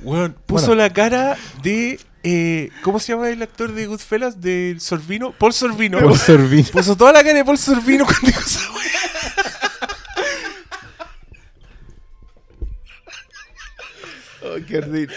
Weón, 0.00 0.36
puso 0.46 0.66
Bueno. 0.68 0.82
la 0.82 0.92
cara 0.92 1.36
de. 1.62 2.00
eh, 2.24 2.70
¿Cómo 2.82 2.98
se 2.98 3.12
llama 3.12 3.28
el 3.28 3.40
actor 3.42 3.72
de 3.72 3.86
Goodfellas? 3.86 4.40
Del 4.40 4.80
Sorvino. 4.80 5.32
Paul 5.32 5.52
Sorvino. 5.52 5.98
Por 6.00 6.18
servir. 6.18 6.70
Puso 6.70 6.96
toda 6.96 7.12
la 7.12 7.22
cara 7.22 7.34
de 7.34 7.44
Paul 7.44 7.58
Sorvino 7.58 8.04
cuando 8.04 8.26
dijo 8.26 8.40
esa 8.40 8.60
wea. 8.72 9.41
Qué 14.66 14.78
ordinario. 14.78 15.08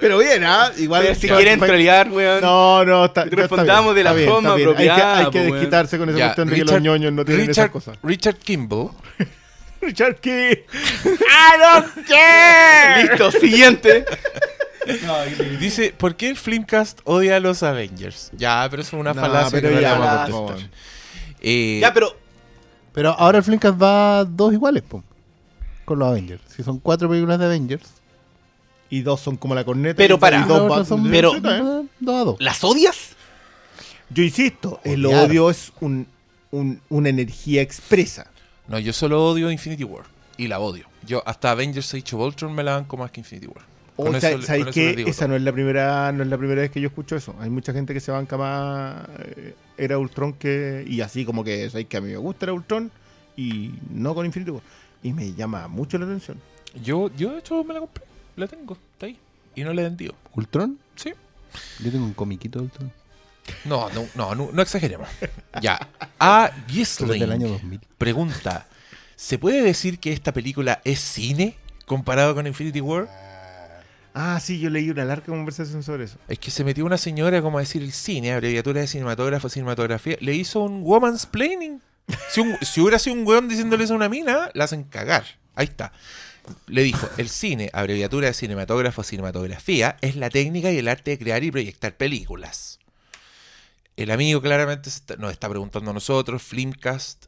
Pero 0.00 0.18
bien, 0.18 0.42
¿ah? 0.44 0.70
Igual. 0.78 1.02
Pero 1.02 1.14
si 1.14 1.28
quieren 1.28 1.58
pa- 1.60 1.66
trolear, 1.66 2.10
weón. 2.10 2.40
No, 2.40 2.84
no, 2.84 3.04
está, 3.06 3.24
Respondamos 3.24 3.94
bien, 3.94 4.06
de 4.06 4.24
la 4.24 4.32
forma. 4.32 4.50
Hay 4.54 4.56
que- 4.56 4.62
apropiada, 4.64 5.18
Hay 5.18 5.30
que, 5.30 5.38
weón. 5.40 5.52
desquitarse 5.52 5.98
con 5.98 6.08
esa 6.08 6.18
Ya, 6.18 6.24
cuestión 6.26 6.48
de 6.48 6.54
que 6.56 6.64
los 6.64 6.80
ñoños 6.82 7.12
no 7.12 7.24
tienen 7.24 7.44
esas 7.44 7.56
Richard, 7.56 7.70
cosas. 7.72 7.98
Richard 8.02 8.36
Kimball. 8.36 8.90
Richard 9.82 10.16
Key. 10.20 10.64
Listo, 13.02 13.30
siguiente. 13.32 14.04
Dice, 15.60 15.94
¿por 15.96 16.16
qué 16.16 16.30
el 16.30 16.36
Flimcast 16.36 17.00
odia 17.04 17.36
a 17.36 17.40
los 17.40 17.62
Avengers? 17.62 18.30
Ya, 18.34 18.66
pero 18.70 18.82
eso 18.82 18.96
es 18.96 19.00
una 19.00 19.12
No, 19.14 19.20
falacia 19.20 19.50
pero 19.60 19.68
que 19.68 19.74
no 19.76 19.80
ya, 19.80 19.92
le 19.92 19.98
vamos 19.98 20.08
a 20.28 20.30
contestar. 20.30 20.70
Eh, 21.40 21.78
Ya, 21.80 21.92
pero 21.94 22.16
Pero 22.92 23.10
ahora 23.10 23.38
el 23.38 23.44
Flimcast 23.44 23.80
va 23.80 24.24
dos 24.24 24.52
iguales, 24.52 24.82
po, 24.82 25.04
con 25.90 25.98
los 25.98 26.08
Avengers. 26.08 26.42
Si 26.54 26.62
son 26.62 26.78
cuatro 26.78 27.08
películas 27.08 27.38
de 27.38 27.46
Avengers, 27.46 27.82
Y 28.92 29.02
dos 29.02 29.20
son 29.20 29.36
como 29.36 29.54
la 29.54 29.64
corneta. 29.64 29.96
Pero 29.96 30.16
y 30.16 30.18
para. 30.18 30.40
y 30.40 30.44
dos 30.48 30.88
son 30.88 31.08
pero- 31.10 31.34
¿eh? 31.36 31.86
dos 32.00 32.14
a 32.20 32.24
dos. 32.24 32.36
¿las 32.40 32.62
odias? 32.64 33.10
Yo 34.08 34.22
insisto, 34.24 34.80
el 34.82 35.06
Odiar. 35.06 35.28
odio 35.30 35.50
es 35.50 35.72
un, 35.80 36.06
un- 36.50 36.80
una 36.88 37.08
energía 37.08 37.62
expresa. 37.62 38.26
No, 38.66 38.78
yo 38.80 38.92
solo 38.92 39.24
odio 39.24 39.50
Infinity 39.50 39.84
War. 39.84 40.04
Y 40.36 40.48
la 40.48 40.58
odio. 40.58 40.86
Yo 41.06 41.22
hasta 41.26 41.50
Avengers 41.52 41.92
Age 41.94 42.16
of 42.16 42.22
Ultron 42.22 42.52
me 42.54 42.62
la 42.64 42.72
banco 42.76 42.96
más 42.96 43.10
que 43.12 43.20
Infinity 43.20 43.46
War. 43.46 43.64
O 43.96 44.04
Con 44.06 44.20
sea, 44.20 44.30
eso- 44.30 44.72
digo 44.96 45.08
Esa 45.08 45.18
todo. 45.20 45.28
no 45.28 45.36
es 45.36 45.42
la 45.42 45.52
primera, 45.52 46.10
no 46.12 46.22
es 46.24 46.28
la 46.28 46.38
primera 46.38 46.62
vez 46.62 46.70
que 46.70 46.80
yo 46.80 46.88
escucho 46.88 47.14
eso. 47.14 47.34
Hay 47.40 47.50
mucha 47.50 47.72
gente 47.72 47.92
que 47.94 48.00
se 48.00 48.10
banca 48.10 48.36
más 48.38 48.96
eh, 49.18 49.54
era 49.76 49.98
Ultron 49.98 50.32
que. 50.32 50.84
Y 50.88 51.00
así 51.02 51.24
como 51.24 51.44
que 51.44 51.68
sabéis 51.70 51.86
que 51.88 51.96
a 51.96 52.00
mí 52.00 52.08
me 52.08 52.16
gusta 52.16 52.46
era 52.46 52.52
Ultron 52.54 52.90
y 53.36 53.70
no 53.92 54.14
con 54.16 54.26
Infinity 54.26 54.50
War. 54.50 54.62
Y 55.02 55.12
me 55.12 55.32
llama 55.32 55.68
mucho 55.68 55.98
la 55.98 56.04
atención. 56.04 56.38
Yo, 56.82 57.10
yo 57.16 57.32
de 57.32 57.38
hecho 57.38 57.64
me 57.64 57.74
la 57.74 57.80
compré. 57.80 58.04
La 58.36 58.46
tengo. 58.46 58.76
Está 58.92 59.06
ahí. 59.06 59.18
Y 59.54 59.64
no 59.64 59.72
la 59.72 59.82
he 59.82 59.84
vendido. 59.84 60.14
¿Ultron? 60.34 60.78
Sí. 60.94 61.12
Yo 61.82 61.90
tengo 61.90 62.04
un 62.04 62.14
comiquito 62.14 62.58
de 62.58 62.66
Ultron. 62.66 62.92
No, 63.64 63.90
no, 63.90 64.06
no, 64.14 64.34
no, 64.34 64.50
no 64.52 64.62
exageremos. 64.62 65.08
Ya. 65.62 65.88
A 66.18 66.50
del 66.68 67.32
año 67.32 67.46
Gisling 67.48 67.52
2000. 67.52 67.80
pregunta: 67.98 68.66
¿Se 69.16 69.38
puede 69.38 69.62
decir 69.62 69.98
que 69.98 70.12
esta 70.12 70.32
película 70.32 70.80
es 70.84 71.00
cine 71.00 71.56
comparado 71.86 72.34
con 72.34 72.46
Infinity 72.46 72.80
War? 72.80 73.08
Ah, 74.14 74.38
sí, 74.40 74.58
yo 74.58 74.70
leí 74.70 74.90
una 74.90 75.04
larga 75.04 75.26
conversación 75.26 75.82
sobre 75.82 76.04
eso. 76.04 76.18
Es 76.28 76.38
que 76.38 76.50
se 76.50 76.64
metió 76.64 76.84
una 76.84 76.98
señora, 76.98 77.42
como 77.42 77.58
a 77.58 77.60
decir 77.60 77.82
el 77.82 77.92
cine, 77.92 78.32
abreviatura 78.32 78.80
de 78.80 78.86
cinematógrafo, 78.86 79.48
cinematografía, 79.48 80.16
le 80.20 80.34
hizo 80.34 80.60
un 80.60 80.82
woman's 80.82 81.26
planning. 81.26 81.80
Si, 82.30 82.40
un- 82.40 82.56
si 82.62 82.80
hubiera 82.80 82.98
sido 82.98 83.16
un 83.16 83.26
weón 83.26 83.48
diciéndole 83.48 83.84
eso 83.84 83.92
a 83.94 83.96
una 83.96 84.08
mina, 84.08 84.50
la 84.54 84.64
hacen 84.64 84.84
cagar. 84.84 85.24
Ahí 85.54 85.66
está. 85.66 85.92
Le 86.66 86.82
dijo, 86.82 87.08
el 87.18 87.28
cine, 87.28 87.70
abreviatura 87.72 88.26
de 88.28 88.34
cinematógrafo, 88.34 89.02
cinematografía, 89.02 89.96
es 90.00 90.16
la 90.16 90.30
técnica 90.30 90.70
y 90.72 90.78
el 90.78 90.88
arte 90.88 91.12
de 91.12 91.18
crear 91.18 91.44
y 91.44 91.50
proyectar 91.50 91.96
películas. 91.96 92.78
El 93.96 94.10
amigo 94.10 94.40
claramente 94.40 94.88
está- 94.88 95.16
nos 95.16 95.30
está 95.32 95.48
preguntando 95.48 95.90
a 95.90 95.94
nosotros, 95.94 96.42
Flimcast, 96.42 97.26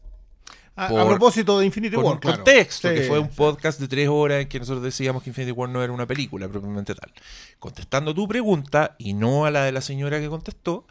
A, 0.74 0.88
propósito 0.88 1.59
de 1.59 1.66
Infinity 1.66 1.96
War, 1.96 2.14
un 2.14 2.18
claro. 2.20 2.38
contexto, 2.38 2.88
Sí, 2.88 2.94
que 2.94 3.02
fue 3.02 3.18
un 3.18 3.28
sí. 3.28 3.34
podcast 3.36 3.78
de 3.78 3.88
tres 3.88 4.09
horas 4.09 4.40
en 4.40 4.48
que 4.48 4.59
nosotros 4.59 4.82
decíamos 4.82 5.22
que 5.22 5.28
Infinity 5.28 5.52
War 5.52 5.68
no 5.68 5.82
era 5.84 5.92
una 5.92 6.06
película 6.06 6.48
propiamente 6.48 6.94
tal. 6.94 7.12
Contestando 7.59 8.14
tu 8.14 8.26
pregunta, 8.26 8.96
y 8.98 9.12
no 9.12 9.44
a 9.44 9.50
la 9.50 9.64
de 9.64 9.72
la 9.72 9.82
señora 9.82 10.18
que 10.18 10.28
contestó, 10.30 10.86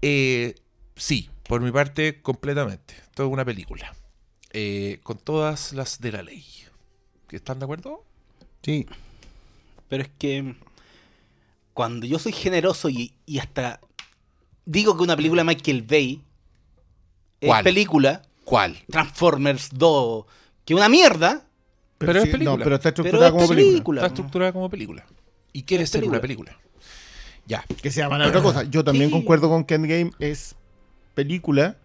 eh, 0.00 0.54
sí, 0.96 1.28
por 1.46 1.60
mi 1.60 1.70
parte, 1.70 2.22
completamente. 2.22 2.94
Es 3.26 3.32
una 3.32 3.44
película. 3.44 3.94
Eh, 4.52 5.00
con 5.02 5.18
todas 5.18 5.72
las 5.72 6.00
de 6.00 6.12
la 6.12 6.22
ley. 6.22 6.44
¿Están 7.30 7.58
de 7.60 7.64
acuerdo? 7.64 8.04
Sí. 8.62 8.86
Pero 9.88 10.02
es 10.02 10.10
que 10.18 10.56
cuando 11.74 12.06
yo 12.06 12.18
soy 12.18 12.32
generoso 12.32 12.88
y, 12.88 13.12
y 13.26 13.38
hasta 13.38 13.80
digo 14.64 14.96
que 14.96 15.02
una 15.02 15.16
película 15.16 15.42
de 15.42 15.46
Michael 15.46 15.82
Bay 15.82 16.22
es 17.40 17.48
¿Cuál? 17.48 17.64
película, 17.64 18.22
¿Cuál? 18.44 18.78
Transformers 18.90 19.70
2, 19.72 20.26
que 20.64 20.74
una 20.74 20.88
mierda, 20.88 21.44
Pero, 21.98 22.18
es 22.18 22.24
sí, 22.24 22.30
película. 22.30 22.56
No, 22.58 22.64
pero 22.64 22.76
está 22.76 22.90
pero 22.92 23.02
estructurada 23.06 23.26
es 23.28 23.32
como 23.32 23.48
película. 23.48 23.70
película. 23.72 24.00
Está 24.00 24.06
estructurada 24.08 24.52
como 24.52 24.70
película. 24.70 25.06
Y 25.52 25.62
quiere 25.62 25.84
Es 25.84 25.90
ser 25.90 26.04
una 26.04 26.20
película. 26.20 26.56
Ya. 27.46 27.64
Que 27.82 27.90
se 27.90 28.00
llaman 28.00 28.22
a 28.22 28.28
otra 28.28 28.42
cosa. 28.42 28.64
Yo 28.64 28.84
también 28.84 29.06
Sí. 29.08 29.12
concuerdo 29.12 29.48
con 29.48 29.64
que 29.64 29.74
Endgame 29.74 30.10
es 30.18 30.54
película. 31.14 31.76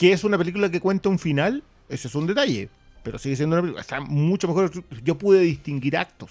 Que 0.00 0.14
es 0.14 0.24
una 0.24 0.38
película 0.38 0.70
que 0.70 0.80
cuenta 0.80 1.10
un 1.10 1.18
final. 1.18 1.62
Ese 1.90 2.08
es 2.08 2.14
un 2.14 2.26
detalle. 2.26 2.70
Pero 3.02 3.18
sigue 3.18 3.36
siendo 3.36 3.56
una 3.56 3.60
película. 3.60 3.82
Está 3.82 4.00
mucho 4.00 4.48
mejor. 4.48 4.70
Yo 5.04 5.18
pude 5.18 5.40
distinguir 5.40 5.98
actos. 5.98 6.30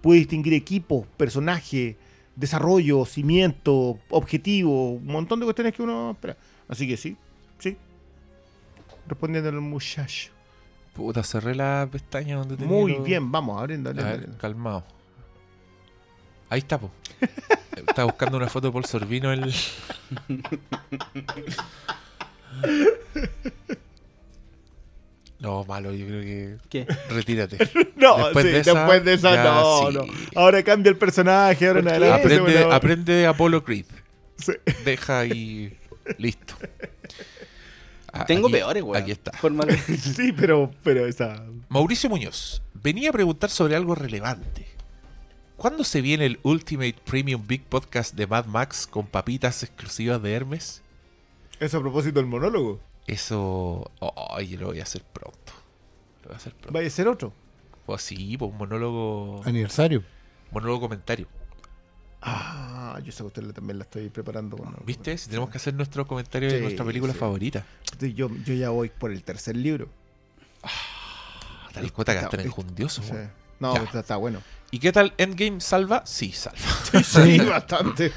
Pude 0.00 0.18
distinguir 0.18 0.54
equipos, 0.54 1.06
personaje, 1.16 1.96
desarrollo, 2.36 3.04
cimiento, 3.04 3.98
objetivo. 4.10 4.92
Un 4.92 5.06
montón 5.06 5.40
de 5.40 5.46
cuestiones 5.46 5.74
que 5.74 5.82
uno 5.82 6.12
espera. 6.12 6.36
Así 6.68 6.86
que 6.86 6.96
sí, 6.96 7.16
sí. 7.58 7.76
Respondiendo 9.08 9.48
al 9.50 9.60
muchacho. 9.60 10.30
Puta, 10.94 11.24
cerré 11.24 11.56
la 11.56 11.88
pestaña 11.90 12.36
donde 12.36 12.56
tenía 12.56 12.72
Muy 12.72 12.92
lo- 12.92 13.02
bien, 13.02 13.32
vamos, 13.32 13.58
abriendo, 13.60 13.88
A 13.88 13.90
abriendo, 13.90 14.08
ver, 14.10 14.14
abriendo. 14.20 14.38
calmado. 14.38 14.84
Ahí 16.48 16.60
está, 16.60 16.78
po. 16.78 16.90
Estaba 17.76 18.04
buscando 18.04 18.36
una 18.36 18.48
foto 18.48 18.68
de 18.68 18.72
Paul 18.72 18.84
Sorbino 18.84 19.32
el. 19.32 19.52
No, 25.38 25.64
malo, 25.64 25.94
yo 25.94 26.06
creo 26.06 26.20
que. 26.20 26.56
¿Qué? 26.68 26.86
Retírate. 27.08 27.56
No, 27.96 28.16
Después 28.24 28.46
sí, 28.46 28.52
de 28.52 28.58
esa, 28.60 28.74
después 28.74 29.04
de 29.04 29.12
esa, 29.14 29.34
ya 29.34 29.44
no, 29.44 29.90
sí. 29.90 29.94
no. 29.96 30.40
Ahora 30.40 30.62
cambia 30.62 30.88
el 30.88 30.96
personaje, 30.96 31.66
ahora 31.66 31.80
en 31.80 31.88
adelante. 31.88 32.28
se 32.28 32.34
Aprende, 32.34 32.60
vuelve- 32.64 32.74
aprende 32.74 33.12
de 33.12 33.26
Apollo 33.26 33.62
Creed. 33.62 33.84
Sí. 34.36 34.52
Deja 34.86 35.20
ahí. 35.20 35.76
Listo. 36.16 36.54
Ah, 38.12 38.24
tengo 38.26 38.46
aquí- 38.48 38.52
peores, 38.54 38.82
weón. 38.82 38.96
Aquí 39.02 39.10
está. 39.12 39.32
Forma 39.32 39.64
de- 39.66 39.76
Sí, 39.98 40.32
pero, 40.32 40.70
pero 40.82 41.06
esa. 41.06 41.44
Mauricio 41.68 42.08
Muñoz, 42.08 42.62
venía 42.74 43.10
a 43.10 43.12
preguntar 43.12 43.50
sobre 43.50 43.76
algo 43.76 43.94
relevante. 43.94 44.66
¿Cuándo 45.56 45.84
se 45.84 46.00
viene 46.00 46.24
el 46.24 46.40
Ultimate 46.42 46.96
Premium 47.04 47.46
Big 47.46 47.62
Podcast 47.64 48.14
de 48.14 48.26
Mad 48.26 48.46
Max 48.46 48.86
con 48.86 49.06
papitas 49.06 49.62
exclusivas 49.62 50.22
de 50.22 50.32
Hermes? 50.32 50.80
Eso 51.60 51.78
a 51.78 51.80
propósito 51.80 52.18
del 52.18 52.26
monólogo. 52.26 52.80
Eso. 53.06 53.90
Oh, 54.00 54.40
yo 54.40 54.58
lo 54.58 54.66
voy 54.68 54.80
a 54.80 54.82
hacer 54.84 55.02
pronto. 55.02 55.52
Lo 56.22 56.28
voy 56.28 56.34
a 56.34 56.36
hacer 56.36 56.52
pronto. 56.54 56.72
Vaya 56.72 56.86
a 56.88 56.90
ser 56.90 57.06
otro. 57.08 57.32
Pues 57.86 58.02
sí, 58.02 58.36
pues 58.38 58.50
un 58.50 58.58
monólogo. 58.58 59.42
Aniversario. 59.44 60.02
Monólogo 60.50 60.80
comentario. 60.80 61.26
Ah, 62.22 62.98
yo 63.02 63.08
esa 63.10 63.22
cuestión 63.24 63.46
la- 63.48 63.52
también 63.54 63.78
la 63.78 63.84
estoy 63.84 64.08
preparando. 64.10 64.56
con- 64.56 64.76
¿Viste? 64.84 65.16
Si 65.16 65.28
tenemos 65.28 65.48
que 65.50 65.56
hacer 65.58 65.74
nuestro 65.74 66.06
comentario 66.06 66.50
de 66.50 66.56
Sí, 66.56 66.62
nuestra 66.62 66.84
película 66.84 67.12
sí. 67.12 67.18
favorita. 67.18 67.64
Sí, 67.98 68.12
Yo, 68.14 68.28
yo 68.44 68.54
ya 68.54 68.70
voy 68.70 68.90
por 68.90 69.10
el 69.10 69.22
tercer 69.22 69.56
libro. 69.56 69.88
Tal 71.72 71.92
cuota 71.92 72.12
que 72.18 72.24
Está- 72.24 72.42
enjundioso. 72.42 73.02
Sí. 73.02 73.12
No, 73.58 73.76
está, 73.76 74.00
está 74.00 74.16
bueno. 74.16 74.42
¿Y 74.70 74.78
qué 74.78 74.92
tal 74.92 75.12
Endgame 75.18 75.60
salva? 75.60 76.02
Sí, 76.06 76.32
salva. 76.32 76.58
Sí, 77.02 77.38
bastante. 77.48 78.12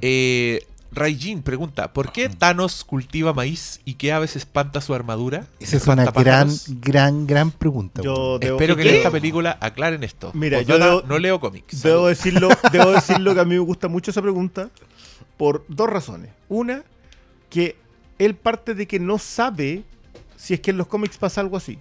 Eh, 0.00 0.66
Raijin 0.94 1.42
pregunta: 1.42 1.92
¿Por 1.92 2.12
qué 2.12 2.28
Thanos 2.28 2.84
cultiva 2.84 3.32
maíz 3.32 3.80
y 3.84 3.94
qué 3.94 4.12
aves 4.12 4.36
espanta 4.36 4.80
su 4.80 4.92
armadura? 4.94 5.46
Esa 5.58 5.76
es 5.78 5.86
una 5.86 6.04
gran, 6.04 6.50
gran, 6.80 7.26
gran 7.26 7.50
pregunta. 7.50 8.02
Yo 8.02 8.12
weón. 8.14 8.40
debo, 8.40 8.56
Espero 8.56 8.76
que 8.76 8.82
¿Qué? 8.82 8.88
en 8.90 8.94
esta 8.96 9.10
película 9.10 9.56
aclaren 9.60 10.04
esto. 10.04 10.30
Mira, 10.34 10.60
yo 10.62 10.78
debo- 10.78 11.02
no 11.06 11.18
leo 11.18 11.40
cómics. 11.40 11.82
debo 11.82 12.08
decirlo, 12.08 12.48
debo 12.72 12.90
decirlo 12.92 13.34
que 13.34 13.40
a 13.40 13.44
mí 13.44 13.54
me 13.54 13.60
gusta 13.60 13.88
mucho 13.88 14.10
esa 14.10 14.20
pregunta 14.22 14.68
por 15.38 15.64
dos 15.68 15.88
razones. 15.88 16.30
Una, 16.48 16.82
que 17.48 17.76
él 18.18 18.34
parte 18.36 18.74
de 18.74 18.86
que 18.86 19.00
no 19.00 19.18
sabe 19.18 19.84
si 20.36 20.54
es 20.54 20.60
que 20.60 20.72
en 20.72 20.76
los 20.76 20.86
cómics 20.88 21.16
pasa 21.16 21.40
algo 21.40 21.56
así. 21.56 21.78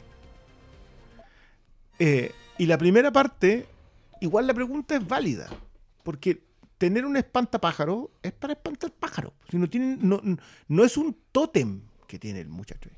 Eh, 2.00 2.32
y 2.58 2.66
la 2.66 2.78
primera 2.78 3.12
parte, 3.12 3.66
igual 4.22 4.48
la 4.48 4.54
pregunta 4.54 4.96
es 4.96 5.06
válida. 5.08 5.48
Porque 6.04 6.42
tener 6.82 7.06
un 7.06 7.16
espantapájaro 7.16 8.10
es 8.24 8.32
para 8.32 8.54
espantar 8.54 8.92
pájaros. 8.92 9.34
Si 9.52 9.58
no, 9.58 9.70
tienen, 9.70 10.00
no, 10.02 10.20
no 10.68 10.84
es 10.84 10.98
un 10.98 11.16
tótem 11.32 11.82
que 12.08 12.18
tiene 12.18 12.40
el 12.42 12.50
muchacho. 12.50 12.90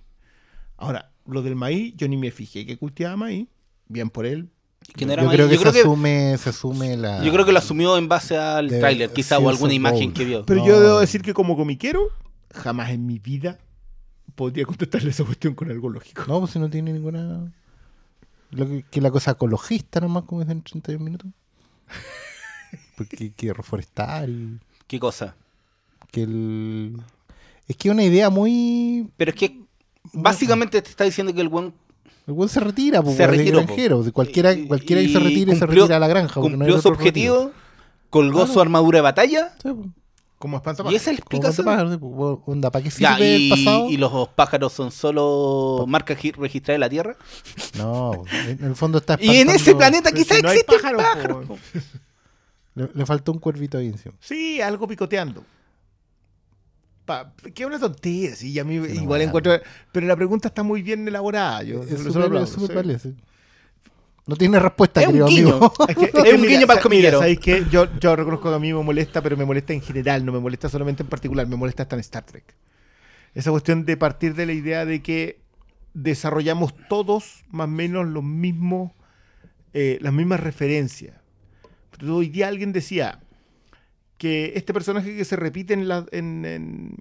Ahora, 0.77 1.11
lo 1.25 1.41
del 1.41 1.57
maíz, 1.57 1.93
yo 1.97 2.07
ni 2.07 2.15
me 2.15 2.31
fijé 2.31 2.65
que 2.65 2.77
cultivaba 2.77 3.17
maíz. 3.17 3.49
Bien 3.89 4.09
por 4.09 4.25
él. 4.25 4.49
Yo 4.95 5.05
creo 5.05 5.29
que, 5.29 5.37
yo, 5.37 5.47
creo 5.49 5.57
se, 5.57 5.71
que 5.73 5.79
asume, 5.81 6.37
se 6.37 6.49
asume 6.49 6.95
la. 6.95 7.21
yo 7.25 7.31
creo 7.33 7.45
que 7.45 7.51
lo 7.51 7.59
asumió 7.59 7.97
en 7.97 8.07
base 8.07 8.37
al 8.37 8.69
De- 8.69 8.79
tráiler, 8.79 9.11
quizá, 9.11 9.37
sí, 9.37 9.43
o 9.43 9.49
alguna 9.49 9.73
imagen 9.73 10.13
que 10.13 10.23
vio. 10.23 10.45
Pero 10.45 10.61
No. 10.61 10.65
yo 10.67 10.79
debo 10.79 10.99
decir 11.01 11.21
que 11.21 11.33
como 11.33 11.57
comiquero, 11.57 12.07
jamás 12.53 12.89
en 12.91 13.05
mi 13.05 13.19
vida 13.19 13.59
podría 14.35 14.65
contestarle 14.65 15.09
esa 15.09 15.25
cuestión 15.25 15.55
con 15.55 15.69
algo 15.69 15.89
lógico. 15.89 16.23
No, 16.29 16.39
pues 16.39 16.51
si 16.53 16.59
no 16.59 16.69
tiene 16.69 16.93
ninguna. 16.93 17.51
Lo 18.51 18.65
que, 18.65 18.83
que 18.89 19.01
la 19.01 19.11
cosa 19.11 19.31
ecologista 19.31 19.99
nomás, 19.99 20.23
como 20.23 20.39
dicen 20.41 20.57
en 20.59 20.63
31 20.63 21.03
minutos. 21.03 21.27
Porque 22.97 23.17
hay 23.19 23.29
que 23.31 23.53
reforestar 23.53 24.29
y. 24.29 24.59
¿Qué 24.87 24.99
cosa? 24.99 25.35
Que 26.11 26.23
el. 26.23 26.95
Es 27.67 27.75
que 27.77 27.89
es 27.89 27.93
una 27.93 28.03
idea 28.03 28.29
muy. 28.29 29.09
Pero 29.17 29.31
es 29.31 29.35
que 29.37 29.59
básicamente 30.11 30.81
te 30.81 30.89
está 30.89 31.03
diciendo 31.05 31.33
que 31.33 31.41
el 31.41 31.47
buen 31.49 31.73
El 32.27 32.33
buen 32.33 32.49
se 32.49 32.59
retira, 32.59 33.01
pues, 33.01 33.15
Se 33.17 33.25
retiró, 33.27 33.59
po. 33.61 33.65
granjero. 33.65 34.03
De 34.03 34.11
cualquiera, 34.11 34.53
Y- 34.53 34.67
cualquiera 34.67 35.01
que 35.01 35.07
y 35.07 35.13
se 35.13 35.19
retire, 35.19 35.53
se 35.55 35.59
cumplió- 35.65 35.83
retira 35.83 35.97
a 35.97 35.99
la 35.99 36.07
granja. 36.07 36.35
porque 36.41 36.55
no 36.57 36.65
hay 36.65 36.71
cumplió 36.71 36.81
su 36.81 36.89
retiro. 36.91 37.33
objetivo, 37.35 37.51
colgó 38.09 38.39
Claro. 38.39 38.53
su 38.53 38.61
armadura 38.61 38.97
de 38.97 39.01
batalla 39.01 39.53
Sí, 39.61 39.69
pues. 39.73 39.87
Como 40.37 40.57
y 40.57 40.59
espantapájaros. 40.59 41.01
ese 41.01 41.11
es 41.11 41.17
el 41.19 41.23
Como 41.23 41.39
Picasso. 41.41 41.63
cuando 41.63 41.83
pasa, 41.85 41.93
sí, 41.95 41.99
pues, 42.01 42.37
onda, 42.53 42.69
¿para 42.69 42.83
qué 42.83 42.91
sirve 42.91 43.03
Ya, 43.03 43.19
y, 43.19 43.43
el 43.45 43.49
pasado? 43.49 43.89
y 43.89 43.97
los 43.97 44.27
pájaros 44.29 44.73
son 44.73 44.91
solo 44.91 45.85
marcas 45.87 46.17
gi- 46.17 46.33
registradas 46.33 46.75
de 46.75 46.79
la 46.79 46.89
Tierra. 46.89 47.15
No, 47.77 48.23
en 48.49 48.61
el 48.63 48.75
fondo 48.75 48.97
está 48.97 49.17
Y 49.21 49.37
en 49.37 49.47
ese 49.49 49.71
espantando- 49.71 49.77
planeta 49.77 50.09
Pero 50.11 50.17
quizá 50.21 50.35
si 50.35 50.41
no 50.41 50.49
existe 50.51 50.75
pájaro. 50.79 51.43
Le, 52.75 52.89
le 52.93 53.05
faltó 53.05 53.31
un 53.31 53.39
cuervito 53.39 53.77
ahí 53.77 53.87
encima. 53.87 54.15
Sí, 54.19 54.61
algo 54.61 54.87
picoteando. 54.87 55.43
Pa, 57.05 57.33
que 57.53 57.65
una 57.65 57.77
tontería, 57.79 58.33
sí, 58.35 58.51
y 58.51 58.59
a 58.59 58.63
mí 58.63 58.77
no, 58.77 58.85
igual 58.85 59.21
encuentro. 59.21 59.59
Pero 59.91 60.07
la 60.07 60.15
pregunta 60.15 60.47
está 60.47 60.63
muy 60.63 60.81
bien 60.81 61.05
elaborada. 61.07 61.61
Yo 61.63 61.83
Es 61.83 61.89
súper- 62.01 62.99
sí. 62.99 63.15
No 64.25 64.37
tiene 64.37 64.57
respuesta, 64.57 65.01
Es 65.01 65.07
un 65.07 65.11
querido 65.13 65.27
guiño. 65.27 65.49
amigo. 65.55 65.73
Es, 65.89 65.95
que- 65.97 66.05
es 66.05 66.13
Es 66.15 66.23
que 66.23 66.35
un 66.35 66.41
mira, 66.41 66.53
guiño 66.53 66.67
para 66.67 66.81
el 66.81 66.89
mira, 66.89 67.11
¿sabéis 67.11 67.39
qué? 67.39 67.65
Yo, 67.69 67.87
yo 67.99 68.15
reconozco 68.15 68.49
que 68.49 68.55
a 68.55 68.59
mí 68.59 68.73
me 68.73 68.81
molesta, 68.81 69.21
pero 69.21 69.35
me 69.35 69.43
molesta 69.43 69.73
en 69.73 69.81
general, 69.81 70.25
no 70.25 70.31
me 70.31 70.39
molesta 70.39 70.69
solamente 70.69 71.03
en 71.03 71.09
particular, 71.09 71.45
me 71.45 71.57
molesta 71.57 71.83
hasta 71.83 71.97
en 71.97 71.99
Star 71.99 72.23
Trek. 72.25 72.55
Esa 73.35 73.51
cuestión 73.51 73.83
de 73.83 73.97
partir 73.97 74.33
de 74.35 74.45
la 74.45 74.53
idea 74.53 74.85
de 74.85 75.01
que 75.01 75.41
desarrollamos 75.93 76.73
todos 76.87 77.43
más 77.49 77.65
o 77.65 77.71
menos 77.71 78.07
los 78.07 78.23
mismos, 78.23 78.91
eh, 79.73 79.97
las 80.01 80.13
mismas 80.13 80.39
referencias. 80.39 81.17
Hoy 82.01 82.29
día 82.29 82.47
alguien 82.47 82.73
decía 82.73 83.19
que 84.17 84.53
este 84.55 84.73
personaje 84.73 85.15
que 85.15 85.25
se 85.25 85.35
repite 85.35 85.73
en, 85.73 85.87
la, 85.87 86.05
en, 86.11 86.95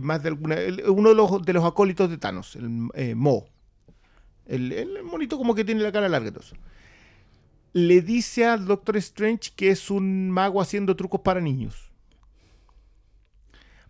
más 0.00 0.22
de 0.22 0.28
alguna... 0.28 0.56
uno 0.88 1.10
de 1.10 1.14
los, 1.14 1.42
de 1.42 1.52
los 1.52 1.64
acólitos 1.64 2.10
de 2.10 2.18
Thanos, 2.18 2.56
el 2.56 2.88
eh, 2.94 3.14
Mo. 3.14 3.46
El, 4.46 5.02
monito 5.04 5.38
como 5.38 5.54
que 5.54 5.64
tiene 5.64 5.82
la 5.82 5.92
cara 5.92 6.08
larga 6.08 6.30
le 7.72 8.00
dice 8.00 8.46
al 8.46 8.64
Doctor 8.64 8.96
Strange 8.96 9.52
que 9.54 9.70
es 9.70 9.90
un 9.90 10.30
mago 10.30 10.62
haciendo 10.62 10.96
trucos 10.96 11.20
para 11.20 11.40
niños. 11.40 11.90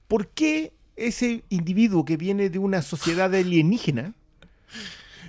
¿Por 0.09 0.29
qué 0.29 0.73
ese 0.97 1.45
individuo 1.51 2.05
que 2.05 2.17
viene 2.17 2.51
de 2.51 2.59
una 2.59 2.83
sociedad 2.83 3.33
alienígena 3.33 4.15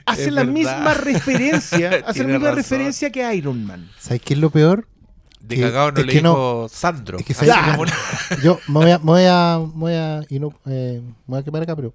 hace 0.07 0.31
la 0.31 0.41
verdad. 0.41 0.53
misma 0.53 0.93
referencia, 0.93 1.89
hace 2.05 2.19
la 2.19 2.25
misma 2.25 2.39
razón. 2.47 2.55
referencia 2.55 3.11
que 3.11 3.35
Iron 3.35 3.65
Man? 3.65 3.89
¿Sabes 3.99 4.21
qué 4.21 4.33
es 4.33 4.39
lo 4.39 4.49
peor? 4.49 4.87
De 5.39 5.55
que- 5.55 5.61
cagado 5.61 5.91
no 5.91 5.99
es 5.99 6.05
le 6.05 6.11
que 6.11 6.19
dijo 6.19 6.67
Sandro. 6.69 7.17
es 7.19 7.25
que 7.25 7.33
una- 7.77 7.93
Yo 8.43 8.59
me 8.67 8.73
voy 8.79 8.91
a, 8.91 8.97
me 8.99 9.05
voy 9.05 9.23
a, 9.25 9.59
me 9.59 9.79
voy 9.79 9.93
a, 9.93 10.21
y 10.29 10.39
no, 10.39 10.53
eh, 10.65 11.01
me 11.03 11.13
voy 11.27 11.39
a 11.39 11.43
quemar 11.43 11.61
acá, 11.63 11.75
pero 11.75 11.93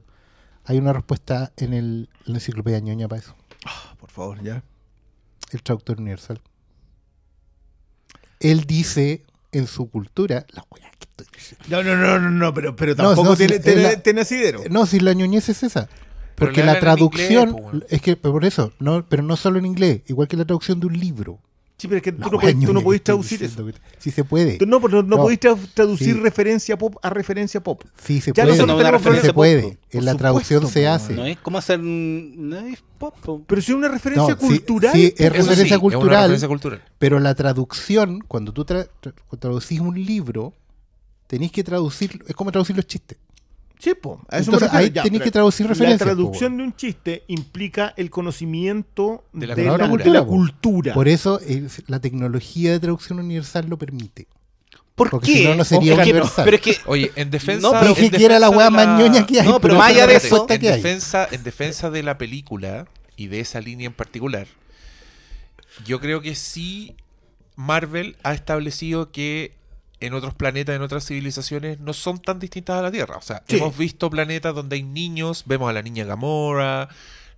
hay 0.65 0.79
una 0.79 0.93
respuesta 0.93 1.53
en, 1.57 1.75
el, 1.75 2.09
en 2.27 2.33
la 2.33 2.39
enciclopedia 2.39 2.79
ñoña 2.81 3.09
para 3.09 3.21
eso. 3.21 3.35
Por 3.99 4.11
favor, 4.11 4.43
ya. 4.43 4.63
El 5.51 5.63
traductor 5.63 6.01
universal. 6.01 6.41
Él 8.41 8.65
dice 8.65 9.23
en 9.53 9.67
su 9.67 9.89
cultura, 9.91 10.47
la 10.51 10.65
weá 10.71 10.91
que 10.99 11.05
estoy 11.11 11.27
diciendo. 11.35 11.65
No, 11.69 11.83
no, 11.83 11.97
no, 11.97 12.19
no, 12.19 12.31
no, 12.31 12.55
pero, 12.55 12.75
pero 12.75 12.95
No, 12.95 13.09
tampoco 13.09 13.25
no, 13.31 13.37
si 13.37 13.47
tiene, 13.47 13.57
la- 13.57 13.63
tiene, 13.63 13.83
la- 13.83 13.97
tiene 14.03 14.21
asidero. 14.23 14.63
No, 14.71 14.87
si 14.87 14.99
la 15.01 15.13
ñoñez 15.13 15.49
es 15.49 15.63
esa. 15.63 15.89
Porque 16.47 16.65
la 16.65 16.79
traducción, 16.81 17.49
inglés, 17.51 17.85
es 17.91 18.03
que 18.03 18.17
por 18.17 18.45
eso, 18.45 18.73
no, 18.79 19.05
pero 19.09 19.23
no 19.23 19.37
solo 19.37 19.59
en 19.59 19.67
inglés, 19.67 20.03
igual 20.09 20.29
que 20.29 20.37
la 20.37 20.45
traducción 20.45 20.81
de 20.81 20.87
un 20.87 20.99
libro. 20.99 21.39
Sí, 21.79 21.89
pero 21.89 21.97
es 21.97 22.03
que 22.05 22.13
tú 22.13 22.31
no, 22.31 22.39
podés, 22.39 22.55
tú 22.61 22.73
no 22.73 22.79
que 22.79 22.85
podés 22.85 23.03
traducir 23.03 23.43
eso. 23.43 23.65
diciendo, 23.65 23.81
Sí 23.99 24.13
se 24.13 24.23
puede. 24.23 24.57
Tú 24.59 24.67
no, 24.67 24.81
pero 24.81 25.03
no, 25.03 25.17
No. 25.17 25.23
podés 25.23 25.41
tra- 25.41 25.59
traducir 25.75 26.15
Sí. 26.15 26.21
referencia 26.21 26.79
pop 26.79 26.95
a 27.03 27.11
referencia 27.11 27.61
pop. 27.61 27.83
Sí 28.01 28.21
se 28.21 28.31
Ya 28.33 28.45
puede. 28.45 28.57
No, 28.59 28.77
tenemos 28.77 28.79
Sí 28.81 28.85
se 28.87 28.91
referencia 28.93 29.33
puede. 29.35 29.63
pop, 29.63 29.73
En 29.91 29.99
por 29.99 30.03
la 30.05 30.15
traducción 30.15 30.61
supuesto, 30.61 30.79
se 30.79 30.87
hace. 30.87 31.15
No 31.15 31.25
es 31.27 31.39
como 31.39 31.59
hacer. 31.59 31.81
No 31.81 32.57
es 32.59 32.79
pop. 32.99 33.17
po. 33.21 33.43
Pero 33.49 33.61
si 33.63 33.73
es 33.73 33.77
una 33.77 33.89
referencia 33.89 34.35
No, 34.35 34.41
sí, 34.41 34.47
cultural. 34.47 34.93
sí, 34.93 35.07
es 35.07 35.33
referencia 35.33 35.55
sí, 35.57 35.63
es 35.65 35.71
una 35.73 35.81
cultural. 35.81 36.21
referencia 36.23 36.49
cultural. 36.49 36.83
Pero 37.01 37.19
la 37.19 37.35
traducción, 37.35 38.21
cuando 38.29 38.53
tú 38.53 38.65
tra- 38.65 38.89
traducís 39.41 39.81
un 39.81 40.05
libro, 40.05 40.53
tenés 41.27 41.51
que 41.51 41.65
traducir, 41.65 42.23
es 42.29 42.37
como 42.37 42.53
traducir 42.53 42.77
los 42.77 42.87
chistes. 42.87 43.19
Sí, 43.83 43.95
po, 44.01 44.21
a 44.29 44.39
eso 44.39 44.53
Entonces, 44.53 44.73
ahí 44.73 44.91
Ya, 44.93 45.03
tenés 45.03 45.23
que 45.23 45.31
traducir 45.33 45.67
referencias, 45.67 46.01
La 46.09 46.15
po, 46.15 46.17
traducción 46.17 46.57
de 46.57 46.63
un 46.63 46.77
chiste 46.77 47.25
implica 47.27 47.93
el 47.97 48.11
conocimiento 48.11 49.25
De 49.33 49.41
de 49.41 49.65
la 49.65 49.77
la, 49.77 49.89
cultura, 49.89 50.05
de 50.05 50.11
la 50.11 50.21
po. 50.21 50.27
cultura. 50.29 50.95
Por 50.95 51.09
eso 51.09 51.41
es- 51.41 51.83
la 51.89 51.99
tecnología 51.99 52.71
de 52.71 52.79
traducción 52.79 53.19
universal 53.19 53.67
lo 53.69 53.77
permite. 53.79 54.29
¿Por 54.95 55.11
Porque 55.11 55.33
qué? 55.33 55.39
si 55.39 55.45
no, 55.47 55.55
no 55.57 55.65
sería 55.65 55.95
Es 55.95 55.99
que- 55.99 56.03
universal. 56.11 56.45
pero 56.45 56.57
es 56.59 56.63
que. 56.63 56.77
Oye, 56.87 57.11
en 57.17 57.31
defensa. 57.33 57.61
No, 57.73 57.73
pero 57.81 57.95
Dije 57.95 58.11
que 58.11 58.25
era 58.25 58.39
la 58.39 58.51
defensa 58.51 58.57
weá 58.57 58.65
de 58.67 58.87
más 58.87 59.01
ñoña 59.01 59.27
que 59.27 59.41
hay. 59.41 59.49
No, 59.49 59.59
pero 59.61 59.75
más 59.75 59.91
allá 59.91 60.01
la 60.07 60.13
de 60.13 60.17
eso, 60.17 60.47
en 60.49 60.61
que 60.61 60.69
hay. 60.69 60.77
defensa, 60.77 61.27
en 61.33 61.43
defensa 61.43 61.91
de 61.91 62.03
la 62.05 62.19
película 62.19 62.87
y 63.17 63.27
de 63.27 63.41
esa 63.41 63.61
línea 63.61 63.87
en 63.89 63.95
particular, 63.95 64.47
yo 65.85 65.99
creo 66.01 66.21
que 66.21 66.35
sí 66.37 66.95
Marvel 67.57 68.17
ha 68.23 68.33
establecido 68.35 69.11
que 69.11 69.55
en 70.03 70.15
otros 70.15 70.35
planetas, 70.35 70.75
en 70.77 70.83
otras 70.83 71.07
civilizaciones, 71.07 71.81
no 71.81 71.93
son 71.93 72.19
tan 72.21 72.39
distintas 72.39 72.79
a 72.79 72.83
la 72.83 72.91
Tierra. 72.91 73.17
O 73.17 73.23
sea, 73.23 73.43
Sí. 73.49 73.57
hemos 73.57 73.77
visto 73.77 74.11
planetas 74.11 74.55
donde 74.55 74.77
hay 74.77 74.83
niños, 74.83 75.45
vemos 75.47 75.69
a 75.71 75.73
la 75.73 75.83
niña 75.83 76.05
Gamora. 76.05 76.89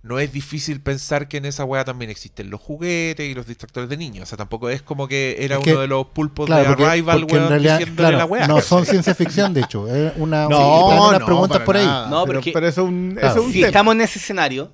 No 0.03 0.19
es 0.19 0.31
difícil 0.31 0.81
pensar 0.81 1.27
que 1.27 1.37
en 1.37 1.45
esa 1.45 1.63
weá 1.65 1.83
también 1.83 2.11
existen 2.11 2.51
los 2.51 2.61
juguetes 2.61 3.27
y 3.27 3.33
los 3.33 3.47
distractores 3.47 3.89
de 3.89 3.97
niños. 3.97 4.23
O 4.23 4.25
sea, 4.27 4.37
tampoco 4.37 4.69
es 4.69 4.83
como 4.83 5.07
que 5.07 5.37
era 5.39 5.57
Es 5.57 5.63
que- 5.63 5.71
uno 5.71 5.81
de 5.81 5.87
los 5.87 6.05
pulpos 6.07 6.45
Claro, 6.45 6.61
de 6.61 6.67
porque, 6.69 6.85
Arrival, 6.85 7.19
porque 7.21 7.33
weón, 7.37 7.49
realidad, 7.49 7.79
diciéndole 7.79 8.09
claro, 8.09 8.17
la 8.19 8.25
weá. 8.25 8.47
no 8.47 8.61
son 8.61 8.85
ciencia 8.85 9.15
ficción, 9.15 9.55
de 9.55 9.61
hecho. 9.61 9.87
Es 9.87 10.13
una, 10.17 10.47
No, 10.47 10.57
sí, 10.57 10.97
unas 11.07 11.19
no, 11.21 11.25
preguntas 11.25 11.59
por 11.61 11.77
ahí. 11.77 11.85
nada. 11.87 12.07
No, 12.07 12.23
pero, 12.25 12.37
porque- 12.39 12.51
pero 12.51 12.67
eso 12.67 12.81
es 12.83 12.87
un, 12.87 13.11
Claro. 13.13 13.27
eso 13.29 13.39
es 13.39 13.45
un 13.47 13.51
Si 13.51 13.57
tema. 13.59 13.67
estamos 13.67 13.95
en 13.95 14.01
ese 14.01 14.19
escenario, 14.19 14.71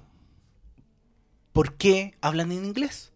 ¿por 1.53 1.73
qué 1.75 2.13
hablan 2.21 2.51
en 2.51 2.65
inglés? 2.65 3.10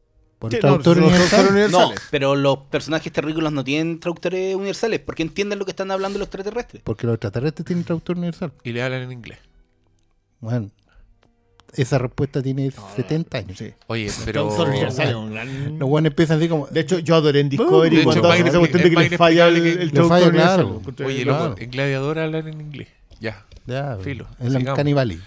No, 0.53 0.59
traductor 0.59 0.97
no, 0.97 1.07
universal. 1.07 1.71
No, 1.71 1.91
pero 2.11 2.35
los 2.35 2.57
personajes 2.69 3.11
terrícolas 3.11 3.51
no 3.53 3.63
tienen 3.63 3.99
traductores 3.99 4.55
universales. 4.55 4.99
¿Por 4.99 5.15
qué 5.15 5.23
entienden 5.23 5.59
lo 5.59 5.65
que 5.65 5.71
están 5.71 5.91
hablando 5.91 6.19
los 6.19 6.27
extraterrestres? 6.27 6.81
Porque 6.83 7.05
los 7.07 7.15
extraterrestres 7.15 7.65
tienen 7.65 7.83
traductor 7.85 8.17
universal. 8.17 8.51
Y 8.63 8.71
le 8.71 8.81
hablan 8.83 9.01
en 9.03 9.11
inglés. 9.11 9.39
Bueno, 10.39 10.69
esa 11.73 11.97
respuesta 11.97 12.41
tiene 12.41 12.71
70 12.95 13.37
años. 13.37 13.57
Sí. 13.57 13.73
Oye, 13.87 14.09
pero. 14.23 14.45
Los 14.45 15.89
buenos 15.89 16.11
empiezan 16.11 16.37
así 16.37 16.47
como. 16.47 16.67
De 16.67 16.79
hecho, 16.81 16.99
yo 16.99 17.15
adoré 17.15 17.39
en 17.41 17.49
Discovery 17.49 17.95
hecho, 17.97 18.05
cuando 18.05 18.31
hacen 18.31 18.47
esa 18.47 18.59
cuestión 18.59 18.83
de 18.83 18.89
que 18.89 18.95
les 18.95 19.17
falla 19.17 19.47
el, 19.47 19.55
el 19.57 19.63
Le 19.63 19.87
traductor 19.91 20.07
falla, 20.09 20.27
universal. 20.27 20.55
claro. 20.95 21.07
Oye, 21.09 21.23
Claro. 21.23 21.47
loco, 21.49 21.61
en 21.61 21.71
Gladiador 21.71 22.19
hablan 22.19 22.47
en 22.47 22.61
inglés. 22.61 22.87
Ya. 23.19 23.45
ya, 23.65 23.97
Filo, 24.01 24.27
en 24.39 24.53
la. 24.53 24.73
Canibali. 24.75 25.19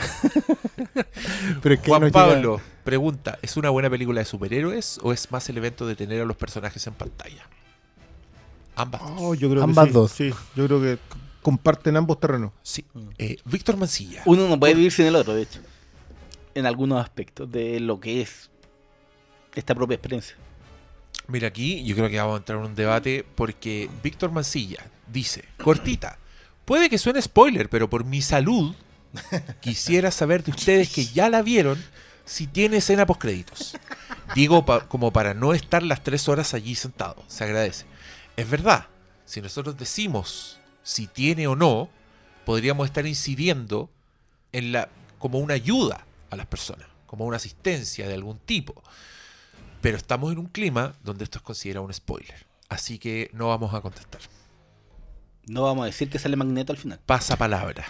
Pero 1.62 1.74
es 1.74 1.80
que 1.80 1.88
Juan 1.88 2.00
no 2.02 2.06
llega- 2.08 2.12
Pablo 2.12 2.60
pregunta: 2.84 3.38
¿es 3.42 3.56
una 3.56 3.70
buena 3.70 3.90
película 3.90 4.20
de 4.20 4.24
superhéroes 4.24 4.98
o 5.02 5.12
es 5.12 5.30
más 5.30 5.48
el 5.48 5.58
evento 5.58 5.86
de 5.86 5.96
tener 5.96 6.20
a 6.20 6.24
los 6.24 6.36
personajes 6.36 6.86
en 6.86 6.94
pantalla? 6.94 7.46
Ambas. 8.76 9.00
dos. 9.02 9.12
Oh, 9.18 9.34
yo 9.34 9.50
creo 9.50 9.62
Ambas 9.62 9.86
que 9.86 9.90
sí. 9.90 9.94
dos. 9.94 10.12
Sí, 10.12 10.34
yo 10.56 10.66
creo 10.66 10.80
que 10.80 10.98
comparten 11.42 11.96
ambos 11.96 12.20
terrenos. 12.20 12.52
Sí. 12.62 12.84
Eh, 13.18 13.36
Víctor 13.44 13.76
Mancilla. 13.76 14.22
Uno 14.26 14.48
no 14.48 14.58
puede 14.58 14.74
vivir 14.74 14.92
sin 14.92 15.06
el 15.06 15.16
otro, 15.16 15.34
de 15.34 15.42
hecho. 15.42 15.60
En 16.54 16.66
algunos 16.66 17.00
aspectos 17.02 17.50
de 17.50 17.80
lo 17.80 18.00
que 18.00 18.22
es 18.22 18.50
esta 19.54 19.74
propia 19.74 19.94
experiencia. 19.94 20.36
Mira 21.28 21.48
aquí, 21.48 21.84
yo 21.84 21.94
creo 21.94 22.08
que 22.08 22.18
vamos 22.18 22.34
a 22.34 22.38
entrar 22.38 22.58
en 22.58 22.64
un 22.64 22.74
debate 22.74 23.24
porque 23.34 23.88
Víctor 24.02 24.32
Mancilla 24.32 24.84
dice, 25.06 25.44
cortita, 25.62 26.18
puede 26.64 26.90
que 26.90 26.98
suene 26.98 27.22
spoiler, 27.22 27.68
pero 27.68 27.88
por 27.88 28.04
mi 28.04 28.20
salud 28.20 28.74
quisiera 29.60 30.10
saber 30.10 30.42
de 30.42 30.50
ustedes 30.52 30.90
que 30.92 31.04
ya 31.04 31.28
la 31.28 31.42
vieron 31.42 31.78
si 32.30 32.46
tiene 32.46 32.76
escena 32.76 33.06
post 33.06 33.20
créditos. 33.20 33.76
Digo 34.36 34.64
pa- 34.64 34.86
como 34.88 35.12
para 35.12 35.34
no 35.34 35.52
estar 35.52 35.82
las 35.82 36.02
tres 36.04 36.28
horas 36.28 36.54
allí 36.54 36.76
sentado, 36.76 37.24
se 37.26 37.42
agradece. 37.42 37.86
Es 38.36 38.48
verdad, 38.48 38.86
si 39.24 39.40
nosotros 39.40 39.76
decimos 39.76 40.60
si 40.84 41.08
tiene 41.08 41.48
o 41.48 41.56
no, 41.56 41.90
podríamos 42.46 42.86
estar 42.86 43.04
incidiendo 43.06 43.90
en 44.52 44.70
la 44.72 44.88
como 45.18 45.38
una 45.40 45.54
ayuda 45.54 46.06
a 46.30 46.36
las 46.36 46.46
personas, 46.46 46.86
como 47.06 47.24
una 47.26 47.36
asistencia 47.36 48.06
de 48.06 48.14
algún 48.14 48.38
tipo. 48.38 48.80
Pero 49.80 49.96
estamos 49.96 50.30
en 50.30 50.38
un 50.38 50.46
clima 50.46 50.94
donde 51.02 51.24
esto 51.24 51.38
es 51.38 51.42
considerado 51.42 51.84
un 51.84 51.92
spoiler. 51.92 52.46
Así 52.68 52.98
que 53.00 53.28
no 53.32 53.48
vamos 53.48 53.74
a 53.74 53.80
contestar. 53.80 54.20
No 55.46 55.62
vamos 55.62 55.82
a 55.82 55.86
decir 55.86 56.08
que 56.08 56.18
sale 56.20 56.36
Magneto 56.36 56.72
al 56.72 56.78
final. 56.78 57.00
Pasa 57.06 57.36
palabra. 57.36 57.84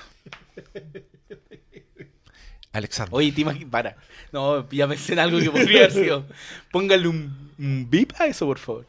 Alexander. 2.72 3.12
Oye, 3.14 3.32
te 3.32 3.40
imaginas. 3.40 3.70
Para. 3.70 3.96
No, 4.32 4.68
ya 4.70 4.86
pensé 4.86 5.12
en 5.14 5.18
algo 5.18 5.38
que 5.38 5.50
podría 5.50 5.80
haber 5.80 5.92
sido. 5.92 6.24
Póngale 6.72 7.08
un, 7.08 7.50
un 7.58 7.86
bip 7.90 8.12
a 8.18 8.26
eso, 8.26 8.46
por 8.46 8.58
favor. 8.58 8.86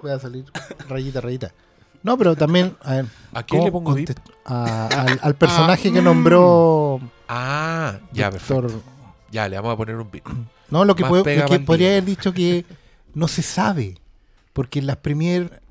Voy 0.00 0.10
a 0.10 0.18
salir 0.18 0.44
rayita, 0.88 1.20
rayita. 1.20 1.52
No, 2.02 2.18
pero 2.18 2.34
también. 2.34 2.76
A, 2.82 2.94
ver, 2.94 3.06
¿A 3.32 3.42
quién 3.44 3.60
¿cómo 3.60 3.64
le 3.66 3.72
pongo 3.72 3.94
bip? 3.94 4.10
a- 4.44 4.86
al, 4.86 5.18
al 5.22 5.34
personaje 5.36 5.92
que 5.92 6.02
nombró. 6.02 7.00
Ah, 7.28 7.98
ya, 8.12 8.30
perfecto. 8.30 8.82
Ya, 9.30 9.48
le 9.48 9.56
vamos 9.56 9.74
a 9.74 9.76
poner 9.76 9.96
un 9.96 10.10
beat. 10.10 10.24
No, 10.70 10.84
lo 10.84 10.94
que, 10.96 11.04
puedo- 11.04 11.22
que 11.24 11.60
podría 11.60 11.90
haber 11.90 12.04
dicho 12.04 12.32
que 12.34 12.64
no 13.14 13.28
se 13.28 13.42
sabe. 13.42 13.98
Porque 14.52 14.80
en 14.80 14.86
las 14.86 14.96
premier 14.98 15.62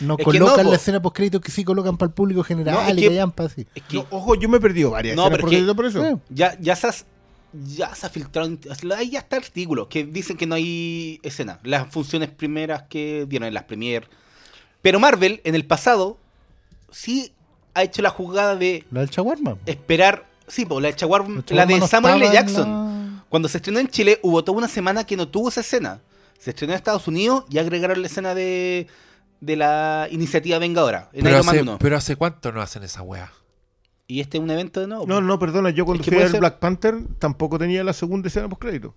no 0.00 0.14
Es 0.14 0.18
que 0.18 0.24
colocan 0.24 0.56
no, 0.58 0.62
po. 0.64 0.70
la 0.70 0.76
escena 0.76 1.00
post 1.02 1.16
crédito 1.16 1.40
que 1.40 1.50
sí 1.50 1.64
colocan 1.64 1.96
para 1.96 2.08
el 2.08 2.14
público 2.14 2.42
general 2.44 2.74
No, 2.74 2.80
es 2.82 2.92
y 2.92 2.94
que- 2.96 3.00
que 3.02 3.08
hayan 3.08 3.30
pa' 3.32 3.44
así. 3.44 3.66
Es 3.74 3.82
que 3.84 3.96
No, 3.96 4.06
ojo, 4.10 4.34
yo 4.34 4.48
me 4.48 4.58
he 4.58 4.60
perdido 4.60 4.90
varias. 4.90 5.16
No, 5.16 5.22
escenas 5.22 5.30
pero 5.36 5.40
por 5.42 5.50
que- 5.50 5.56
crédito 5.56 5.76
por 5.76 5.86
eso. 5.86 6.20
Ya, 6.30 6.58
ya 6.60 6.76
se 6.76 6.88
ya 7.66 7.94
se 7.94 8.06
ha 8.06 8.08
filtrado. 8.08 8.50
Ahí 8.96 9.10
ya 9.10 9.18
está 9.18 9.36
artículo 9.36 9.86
que 9.88 10.04
dicen 10.04 10.36
que 10.38 10.46
no 10.46 10.54
hay 10.54 11.20
escena. 11.22 11.58
Las 11.64 11.86
funciones 11.90 12.30
primeras 12.30 12.84
que 12.88 13.26
dieron 13.28 13.46
en 13.48 13.52
las 13.54 13.64
premier. 13.64 14.08
Pero 14.80 14.98
Marvel, 14.98 15.40
en 15.44 15.54
el 15.54 15.66
pasado, 15.66 16.16
sí 16.90 17.32
ha 17.74 17.82
hecho 17.82 18.02
la 18.02 18.10
jugada 18.10 18.56
de 18.56 18.84
La 18.90 19.00
del 19.00 19.10
Chaguarma. 19.10 19.56
esperar. 19.66 20.26
Sí, 20.48 20.64
pues 20.66 20.82
la 20.82 20.88
de 20.88 20.96
Chaguar- 20.96 21.26
El 21.26 21.34
la 21.36 21.42
Chaguarma 21.44 21.72
de 21.74 21.78
no 21.80 21.86
Samuel 21.88 22.22
L. 22.22 22.32
Jackson. 22.32 22.68
la- 22.70 23.24
Cuando 23.28 23.48
se 23.48 23.58
estrenó 23.58 23.78
en 23.80 23.88
Chile, 23.88 24.18
hubo 24.22 24.42
toda 24.44 24.58
una 24.58 24.68
semana 24.68 25.04
que 25.04 25.16
no 25.16 25.28
tuvo 25.28 25.48
esa 25.48 25.60
escena. 25.60 26.00
Se 26.38 26.50
estrenó 26.50 26.72
en 26.72 26.76
Estados 26.78 27.06
Unidos 27.08 27.44
y 27.50 27.58
agregaron 27.58 28.00
la 28.02 28.06
escena 28.06 28.34
de, 28.34 28.86
de 29.42 29.56
la 29.56 30.06
iniciativa 30.10 30.58
Vengadora. 30.58 31.10
En 31.12 31.24
Pero 31.24 31.36
Iron 31.36 31.46
Man 31.46 31.54
hace, 31.56 31.62
1. 31.62 31.78
pero 31.80 31.96
hace 31.96 32.14
cuánto 32.16 32.52
no 32.52 32.62
hacen 32.62 32.84
esa 32.84 33.02
weá. 33.02 33.32
Y 34.06 34.20
este 34.20 34.38
es 34.38 34.42
un 34.42 34.50
evento 34.50 34.80
de 34.80 34.86
nuevo. 34.86 35.04
No, 35.06 35.20
no, 35.20 35.38
perdona, 35.38 35.70
yo 35.70 35.84
cuando 35.84 36.04
fui 36.04 36.16
a 36.16 36.20
ver 36.20 36.38
Black 36.38 36.58
Panther 36.60 36.94
tampoco 37.18 37.58
tenía 37.58 37.82
la 37.82 37.92
segunda 37.92 38.28
escena 38.28 38.48
post 38.48 38.62
crédito. 38.62 38.94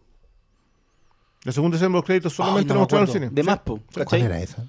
La 1.44 1.52
segunda 1.52 1.78
escena 1.78 1.94
post 1.94 2.06
crédito 2.06 2.30
solamente 2.30 2.70
no 2.70 2.76
la 2.76 2.80
mostraron 2.82 3.08
en 3.08 3.14
cine. 3.14 3.30
De 3.32 3.44
más, 3.44 3.60
po, 3.60 3.80
¿Cuál 4.06 4.22
era 4.22 4.40
esa? 4.40 4.66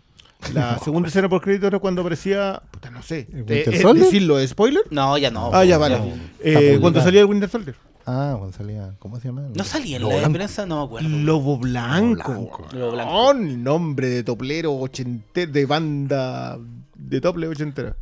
La 0.54 0.78
segunda 0.78 1.08
escena 1.08 1.28
post 1.28 1.44
crédito 1.44 1.66
era 1.66 1.78
cuando 1.78 2.00
aparecía. 2.00 2.62
Puta, 2.70 2.90
no 2.90 3.02
sé. 3.02 3.28
¿El 3.32 3.38
Eh, 3.40 3.44
Winter 3.48 3.74
eh, 3.74 3.80
Soldier? 3.80 4.04
¿Decirlo 4.06 4.38
es 4.38 4.50
spoiler? 4.50 4.82
No, 4.90 5.18
ya 5.18 5.30
no. 5.30 5.50
Ah, 5.52 5.64
ya 5.64 5.76
vale. 5.78 5.98
Eh, 6.40 6.78
cuando 6.80 7.02
salía 7.02 7.20
el 7.20 7.26
Winter 7.26 7.48
Soldier. 7.50 7.76
Ah, 8.06 8.36
cuando 8.38 8.56
salía. 8.56 8.94
¿Cómo 9.00 9.18
se 9.18 9.28
llama? 9.28 9.48
No 9.52 9.64
salía 9.64 9.96
en 9.96 10.02
Lo 10.02 10.08
la 10.08 10.14
de 10.14 10.20
blanco. 10.20 10.34
prensa, 10.36 10.64
no 10.64 10.78
me 10.78 10.84
acuerdo. 10.84 11.08
Lobo 11.08 11.58
Blanco. 11.58 12.68
Lobo 12.72 12.92
Blanco. 12.92 13.10
Con 13.12 13.46
el 13.48 13.64
nombre 13.64 14.08
de 14.08 14.22
toplero 14.22 14.74
ochentero, 14.76 15.50
de 15.50 15.66
banda 15.66 16.56
de 16.94 17.20
tople 17.20 17.48
ochentera. 17.48 17.96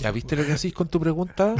¿Ya 0.00 0.10
viste 0.10 0.36
lo 0.36 0.46
que 0.46 0.52
hacís 0.52 0.72
con 0.72 0.88
tu 0.88 0.98
pregunta? 1.00 1.54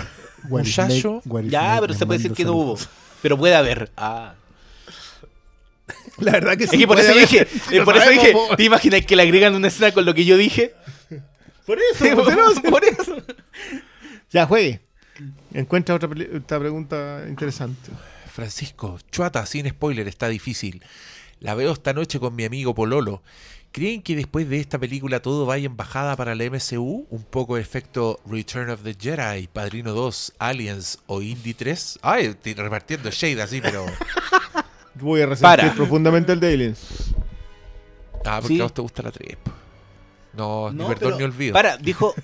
What 0.49 0.61
Muchacho. 0.65 1.21
What 1.27 1.45
Ya, 1.45 1.77
pero 1.81 1.93
se 1.93 2.07
puede 2.07 2.19
decir 2.19 2.33
que 2.35 2.45
no 2.45 2.53
hubo. 2.55 2.79
Pero 3.21 3.37
puede 3.37 3.55
haber. 3.55 3.91
Ah. 3.97 4.35
La 6.19 6.33
verdad 6.33 6.57
que 6.57 6.65
Es 6.65 6.71
que 6.71 6.87
por 6.87 6.99
eso 6.99 7.15
dije, 7.15 7.47
eh, 7.71 7.83
por 7.85 7.97
eso 7.97 8.11
dije. 8.11 8.33
¿te 8.57 8.65
imaginas 8.65 9.05
que 9.05 9.17
le 9.17 9.23
agregan 9.23 9.55
una 9.55 9.69
escena 9.69 9.93
con 9.93 10.05
lo 10.05 10.15
que 10.15 10.25
yo 10.25 10.37
dije? 10.37 10.75
Por 11.67 11.79
eso, 11.79 12.05
po, 12.17 12.23
tenemos- 12.25 12.61
por 12.61 12.85
eso. 12.85 13.17
Ya, 14.31 14.47
juegue. 14.47 14.81
Encuentra 15.55 15.95
otra, 15.95 16.09
otra 16.37 16.59
pregunta 16.59 17.25
interesante. 17.29 17.91
Francisco, 18.33 18.99
chuata, 19.11 19.45
sin 19.47 19.69
spoiler, 19.69 20.07
está 20.09 20.29
difícil. 20.29 20.83
La 21.41 21.55
veo 21.55 21.73
esta 21.73 21.93
noche 21.93 22.21
con 22.21 22.35
mi 22.35 22.45
amigo 22.45 22.75
Pololo. 22.75 23.23
¿Creen 23.73 24.03
que 24.03 24.17
después 24.17 24.49
de 24.49 24.59
esta 24.61 24.79
película 24.79 25.21
todo 25.21 25.45
vaya 25.47 25.67
en 25.67 25.77
bajada 25.77 26.17
para 26.17 26.35
la 26.35 26.45
MCU? 26.45 27.07
Un 27.11 27.23
poco 27.25 27.59
efecto 27.59 28.19
Return 28.27 28.71
of 28.71 28.83
the 28.83 28.95
Jedi, 28.99 29.47
Padrino 29.47 29.93
2, 29.93 30.35
Aliens 30.39 30.99
o 31.07 31.21
Indie 31.23 31.55
3. 31.55 31.99
Ay, 32.03 32.27
estoy 32.27 32.55
repartiendo 32.55 33.11
shade 33.11 33.43
así, 33.43 33.61
pero... 33.61 33.85
Voy 34.95 35.21
a 35.21 35.27
resentir 35.27 35.43
Para. 35.61 35.75
profundamente 35.75 36.33
el 36.33 36.41
de 36.41 36.53
Aliens. 36.55 36.81
Ah, 38.25 38.39
porque 38.41 38.55
Sí. 38.55 38.61
a 38.61 38.65
vos 38.65 38.75
te 38.75 38.81
gusta 38.83 39.03
la 39.03 39.13
3. 39.13 39.37
po. 39.37 39.53
No, 40.35 40.71
ni 40.71 40.79
No, 40.79 40.89
perdón 40.89 41.11
pero- 41.13 41.19
ni 41.19 41.23
olvido. 41.25 41.53
Para, 41.53 41.77
dijo 41.77 42.15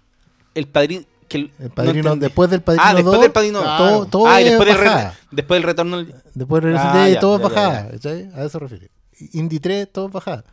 el 0.54 0.66
padrino. 0.68 1.04
Que 1.28 1.36
el, 1.38 1.52
El 1.58 1.70
padrino, 1.70 2.16
después 2.16 2.50
del 2.50 2.62
padrino 2.62 2.82
Ah, 2.86 2.94
después 2.94 3.12
2, 3.14 3.22
del 3.22 3.32
padrino. 3.32 3.60
todo, 3.62 4.06
todo 4.06 4.26
ah, 4.26 4.40
y 4.40 4.44
es 4.44 4.50
después, 4.50 4.68
del 4.68 4.78
re- 4.78 4.84
bajada. 4.86 5.14
después 5.30 5.56
del 5.58 5.62
retorno. 5.62 5.96
del- 5.98 6.14
Después 6.34 6.62
de 6.62 6.70
Resident 6.72 6.94
Ah, 6.94 7.02
Evil 7.04 7.14
ya, 7.14 7.20
todo 7.20 7.36
es 7.36 7.42
ya, 7.42 7.48
ya, 7.48 7.54
bajada. 7.54 7.90
¿cachai? 7.90 8.30
A 8.34 8.38
eso 8.40 8.48
se 8.50 8.58
refiere. 8.58 8.90
Indie 9.32 9.60
3 9.60 9.92
todo 9.92 10.06
es 10.06 10.12
bajada. 10.12 10.44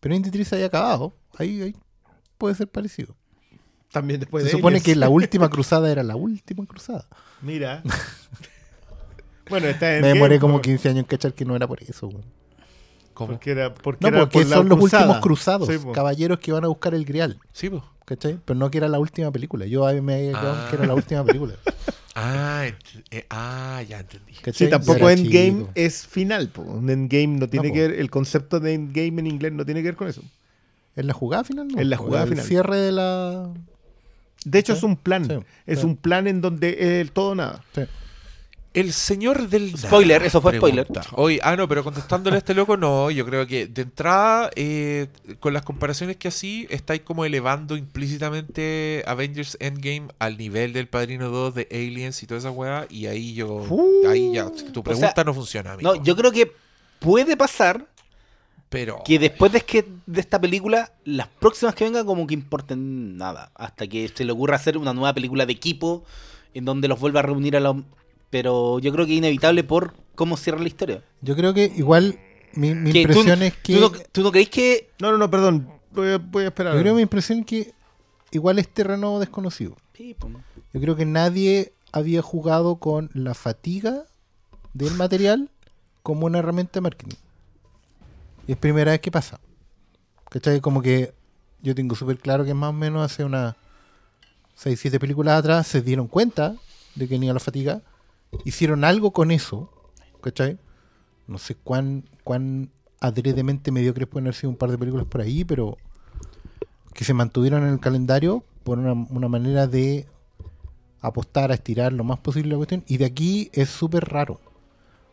Pero 0.00 0.14
Indie 0.14 0.32
3 0.32 0.48
se 0.48 0.54
había 0.56 0.66
acabado. 0.68 1.14
Ahí, 1.38 1.60
ahí 1.62 1.76
puede 2.38 2.54
ser 2.54 2.68
parecido. 2.68 3.14
También 3.92 4.20
después 4.20 4.42
se 4.44 4.46
de 4.48 4.52
supone 4.56 4.76
Aliens. 4.78 4.84
que 4.86 4.96
la 4.96 5.08
última 5.10 5.50
cruzada 5.50 5.90
era 5.92 6.02
la 6.02 6.16
última 6.16 6.64
cruzada. 6.66 7.06
Mira. 7.42 7.82
bueno, 9.50 9.66
está 9.68 9.96
en 9.96 10.02
Me 10.02 10.08
demoré 10.08 10.38
como 10.40 10.54
por- 10.54 10.62
15 10.62 10.88
años 10.88 10.98
en 11.00 11.04
cachar 11.04 11.34
que 11.34 11.44
no 11.44 11.54
era 11.56 11.66
por 11.66 11.82
eso. 11.82 12.06
weón. 12.08 12.24
¿Cómo? 13.14 13.32
Porque 13.32 13.50
era, 13.50 13.74
porque 13.74 14.00
No, 14.02 14.08
era 14.08 14.20
porque 14.20 14.38
por 14.38 14.46
son 14.46 14.68
los 14.68 14.78
cruzada. 14.78 15.02
últimos 15.04 15.22
cruzados. 15.22 15.68
Sí, 15.68 15.78
po. 15.78 15.92
caballeros 15.92 16.38
que 16.38 16.52
van 16.52 16.64
a 16.64 16.68
buscar 16.68 16.94
el 16.94 17.04
grial. 17.04 17.38
Sí, 17.52 17.68
pues. 17.68 17.82
¿Cachai? 18.04 18.38
Pero 18.44 18.58
no 18.58 18.70
que 18.70 18.78
era 18.78 18.88
la 18.88 18.98
última 18.98 19.30
película. 19.30 19.64
Yo 19.66 19.86
a 19.86 19.92
mí 19.92 20.00
me 20.00 20.14
había 20.14 20.30
quedado 20.32 20.52
Ah. 20.52 20.66
que 20.70 20.76
era 20.76 20.86
la 20.86 20.94
última 20.94 21.24
película. 21.24 21.54
Ah, 22.14 22.66
eh, 23.10 23.24
ah, 23.30 23.82
ya 23.88 24.00
entendí. 24.00 24.34
¿Cachai? 24.34 24.66
Sí, 24.66 24.68
tampoco 24.70 25.08
era 25.08 25.12
Endgame 25.18 25.60
chico. 25.60 25.70
es 25.74 26.06
final. 26.06 26.48
Po. 26.50 26.60
Un 26.60 26.90
Endgame 26.90 27.38
no 27.38 27.48
tiene 27.48 27.72
que 27.72 27.88
ver, 27.88 27.98
el 27.98 28.10
concepto 28.10 28.60
de 28.60 28.74
Endgame 28.74 29.20
en 29.20 29.26
inglés 29.28 29.52
no 29.54 29.64
tiene 29.64 29.80
que 29.80 29.88
ver 29.88 29.96
con 29.96 30.08
eso. 30.08 30.20
¿En 30.94 31.06
la 31.06 31.14
jugada 31.14 31.42
final? 31.42 31.68
No. 31.68 31.80
En 31.80 31.88
la 31.88 31.96
jugada 31.96 32.24
el 32.24 32.28
final. 32.28 32.44
cierre 32.44 32.76
de 32.76 32.92
la... 32.92 33.48
De 34.44 34.58
hecho, 34.58 34.74
Sí, 34.74 34.78
es 34.78 34.82
un 34.84 34.96
plan. 34.96 35.24
sí, 35.24 35.38
es 35.64 35.78
sí. 35.78 35.86
un 35.86 35.96
plan 35.96 36.26
en 36.26 36.42
donde 36.42 36.72
es 36.80 37.00
el 37.00 37.12
todo 37.12 37.34
nada. 37.34 37.64
Sí. 37.74 37.80
El 38.74 38.92
señor 38.92 39.48
del. 39.48 39.76
Spoiler, 39.76 40.18
nada, 40.18 40.26
eso 40.26 40.40
fue 40.40 40.56
spoiler. 40.56 40.86
Oye, 41.12 41.38
ah, 41.42 41.56
no, 41.56 41.68
pero 41.68 41.84
contestándole 41.84 42.36
a 42.36 42.38
este 42.38 42.54
loco, 42.54 42.76
no. 42.76 43.10
Yo 43.10 43.26
creo 43.26 43.46
que 43.46 43.66
de 43.66 43.82
entrada, 43.82 44.50
eh, 44.56 45.08
con 45.40 45.52
las 45.52 45.62
comparaciones 45.62 46.16
que 46.16 46.28
así, 46.28 46.66
estáis 46.70 47.02
como 47.02 47.24
elevando 47.24 47.76
implícitamente 47.76 49.04
Avengers 49.06 49.58
Endgame 49.60 50.08
al 50.18 50.38
nivel 50.38 50.72
del 50.72 50.88
Padrino 50.88 51.28
2 51.28 51.54
de 51.54 51.68
Aliens 51.70 52.22
y 52.22 52.26
toda 52.26 52.38
esa 52.38 52.50
weá. 52.50 52.86
Y 52.88 53.06
ahí 53.06 53.34
yo. 53.34 53.62
ahí 54.08 54.32
ya. 54.32 54.50
Tu 54.50 54.82
pregunta 54.82 55.12
sea, 55.14 55.24
no 55.24 55.34
funciona, 55.34 55.72
amigo. 55.72 55.94
No, 55.94 56.02
yo 56.02 56.16
creo 56.16 56.32
que 56.32 56.52
puede 56.98 57.36
pasar 57.36 57.86
Pero. 58.70 59.02
que 59.04 59.18
después 59.18 59.52
de, 59.52 59.60
que, 59.60 59.86
de 60.06 60.20
esta 60.20 60.40
película, 60.40 60.92
las 61.04 61.28
próximas 61.28 61.74
que 61.74 61.84
vengan 61.84 62.06
como 62.06 62.26
que 62.26 62.34
importen 62.34 63.18
nada. 63.18 63.50
Hasta 63.54 63.86
que 63.86 64.08
se 64.08 64.24
le 64.24 64.32
ocurra 64.32 64.56
hacer 64.56 64.78
una 64.78 64.94
nueva 64.94 65.12
película 65.12 65.44
de 65.44 65.52
equipo 65.52 66.04
en 66.54 66.64
donde 66.64 66.88
los 66.88 66.98
vuelva 66.98 67.20
a 67.20 67.24
reunir 67.24 67.56
a 67.56 67.60
los... 67.60 67.76
Pero 68.32 68.78
yo 68.78 68.90
creo 68.92 69.04
que 69.04 69.12
es 69.12 69.18
inevitable 69.18 69.62
por 69.62 69.92
cómo 70.14 70.38
cierra 70.38 70.58
la 70.58 70.66
historia. 70.68 71.04
Yo 71.20 71.36
creo 71.36 71.52
que 71.52 71.70
igual 71.76 72.18
mi, 72.54 72.74
mi 72.74 72.90
Que 72.90 73.02
tú- 73.04 73.10
impresión 73.10 73.42
es 73.42 73.54
que... 73.58 73.74
¿Tú 73.74 73.80
no, 73.80 73.90
tú 74.10 74.22
no 74.22 74.30
creéis 74.30 74.48
que 74.48 74.90
No, 74.98 75.10
no, 75.12 75.18
no, 75.18 75.30
perdón. 75.30 75.68
Voy 75.90 76.08
a, 76.12 76.16
voy 76.18 76.44
a 76.44 76.46
esperar. 76.46 76.72
Yo 76.74 76.80
creo 76.80 76.92
que 76.94 76.96
mi 76.96 77.02
impresión 77.02 77.40
es 77.40 77.46
que 77.46 77.74
igual 78.30 78.58
es 78.58 78.68
terreno 78.72 79.20
desconocido. 79.20 79.76
Sí, 79.94 80.16
pues, 80.18 80.32
Yo 80.72 80.80
creo 80.80 80.96
que 80.96 81.04
nadie 81.04 81.74
había 81.92 82.22
jugado 82.22 82.76
con 82.76 83.10
la 83.12 83.34
fatiga 83.34 84.04
del 84.72 84.94
material 84.94 85.50
como 86.02 86.24
una 86.24 86.38
herramienta 86.38 86.72
de 86.78 86.80
marketing. 86.80 87.16
Y 88.48 88.52
es 88.52 88.58
primera 88.58 88.92
vez 88.92 89.00
que 89.02 89.10
pasa. 89.10 89.40
¿Cachai? 90.30 90.62
Como 90.62 90.80
que 90.80 91.12
yo 91.60 91.74
tengo 91.74 91.94
súper 91.94 92.16
claro 92.18 92.46
que 92.46 92.54
más 92.54 92.70
o 92.70 92.72
menos 92.72 93.04
hace 93.04 93.24
unas 93.24 93.54
6, 94.54 94.80
7 94.80 94.98
películas 94.98 95.38
atrás 95.38 95.66
se 95.66 95.82
dieron 95.82 96.08
cuenta 96.08 96.56
de 96.94 97.06
que 97.06 97.14
tenía 97.14 97.34
la 97.34 97.40
fatiga. 97.40 97.82
Hicieron 98.44 98.84
algo 98.84 99.12
con 99.12 99.30
eso. 99.30 99.70
¿Cachai? 100.20 100.58
No 101.26 101.38
sé 101.38 101.54
cuán, 101.54 102.08
cuán 102.24 102.70
adredemente 103.00 103.72
mediocres 103.72 104.08
pueden 104.08 104.26
haber 104.26 104.34
sido 104.34 104.50
un 104.50 104.56
par 104.56 104.70
de 104.70 104.78
películas 104.78 105.06
por 105.06 105.20
ahí, 105.20 105.44
pero 105.44 105.76
que 106.94 107.04
se 107.04 107.14
mantuvieron 107.14 107.62
en 107.64 107.70
el 107.70 107.80
calendario 107.80 108.44
por 108.64 108.78
una, 108.78 108.92
una 108.92 109.28
manera 109.28 109.66
de 109.66 110.06
apostar 111.00 111.50
a 111.50 111.54
estirar 111.54 111.92
lo 111.92 112.04
más 112.04 112.18
posible 112.20 112.50
la 112.50 112.56
cuestión. 112.56 112.84
Y 112.86 112.98
de 112.98 113.04
aquí 113.04 113.50
es 113.52 113.68
súper 113.68 114.04
raro. 114.08 114.40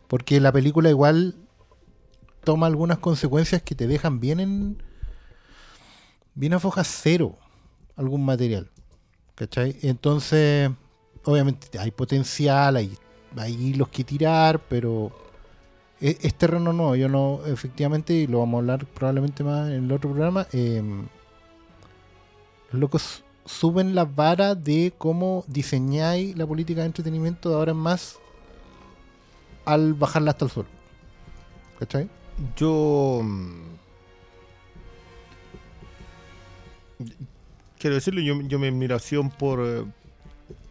Porque 0.07 0.39
la 0.39 0.51
película 0.51 0.89
igual 0.89 1.35
toma 2.43 2.67
algunas 2.67 2.99
consecuencias 2.99 3.61
que 3.61 3.75
te 3.75 3.87
dejan 3.87 4.19
bien 4.19 4.39
en. 4.39 4.83
bien 6.35 6.53
a 6.53 6.59
foja 6.59 6.83
cero 6.83 7.37
algún 7.95 8.23
material. 8.23 8.71
¿Cachai? 9.35 9.77
Entonces, 9.81 10.69
obviamente 11.23 11.77
hay 11.79 11.91
potencial, 11.91 12.75
hay, 12.75 12.97
hay 13.37 13.53
hilos 13.53 13.89
que 13.89 14.03
tirar, 14.03 14.59
pero 14.69 15.11
es, 15.99 16.17
es 16.23 16.35
terreno 16.35 16.73
nuevo. 16.73 16.95
Yo 16.95 17.09
no, 17.09 17.41
efectivamente, 17.45 18.13
y 18.13 18.27
lo 18.27 18.39
vamos 18.39 18.57
a 18.57 18.59
hablar 18.61 18.85
probablemente 18.87 19.43
más 19.43 19.69
en 19.69 19.85
el 19.85 19.91
otro 19.91 20.11
programa. 20.11 20.47
eh, 20.53 20.81
los 22.71 22.79
locos 22.81 23.23
suben 23.45 23.95
la 23.95 24.05
vara 24.05 24.55
de 24.55 24.93
cómo 24.97 25.43
diseñáis 25.47 26.37
la 26.37 26.45
política 26.47 26.81
de 26.81 26.87
entretenimiento 26.87 27.49
de 27.49 27.55
ahora 27.55 27.71
en 27.71 27.77
más 27.77 28.21
al 29.65 29.93
bajarla 29.93 30.31
hasta 30.31 30.45
el 30.45 30.51
suelo. 30.51 30.69
¿Cachai? 31.79 32.09
Yo. 32.55 33.21
mm, 33.23 33.77
Quiero 37.77 37.95
decirlo, 37.95 38.21
yo, 38.21 38.59
mi 38.59 38.67
admiración 38.67 39.29
por, 39.31 39.61
eh, 39.61 39.85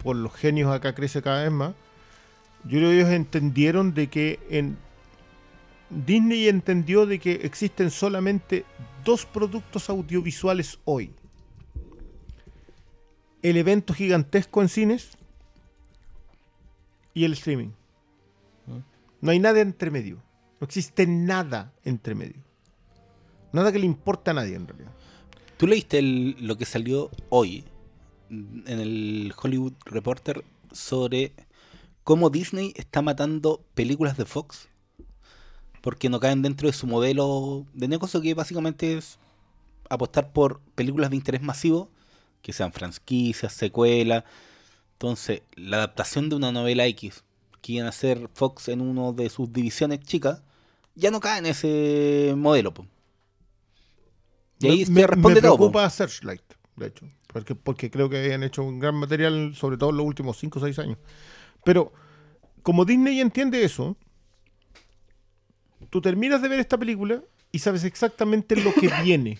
por 0.02 0.16
los 0.16 0.34
genios 0.34 0.72
acá 0.74 0.94
crece 0.94 1.22
cada 1.22 1.42
vez 1.42 1.52
más. 1.52 1.74
Yo 2.68 2.78
creo 2.78 2.90
que 2.90 2.96
ellos 2.96 3.10
entendieron 3.10 3.94
de 3.94 4.08
que 4.08 4.38
en 4.50 4.76
Disney 5.88 6.48
entendió 6.48 7.06
de 7.06 7.18
que 7.18 7.32
existen 7.32 7.90
solamente 7.90 8.66
dos 9.04 9.24
productos 9.24 9.88
audiovisuales 9.88 10.78
hoy. 10.84 11.14
El 13.40 13.56
evento 13.56 13.94
gigantesco 13.94 14.60
en 14.60 14.68
cines 14.68 15.16
y 17.14 17.24
el 17.24 17.32
streaming. 17.32 17.70
No 19.22 19.30
hay 19.30 19.38
nada 19.38 19.60
entre 19.60 19.90
medio. 19.90 20.22
No 20.60 20.66
existe 20.66 21.06
nada 21.06 21.72
entre 21.84 22.14
medio. 22.14 22.44
Nada 23.52 23.72
que 23.72 23.78
le 23.78 23.86
importe 23.86 24.30
a 24.30 24.34
nadie 24.34 24.56
en 24.56 24.68
realidad. 24.68 24.92
¿Tú 25.56 25.66
leíste 25.66 26.02
lo 26.02 26.58
que 26.58 26.66
salió 26.66 27.10
hoy 27.30 27.64
en 28.28 28.62
el 28.66 29.32
Hollywood 29.42 29.72
Reporter 29.86 30.44
sobre 30.70 31.32
cómo 32.08 32.30
Disney 32.30 32.72
está 32.74 33.02
matando 33.02 33.62
películas 33.74 34.16
de 34.16 34.24
Fox? 34.24 34.70
Porque 35.82 36.08
no 36.08 36.20
caen 36.20 36.40
dentro 36.40 36.66
de 36.66 36.72
su 36.72 36.86
modelo 36.86 37.66
de 37.74 37.86
negocio 37.86 38.22
que 38.22 38.32
básicamente 38.32 38.96
es 38.96 39.18
apostar 39.90 40.32
por 40.32 40.60
películas 40.74 41.10
de 41.10 41.16
interés 41.16 41.42
masivo, 41.42 41.90
que 42.40 42.54
sean 42.54 42.72
franquicias, 42.72 43.52
secuelas. 43.52 44.24
Entonces, 44.94 45.42
la 45.54 45.76
adaptación 45.76 46.30
de 46.30 46.36
una 46.36 46.50
novela 46.50 46.86
X 46.86 47.24
que 47.60 47.74
iban 47.74 47.84
a 47.84 47.90
hacer 47.90 48.30
Fox 48.32 48.68
en 48.68 48.80
una 48.80 49.12
de 49.12 49.28
sus 49.28 49.52
divisiones 49.52 50.00
chicas, 50.00 50.40
ya 50.94 51.10
no 51.10 51.20
cae 51.20 51.40
en 51.40 51.46
ese 51.46 52.32
modelo. 52.38 52.72
po. 52.72 52.86
Y 54.60 54.66
ahí 54.66 54.86
me, 54.86 55.02
se 55.02 55.06
responde 55.08 55.42
me 55.42 55.46
todo. 55.46 55.56
preocupa 55.58 55.90
Searchlight, 55.90 56.54
de 56.76 56.86
hecho. 56.86 57.06
Porque, 57.26 57.54
porque 57.54 57.90
creo 57.90 58.08
que 58.08 58.16
habían 58.16 58.44
hecho 58.44 58.62
un 58.62 58.78
gran 58.78 58.94
material, 58.94 59.54
sobre 59.54 59.76
todo 59.76 59.90
en 59.90 59.98
los 59.98 60.06
últimos 60.06 60.38
5 60.38 60.58
o 60.58 60.62
6 60.62 60.78
años. 60.78 60.96
Pero, 61.68 61.92
como 62.62 62.86
Disney 62.86 63.20
entiende 63.20 63.62
eso, 63.62 63.94
tú 65.90 66.00
terminas 66.00 66.40
de 66.40 66.48
ver 66.48 66.60
esta 66.60 66.78
película 66.78 67.22
y 67.52 67.58
sabes 67.58 67.84
exactamente 67.84 68.56
lo 68.56 68.72
que 68.72 68.88
viene. 69.04 69.38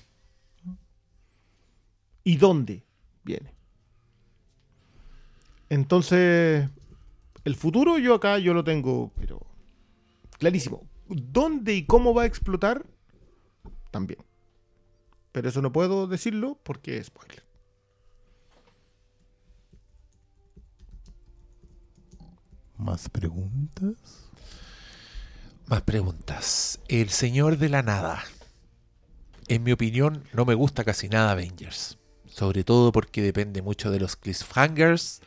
Y 2.25 2.37
dónde 2.37 2.85
viene. 3.25 3.55
Entonces, 5.71 6.69
el 7.45 7.57
futuro 7.57 7.97
yo 7.97 8.13
acá 8.13 8.37
yo 8.39 8.53
lo 8.53 8.63
tengo, 8.63 9.11
pero 9.17 9.41
clarísimo. 10.33 10.87
¿Dónde 11.09 11.77
y 11.77 11.87
cómo 11.87 12.13
va 12.13 12.25
a 12.25 12.27
explotar? 12.27 12.85
También. 13.91 14.23
Pero 15.33 15.49
eso 15.49 15.63
no 15.63 15.73
puedo 15.73 16.07
decirlo 16.07 16.61
porque 16.63 16.99
es 16.99 17.07
spoiler. 17.07 17.48
¿Más 22.79 23.09
preguntas? 23.09 23.97
Más 25.67 25.83
preguntas. 25.83 26.79
El 26.87 27.11
Señor 27.11 27.59
de 27.59 27.69
la 27.69 27.83
Nada. 27.83 28.23
En 29.49 29.65
mi 29.65 29.73
opinión, 29.73 30.23
no 30.33 30.45
me 30.45 30.55
gusta 30.55 30.85
casi 30.85 31.09
nada 31.09 31.33
Avengers. 31.33 31.99
Sobre 32.29 32.63
todo 32.63 32.93
porque 32.93 33.21
depende 33.21 33.63
mucho 33.63 33.91
de 33.91 33.99
los 33.99 34.15
cliffhangers 34.15 35.23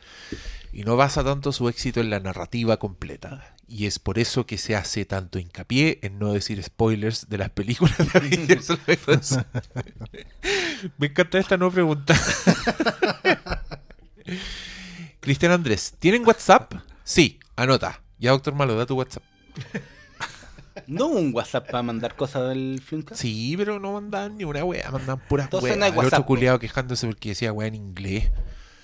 y 0.72 0.84
no 0.84 0.96
basa 0.96 1.22
tanto 1.22 1.52
su 1.52 1.68
éxito 1.68 2.00
en 2.00 2.08
la 2.08 2.20
narrativa 2.20 2.78
completa. 2.78 3.54
Y 3.68 3.84
es 3.84 3.98
por 3.98 4.18
eso 4.18 4.46
que 4.46 4.56
se 4.56 4.74
hace 4.74 5.04
tanto 5.04 5.38
hincapié 5.38 5.98
en 6.02 6.18
no 6.18 6.32
decir 6.32 6.62
spoilers 6.62 7.28
de 7.28 7.38
las 7.38 7.50
películas 7.50 7.98
de 7.98 8.10
Avengers. 8.14 8.68
me 10.96 11.08
encanta 11.08 11.38
esta 11.38 11.58
nueva 11.58 11.74
pregunta. 11.74 12.18
Cristian 15.20 15.52
Andrés, 15.52 15.94
¿tienen 15.98 16.26
WhatsApp? 16.26 16.74
Sí, 17.04 17.38
anota. 17.56 18.02
Ya, 18.18 18.30
doctor 18.30 18.54
Malo, 18.54 18.76
da 18.76 18.86
tu 18.86 18.96
WhatsApp. 18.96 19.22
¿No 20.86 21.06
hubo 21.06 21.18
un 21.18 21.34
WhatsApp 21.34 21.66
para 21.66 21.82
mandar 21.82 22.16
cosas 22.16 22.48
del 22.48 22.80
Flimcast? 22.84 23.20
Sí, 23.20 23.54
pero 23.56 23.78
no 23.78 23.92
mandaban 23.92 24.36
ni 24.38 24.44
una 24.44 24.64
wea, 24.64 24.90
mandaban 24.90 25.22
puras 25.28 25.46
Entonces 25.46 25.70
weas. 25.70 25.78
no 25.78 25.84
hay 25.84 25.90
El 25.90 25.98
otro 25.98 26.08
WhatsApp, 26.08 26.26
culiado 26.26 26.58
quejándose 26.58 27.06
porque 27.06 27.30
decía 27.30 27.52
wea 27.52 27.68
en 27.68 27.74
inglés. 27.74 28.30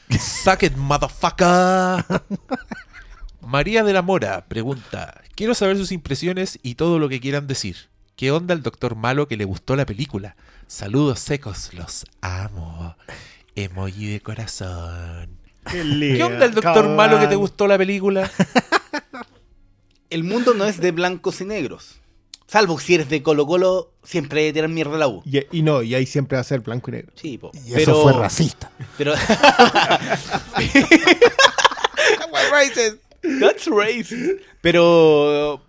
Suck 0.44 0.62
it, 0.64 0.76
motherfucker. 0.76 2.04
María 3.40 3.84
de 3.84 3.92
la 3.92 4.02
Mora 4.02 4.46
pregunta: 4.46 5.22
Quiero 5.34 5.54
saber 5.54 5.76
sus 5.78 5.92
impresiones 5.92 6.58
y 6.62 6.74
todo 6.74 6.98
lo 6.98 7.08
que 7.08 7.20
quieran 7.20 7.46
decir. 7.46 7.88
¿Qué 8.16 8.32
onda 8.32 8.52
el 8.52 8.62
doctor 8.62 8.96
malo 8.96 9.28
que 9.28 9.36
le 9.36 9.44
gustó 9.44 9.76
la 9.76 9.86
película? 9.86 10.36
Saludos 10.66 11.20
secos, 11.20 11.72
los 11.72 12.04
amo. 12.20 12.96
Emoji 13.54 14.06
de 14.12 14.20
corazón. 14.20 15.38
¿Qué 15.70 16.22
onda 16.22 16.44
el 16.46 16.54
doctor 16.54 16.88
malo 16.88 17.18
que 17.20 17.26
te 17.26 17.36
gustó 17.36 17.66
la 17.66 17.78
película? 17.78 18.30
El 20.10 20.24
mundo 20.24 20.54
no 20.54 20.64
es 20.64 20.80
de 20.80 20.90
blancos 20.90 21.40
y 21.42 21.44
negros. 21.44 22.00
Salvo 22.46 22.80
si 22.80 22.94
eres 22.94 23.10
de 23.10 23.22
Colo 23.22 23.46
Colo, 23.46 23.92
siempre 24.02 24.40
hay 24.40 24.46
que 24.48 24.54
tirar 24.54 24.70
mierda 24.70 24.94
a 24.94 24.98
la 24.98 25.08
U. 25.08 25.22
Y, 25.26 25.58
y 25.58 25.60
no, 25.60 25.82
y 25.82 25.94
ahí 25.94 26.06
siempre 26.06 26.36
va 26.36 26.40
a 26.40 26.44
ser 26.44 26.60
blanco 26.60 26.90
y 26.90 26.94
negro. 26.94 27.12
Sí, 27.14 27.36
po. 27.36 27.50
Y 27.66 27.74
eso 27.74 28.02
fue 28.02 28.14
racista. 28.14 28.70
Pero. 28.96 29.12
That's 33.40 33.66
racist. 33.66 34.40
Pero. 34.62 35.62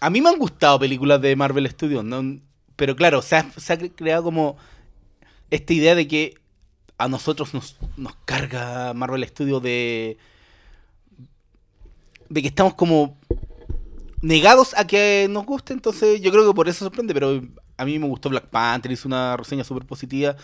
A 0.00 0.10
mí 0.10 0.20
me 0.20 0.28
han 0.28 0.38
gustado 0.38 0.78
películas 0.78 1.22
de 1.22 1.34
Marvel 1.34 1.68
Studios, 1.70 2.04
¿no? 2.04 2.38
Pero 2.76 2.94
claro, 2.94 3.22
se 3.22 3.36
ha, 3.36 3.50
se 3.56 3.72
ha 3.72 3.78
creado 3.78 4.22
como 4.22 4.58
esta 5.50 5.72
idea 5.72 5.94
de 5.94 6.06
que 6.06 6.34
a 6.98 7.08
nosotros 7.08 7.54
nos, 7.54 7.76
nos 7.96 8.14
carga 8.24 8.92
Marvel 8.92 9.26
Studios 9.26 9.62
de. 9.62 10.18
de 12.28 12.42
que 12.42 12.48
estamos 12.48 12.74
como 12.74 13.16
negados 14.20 14.74
a 14.76 14.86
que 14.86 15.28
nos 15.30 15.46
guste, 15.46 15.72
entonces 15.72 16.20
yo 16.20 16.30
creo 16.32 16.46
que 16.46 16.54
por 16.54 16.68
eso 16.68 16.84
sorprende, 16.84 17.14
pero 17.14 17.40
a 17.76 17.84
mí 17.84 17.98
me 17.98 18.08
gustó 18.08 18.28
Black 18.28 18.48
Panther, 18.48 18.90
hice 18.90 19.06
una 19.06 19.36
reseña 19.36 19.62
súper 19.62 19.86
positiva 19.86 20.36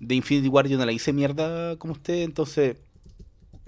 de 0.00 0.14
Infinity 0.14 0.48
War, 0.48 0.66
yo 0.66 0.78
no 0.78 0.86
la 0.86 0.92
hice 0.92 1.12
mierda 1.12 1.76
como 1.76 1.92
usted, 1.92 2.22
entonces... 2.22 2.76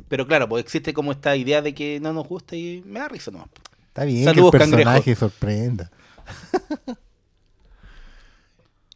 Pero 0.08 0.26
claro, 0.26 0.48
pues 0.48 0.64
existe 0.64 0.94
como 0.94 1.12
esta 1.12 1.36
idea 1.36 1.60
de 1.60 1.74
que 1.74 2.00
no 2.00 2.12
nos 2.12 2.26
gusta 2.26 2.56
y 2.56 2.82
me 2.86 3.00
da 3.00 3.08
risa 3.08 3.30
nomás. 3.30 3.48
Está 3.88 4.04
bien 4.04 4.24
Saludos, 4.24 4.50
que 4.50 4.56
el 4.56 4.60
personaje 4.60 4.84
cangrejo. 4.84 5.20
sorprenda. 5.20 5.90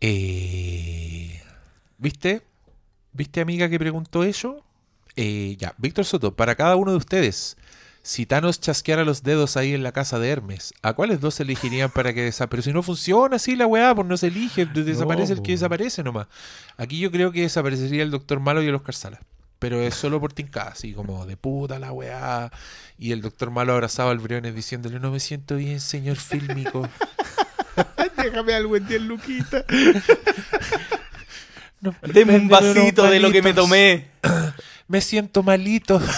Eh, 0.07 1.41
¿Viste? 1.97 2.43
¿Viste, 3.15 3.41
amiga, 3.41 3.69
que 3.69 3.79
preguntó 3.79 4.25
eso? 4.25 4.63
Eh, 5.17 5.57
ya, 5.59 5.75
Víctor 5.79 6.05
Soto, 6.05 6.35
para 6.35 6.55
cada 6.57 6.75
uno 6.77 6.91
de 6.91 6.97
ustedes, 6.97 7.57
si 8.03 8.27
Thanos 8.27 8.61
chasqueara 8.61 9.05
los 9.05 9.23
dedos 9.23 9.57
ahí 9.57 9.73
en 9.73 9.83
la 9.85 9.93
casa 9.93 10.19
de 10.19 10.29
Hermes, 10.29 10.75
¿a 10.83 10.93
cuáles 10.95 11.21
dos 11.21 11.39
elegirían 11.41 11.91
para 11.91 12.13
que 12.13 12.23
desaparezca? 12.23 12.51
Pero 12.51 12.63
si 12.63 12.73
no 12.73 12.83
funciona 12.83 13.37
así 13.37 13.55
la 13.57 13.67
weá, 13.67 13.95
pues 13.95 14.07
no 14.09 14.17
se 14.17 14.27
elige, 14.27 14.67
de- 14.67 14.83
desaparece 14.85 15.33
el 15.33 15.39
que 15.43 15.53
po. 15.53 15.53
desaparece 15.53 16.03
nomás. 16.03 16.27
Aquí 16.77 16.99
yo 16.99 17.11
creo 17.13 17.31
que 17.33 17.43
desaparecería 17.43 18.03
el 18.03 18.11
Doctor 18.11 18.41
Malo 18.41 18.63
y 18.63 18.67
el 18.67 18.75
Oscar 18.75 18.95
Sala. 18.95 19.21
Pero 19.61 19.81
es 19.81 19.95
solo 19.95 20.21
por 20.21 20.33
tincada, 20.33 20.73
así 20.73 20.93
como 20.93 21.25
de 21.25 21.37
puta 21.39 21.79
la 21.79 21.93
weá. 21.93 22.51
Y 22.99 23.13
el 23.13 23.23
Doctor 23.23 23.51
Malo 23.53 23.73
abrazado 23.73 24.11
al 24.11 24.19
Briones 24.19 24.55
diciéndole, 24.55 24.99
no 25.01 25.11
me 25.13 25.21
siento 25.21 25.55
bien, 25.57 25.81
señor 25.81 26.17
fílmico. 26.17 26.87
Déjame 28.19 28.55
algo 28.55 28.77
en 28.77 28.87
10 28.87 29.03
luquitas. 29.03 29.65
No, 31.85 31.95
Deme 32.03 32.37
un 32.37 32.49
vasito 32.49 33.05
de 33.05 33.21
lo 33.21 33.31
que 33.31 33.43
me 33.43 33.53
tomé. 33.53 34.07
Me 34.89 35.01
siento 35.01 35.43
malito. 35.43 35.99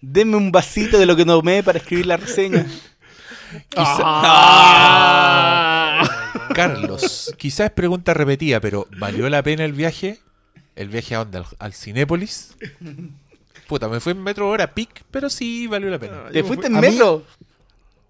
Deme 0.00 0.36
un 0.36 0.52
vasito 0.52 0.98
de 0.98 1.06
lo 1.06 1.16
que 1.16 1.24
tomé 1.24 1.62
para 1.62 1.78
escribir 1.78 2.06
la 2.06 2.16
reseña. 2.18 2.66
Carlos, 6.54 7.34
quizás 7.36 7.66
es 7.66 7.72
pregunta 7.72 8.14
repetida, 8.14 8.60
pero 8.60 8.86
¿valió 8.98 9.28
la 9.28 9.42
pena 9.42 9.64
el 9.64 9.72
viaje? 9.72 10.18
¿El 10.76 10.88
viaje 10.88 11.14
a 11.14 11.18
dónde? 11.18 11.38
¿Al, 11.38 11.46
al 11.58 11.72
Cinépolis? 11.74 12.54
Puta, 13.66 13.88
me 13.88 14.00
fue 14.00 14.12
en 14.12 14.22
metro 14.22 14.48
hora 14.48 14.72
pic, 14.74 15.04
pero 15.10 15.28
sí 15.30 15.66
valió 15.66 15.90
la 15.90 15.98
pena. 15.98 16.24
¿Te 16.32 16.44
fuiste 16.44 16.66
en 16.68 16.76
a 16.76 16.80
mí- 16.80 16.88
metro? 16.88 17.24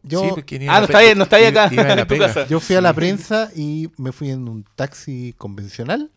Yo, 0.03 0.21
Sí, 0.23 0.27
porque 0.31 0.59
ni 0.59 0.69
Ah, 0.69 0.77
a 0.77 0.79
no 0.81 0.85
está 0.87 0.99
ahí, 0.99 1.15
no 1.15 1.25
está 1.25 1.37
ahí 1.37 1.45
acá, 1.47 1.69
en 1.73 2.07
tu 2.07 2.17
casa. 2.19 2.47
yo 2.47 2.61
fui 2.61 2.77
a 2.77 2.81
la 2.81 2.93
prensa 2.93 3.51
y 3.57 3.91
me 3.97 4.13
fui 4.13 4.31
en 4.31 4.49
un 4.49 4.65
taxi 4.77 5.35
convencional 5.37 6.11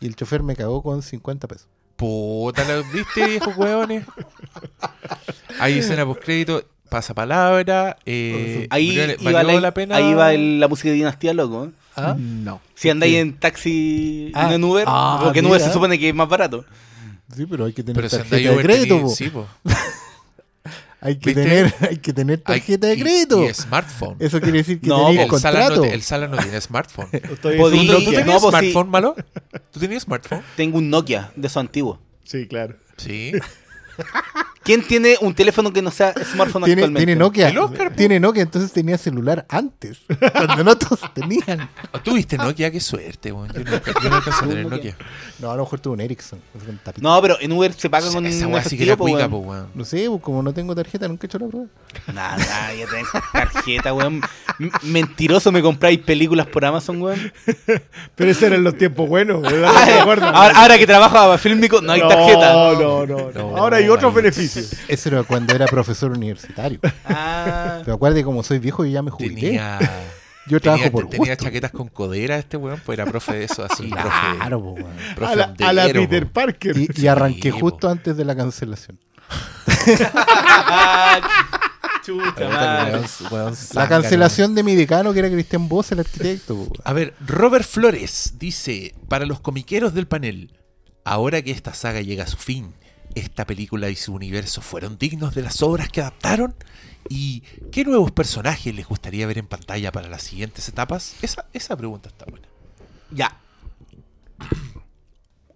y 0.00 0.06
el 0.06 0.16
chofer 0.16 0.42
me 0.42 0.56
cagó 0.56 0.82
con 0.82 1.02
50 1.02 1.46
pesos. 1.48 1.68
Puta, 1.96 2.64
¿la 2.64 2.82
viste, 2.92 3.26
viejos 3.26 3.56
hueones? 3.56 4.04
Hay 5.58 5.78
escena. 5.78 6.04
Eh, 8.06 8.66
Ahí 8.70 8.90
Briones, 8.90 9.16
iba, 9.20 9.32
¿valió 9.32 9.52
la, 9.54 9.60
la 9.60 9.74
pena? 9.74 9.96
ahí 9.96 10.12
va 10.14 10.32
el- 10.34 10.58
la 10.58 10.66
música 10.68 10.88
de 10.88 10.94
Dinastía, 10.96 11.32
loco. 11.34 11.66
¿eh? 11.66 11.70
¿Ah? 11.96 12.16
No. 12.18 12.60
Si 12.74 12.88
andáis 12.90 13.16
en 13.16 13.38
taxi 13.38 13.70
y 14.28 14.32
Ah, 14.34 14.46
no 14.48 14.52
en 14.54 14.64
Uber, 14.64 14.84
ah, 14.88 15.20
porque 15.22 15.38
en 15.40 15.46
Uber 15.46 15.60
se 15.60 15.72
supone 15.72 15.98
que 15.98 16.08
es 16.08 16.14
más 16.14 16.28
barato. 16.28 16.64
Sí, 17.36 17.46
pero 17.46 17.66
hay 17.66 17.72
que 17.72 17.82
tener 17.84 17.94
Pero 17.96 18.08
si 18.08 18.16
tarjeta 18.16 18.36
andáis 18.36 18.48
de 18.48 18.54
Uber, 18.54 18.66
crédito. 18.66 19.00
po. 19.02 19.08
sí, 19.10 19.28
po. 19.30 19.46
Hay 21.02 21.16
que 21.16 21.30
¿Viste? 21.34 21.42
tener, 21.44 21.74
hay 21.90 21.96
que 21.96 22.12
tener 22.12 22.42
Hay- 22.44 22.60
tarjeta 22.60 22.86
de 22.88 22.94
y- 22.94 23.00
crédito. 23.00 23.42
Y, 23.48 23.54
smartphone. 23.54 24.16
Eso 24.18 24.40
quiere 24.40 24.58
decir 24.58 24.80
que 24.80 24.86
No, 24.88 25.06
tenéis 25.08 25.32
el, 25.32 25.40
Sala 25.40 25.58
contrato. 25.60 25.84
no, 25.86 25.92
el 25.92 26.02
Sala 26.02 26.28
no 26.28 26.36
tiene 26.36 26.60
smartphone. 26.60 27.08
Estoy 27.12 27.56
¿Tú 27.56 27.70
Nokia. 27.70 28.04
tenías 28.04 28.26
No, 28.26 28.32
pues 28.40 28.42
sí. 28.42 28.48
smartphone, 28.70 28.90
malo? 28.90 29.16
¿Tú 29.70 29.80
tenías 29.80 30.02
smartphone? 30.02 30.42
Tengo 30.56 30.78
un 30.78 30.90
Nokia 30.90 31.32
de 31.36 31.46
esos 31.46 31.56
antiguos. 31.56 31.98
Sí, 32.24 32.46
claro. 32.46 32.76
Sí. 32.96 33.32
¿Quién 34.62 34.82
tiene 34.86 35.16
un 35.22 35.34
teléfono 35.34 35.72
que 35.72 35.80
no 35.80 35.90
sea 35.90 36.12
smartphone 36.32 36.64
Tiene, 36.64 36.82
actualmente? 36.82 37.06
tiene 37.06 37.18
Nokia. 37.18 37.48
El 37.48 37.58
Oscar, 37.58 37.88
po. 37.90 37.96
tiene 37.96 38.20
Nokia, 38.20 38.42
entonces 38.42 38.70
tenía 38.70 38.98
celular 38.98 39.46
antes. 39.48 39.98
Cuando 40.32 40.62
no 40.62 40.76
todos 40.76 41.00
tenían. 41.14 41.68
¿Tuviste 42.04 42.36
Nokia? 42.36 42.70
Qué 42.70 42.78
suerte, 42.78 43.32
weón. 43.32 43.48
Yo 43.52 43.60
no, 43.64 44.22
yo 44.24 44.32
a 44.32 44.40
tener 44.46 44.66
Nokia. 44.70 44.96
No, 45.38 45.50
a 45.50 45.56
lo 45.56 45.62
mejor 45.64 45.80
tuvo 45.80 45.94
un 45.94 46.00
Ericsson. 46.02 46.38
no 47.00 47.22
pero 47.22 47.36
en 47.40 47.50
Uber 47.52 47.72
se 47.72 47.88
paga 47.88 48.10
con 48.12 48.26
Esa 48.26 48.46
weá 48.46 48.62
sí 48.62 48.76
que 48.76 48.84
era 48.84 48.96
po, 48.96 49.04
cuica, 49.04 49.20
weón. 49.20 49.30
po, 49.30 49.38
weón. 49.38 49.66
No 49.74 49.84
sé, 49.84 50.08
como 50.20 50.42
no 50.42 50.52
tengo 50.52 50.74
tarjeta, 50.74 51.08
nunca 51.08 51.24
he 51.24 51.28
hecho 51.28 51.38
la 51.38 51.46
prueba. 51.46 51.66
Nah, 52.12 52.36
ya 52.36 52.86
tenés 52.86 53.06
tarjeta, 53.32 53.94
weón. 53.94 54.20
M- 54.58 54.70
Mentiroso, 54.82 55.50
me 55.52 55.62
compráis 55.62 55.98
películas 56.00 56.46
por 56.46 56.64
Amazon, 56.66 57.00
weón. 57.00 57.32
Pero 58.14 58.30
esos 58.30 58.42
eran 58.42 58.62
los 58.62 58.76
tiempos 58.76 59.08
buenos. 59.08 59.42
Ah, 59.46 59.82
¿Te 59.86 60.00
acuerdas? 60.00 60.32
ahora, 60.34 60.54
ahora 60.62 60.78
que 60.78 60.86
trabajo 60.86 61.16
a 61.18 61.38
Fílmico, 61.38 61.80
no 61.80 61.92
hay 61.92 62.00
tarjeta. 62.00 62.52
No, 62.52 62.74
no, 62.74 63.06
no, 63.06 63.30
no. 63.32 63.56
Ahora 63.56 63.78
hay 63.78 63.88
otros 63.90 64.14
beneficios. 64.14 64.72
Eso 64.88 65.08
era 65.08 65.22
cuando 65.22 65.54
era 65.54 65.66
profesor 65.66 66.10
universitario. 66.12 66.80
Ah, 67.04 67.80
Pero 67.84 67.94
acuérdate, 67.96 68.24
como 68.24 68.42
soy 68.42 68.58
viejo, 68.58 68.84
yo 68.84 68.90
ya 68.92 69.02
me 69.02 69.10
jubilé. 69.10 69.34
Tenía, 69.40 69.78
Yo 70.46 70.60
trabajo 70.60 70.82
tenía, 70.84 70.92
por 70.92 71.08
tenía 71.08 71.32
gusto. 71.34 71.44
chaquetas 71.44 71.70
con 71.70 71.88
codera 71.88 72.38
este 72.38 72.56
weón, 72.56 72.80
pues 72.84 72.98
era 72.98 73.06
profe 73.10 73.34
de 73.34 73.44
eso, 73.44 73.64
así, 73.64 73.88
Claro, 73.90 74.60
po, 74.62 74.70
weón. 74.72 74.86
profe, 75.14 75.14
profe 75.16 75.32
A 75.32 75.36
la, 75.36 75.54
a 75.68 75.72
la 75.72 75.82
hondero, 75.86 76.00
Peter 76.02 76.26
po. 76.26 76.32
Parker. 76.32 76.76
Y, 76.78 76.88
y 76.94 77.06
arranqué 77.06 77.52
Sí, 77.52 77.58
justo 77.60 77.88
antes 77.88 78.16
de 78.16 78.24
la 78.24 78.34
cancelación. 78.34 78.98
chuta 82.04 83.00
La 83.74 83.88
cancelación 83.88 84.54
de 84.54 84.62
mi 84.62 84.74
decano, 84.74 85.12
que 85.12 85.18
era 85.20 85.30
Cristian 85.30 85.68
Boss, 85.68 85.92
el 85.92 86.00
arquitecto. 86.00 86.56
po. 86.56 86.72
A 86.84 86.92
ver, 86.92 87.14
Robert 87.26 87.64
Flores 87.66 88.34
dice, 88.38 88.94
para 89.08 89.26
los 89.26 89.40
comiqueros 89.40 89.94
del 89.94 90.06
panel, 90.06 90.52
ahora 91.04 91.42
que 91.42 91.50
esta 91.50 91.74
saga 91.74 92.00
llega 92.00 92.24
a 92.24 92.26
su 92.26 92.36
fin, 92.38 92.74
esta 93.14 93.44
película 93.46 93.90
y 93.90 93.96
su 93.96 94.14
universo 94.14 94.60
fueron 94.62 94.98
dignos 94.98 95.34
de 95.34 95.42
las 95.42 95.62
obras 95.62 95.88
que 95.88 96.00
adaptaron 96.00 96.54
y 97.08 97.40
qué 97.72 97.84
nuevos 97.84 98.12
personajes 98.12 98.74
les 98.74 98.86
gustaría 98.86 99.26
ver 99.26 99.38
en 99.38 99.46
pantalla 99.46 99.90
para 99.92 100.08
las 100.08 100.22
siguientes 100.22 100.68
etapas. 100.68 101.16
Esa, 101.22 101.46
esa 101.52 101.76
pregunta 101.76 102.08
está 102.08 102.24
buena. 102.26 102.46
Ya. 103.10 103.36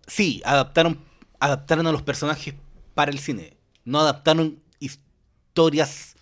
Sí, 0.07 0.43
adaptaron, 0.45 0.99
adaptaron 1.39 1.87
a 1.87 1.93
los 1.93 2.03
personajes 2.03 2.55
para 2.95 3.11
el 3.11 3.19
cine. 3.19 3.57
No 3.85 4.01
adaptaron 4.01 4.61
historias 4.81 6.17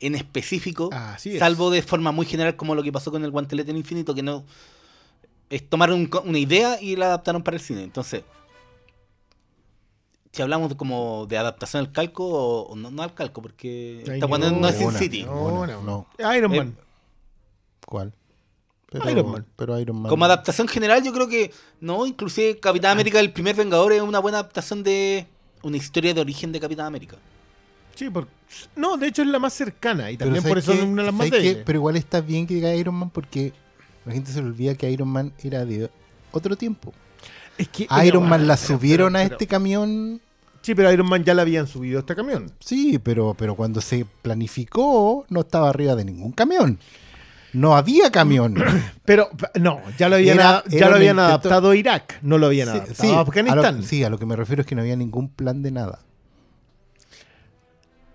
en 0.00 0.14
específico, 0.14 0.90
Así 0.92 1.32
es. 1.32 1.38
salvo 1.38 1.70
de 1.70 1.82
forma 1.82 2.12
muy 2.12 2.26
general 2.26 2.56
como 2.56 2.74
lo 2.74 2.82
que 2.82 2.92
pasó 2.92 3.10
con 3.10 3.24
el 3.24 3.30
guantelete 3.30 3.70
en 3.70 3.78
infinito, 3.78 4.14
que 4.14 4.22
no 4.22 4.44
es 5.48 5.68
tomaron 5.68 6.00
un 6.00 6.10
una 6.24 6.38
idea 6.38 6.80
y 6.80 6.96
la 6.96 7.06
adaptaron 7.06 7.42
para 7.42 7.56
el 7.56 7.62
cine. 7.62 7.82
Entonces, 7.82 8.22
si 10.36 10.42
hablamos 10.42 10.68
de 10.68 10.76
como 10.76 11.24
de 11.26 11.38
adaptación 11.38 11.80
al 11.80 11.92
calco 11.92 12.26
o, 12.28 12.62
o 12.68 12.76
no, 12.76 12.90
no 12.90 13.02
al 13.02 13.14
calco, 13.14 13.40
porque 13.40 14.04
Ay, 14.06 14.14
esta 14.14 14.26
cuando 14.26 14.50
no, 14.50 14.58
no 14.60 14.68
es 14.68 14.76
Sin 14.76 14.92
City. 14.92 15.22
no. 15.24 15.32
una, 15.62 15.76
no. 15.80 16.06
Iron 16.36 16.52
Eh, 16.54 16.58
Man. 16.58 16.76
¿Cuál? 17.86 18.12
Pero, 18.90 19.10
Iron 19.10 19.30
Man. 19.32 19.46
Pero 19.56 19.80
Iron 19.80 19.96
Man. 20.02 20.10
Como 20.10 20.24
adaptación 20.26 20.68
general, 20.68 21.02
yo 21.02 21.12
creo 21.12 21.26
que 21.26 21.52
no, 21.80 22.06
inclusive 22.06 22.58
Capitán 22.60 22.92
América, 22.92 23.18
el 23.18 23.32
primer 23.32 23.56
Vengador, 23.56 23.92
es 23.92 24.02
una 24.02 24.18
buena 24.18 24.38
adaptación 24.40 24.82
de 24.82 25.26
una 25.62 25.76
historia 25.78 26.12
de 26.14 26.20
origen 26.20 26.52
de 26.52 26.60
Capitán 26.60 26.86
América. 26.86 27.16
Sí, 27.94 28.10
por... 28.10 28.28
no, 28.76 28.98
de 28.98 29.06
hecho 29.08 29.22
es 29.22 29.28
la 29.28 29.38
más 29.38 29.54
cercana 29.54 30.10
y 30.10 30.18
también 30.18 30.42
por 30.44 30.60
¿sabes 30.60 30.64
eso 30.64 30.72
es 30.74 30.82
una 30.82 31.00
de 31.02 31.06
las 31.06 31.14
más 31.14 31.30
débiles. 31.30 31.62
Pero 31.64 31.78
igual 31.78 31.96
está 31.96 32.20
bien 32.20 32.46
que 32.46 32.52
diga 32.54 32.74
Iron 32.74 32.94
Man 32.94 33.08
porque 33.08 33.54
la 34.04 34.12
gente 34.12 34.30
se 34.30 34.42
le 34.42 34.48
olvida 34.48 34.74
que 34.74 34.90
Iron 34.90 35.08
Man 35.08 35.32
era 35.42 35.64
de 35.64 35.90
otro 36.30 36.56
tiempo. 36.56 36.92
Es 37.56 37.68
que 37.68 37.88
Iron 38.04 38.28
Man 38.28 38.46
la 38.46 38.56
pero- 38.56 38.66
subieron 38.66 39.14
pero- 39.14 39.18
a 39.18 39.22
pero- 39.24 39.34
este 39.34 39.46
camión 39.46 40.20
Sí, 40.66 40.74
pero 40.74 40.90
Iron 40.92 41.08
Man 41.08 41.22
ya 41.22 41.32
le 41.32 41.42
habían 41.42 41.68
subido 41.68 41.98
a 41.98 42.00
este 42.00 42.16
camión. 42.16 42.50
Sí, 42.58 42.98
pero, 42.98 43.34
pero 43.38 43.54
cuando 43.54 43.80
se 43.80 44.04
planificó 44.04 45.24
no 45.28 45.42
estaba 45.42 45.68
arriba 45.68 45.94
de 45.94 46.04
ningún 46.04 46.32
camión. 46.32 46.80
No 47.52 47.76
había 47.76 48.10
camión. 48.10 48.56
Pero 49.04 49.30
no, 49.60 49.80
ya 49.96 50.08
lo 50.08 50.16
habían, 50.16 50.38
Era- 50.40 50.64
ya 50.68 50.76
era 50.78 50.90
lo 50.90 50.96
habían 50.96 51.18
adaptado 51.20 51.70
a 51.70 51.76
Irak, 51.76 52.18
no 52.20 52.36
lo 52.36 52.46
habían 52.46 52.66
Sí, 52.66 52.72
adaptado 52.78 52.94
sí, 53.08 53.12
a 53.12 53.16
a 53.16 53.20
Afganistán. 53.20 53.76
lo, 53.76 53.82
sí, 53.84 54.02
a 54.02 54.10
lo 54.10 54.18
que 54.18 54.26
me 54.26 54.34
refiero 54.34 54.62
es 54.62 54.66
que 54.66 54.74
no 54.74 54.80
había 54.82 54.96
ningún 54.96 55.28
plan 55.28 55.62
de 55.62 55.70
nada. 55.70 56.00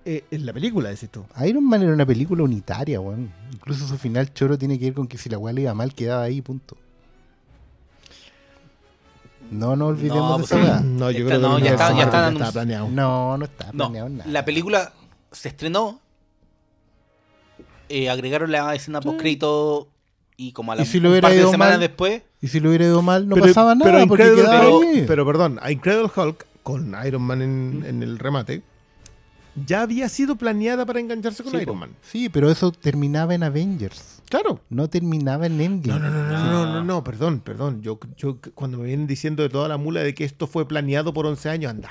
Eh, 0.04 0.26
en 0.32 0.46
la 0.46 0.52
película, 0.52 0.90
decís 0.90 1.10
tú. 1.10 1.24
Iron 1.48 1.64
Man 1.66 1.82
era 1.84 1.94
una 1.94 2.06
película 2.06 2.44
unitaria, 2.44 3.00
weón. 3.00 3.32
Incluso 3.54 3.88
su 3.88 3.98
final 3.98 4.34
choro 4.34 4.58
tiene 4.58 4.78
que 4.78 4.86
ver 4.86 4.94
con 4.94 5.08
que 5.08 5.18
si 5.18 5.30
la 5.30 5.38
weá 5.38 5.54
le 5.54 5.62
iba 5.62 5.74
mal, 5.74 5.96
quedaba 5.96 6.24
ahí, 6.24 6.42
punto. 6.42 6.76
No, 9.52 9.76
no 9.76 9.88
olvidemos 9.88 10.18
No, 10.30 10.38
de 10.38 10.44
pues 10.48 10.52
esa. 10.64 10.80
No, 10.82 11.12
yo 11.12 11.20
Está- 11.20 11.28
creo 11.28 11.42
que 11.42 11.48
no, 11.48 11.60
ya 11.60 11.72
está- 11.72 11.94
ya 11.96 12.52
planeado. 12.52 12.88
No, 12.90 13.38
no 13.38 13.46
está 13.46 13.66
No, 13.74 13.78
planeado 13.90 14.10
nada. 14.10 14.30
la 14.32 14.46
película 14.46 14.94
se 15.32 15.50
estrenó, 15.50 16.00
eh, 17.90 18.10
agregaron 18.10 18.52
la 18.52 18.74
escena 18.76 19.02
post-crédito 19.02 19.90
y 20.38 20.54
como 20.54 20.72
a 20.72 20.76
la 20.76 20.84
¿Y 20.84 20.86
si 20.86 21.00
lo 21.00 21.10
un 21.10 21.14
hubiera 21.14 21.28
par 21.28 21.38
de 21.38 21.44
semanas 21.46 21.74
mal? 21.74 21.80
después, 21.82 22.22
Y 22.42 22.48
si 22.48 22.60
le 22.60 22.70
hubiera 22.70 22.86
ido 22.86 23.02
mal, 23.02 23.28
no 23.28 23.36
Pero- 23.36 23.48
pasaba 23.48 23.76
nada, 23.76 23.92
pero 23.92 24.08
porque 24.08 24.24
Incredible 24.24 24.44
quedaba 24.50 24.70
Hulk- 24.70 24.88
ahí. 24.88 25.04
pero 25.08 25.26
perdón, 25.26 25.60
a 25.62 25.72
Incredible 25.72 26.10
Hulk 26.16 26.46
con 26.64 26.96
Iron 27.06 27.22
Man 27.22 27.42
en, 27.42 27.84
en 27.88 28.02
el 28.04 28.18
remate 28.18 28.64
ya 29.56 29.82
había 29.82 30.08
sido 30.10 30.36
planeada 30.36 30.86
para 30.86 31.00
engancharse 31.00 31.44
con 31.44 31.52
Sí, 31.54 31.60
Iron. 31.60 31.78
Man. 31.78 31.90
Sí, 32.02 32.30
pero 32.30 32.50
eso 32.50 32.72
terminaba 32.72 33.34
en 33.36 33.44
Avengers. 33.44 34.22
Claro. 34.30 34.62
No 34.70 34.90
terminaba 34.90 35.46
en 35.46 35.60
Endgame. 35.60 36.00
No, 36.00 36.10
no, 36.10 36.24
no, 36.24 36.30
no, 36.30 36.46
no, 36.46 36.66
no, 36.76 36.84
no, 36.84 37.04
perdón, 37.04 37.42
perdón. 37.42 37.82
Yo, 37.82 38.00
yo 38.16 38.38
cuando 38.56 38.78
me 38.78 38.86
vienen 38.86 39.08
diciendo 39.08 39.44
de 39.44 39.50
toda 39.50 39.68
la 39.68 39.78
mula 39.78 40.02
de 40.02 40.14
que 40.14 40.24
esto 40.24 40.48
fue 40.48 40.66
planeado 40.68 41.14
por 41.14 41.26
11 41.26 41.50
años, 41.50 41.72
anda. 41.72 41.90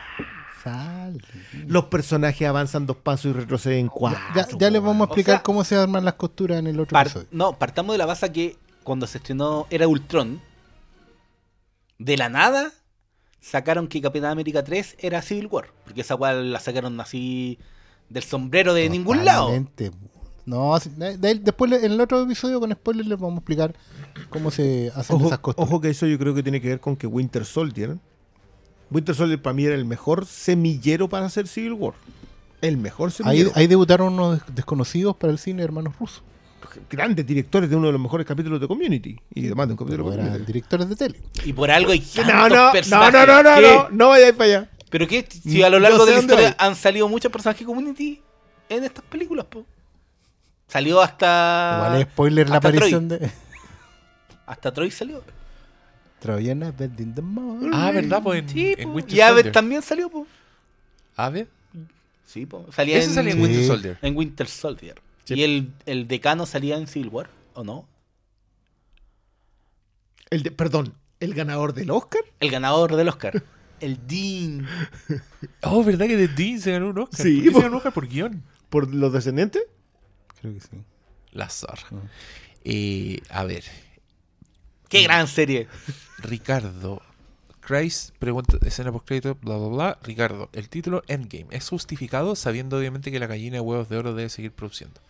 Sal. 0.65 1.23
Los 1.66 1.85
personajes 1.87 2.47
avanzan 2.49 2.87
dos 2.87 2.97
pasos 2.97 3.27
y 3.27 3.32
retroceden 3.32 3.89
cuatro. 3.89 4.20
Ya, 4.35 4.47
ya 4.59 4.70
les 4.70 4.81
vamos 4.82 5.01
a 5.01 5.05
O 5.05 5.07
explicar 5.07 5.37
sea, 5.37 5.43
cómo 5.43 5.65
se 5.65 5.77
arman 5.77 6.05
las 6.05 6.15
costuras 6.15 6.59
en 6.59 6.66
el 6.66 6.81
otro 6.81 6.95
par- 6.95 7.07
episodio. 7.07 7.28
no, 7.31 7.53
partamos 7.59 7.93
de 7.95 7.99
la 7.99 8.07
base 8.07 8.31
que 8.32 8.57
cuando 8.85 9.07
se 9.07 9.19
estrenó 9.19 9.66
era 9.70 9.87
Ultron, 9.89 10.41
de 11.99 12.16
la 12.16 12.28
nada 12.31 12.73
sacaron 13.41 13.89
que 13.89 14.01
Capitán 14.01 14.31
América 14.33 14.62
3 14.65 14.97
era 14.99 15.23
Civil 15.23 15.47
War, 15.47 15.67
porque 15.85 16.03
esa 16.03 16.17
cual 16.17 16.53
la 16.53 16.61
sacaron 16.61 17.01
así 17.01 17.59
del 18.09 18.23
sombrero 18.23 18.75
de 18.75 18.89
ningún 18.91 19.25
lado. 19.25 19.51
No, 20.47 20.79
sí, 20.81 20.91
de- 20.97 21.17
de- 21.17 21.35
después 21.37 21.71
en 21.73 21.93
el 21.93 22.01
otro 22.01 22.23
episodio 22.23 22.59
con 22.59 22.73
spoilers 22.73 23.09
les 23.09 23.19
vamos 23.19 23.35
a 23.37 23.39
explicar 23.39 23.75
cómo 24.31 24.51
se 24.51 24.91
hacen 24.95 25.17
Ojo, 25.17 25.27
esas 25.27 25.39
costuras. 25.39 25.69
ojo 25.71 25.81
que 25.81 25.91
eso 25.91 26.07
yo 26.07 26.19
creo 26.19 26.35
que 26.35 26.43
tiene 26.43 26.61
que 26.61 26.69
ver 26.69 26.81
con 26.81 26.97
que 26.97 27.07
Winter 27.07 27.45
Soldier. 27.45 27.97
Winter 28.91 29.15
Soldier 29.15 29.41
para 29.41 29.55
mí 29.55 29.65
era 29.65 29.75
el 29.77 29.85
mejor 29.85 30.27
semillero 30.27 31.09
para 31.09 31.27
hacer 31.27 31.47
Civil 31.47 31.75
War. 31.75 31.95
El 32.61 32.77
mejor 32.79 33.12
semillero. 33.12 33.53
ahí 33.55 33.67
debutaron 33.69 34.15
unos 34.15 34.41
des- 34.45 34.55
desconocidos 34.57 35.15
para 35.17 35.33
el 35.33 35.39
cine 35.39 35.62
hermanos 35.62 35.95
rusos. 35.99 36.23
Grandes 36.89 37.27
directores 37.27 37.69
de 37.70 37.77
uno 37.77 37.87
de 37.87 37.93
los 37.93 38.01
mejores 38.01 38.27
capítulos 38.27 38.61
de 38.61 38.69
Community. 38.69 39.19
Y 39.35 39.43
demás 39.43 39.66
de 39.69 39.73
un 39.74 39.78
capítulo 39.78 40.11
de 40.11 40.16
Community. 40.16 40.45
directores 40.45 40.89
de 40.89 40.97
tele. 40.97 41.20
Y 41.45 41.53
por 41.53 41.70
algo 41.70 41.93
hay 41.93 42.05
No, 42.16 42.49
no, 42.49 42.66
no, 42.66 42.73
personajes. 42.73 43.12
no, 43.12 43.27
no, 43.27 43.43
no, 43.43 43.61
no, 43.61 43.89
no 43.91 44.09
vayáis 44.09 44.32
para 44.35 44.45
allá. 44.45 44.70
Pero 44.91 45.07
que 45.07 45.27
si 45.31 45.62
a 45.62 45.70
lo 45.70 45.78
largo 45.78 46.05
de 46.07 46.12
la 46.15 46.20
historia 46.20 46.57
han 46.59 46.74
salido 46.77 47.09
muchos 47.09 47.31
personajes 47.31 47.66
community 47.66 48.20
en 48.69 48.85
estas 48.85 49.05
películas, 49.05 49.47
po. 49.47 49.65
Salió 50.69 51.01
hasta. 51.01 51.82
Igual 51.87 52.01
es 52.03 52.09
spoiler 52.12 52.49
la 52.49 52.57
aparición 52.57 53.09
Troy. 53.09 53.20
de 53.20 53.31
Hasta 54.47 54.73
Troy 54.73 54.91
salió. 54.91 55.23
Troyana 56.20 56.70
Bed 56.73 56.99
in 56.99 57.15
the 57.15 57.23
Mall. 57.23 57.70
Ah, 57.73 57.91
¿verdad? 57.93 58.23
Pues 58.23 58.41
en, 58.43 58.49
Sí, 58.49 58.74
en 58.77 58.89
po. 58.89 58.95
Winter 58.95 59.16
Y 59.16 59.20
Aves 59.20 59.35
Soldier. 59.37 59.53
también 59.53 59.82
salió, 59.82 60.09
po. 60.11 60.27
¿Ave? 61.16 61.47
Sí, 62.27 62.47
po. 62.47 62.66
Salía 62.73 62.99
Ese 62.99 63.09
en, 63.09 63.15
salía 63.15 63.32
en 63.32 63.39
Sí. 63.39 63.43
Winter 63.45 63.65
Soldier. 63.66 63.99
en 64.03 64.16
Winter 64.16 64.47
Soldier. 64.49 65.01
Y 65.36 65.43
el, 65.43 65.73
el 65.86 66.09
decano 66.09 66.47
salía 66.47 66.77
en 66.77 66.86
Civil 66.86 67.09
War, 67.09 67.31
¿o 67.55 67.65
no? 67.65 67.89
El 70.31 70.43
de, 70.43 70.51
perdón, 70.51 70.94
el 71.19 71.35
ganador 71.35 71.74
del 71.74 71.90
Oscar. 71.90 72.23
El 72.40 72.51
ganador 72.51 72.97
del 72.97 73.09
Oscar. 73.09 73.43
El 73.81 73.98
Dean. 74.07 74.66
Oh, 75.62 75.82
¿verdad 75.85 76.07
que 76.07 76.16
The 76.16 76.28
Dean 76.28 76.61
se 76.61 76.73
ganó 76.73 76.90
un 76.90 76.98
Oscar? 76.98 77.20
Sí, 77.27 77.36
¿Por 77.36 77.44
qué 77.44 77.51
po. 77.51 77.57
se 77.59 77.62
ganó 77.62 77.73
un 77.73 77.77
Oscar 77.78 77.93
por 77.93 78.09
guion? 78.09 78.43
Por 78.69 78.94
los 78.94 79.12
descendientes. 79.12 79.62
Creo 80.40 80.55
que 80.55 80.61
sí. 80.61 80.69
La 81.32 81.48
zorra. 81.48 81.86
Eh, 82.65 83.20
a 83.31 83.44
ver, 83.44 83.65
Qué 84.89 85.02
gran 85.02 85.27
serie. 85.28 85.69
Ricardo. 86.19 87.01
Christ 87.71 88.15
pregunta, 88.19 88.57
escena 88.67 88.91
post 88.91 89.07
crédito, 89.07 89.37
bla 89.41 89.57
bla 89.57 89.69
bla. 89.69 89.99
Ricardo, 90.03 90.49
el 90.53 90.69
título 90.69 91.03
Endgame 91.07 91.47
es 91.51 91.69
justificado 91.69 92.35
sabiendo 92.35 92.77
obviamente 92.79 93.13
que 93.13 93.21
la 93.21 93.27
gallina 93.27 93.55
de 93.57 93.61
huevos 93.61 93.89
de 93.89 93.97
oro 93.97 94.15
debe 94.15 94.29
seguir 94.29 94.51
produciendo. 94.53 95.01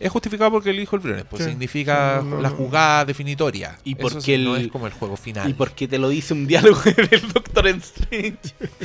Es 0.00 0.10
justificado 0.10 0.50
porque 0.50 0.70
el 0.70 0.80
hijo 0.80 0.96
el 0.96 1.02
Briones, 1.02 1.24
pues 1.30 1.44
Sí. 1.44 1.50
significa 1.50 2.18
Sí, 2.20 2.26
no, 2.28 2.36
no, 2.36 2.42
la 2.42 2.50
no. 2.50 2.56
jugada 2.56 3.04
definitoria. 3.04 3.78
Y 3.84 3.92
Eso 3.92 4.00
porque 4.02 4.36
no 4.38 4.56
el- 4.56 4.66
es 4.66 4.68
como 4.72 4.86
el 4.86 4.92
juego 4.92 5.16
final. 5.16 5.48
Y 5.48 5.54
porque 5.54 5.86
te 5.88 5.98
lo 5.98 6.08
dice 6.08 6.34
un 6.34 6.46
diálogo 6.46 6.80
del 7.10 7.32
Doctor 7.32 7.68
Strange 7.68 8.38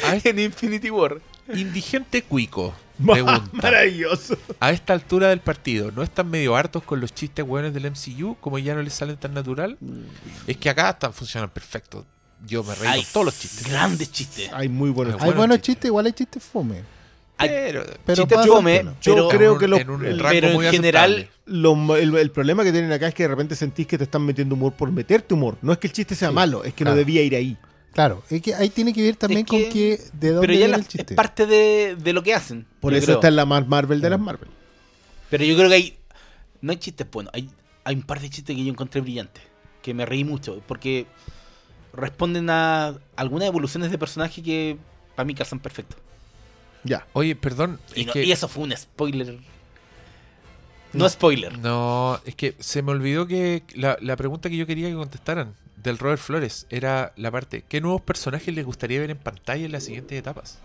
Ay. 0.06 0.22
en 0.24 0.40
Infinity 0.40 0.90
War. 0.91 1.20
Indigente 1.54 2.22
Cuico 2.22 2.74
pregunta. 3.06 3.50
Maravilloso. 3.54 4.38
A 4.60 4.72
esta 4.72 4.94
altura 4.94 5.30
del 5.30 5.40
partido, 5.41 5.91
¿no 5.91 6.04
están 6.04 6.30
medio 6.30 6.56
hartos 6.56 6.84
con 6.84 7.02
los 7.02 7.14
chistes 7.14 7.44
buenos 7.46 7.74
del 7.74 7.86
MCU? 7.91 8.38
Como 8.40 8.60
ya 8.60 8.76
no 8.76 8.82
les 8.84 8.94
salen 8.94 9.18
tan 9.18 9.34
natural. 9.34 9.78
Es 10.48 10.58
que 10.58 10.70
acá 10.70 10.91
están 10.91 11.12
funcionan 11.12 11.50
perfecto. 11.50 12.06
Yo 12.48 12.64
me 12.64 12.74
reí 12.76 13.03
con 13.03 13.11
todos 13.14 13.26
los 13.28 13.40
chistes. 13.40 13.68
Grandes 13.68 14.11
chistes. 14.11 14.49
Hay 14.53 14.70
muy 14.70 14.90
buenos 14.91 15.22
Hay 15.22 15.30
Hay 15.30 15.36
buenos 15.36 15.61
chistes. 15.61 15.86
igual 15.86 16.06
hay 16.06 16.14
chistes 16.14 16.44
fome. 16.44 16.84
Pero, 17.38 17.86
Pero 18.06 18.28
fome. 18.28 18.84
Yo 19.02 19.14
pero, 19.16 19.28
creo 19.30 19.57
que 19.57 19.68
los- 19.68 19.80
en 19.80 19.90
un 19.90 20.06
el- 20.06 20.20
rango 20.20 20.30
pero 20.30 20.61
en 20.64 20.72
general. 20.72 21.30
Lo- 21.45 21.95
el, 21.95 22.16
el 22.16 22.32
problema 22.32 22.64
que 22.64 22.72
tienen 22.72 22.91
acá 22.91 23.07
es 23.07 23.14
que 23.14 23.24
de 23.24 23.30
repente 23.30 23.56
sentís 23.56 23.88
que 23.88 23.98
te 23.98 24.03
están 24.03 24.24
metiendo 24.26 24.56
humor 24.56 24.74
por 24.74 24.91
meterte 24.91 25.34
humor. 25.34 25.57
No 25.61 25.72
es 25.72 25.78
que 25.80 25.88
el 25.88 25.94
chiste 25.94 26.16
sea 26.16 26.32
malo, 26.32 26.64
es 26.66 26.74
que 26.74 26.84
no 26.84 26.94
debía 26.95 27.22
ir 27.24 27.36
ahí. 27.36 27.57
Claro, 27.94 28.24
es 28.30 28.41
que 28.41 28.53
ahí 28.53 28.70
tiene 28.70 28.94
que 28.94 29.02
ver 29.02 29.16
también 29.16 29.41
Es 29.41 29.45
que- 29.49 29.64
con 29.64 29.72
que 29.74 29.99
de 30.14 30.30
dónde 30.32 30.41
pero 30.48 30.53
ya 30.53 30.60
viene 30.68 30.72
la- 30.72 30.78
el 30.78 30.86
es 31.07 31.16
parte 31.16 31.45
de, 31.48 31.95
de 31.98 32.14
lo 32.14 32.22
que 32.24 32.34
hacen. 32.36 32.66
Por 32.82 32.94
eso 32.94 33.06
creo. 33.06 33.16
está 33.16 33.30
en 33.30 33.36
la 33.38 33.45
más 33.45 33.68
Marvel 33.68 33.99
de 34.02 34.10
las 34.10 34.20
Marvel. 34.20 34.49
Pero 35.30 35.44
yo 35.44 35.56
creo 35.56 35.70
que 35.70 35.76
hay. 35.76 35.98
No 36.61 36.72
hay 36.72 36.78
chistes 36.78 37.07
buenos. 37.10 37.34
Hay, 37.34 37.49
hay 37.86 37.95
un 37.95 38.03
par 38.03 38.20
de 38.20 38.30
chistes 38.30 38.53
que 38.56 38.64
yo 38.64 38.70
encontré 38.72 38.99
brillantes. 39.02 39.44
Que 39.82 39.94
me 39.94 40.06
reí 40.06 40.24
mucho. 40.26 40.61
Porque 40.68 41.07
responden 41.94 42.49
a 42.49 42.95
algunas 43.16 43.48
evoluciones 43.48 43.91
de 43.91 43.98
personaje 43.98 44.41
que 44.44 44.78
para 45.16 45.26
mí 45.26 45.34
calzan 45.36 45.60
perfecto. 45.60 45.95
Ya. 46.84 47.06
Oye, 47.14 47.36
perdón. 47.36 47.80
Y, 47.95 48.02
es 48.02 48.07
no- 48.07 48.14
que- 48.14 48.24
y 48.24 48.32
eso 48.32 48.48
fue 48.48 48.64
un 48.64 48.72
spoiler. 48.76 49.38
No, 50.94 51.07
spoiler. 51.07 51.57
No, 51.60 52.20
es 52.26 52.36
que 52.36 52.56
se 52.60 52.82
me 52.82 52.91
olvidó 52.91 53.28
que 53.28 53.64
la, 53.76 53.98
la 54.02 54.16
pregunta 54.16 54.49
que 54.49 54.57
yo 54.57 54.66
quería 54.66 54.90
que 54.90 54.95
contestaran 54.95 55.53
del 55.78 55.98
Robert 55.99 56.20
Flores 56.22 56.66
era 56.70 57.14
la 57.16 57.30
parte, 57.32 57.64
¿qué 57.68 57.80
nuevos 57.80 58.02
personajes 58.02 58.53
les 58.56 58.66
gustaría 58.66 58.99
ver 58.99 59.11
en 59.11 59.18
pantalla 59.18 59.66
en 59.66 59.72
las 59.72 59.84
siguientes 59.84 60.18
etapas? 60.18 60.57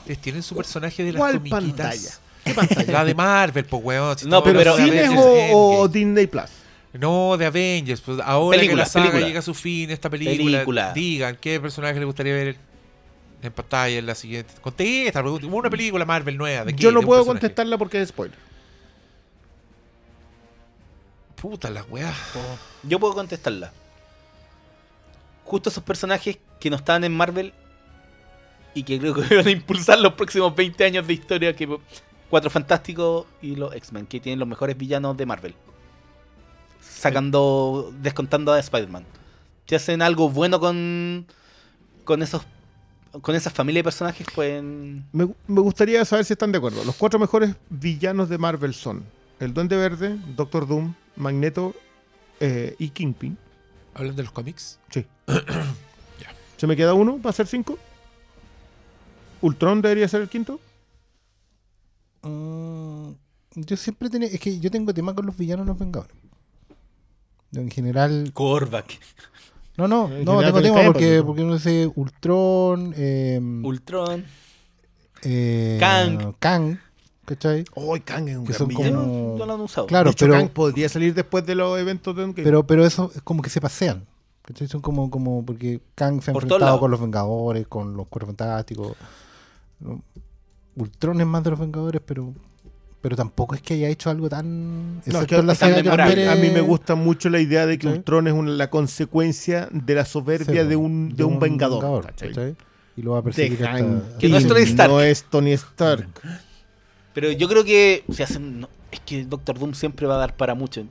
¿Ustedes 0.00 0.18
tienen 0.20 0.42
su 0.42 0.54
personaje 0.54 1.02
de 1.04 1.12
las 1.12 1.20
¿Cuál 1.20 1.36
comiquitas? 1.38 1.60
pantalla? 1.66 2.10
¿Qué 2.44 2.54
pantalla? 2.54 2.92
La 2.92 3.04
de 3.04 3.14
Marvel, 3.14 3.64
pues 3.64 3.82
weón. 3.82 4.18
si 4.18 4.26
No, 4.26 4.42
¿Pero, 4.44 4.76
cines 4.76 5.10
o, 5.16 5.78
o. 5.80 5.88
Disney 5.88 6.26
Plus? 6.26 6.50
No, 6.98 7.36
de 7.36 7.46
Avengers. 7.46 8.00
Pues 8.00 8.18
ahora 8.24 8.60
que 8.60 8.74
la 8.74 8.86
saga 8.86 9.06
película. 9.06 9.26
llega 9.26 9.38
a 9.40 9.42
su 9.42 9.54
fin, 9.54 9.90
esta 9.90 10.08
película, 10.10 10.58
Película. 10.58 10.92
digan 10.92 11.36
qué 11.40 11.60
personaje 11.60 11.94
les 11.94 12.06
gustaría 12.06 12.32
ver 12.34 12.56
en 13.42 13.52
pantalla 13.52 13.98
en 13.98 14.06
la 14.06 14.14
siguiente. 14.14 14.54
Contesta, 14.60 15.20
pregunta, 15.22 15.46
una 15.46 15.70
película 15.70 16.04
Marvel 16.04 16.36
nueva. 16.36 16.64
¿de 16.64 16.74
qué? 16.74 16.82
Yo 16.82 16.90
no 16.92 17.02
puedo 17.02 17.20
personaje. 17.20 17.40
contestarla 17.40 17.78
porque 17.78 18.00
es 18.00 18.08
spoiler. 18.08 18.38
Puta 21.36 21.70
la 21.70 21.82
weá. 21.84 22.12
Yo 22.82 22.98
puedo 22.98 23.14
contestarla. 23.14 23.72
Justo 25.44 25.68
esos 25.70 25.84
personajes 25.84 26.38
que 26.58 26.70
no 26.70 26.76
estaban 26.76 27.04
en 27.04 27.14
Marvel 27.16 27.52
y 28.74 28.82
que 28.82 28.98
creo 28.98 29.14
que 29.14 29.22
van 29.36 29.46
a 29.46 29.50
impulsar 29.50 29.98
los 30.00 30.14
próximos 30.14 30.54
20 30.56 30.84
años 30.84 31.06
de 31.06 31.12
historia 31.12 31.54
que 31.54 31.78
Cuatro 32.28 32.50
Fantásticos 32.50 33.26
y 33.40 33.54
los 33.54 33.72
X-Men, 33.74 34.06
que 34.06 34.18
tienen 34.18 34.40
los 34.40 34.48
mejores 34.48 34.76
villanos 34.76 35.16
de 35.16 35.26
Marvel. 35.26 35.54
Sacando, 36.96 37.92
descontando 38.00 38.52
a 38.52 38.58
Spider-Man. 38.58 39.04
Si 39.66 39.74
hacen 39.74 40.02
algo 40.02 40.30
bueno 40.30 40.60
con 40.60 41.26
con 42.04 42.22
esos 42.22 42.42
con 43.22 43.34
esa 43.34 43.50
familia 43.50 43.80
de 43.80 43.84
personajes, 43.84 44.26
pueden 44.34 45.06
Me, 45.12 45.28
me 45.46 45.60
gustaría 45.60 46.04
saber 46.04 46.24
si 46.24 46.32
están 46.32 46.52
de 46.52 46.58
acuerdo. 46.58 46.84
Los 46.84 46.96
cuatro 46.96 47.18
mejores 47.18 47.54
villanos 47.70 48.28
de 48.28 48.38
Marvel 48.38 48.74
son 48.74 49.04
el 49.40 49.52
Duende 49.52 49.76
Verde, 49.76 50.18
Doctor 50.36 50.66
Doom, 50.66 50.94
Magneto 51.16 51.74
eh, 52.40 52.74
y 52.78 52.90
Kingpin. 52.90 53.36
¿Hablan 53.94 54.16
de 54.16 54.22
los 54.22 54.32
cómics? 54.32 54.78
Sí. 54.90 55.06
¿Se 56.56 56.66
me 56.66 56.76
queda 56.76 56.94
uno 56.94 57.18
para 57.18 57.32
ser 57.32 57.46
cinco? 57.46 57.78
¿Ultron 59.42 59.82
debería 59.82 60.08
ser 60.08 60.22
el 60.22 60.28
quinto? 60.28 60.58
Mm, 62.22 63.10
yo 63.56 63.76
siempre 63.76 64.08
tenía. 64.08 64.28
Es 64.28 64.40
que 64.40 64.58
yo 64.58 64.70
tengo 64.70 64.92
tema 64.94 65.14
con 65.14 65.26
los 65.26 65.36
villanos 65.36 65.66
los 65.66 65.78
Vengadores. 65.78 66.16
En 67.54 67.70
general. 67.70 68.30
Korvac, 68.34 68.98
No, 69.76 69.86
no, 69.88 70.06
En 70.10 70.24
no, 70.24 70.40
tengo 70.40 70.54
te 70.54 70.62
tema 70.62 70.84
porque, 70.84 71.08
pues, 71.16 71.22
porque 71.24 71.42
no 71.44 71.58
sé, 71.58 71.90
Ultron. 71.94 72.94
eh, 72.96 73.38
Ultron, 73.62 74.24
eh, 75.22 75.76
Kang. 75.78 76.34
Kang, 76.38 76.78
¿cachai? 77.24 77.64
Oh, 77.74 77.96
Kang 78.04 78.28
es 78.28 78.36
un 78.36 78.44
Que 78.44 78.52
gran 78.52 78.58
son 78.58 78.68
villano. 78.68 78.98
como- 79.02 79.36
No 79.38 79.46
lo 79.46 79.54
han 79.54 79.60
usado. 79.60 79.86
Claro, 79.86 80.04
de 80.10 80.12
hecho, 80.12 80.26
pero, 80.26 80.38
Kang 80.38 80.48
podría 80.50 80.88
salir 80.88 81.12
después 81.14 81.44
de 81.46 81.54
los 81.54 81.78
eventos 81.78 82.16
de 82.16 82.22
Endgame. 82.24 82.44
pero, 82.44 82.66
pero 82.66 82.84
eso 82.86 83.10
es 83.14 83.22
como 83.22 83.42
que 83.42 83.50
se 83.50 83.60
pasean. 83.60 84.06
¿cachai? 84.42 84.68
Son 84.68 84.80
como, 84.80 85.10
como 85.10 85.44
porque 85.44 85.80
Kang 85.96 86.22
se 86.22 86.30
ha 86.30 86.34
Por 86.34 86.44
enfrentado 86.44 86.78
con 86.80 86.90
los 86.90 87.00
Vengadores, 87.00 87.66
con 87.66 87.96
los 87.96 88.06
Cuerpos 88.06 88.28
Fantásticos. 88.28 88.96
Ultron 90.76 91.20
es 91.20 91.26
más 91.26 91.42
de 91.42 91.50
los 91.50 91.58
Vengadores, 91.58 92.00
pero 92.04 92.32
pero 93.06 93.14
tampoco 93.14 93.54
es 93.54 93.62
que 93.62 93.74
haya 93.74 93.88
hecho 93.88 94.10
algo 94.10 94.28
tan... 94.28 94.96
No, 95.06 95.20
es 95.20 95.26
que 95.28 95.40
la 95.40 95.54
tan. 95.54 95.72
Pérez- 95.74 96.26
a 96.28 96.34
mí 96.34 96.50
me 96.50 96.60
gusta 96.60 96.96
mucho 96.96 97.30
la 97.30 97.38
idea 97.38 97.64
de 97.64 97.78
que 97.78 97.86
¿Sí? 97.86 97.92
Ultron 97.92 98.26
es 98.26 98.32
una- 98.32 98.50
la 98.50 98.68
consecuencia 98.68 99.68
de 99.70 99.94
la 99.94 100.04
soberbia 100.04 100.62
Sí, 100.64 100.68
de 100.68 100.74
un, 100.74 101.14
de 101.14 101.22
un 101.22 101.38
vengador. 101.38 102.04
¿cachai? 102.06 102.30
¿cachai? 102.30 102.56
Y 102.96 103.02
lo 103.02 103.12
va 103.12 103.20
a 103.20 103.22
perseguir 103.22 103.58
De 103.58 103.64
hasta- 103.68 104.18
Que 104.18 104.28
no 104.28 104.36
es 104.38 104.48
Tony 104.48 104.62
Stark. 104.62 104.90
No 104.90 105.00
es 105.00 105.22
Tony 105.22 105.52
Stark. 105.52 106.08
Pero 107.14 107.30
yo 107.30 107.48
creo 107.48 107.62
que 107.64 108.02
si 108.10 108.24
hacen. 108.24 108.58
no, 108.62 108.68
es 108.90 108.98
que 108.98 109.24
Doctor 109.24 109.56
Doom 109.56 109.74
siempre 109.74 110.08
va 110.08 110.16
a 110.16 110.18
dar 110.18 110.36
para 110.36 110.56
mucho. 110.56 110.84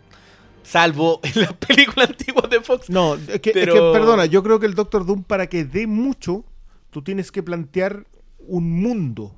Salvo 0.64 1.20
en 1.24 1.42
las 1.42 1.52
películas 1.52 2.12
antiguas 2.12 2.50
de 2.50 2.62
Fox. 2.62 2.90
No, 2.90 3.16
es 3.16 3.42
que, 3.42 3.50
es 3.50 3.54
Pero- 3.54 3.74
que, 3.74 4.00
perdona, 4.00 4.26
yo 4.26 4.42
creo 4.42 4.58
que 4.62 4.68
el 4.68 4.74
Doctor 4.76 5.06
Doom, 5.06 5.24
para 5.24 5.48
que 5.48 5.66
dé 5.66 5.86
mucho, 5.86 6.46
tú 6.92 7.02
tienes 7.02 7.30
que 7.30 7.44
plantear 7.44 8.06
un 8.48 8.72
mundo. 8.72 9.36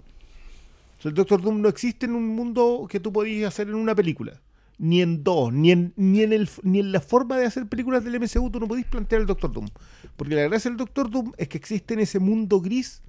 O 0.97 1.01
sea, 1.01 1.09
el 1.09 1.15
Doctor 1.15 1.41
Doom 1.41 1.61
no 1.61 1.69
existe 1.69 2.05
en 2.05 2.15
un 2.15 2.27
mundo 2.35 2.87
que 2.89 2.99
tú 2.99 3.11
podías 3.13 3.49
hacer 3.53 3.67
en 3.67 3.75
una 3.75 3.93
película. 3.95 4.41
Ni 4.79 5.01
en 5.01 5.23
dos, 5.23 5.51
ni 5.51 5.71
en, 5.71 5.93
ni, 5.95 6.21
en 6.21 6.33
el, 6.33 6.49
ni 6.63 6.79
en 6.79 6.91
la 6.91 7.01
forma 7.01 7.37
de 7.37 7.45
hacer 7.45 7.67
películas 7.67 8.03
del 8.03 8.19
MCU 8.19 8.49
tú 8.51 8.59
no 8.59 8.67
podís 8.67 8.85
plantear 8.85 9.21
el 9.21 9.27
Doctor 9.27 9.51
Doom. 9.51 9.67
Porque 10.15 10.35
la 10.35 10.43
gracia 10.43 10.69
del 10.69 10.77
Doctor 10.77 11.09
Doom 11.09 11.33
es 11.37 11.47
que 11.47 11.57
existe 11.57 11.93
en 11.95 11.99
ese 12.01 12.19
mundo 12.19 12.61
gris. 12.61 13.01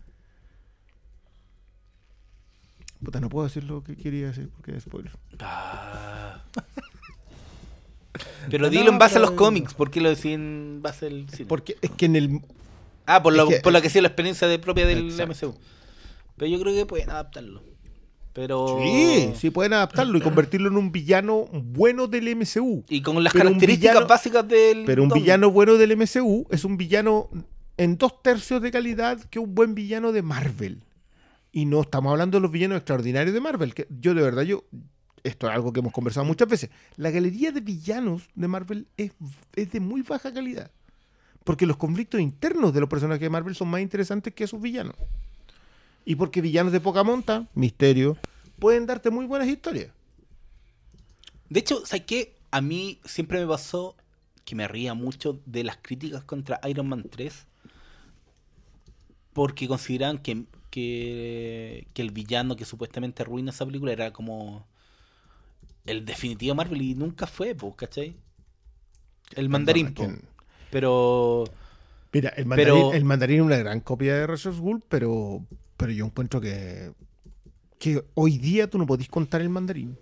Puta, 3.05 3.21
no 3.21 3.29
puedo 3.29 3.47
decir 3.47 3.65
lo 3.65 3.85
que 3.85 3.97
quería 3.97 4.29
decir 4.29 4.49
porque 4.51 4.77
es 4.77 4.83
spoiler. 4.83 5.13
Ah. 5.41 6.43
Pero 8.51 8.71
dilo 8.71 8.91
en 8.91 8.99
base 8.99 9.19
a 9.19 9.21
los 9.21 9.33
cómics. 9.33 9.75
¿Por 9.75 9.91
qué 9.91 10.01
lo 10.01 10.09
decís 10.09 10.27
en 10.33 10.81
base 10.83 11.07
al 11.07 11.29
cine? 11.31 11.47
Porque 11.49 11.77
es 11.81 11.91
que 11.93 12.07
en 12.07 12.17
el, 12.17 12.41
ah, 13.07 13.23
por 13.23 13.35
lo, 13.37 13.45
es 13.49 13.57
que- 13.57 13.61
por 13.61 13.73
lo 13.73 13.81
que 13.81 13.87
ha 13.87 13.91
sido 13.91 14.03
la 14.03 14.09
experiencia 14.09 14.49
de, 14.49 14.59
propia 14.59 14.87
del 14.87 15.11
Exacto. 15.11 15.33
MCU. 15.49 15.59
Pero 16.37 16.51
yo 16.51 16.61
creo 16.61 16.75
que 16.75 16.87
pueden 16.87 17.11
adaptarlo. 17.11 17.63
Pero. 18.39 18.79
Sí, 18.81 19.33
sí 19.35 19.51
pueden 19.51 19.73
adaptarlo 19.73 20.17
y 20.17 20.21
convertirlo 20.21 20.69
en 20.69 20.77
un 20.77 20.93
villano 20.93 21.47
bueno 21.53 22.07
del 22.07 22.37
MCU. 22.37 22.85
Y 22.89 23.03
con 23.03 23.25
las 23.25 23.33
Pero 23.33 23.47
características 23.47 23.95
villano- 23.95 24.07
básicas 24.07 24.47
del. 24.47 24.85
Pero 24.85 25.03
un 25.03 25.09
villano 25.09 25.51
bueno 25.51 25.75
del 25.75 25.97
MCU 25.97 26.47
es 26.51 26.65
un 26.65 26.77
villano 26.77 27.29
en 27.77 27.99
dos 27.99 28.23
tercios 28.23 28.63
de 28.63 28.71
calidad 28.71 29.19
que 29.25 29.41
un 29.41 29.57
buen 29.57 29.75
villano 29.75 30.13
de 30.13 30.23
Marvel. 30.23 30.85
Y 31.51 31.65
no 31.65 31.81
estamos 31.81 32.13
hablando 32.13 32.39
de 32.39 32.43
los 32.43 32.53
villanos 32.53 32.77
extraordinarios 32.77 33.35
de 33.35 33.41
Marvel. 33.41 33.75
Que 33.75 33.89
yo 33.99 34.15
de 34.15 34.23
verdad, 34.23 34.43
yo 34.43 34.63
esto 35.25 35.49
es 35.49 35.55
algo 35.55 35.73
que 35.73 35.81
hemos 35.81 35.93
conversado 35.93 36.25
muchas 36.25 36.47
veces. 36.47 36.71
La 36.97 37.11
galería 37.11 37.51
de 37.51 37.61
villanos 37.61 38.23
de 38.37 38.47
Marvel 38.47 38.87
es, 38.97 39.11
es 39.57 39.73
de 39.73 39.81
muy 39.81 40.03
baja 40.03 40.33
calidad. 40.33 40.71
Porque 41.43 41.67
los 41.67 41.77
conflictos 41.77 42.21
internos 42.21 42.73
de 42.73 42.79
los 42.79 42.89
personajes 42.89 43.21
de 43.23 43.31
Marvel 43.31 43.57
son 43.57 43.67
más 43.69 43.81
interesantes 43.81 44.33
que 44.33 44.47
sus 44.47 44.61
villanos. 44.61 44.95
Y 46.09 46.17
porque 46.17 46.41
villanos 46.41 46.73
de 46.73 46.81
poca 46.81 47.05
monta, 47.05 47.47
misterio, 47.53 48.17
pueden 48.59 48.87
darte 48.87 49.11
muy 49.11 49.27
buenas 49.27 49.47
historias. 49.47 49.93
De 51.51 51.61
hecho, 51.61 51.85
¿sabes 51.85 52.07
qué? 52.07 52.35
A 52.51 52.63
mí 52.63 52.99
siempre 53.05 53.39
me 53.39 53.47
pasó 53.47 53.95
que 54.47 54.55
me 54.55 54.67
ría 54.67 54.95
mucho 54.95 55.43
de 55.45 55.65
las 55.65 55.77
críticas 55.77 56.25
contra 56.25 56.61
Iron 56.67 56.89
Man 56.89 57.05
3 57.11 57.47
porque 59.35 59.69
consideraban 59.69 60.17
que, 60.17 60.45
que, 60.71 61.87
que 61.93 62.01
el 62.01 62.11
villano 62.11 62.57
que 62.57 62.65
supuestamente 62.65 63.23
arruina 63.23 63.51
esa 63.51 63.67
película 63.67 63.93
era 63.93 64.11
como 64.11 64.67
el 65.85 66.07
definitivo 66.07 66.55
Marvel 66.55 66.81
y 66.81 66.95
nunca 66.95 67.27
fue, 67.27 67.55
¿cachai? 67.77 68.17
El 69.37 69.51
mandarín, 69.51 69.93
po. 69.93 70.05
¿quién? 70.05 70.23
pero 70.71 71.45
Mira, 72.15 72.31
el 72.31 72.47
mandarín, 72.47 72.75
Pero- 72.75 72.93
el 72.95 73.05
mandarín 73.05 73.37
es 73.41 73.43
una 73.43 73.59
gran 73.59 73.81
copia 73.81 74.15
de 74.15 74.27
Russell 74.27 74.59
Gould, 74.59 74.83
pero, 74.89 75.45
pero 75.79 75.91
yo 75.93 76.05
encuentro 76.05 76.41
que, 76.43 76.93
que 77.79 78.05
hoy 78.15 78.37
día 78.37 78.69
tú 78.69 78.77
no 78.77 78.85
podís 78.87 79.09
contar 79.09 79.41
el 79.41 79.49
mandarín. 79.49 79.97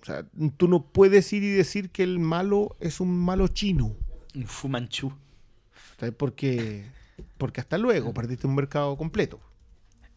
O 0.00 0.04
sea, 0.06 0.24
tú 0.56 0.66
no 0.66 0.82
puedes 0.82 1.30
ir 1.34 1.42
y 1.42 1.50
decir 1.50 1.90
que 1.90 2.02
el 2.02 2.18
malo 2.18 2.76
es 2.80 3.00
un 3.00 3.14
malo 3.14 3.48
chino. 3.48 3.94
un 4.34 4.46
Fumanchu. 4.46 5.12
¿sabes? 5.98 6.14
Porque, 6.16 6.86
porque 7.36 7.60
hasta 7.60 7.76
luego 7.76 8.14
perdiste 8.14 8.46
un 8.46 8.54
mercado 8.54 8.96
completo. 8.96 9.38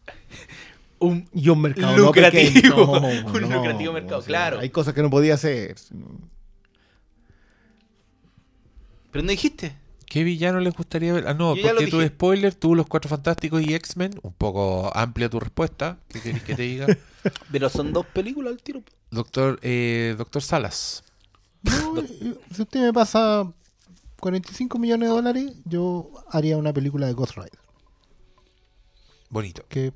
Un 1.00 1.28
Y 1.34 1.48
un 1.50 1.60
mercado 1.60 1.98
Lucrativo. 1.98 2.76
no. 2.76 2.92
Un 3.32 3.40
No, 3.42 3.56
lucrativo 3.56 3.92
mercado, 3.92 4.22
claro. 4.22 4.60
Hay 4.60 4.70
cosas 4.70 4.94
que 4.94 5.02
no 5.02 5.10
podía 5.10 5.34
hacer. 5.34 5.74
Pero 9.10 9.22
no 9.24 9.30
dijiste. 9.30 9.76
¿Qué 10.06 10.24
villano 10.24 10.60
les 10.60 10.74
gustaría 10.74 11.12
ver? 11.12 11.26
Ah, 11.26 11.34
no, 11.34 11.54
Yo 11.56 11.62
porque 11.62 11.86
dije. 11.86 12.08
spoiler, 12.08 12.54
tú 12.54 12.74
los 12.74 12.86
Cuatro 12.86 13.08
Fantásticos 13.08 13.62
y 13.62 13.74
X-Men. 13.74 14.18
Un 14.22 14.32
poco 14.32 14.90
amplia 14.94 15.28
tu 15.28 15.40
respuesta. 15.40 15.98
¿Qué 16.08 16.20
querés 16.20 16.42
que 16.42 16.54
te 16.54 16.62
diga? 16.62 16.86
Pero 17.52 17.68
son 17.68 17.92
dos 17.92 18.06
películas 18.06 18.52
al 18.52 18.62
tiro. 18.62 18.82
Doctor, 19.10 19.58
eh, 19.62 20.14
Doctor 20.18 20.42
Salas. 20.42 21.04
No, 21.62 21.98
eh, 22.00 22.36
si 22.52 22.62
usted 22.62 22.80
me 22.80 22.92
pasa 22.92 23.50
45 24.20 24.78
millones 24.78 25.08
de 25.08 25.14
dólares, 25.14 25.52
yo 25.64 26.10
haría 26.30 26.56
una 26.56 26.72
película 26.72 27.06
de 27.06 27.12
Ghost 27.14 27.36
Rider. 27.36 27.58
Bonito. 29.30 29.64
Que 29.68 29.92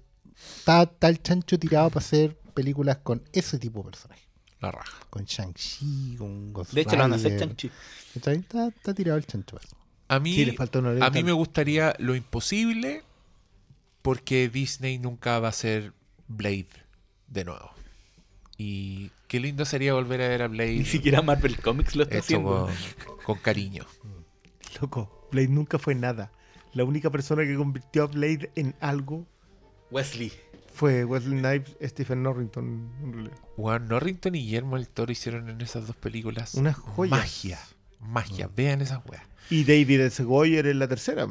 está, 0.59 0.83
está 0.83 1.09
el 1.09 1.23
chancho 1.23 1.59
tirado 1.59 1.91
para 1.91 2.05
hacer 2.05 2.37
películas 2.55 2.99
con 2.99 3.23
ese 3.33 3.59
tipo 3.59 3.81
de 3.81 3.85
personajes. 3.91 4.25
La 4.61 4.73
raja. 4.73 4.99
Con 5.11 5.25
Shang-Chi, 5.25 6.17
con 6.19 6.53
Ghost 6.53 6.73
De 6.73 6.81
hecho, 6.81 6.97
lo 6.97 7.03
van 7.03 7.13
a 7.13 7.17
hacer 7.17 7.33
Rider. 7.33 7.49
chanchi. 7.49 7.71
¿Cachai? 8.15 8.37
Está, 8.39 8.67
está 8.69 8.93
tirado 8.95 9.19
el 9.19 9.25
chancho. 9.27 9.59
A 10.09 10.19
mí, 10.21 10.35
Sí, 10.35 10.45
le 10.47 10.53
falta 10.55 10.79
una 10.79 11.05
a 11.05 11.11
mí 11.11 11.23
me 11.23 11.33
gustaría 11.33 11.95
lo 11.99 12.15
imposible 12.15 13.03
porque 14.03 14.49
Disney 14.49 14.99
nunca 14.99 15.39
va 15.39 15.49
a 15.49 15.53
ser 15.53 15.93
Blade 16.29 16.69
de 17.29 17.45
nuevo. 17.45 17.71
Y 18.57 19.11
qué 19.29 19.39
lindo 19.39 19.65
sería 19.65 19.93
volver 19.95 20.21
a 20.23 20.29
ver 20.29 20.43
a 20.43 20.49
Blade 20.49 20.77
Ni 20.79 20.85
siquiera 20.85 21.23
Marvel 21.23 21.61
Comics 21.61 21.95
lo 21.95 22.03
está 22.05 22.19
haciendo. 22.19 22.67
con, 23.07 23.15
con 23.25 23.39
cariño. 23.39 23.85
Loco, 24.81 25.29
Blade 25.31 25.49
nunca 25.49 25.79
fue 25.79 25.95
nada. 25.95 26.33
La 26.73 26.85
única 26.85 27.11
persona 27.11 27.45
que 27.45 27.55
convirtió 27.57 28.05
a 28.05 28.07
Blade 28.07 28.51
en 28.57 28.75
algo 28.81 29.27
Wesley. 29.91 30.33
fue 30.73 31.05
Wesley 31.05 31.39
Snipes, 31.41 31.77
Stephen 31.91 32.23
Norrington. 32.23 33.31
Juan 33.57 33.89
Norrington 33.89 34.35
y 34.35 34.41
Guillermo 34.45 34.77
del 34.77 34.89
Toro 34.89 35.13
hicieron 35.13 35.49
en 35.49 35.61
esas 35.61 35.87
dos 35.87 35.97
películas 35.97 36.55
Unas 36.55 36.77
joyas. 36.77 37.11
magia. 37.19 37.59
Magia. 38.01 38.49
Vean 38.55 38.81
esas 38.81 39.01
weas. 39.07 39.23
Y 39.51 39.65
David 39.65 40.01
S. 40.03 40.23
Goyer 40.23 40.67
en 40.67 40.79
la 40.79 40.89
tercera. 40.89 41.27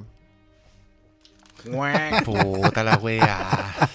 Puta 2.24 2.84
la 2.84 2.98
wea. 2.98 3.90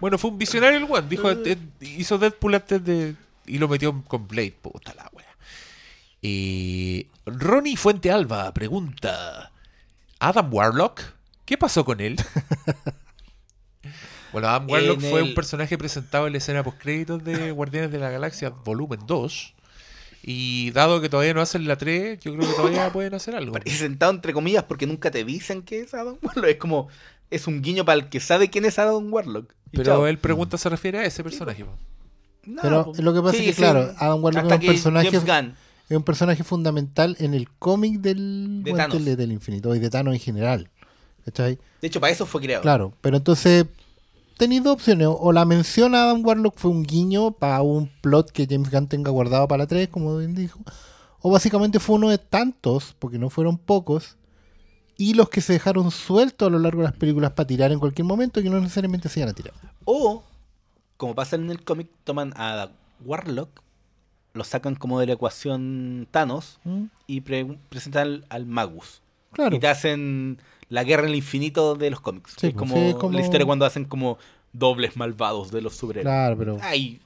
Bueno, 0.00 0.18
fue 0.18 0.30
un 0.30 0.38
visionario 0.38 0.78
el 0.78 0.84
one. 0.90 1.06
Dijo, 1.08 1.30
eh, 1.30 1.58
hizo 1.80 2.18
Deadpool 2.18 2.54
antes 2.54 2.84
de. 2.84 3.14
Y 3.46 3.58
lo 3.58 3.68
metió 3.68 4.02
con 4.04 4.26
Blade. 4.26 4.54
Puta 4.60 4.94
la 4.94 5.08
wea. 5.12 5.26
Y. 6.20 7.06
Ronnie 7.26 7.76
Fuente 7.76 8.10
Alba 8.10 8.52
pregunta: 8.52 9.52
¿Adam 10.18 10.52
Warlock? 10.52 11.02
¿Qué 11.44 11.56
pasó 11.58 11.84
con 11.84 12.00
él? 12.00 12.16
Bueno, 14.32 14.48
Adam 14.48 14.66
Warlock 14.70 15.02
En 15.02 15.10
fue 15.10 15.20
el- 15.20 15.28
un 15.28 15.34
personaje 15.34 15.76
presentado 15.76 16.26
en 16.26 16.32
la 16.32 16.38
escena 16.38 16.62
postcréditos 16.64 17.22
de 17.22 17.50
Guardianes 17.50 17.92
de 17.92 17.98
la 17.98 18.08
Galaxia 18.08 18.48
Volumen 18.48 19.00
2. 19.06 19.54
Y 20.22 20.70
dado 20.70 21.00
que 21.00 21.08
todavía 21.08 21.34
no 21.34 21.40
hacen 21.40 21.66
la 21.66 21.76
3, 21.76 22.20
yo 22.20 22.34
creo 22.34 22.48
que 22.48 22.54
todavía 22.54 22.90
pueden 22.92 23.14
hacer 23.14 23.34
algo. 23.34 23.56
Y 23.64 23.70
sentado 23.70 24.12
entre 24.12 24.32
comillas 24.32 24.64
porque 24.64 24.86
nunca 24.86 25.10
te 25.10 25.24
dicen 25.24 25.62
que 25.62 25.80
es 25.80 25.94
Adam 25.94 26.16
Warlock. 26.22 26.46
Es 26.46 26.56
como, 26.56 26.88
es 27.30 27.46
un 27.46 27.60
guiño 27.62 27.84
para 27.84 27.98
el 28.00 28.08
que 28.08 28.20
sabe 28.20 28.48
quién 28.50 28.64
es 28.64 28.78
Adam 28.78 29.12
Warlock. 29.12 29.52
Y 29.72 29.78
Pero 29.78 29.84
chao. 29.84 30.06
él 30.06 30.18
pregunta 30.18 30.56
se 30.58 30.68
refiere 30.68 30.98
a 31.00 31.04
ese 31.04 31.22
personaje. 31.24 31.64
po. 31.64 31.72
No, 32.44 32.62
Pero 32.62 32.84
po. 32.84 32.92
lo 33.02 33.14
que 33.14 33.20
pasa 33.22 33.32
Sí, 33.36 33.40
es 33.40 33.46
que, 33.46 33.52
sí. 33.52 33.58
claro, 33.62 33.92
Adam 33.98 34.22
Warlock 34.22 34.44
es 34.44 34.52
un 34.52 34.66
personaje 34.66 35.08
es 35.88 35.96
un 35.96 36.04
personaje 36.04 36.42
fundamental 36.44 37.16
en 37.18 37.34
el 37.34 37.50
cómic 37.50 38.00
del 38.00 38.62
De 38.62 38.72
Thanos. 38.72 39.04
del 39.04 39.32
Infinito 39.32 39.74
y 39.74 39.78
de 39.78 39.90
Thanos 39.90 40.14
en 40.14 40.20
general. 40.20 40.70
¿Cachai? 41.24 41.58
De 41.80 41.88
hecho, 41.88 42.00
para 42.00 42.12
eso 42.12 42.24
fue 42.26 42.40
creado. 42.40 42.62
Claro, 42.62 42.94
pero 43.00 43.16
entonces 43.16 43.66
tenéis 44.42 44.62
dos 44.64 44.74
opciones. 44.74 45.08
O 45.10 45.32
la 45.32 45.44
mención 45.44 45.94
a 45.94 46.02
Adam 46.04 46.24
Warlock 46.24 46.56
fue 46.56 46.70
un 46.70 46.82
guiño 46.82 47.32
para 47.32 47.62
un 47.62 47.90
plot 48.00 48.30
que 48.30 48.46
James 48.48 48.70
Gunn 48.70 48.88
tenga 48.88 49.10
guardado 49.10 49.46
para 49.48 49.62
la 49.62 49.66
3, 49.66 49.88
como 49.88 50.16
bien 50.18 50.34
dijo. 50.34 50.60
O 51.20 51.30
básicamente 51.30 51.78
fue 51.80 51.96
uno 51.96 52.08
de 52.08 52.18
tantos, 52.18 52.94
porque 52.98 53.18
no 53.18 53.30
fueron 53.30 53.56
pocos, 53.56 54.16
y 54.96 55.14
los 55.14 55.28
que 55.28 55.40
se 55.40 55.52
dejaron 55.52 55.90
sueltos 55.90 56.48
a 56.48 56.50
lo 56.50 56.58
largo 56.58 56.82
de 56.82 56.88
las 56.88 56.96
películas 56.96 57.30
para 57.32 57.46
tirar 57.46 57.70
en 57.72 57.78
cualquier 57.78 58.04
momento 58.06 58.40
y 58.40 58.42
que 58.42 58.50
no 58.50 58.60
necesariamente 58.60 59.08
se 59.08 59.20
iban 59.20 59.30
a 59.30 59.32
tirar. 59.34 59.54
O, 59.84 60.22
como 60.96 61.14
pasa 61.14 61.36
en 61.36 61.50
el 61.50 61.62
cómic, 61.62 61.88
toman 62.04 62.32
a 62.36 62.68
Warlock, 63.04 63.48
lo 64.34 64.44
sacan 64.44 64.74
como 64.74 64.98
de 65.00 65.06
la 65.06 65.12
ecuación 65.14 66.08
Thanos 66.10 66.58
¿Mm? 66.64 66.84
y 67.06 67.20
pre- 67.20 67.58
presentan 67.68 68.02
al, 68.02 68.26
al 68.28 68.46
Magus. 68.46 69.00
Claro. 69.32 69.54
Y 69.56 69.60
te 69.60 69.68
hacen 69.68 70.38
la 70.72 70.84
guerra 70.84 71.02
en 71.02 71.10
el 71.10 71.16
infinito 71.16 71.74
de 71.74 71.90
los 71.90 72.00
cómics. 72.00 72.32
Sí, 72.38 72.46
es, 72.48 72.52
pues, 72.52 72.54
como 72.56 72.74
sí, 72.76 72.80
es 72.82 72.94
como- 72.94 73.12
la 73.16 73.20
historia 73.20 73.44
cuando 73.46 73.64
hacen 73.66 73.84
como 73.84 74.18
dobles 74.52 74.96
malvados 74.96 75.50
de 75.50 75.60
los 75.60 75.74
superhéroes. 75.76 76.12
Claro, 76.12 76.36
pero. 76.38 76.58
Ay, 76.62 77.00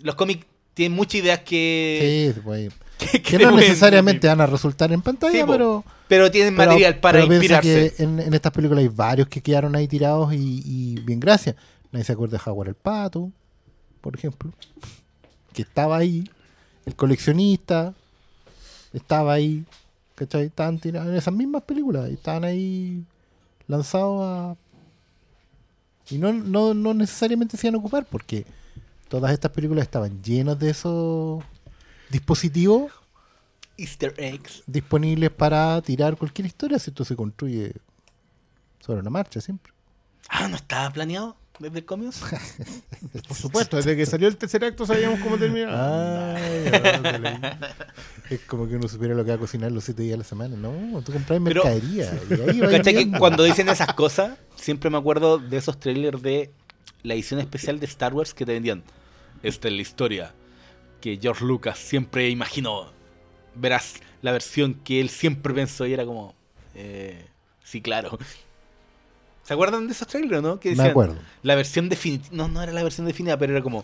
los 0.00 0.14
cómics 0.14 0.46
tienen 0.74 0.94
muchas 0.96 1.16
ideas 1.22 1.40
que, 1.40 2.32
Sí, 2.34 2.40
pues, 2.44 2.72
que, 3.24 3.38
no 3.38 3.52
necesariamente 3.52 4.26
van 4.28 4.40
a 4.40 4.46
resultar 4.46 4.92
en 4.92 5.00
pantalla, 5.02 5.32
Sí, 5.40 5.44
pero. 5.46 5.84
pero 6.06 6.30
tienen 6.30 6.54
pero- 6.56 6.70
material 6.70 7.00
para 7.00 7.20
pero 7.20 7.32
inspirarse. 7.32 7.94
que 7.96 8.02
en, 8.02 8.20
en 8.20 8.34
estas 8.34 8.52
películas 8.52 8.82
hay 8.82 8.88
varios 8.88 9.28
que 9.28 9.40
quedaron 9.40 9.74
ahí 9.74 9.88
tirados 9.88 10.32
y, 10.34 10.62
y 10.64 11.00
bien 11.00 11.18
gracias. 11.20 11.56
Nadie 11.90 12.04
se 12.04 12.12
acuerda 12.12 12.32
de 12.32 12.38
Jaguar 12.40 12.68
el 12.68 12.74
Pato, 12.74 13.32
por 14.02 14.14
ejemplo, 14.14 14.52
que 15.54 15.62
estaba 15.62 15.96
ahí. 15.96 16.24
El 16.86 16.94
coleccionista 16.94 17.94
estaba 18.92 19.32
ahí. 19.32 19.64
¿Cachai? 20.18 20.46
Estaban 20.46 20.80
tirados 20.80 21.08
en 21.08 21.14
esas 21.14 21.32
mismas 21.32 21.62
películas. 21.62 22.10
Y 22.10 22.14
estaban 22.14 22.42
ahí 22.42 23.04
lanzados 23.68 24.22
a. 24.24 24.56
Y 26.10 26.18
no, 26.18 26.32
no, 26.32 26.74
no 26.74 26.92
necesariamente 26.92 27.56
se 27.56 27.68
iban 27.68 27.76
a 27.76 27.78
ocupar, 27.78 28.04
porque 28.04 28.44
todas 29.08 29.32
estas 29.32 29.52
películas 29.52 29.84
estaban 29.84 30.20
llenas 30.22 30.58
de 30.58 30.70
esos 30.70 31.44
dispositivos 32.10 32.90
Easter 33.76 34.14
eggs. 34.16 34.64
disponibles 34.66 35.30
para 35.30 35.80
tirar 35.82 36.16
cualquier 36.16 36.46
historia 36.46 36.78
si 36.78 36.90
esto 36.90 37.04
se 37.04 37.14
construye 37.14 37.72
sobre 38.80 39.00
una 39.00 39.10
marcha 39.10 39.40
siempre. 39.40 39.72
Ah, 40.28 40.48
¿no 40.48 40.56
estaba 40.56 40.90
planeado 40.90 41.36
desde 41.58 41.78
el 41.78 41.84
comienzo? 41.84 42.26
Por 43.28 43.36
supuesto, 43.36 43.76
desde 43.76 43.96
que 43.96 44.06
salió 44.06 44.28
el 44.28 44.36
tercer 44.36 44.64
acto 44.64 44.86
sabíamos 44.86 45.20
cómo 45.20 45.36
terminaba. 45.38 46.38
Es 48.30 48.40
como 48.46 48.68
que 48.68 48.76
uno 48.76 48.88
supiera 48.88 49.14
lo 49.14 49.24
que 49.24 49.30
va 49.30 49.36
a 49.36 49.40
cocinar 49.40 49.72
los 49.72 49.84
siete 49.84 50.02
días 50.02 50.14
a 50.14 50.18
la 50.18 50.24
semana. 50.24 50.56
No, 50.56 51.00
tú 51.02 51.12
compras 51.12 51.40
Pero- 51.44 51.64
mercadería. 51.64 52.12
y 52.30 52.34
ahí 52.50 52.60
va 52.60 52.68
¿Cachai 52.70 52.94
que 53.10 53.18
cuando 53.18 53.42
dicen 53.44 53.68
esas 53.68 53.92
cosas, 53.94 54.38
siempre 54.56 54.90
me 54.90 54.98
acuerdo 54.98 55.38
de 55.38 55.56
esos 55.56 55.78
trailers 55.80 56.20
de 56.22 56.50
la 57.02 57.14
edición 57.14 57.40
especial 57.40 57.80
de 57.80 57.86
Star 57.86 58.12
Wars 58.14 58.34
que 58.34 58.44
te 58.44 58.52
vendían. 58.52 58.82
Esta 59.42 59.68
es 59.68 59.74
la 59.74 59.82
historia 59.82 60.34
que 61.00 61.18
George 61.20 61.44
Lucas 61.44 61.78
siempre 61.78 62.28
imaginó. 62.28 62.90
Verás 63.54 63.94
la 64.20 64.32
versión 64.32 64.74
que 64.74 65.00
él 65.00 65.08
siempre 65.08 65.54
pensó 65.54 65.86
y 65.86 65.92
era 65.92 66.04
como... 66.04 66.34
eh, 66.74 67.24
sí, 67.62 67.80
claro. 67.80 68.18
¿Se 69.48 69.54
acuerdan 69.54 69.86
de 69.86 69.94
esos 69.94 70.06
trailers, 70.06 70.42
no? 70.42 70.60
Que 70.60 70.68
Me 70.68 70.74
decían, 70.76 70.90
acuerdo. 70.90 71.16
La 71.42 71.54
versión 71.54 71.88
definitiva... 71.88 72.36
No, 72.36 72.48
no 72.48 72.62
era 72.62 72.70
la 72.70 72.82
versión 72.82 73.06
definitiva, 73.06 73.38
pero 73.38 73.54
era 73.54 73.62
como... 73.62 73.82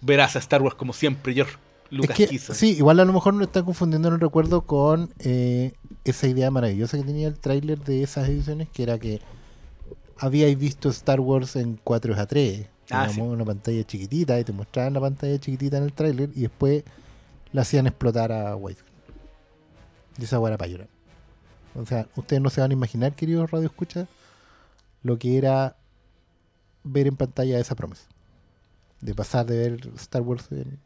Verás 0.00 0.36
a 0.36 0.38
Star 0.38 0.62
Wars 0.62 0.74
como 0.74 0.94
siempre 0.94 1.34
George 1.34 1.56
Lucas 1.90 2.10
es 2.10 2.16
que, 2.16 2.26
quiso. 2.26 2.54
sí, 2.54 2.70
igual 2.78 2.98
a 2.98 3.04
lo 3.04 3.12
mejor 3.12 3.34
no 3.34 3.44
está 3.44 3.62
confundiendo 3.62 4.08
el 4.08 4.18
recuerdo 4.18 4.62
con 4.62 5.12
eh, 5.18 5.74
esa 6.04 6.26
idea 6.26 6.50
maravillosa 6.50 6.96
que 6.96 7.04
tenía 7.04 7.28
el 7.28 7.38
tráiler 7.38 7.78
de 7.78 8.02
esas 8.02 8.26
ediciones, 8.30 8.68
que 8.72 8.82
era 8.84 8.98
que 8.98 9.20
habíais 10.18 10.58
visto 10.58 10.88
Star 10.88 11.20
Wars 11.20 11.56
en 11.56 11.78
4 11.84 12.18
a 12.18 12.26
3, 12.26 12.66
Ah, 12.90 13.08
sí. 13.10 13.20
una 13.20 13.44
pantalla 13.44 13.84
chiquitita, 13.84 14.40
y 14.40 14.44
te 14.44 14.52
mostraban 14.52 14.94
la 14.94 15.00
pantalla 15.00 15.38
chiquitita 15.38 15.76
en 15.76 15.84
el 15.84 15.92
tráiler, 15.92 16.30
y 16.34 16.40
después 16.42 16.82
la 17.52 17.62
hacían 17.62 17.86
explotar 17.86 18.32
a 18.32 18.56
widescreen. 18.56 18.92
Y 20.18 20.24
esa 20.24 20.38
hueá 20.40 20.56
para 20.56 20.70
llorar. 20.70 20.88
O 21.74 21.84
sea, 21.86 22.06
ustedes 22.16 22.40
no 22.42 22.48
se 22.50 22.60
van 22.62 22.70
a 22.70 22.74
imaginar, 22.74 23.12
queridos 23.14 23.50
radio 23.50 23.66
escucha, 23.66 24.06
lo 25.02 25.18
que 25.18 25.36
era 25.38 25.76
ver 26.84 27.06
en 27.06 27.16
pantalla 27.16 27.58
esa 27.58 27.74
promesa. 27.74 28.04
De 29.00 29.14
pasar 29.14 29.46
de 29.46 29.56
ver 29.58 29.88
Star 29.96 30.22
Wars 30.22 30.46
en, 30.52 30.78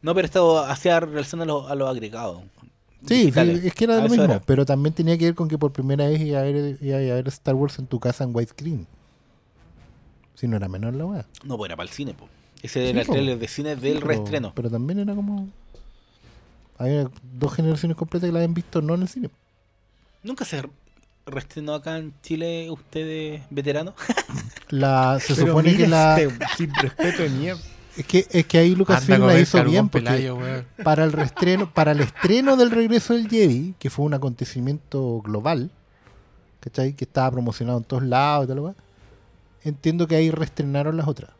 No, 0.00 0.14
pero 0.14 0.24
esto 0.26 0.58
hacía 0.60 1.00
relación 1.00 1.42
a 1.42 1.44
los 1.44 1.70
a 1.70 1.74
los 1.74 1.88
agregados. 1.88 2.42
Sí, 3.06 3.32
sí, 3.32 3.40
es 3.64 3.74
que 3.74 3.84
era 3.84 3.96
lo 3.96 4.08
mismo, 4.08 4.22
era. 4.24 4.40
pero 4.40 4.64
también 4.64 4.94
tenía 4.94 5.18
que 5.18 5.24
ver 5.26 5.34
con 5.34 5.48
que 5.48 5.58
por 5.58 5.72
primera 5.72 6.06
vez 6.06 6.20
iba 6.20 6.38
a 6.38 6.42
ver, 6.42 6.78
iba 6.80 6.96
a 6.96 7.00
ver 7.00 7.28
Star 7.28 7.54
Wars 7.56 7.78
en 7.78 7.86
tu 7.86 7.98
casa 7.98 8.22
en 8.24 8.34
widescreen. 8.34 8.86
Si 10.34 10.46
no 10.48 10.56
era 10.56 10.68
menor 10.68 10.94
la 10.94 11.04
weá. 11.06 11.26
No, 11.44 11.56
pues 11.56 11.68
era 11.68 11.76
para 11.76 11.88
el 11.88 11.94
cine, 11.94 12.14
po. 12.14 12.28
Ese 12.62 12.80
Sí, 12.84 12.88
era 12.90 13.00
el 13.00 13.06
trailer 13.06 13.38
de 13.38 13.48
cine 13.48 13.70
del 13.76 13.94
Pero- 13.94 14.06
reestreno. 14.06 14.52
Pero 14.54 14.70
también 14.70 15.00
era 15.00 15.14
como. 15.14 15.48
Había 16.78 17.10
dos 17.34 17.52
generaciones 17.54 17.96
completas 17.96 18.28
que 18.28 18.32
la 18.32 18.38
habían 18.38 18.54
visto 18.54 18.80
no 18.80 18.94
en 18.94 19.02
el 19.02 19.08
cine. 19.08 19.30
¿Nunca 20.22 20.44
se 20.44 20.62
reestrenó 21.26 21.74
acá 21.74 21.98
en 21.98 22.14
Chile 22.22 22.70
ustedes 22.70 23.42
veteranos? 23.50 23.94
La, 24.68 25.18
se 25.20 25.34
Pero 25.34 25.48
supone 25.48 25.76
que 25.76 25.86
la. 25.86 26.18
este 26.18 26.46
sin 26.56 26.74
respeto 26.74 27.22
de 27.22 27.28
mierda. 27.28 27.60
Es 27.96 28.06
que, 28.06 28.26
es 28.30 28.46
que 28.46 28.56
ahí 28.56 28.74
Lucasfilm 28.74 29.26
la 29.26 29.38
hizo 29.38 29.62
bien 29.64 29.90
porque 29.90 30.06
pelayo, 30.06 30.38
para 30.82 31.04
el 31.04 31.12
reestreno, 31.12 31.70
para 31.70 31.92
el 31.92 32.00
estreno 32.00 32.56
del 32.56 32.70
regreso 32.70 33.12
del 33.12 33.28
Jedi, 33.28 33.74
que 33.78 33.90
fue 33.90 34.06
un 34.06 34.14
acontecimiento 34.14 35.20
global, 35.20 35.70
¿cachai? 36.60 36.94
Que 36.94 37.04
estaba 37.04 37.30
promocionado 37.32 37.76
en 37.78 37.84
todos 37.84 38.02
lados 38.02 38.46
y 38.46 38.48
tal, 38.48 38.60
weá, 38.60 38.74
entiendo 39.62 40.06
que 40.08 40.16
ahí 40.16 40.30
reestrenaron 40.30 40.96
las 40.96 41.06
otras. 41.06 41.32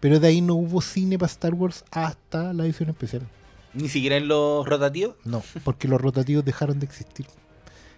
Pero 0.00 0.18
de 0.18 0.28
ahí 0.28 0.40
no 0.40 0.54
hubo 0.54 0.80
cine 0.80 1.18
para 1.18 1.30
Star 1.30 1.52
Wars 1.52 1.84
hasta 1.90 2.54
la 2.54 2.64
edición 2.64 2.88
especial. 2.88 3.28
Ni 3.74 3.90
siquiera 3.90 4.16
en 4.16 4.28
los 4.28 4.66
rotativos. 4.66 5.16
No, 5.24 5.42
porque 5.62 5.88
los 5.88 6.00
rotativos 6.00 6.42
dejaron 6.42 6.78
de 6.78 6.86
existir. 6.86 7.26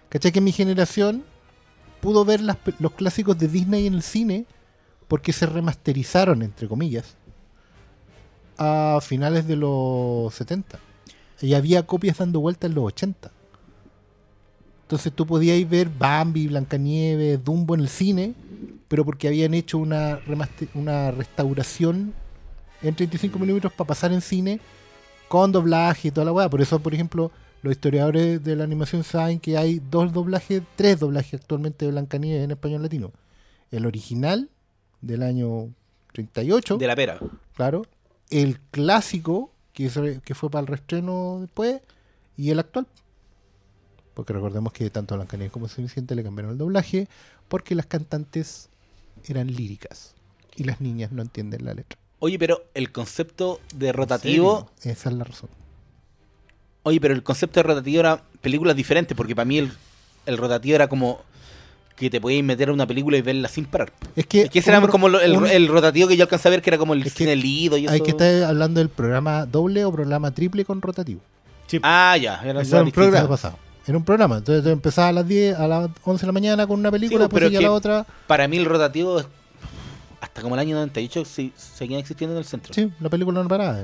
¿Cachai? 0.09 0.31
Que 0.31 0.41
mi 0.41 0.51
generación 0.51 1.23
pudo 2.01 2.25
ver 2.25 2.41
los 2.41 2.91
clásicos 2.93 3.37
de 3.37 3.47
Disney 3.47 3.87
en 3.87 3.93
el 3.93 4.01
cine 4.01 4.45
porque 5.07 5.33
se 5.33 5.45
remasterizaron, 5.45 6.41
entre 6.41 6.67
comillas, 6.67 7.15
a 8.57 8.99
finales 9.01 9.47
de 9.47 9.55
los 9.55 10.33
70. 10.33 10.79
Y 11.41 11.53
había 11.53 11.85
copias 11.85 12.17
dando 12.17 12.39
vuelta 12.41 12.67
en 12.67 12.75
los 12.75 12.85
80. 12.85 13.31
Entonces 14.83 15.13
tú 15.13 15.25
podías 15.25 15.69
ver 15.69 15.89
Bambi, 15.89 16.47
Blancanieves, 16.47 17.43
Dumbo 17.43 17.75
en 17.75 17.81
el 17.81 17.89
cine, 17.89 18.33
pero 18.87 19.05
porque 19.05 19.27
habían 19.27 19.53
hecho 19.53 19.77
una, 19.77 20.19
remaster- 20.21 20.69
una 20.73 21.11
restauración 21.11 22.13
en 22.81 22.95
35 22.95 23.37
milímetros 23.37 23.71
para 23.73 23.87
pasar 23.87 24.11
en 24.11 24.21
cine 24.21 24.59
con 25.27 25.51
doblaje 25.51 26.07
y 26.07 26.11
toda 26.11 26.25
la 26.25 26.31
weá. 26.31 26.49
Por 26.49 26.61
eso, 26.61 26.79
por 26.79 26.93
ejemplo, 26.93 27.31
los 27.61 27.71
historiadores 27.71 28.43
de 28.43 28.55
la 28.55 28.63
animación 28.63 29.03
saben 29.03 29.39
que 29.39 29.57
hay 29.57 29.81
dos 29.91 30.13
doblajes, 30.13 30.61
tres 30.75 30.99
doblajes 30.99 31.41
actualmente 31.41 31.85
de 31.85 31.91
Blancanieves 31.91 32.43
en 32.43 32.51
español 32.51 32.83
latino. 32.83 33.11
El 33.71 33.85
original 33.85 34.49
del 35.01 35.23
año 35.23 35.69
38, 36.13 36.77
De 36.77 36.87
la 36.87 36.95
pera. 36.95 37.19
claro. 37.55 37.85
El 38.29 38.59
clásico, 38.59 39.51
que, 39.73 39.89
fue 39.89 40.49
para 40.51 40.61
el 40.61 40.67
reestreno 40.67 41.39
después, 41.41 41.81
y 42.37 42.51
el 42.51 42.59
actual. 42.59 42.85
Porque 44.13 44.33
recordemos 44.33 44.71
que 44.71 44.89
tanto 44.89 45.15
Blancanieves 45.15 45.51
como 45.51 45.67
Cenicienta 45.67 46.15
le 46.15 46.23
cambiaron 46.23 46.51
el 46.51 46.57
doblaje, 46.57 47.07
porque 47.47 47.75
las 47.75 47.87
cantantes 47.87 48.69
eran 49.27 49.47
líricas 49.47 50.13
y 50.55 50.63
las 50.63 50.79
niñas 50.79 51.11
no 51.11 51.21
entienden 51.21 51.65
la 51.65 51.73
letra. 51.73 51.97
Oye, 52.19 52.37
pero 52.37 52.65
el 52.73 52.91
concepto 52.91 53.59
de 53.73 53.91
rotativo. 53.93 54.69
Esa 54.83 55.09
es 55.09 55.15
la 55.15 55.23
razón. 55.23 55.49
Oye, 56.83 56.99
pero 57.01 57.13
el 57.13 57.23
concepto 57.23 57.59
de 57.59 57.63
rotativo 57.63 57.99
era 57.99 58.21
películas 58.41 58.75
diferentes, 58.75 59.15
porque 59.15 59.35
para 59.35 59.45
mí 59.45 59.57
el, 59.57 59.71
el 60.25 60.37
rotativo 60.37 60.75
era 60.75 60.87
como 60.87 61.21
que 61.95 62.09
te 62.09 62.21
podías 62.21 62.43
meter 62.43 62.69
a 62.69 62.73
una 62.73 62.87
película 62.87 63.17
y 63.17 63.21
verla 63.21 63.49
sin 63.49 63.65
parar. 63.65 63.91
Es 64.15 64.25
que, 64.25 64.43
Es 64.43 64.49
que 64.49 64.59
ese 64.59 64.69
era 64.71 64.79
como 64.87 65.09
lo- 65.09 65.19
el, 65.19 65.35
un- 65.35 65.45
el 65.47 65.67
rotativo 65.67 66.07
que 66.07 66.15
yo 66.15 66.23
alcancé 66.23 66.47
a 66.47 66.51
ver, 66.51 66.61
que 66.61 66.69
era 66.69 66.77
como 66.77 66.93
el 66.93 67.05
Es 67.05 67.13
cine 67.13 67.35
lido 67.35 67.77
y 67.77 67.83
eso. 67.85 67.93
Hay 67.93 67.99
que 68.01 68.11
estar 68.11 68.43
hablando 68.45 68.79
del 68.79 68.87
programa 68.89 69.45
doble 69.45 69.83
o 69.83 69.91
programa 69.91 70.31
triple 70.31 70.63
con 70.63 70.81
rotativo. 70.81 71.19
Ah, 71.83 72.15
ya. 72.17 72.41
Era 72.43 72.61
Eso 72.61 72.77
era 72.77 72.85
un 72.85 72.91
programa. 72.91 73.27
Pasado. 73.27 73.57
Era 73.85 73.97
un 73.97 74.05
programa. 74.05 74.37
Entonces 74.37 74.63
tú 74.63 74.69
empezabas 74.69 75.09
a 75.09 75.13
las 75.13 75.27
10, 75.27 75.57
a 75.59 75.67
las 75.67 75.89
11 76.03 76.21
de 76.21 76.27
la 76.27 76.31
mañana 76.31 76.65
con 76.67 76.79
una 76.79 76.89
película, 76.89 77.17
Sí, 77.19 77.23
después 77.23 77.39
pero 77.41 77.51
seguía 77.51 77.67
la 77.67 77.73
otra. 77.73 78.05
Para 78.27 78.47
mí 78.47 78.55
el 78.57 78.65
rotativo, 78.65 79.19
es- 79.19 79.27
hasta 80.21 80.41
como 80.41 80.55
el 80.55 80.61
año 80.61 80.75
98, 80.77 81.25
sí, 81.25 81.51
seguían 81.57 81.99
existiendo 81.99 82.33
en 82.33 82.39
el 82.39 82.45
centro. 82.45 82.73
Sí, 82.73 82.89
la 83.01 83.09
película 83.09 83.41
no 83.43 83.47
paraba. 83.49 83.77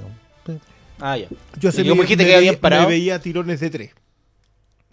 Sí. 0.46 0.58
Ah, 1.00 1.18
ya. 1.18 1.28
Yo 1.60 1.70
Y 1.70 1.72
sé 1.72 1.84
como 1.84 1.96
me- 1.96 2.02
dijiste 2.04 2.24
me 2.24 2.30
que 2.30 2.36
habían 2.36 2.54
veía- 2.56 2.62
parado. 2.62 2.84
Me 2.84 2.90
veía 2.90 3.20
tirones 3.20 3.60
de 3.60 3.70
tres. 3.70 3.92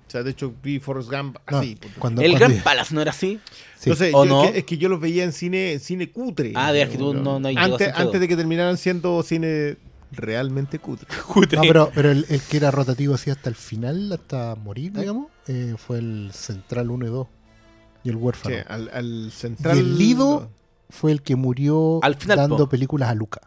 O 0.07 0.11
sea, 0.13 0.23
de 0.23 0.31
hecho, 0.33 0.53
vi 0.63 0.79
Forrest 0.79 1.11
Gump 1.11 1.39
así. 1.47 1.79
cuando, 1.99 2.21
el 2.21 2.35
Gran 2.39 2.55
Palace 2.63 2.95
no 2.95 3.01
era 3.01 3.13
así. 3.13 3.41
sí. 3.79 3.89
No 3.91 3.97
sé, 3.97 4.11
¿O 4.13 4.25
yo- 4.25 4.31
no? 4.31 4.45
Es, 4.45 4.51
que, 4.53 4.59
es 4.59 4.65
que 4.65 4.79
yo 4.79 4.89
los 4.91 5.01
veía 5.01 5.25
en 5.25 5.33
cine, 5.33 5.79
cine 5.79 6.11
cutre. 6.11 6.53
Ah, 6.55 6.71
de 6.73 6.81
verdad 6.81 6.93
que 6.93 6.99
tú 6.99 7.15
no- 7.15 7.39
no 7.41 7.49
antes, 7.59 7.93
antes 7.95 8.21
de 8.21 8.29
que 8.29 8.37
terminaran 8.37 8.77
siendo 8.77 9.23
cine 9.23 9.77
realmente 10.11 10.79
cutre. 10.81 11.07
No, 11.57 11.63
pero, 11.63 11.91
pero 11.95 12.11
el, 12.11 12.27
el 12.29 12.43
que 12.43 12.59
era 12.59 12.71
rotativo 12.71 13.15
así 13.15 13.31
hasta 13.31 13.49
el 13.49 13.55
final, 13.55 14.13
hasta 14.13 14.55
morir, 14.57 14.93
digamos, 14.93 15.29
eh, 15.49 15.75
fue 15.79 15.99
el 15.99 16.31
Central 16.35 16.91
1 16.91 17.07
y 17.07 17.09
2. 17.09 17.27
Y 18.05 18.09
el 18.11 18.17
huérfano. 18.17 18.55
Sí, 18.57 18.61
al, 18.69 18.91
al 18.93 19.33
central. 19.33 19.77
y 19.77 19.81
el 19.81 19.97
Lido 19.97 20.51
fue 20.91 21.13
el 21.13 21.23
que 21.23 21.37
murió 21.37 22.01
Al 22.03 22.17
final, 22.17 22.37
dando 22.37 22.57
po. 22.59 22.69
películas 22.69 23.09
a 23.09 23.15
Luca. 23.15 23.41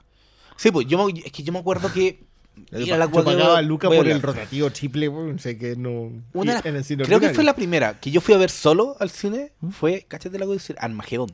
Sí, 0.57 0.71
pues 0.71 0.87
yo 0.87 1.07
es 1.09 1.31
que 1.31 1.43
yo 1.43 1.53
me 1.53 1.59
acuerdo 1.59 1.91
que. 1.93 2.23
Mira 2.71 2.97
la 2.97 3.07
pagaba 3.07 3.61
Luca 3.61 3.87
por 3.89 4.07
el 4.07 4.21
rotativo 4.21 4.69
triple, 4.71 5.07
weón, 5.09 5.39
sé 5.39 5.57
que 5.57 5.75
no. 5.75 6.11
Una 6.33 6.43
y 6.43 6.47
de 6.47 6.53
las- 6.53 6.65
en 6.65 6.75
el 6.75 6.83
cine 6.83 7.03
Creo 7.03 7.19
que 7.19 7.33
fue 7.33 7.43
la 7.43 7.55
primera 7.55 7.99
que 7.99 8.11
yo 8.11 8.21
fui 8.21 8.33
a 8.33 8.37
ver 8.37 8.49
solo 8.49 8.95
al 8.99 9.09
cine. 9.09 9.51
¿Mm? 9.61 9.69
Fue, 9.69 10.05
cáchate 10.07 10.37
la 10.39 10.45
decir, 10.45 10.75
Armagedón. 10.79 11.31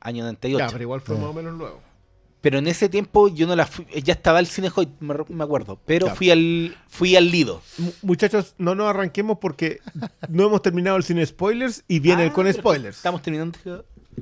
Año 0.00 0.22
98. 0.24 0.58
Ya, 0.58 0.70
pero 0.70 0.82
igual 0.82 1.00
fue 1.00 1.16
Sí. 1.16 1.20
más 1.22 1.30
o 1.30 1.34
menos 1.34 1.54
luego. 1.58 1.80
Pero 2.40 2.58
en 2.58 2.68
ese 2.68 2.88
tiempo 2.88 3.26
yo 3.28 3.48
no 3.48 3.56
la 3.56 3.66
fui, 3.66 3.84
ya 4.04 4.12
estaba 4.12 4.38
el 4.38 4.46
cine 4.46 4.70
Hoyt, 4.74 4.88
me, 5.00 5.42
acuerdo. 5.42 5.78
Pero 5.84 6.06
Claro. 6.06 6.16
fui 6.16 6.30
al 6.30 6.76
fui 6.88 7.16
al 7.16 7.30
Lido. 7.30 7.60
Mu- 7.78 7.90
Muchachos, 8.02 8.54
no 8.58 8.76
nos 8.76 8.88
arranquemos 8.88 9.38
porque 9.40 9.80
no 10.28 10.46
hemos 10.46 10.62
terminado 10.62 10.96
el 10.96 11.02
cine 11.02 11.26
spoilers 11.26 11.82
y 11.88 11.98
viene 11.98 12.22
el 12.24 12.30
Ah, 12.30 12.32
con 12.32 12.52
spoilers. 12.52 12.96
Estamos 12.98 13.22
terminando. 13.22 13.58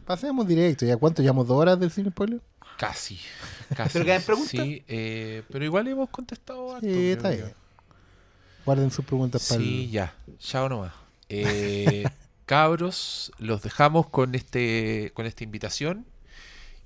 Pasemos 0.07 0.47
directo. 0.49 0.87
¿Ya 0.87 0.97
cuánto? 0.97 1.21
¿Llevamos 1.23 1.47
dos 1.47 1.59
horas 1.59 1.79
del 1.79 1.91
cine 1.91 2.11
spoiler? 2.11 2.41
Casi. 2.77 3.19
Casi. 3.77 3.93
¿Pero 3.93 4.05
quedan 4.05 4.23
preguntas? 4.23 4.51
Sí, 4.51 4.85
eh, 4.89 5.43
pero 5.51 5.65
igual 5.65 5.89
hemos 5.89 6.09
contestado 6.11 6.75
harto, 6.75 6.87
Sí, 6.87 7.11
está 7.11 7.31
bien. 7.31 7.53
Guarden 8.65 8.91
sus 8.91 9.05
preguntas 9.05 9.49
para 9.49 9.61
Sí, 9.61 9.91
ya. 9.91 10.15
Chao 10.39 10.69
nomás. 10.69 10.93
Eh, 11.29 12.05
cabros, 12.47 13.33
los 13.39 13.63
dejamos 13.63 14.09
con 14.09 14.35
este 14.35 15.11
con 15.15 15.27
esta 15.27 15.45
invitación 15.45 16.07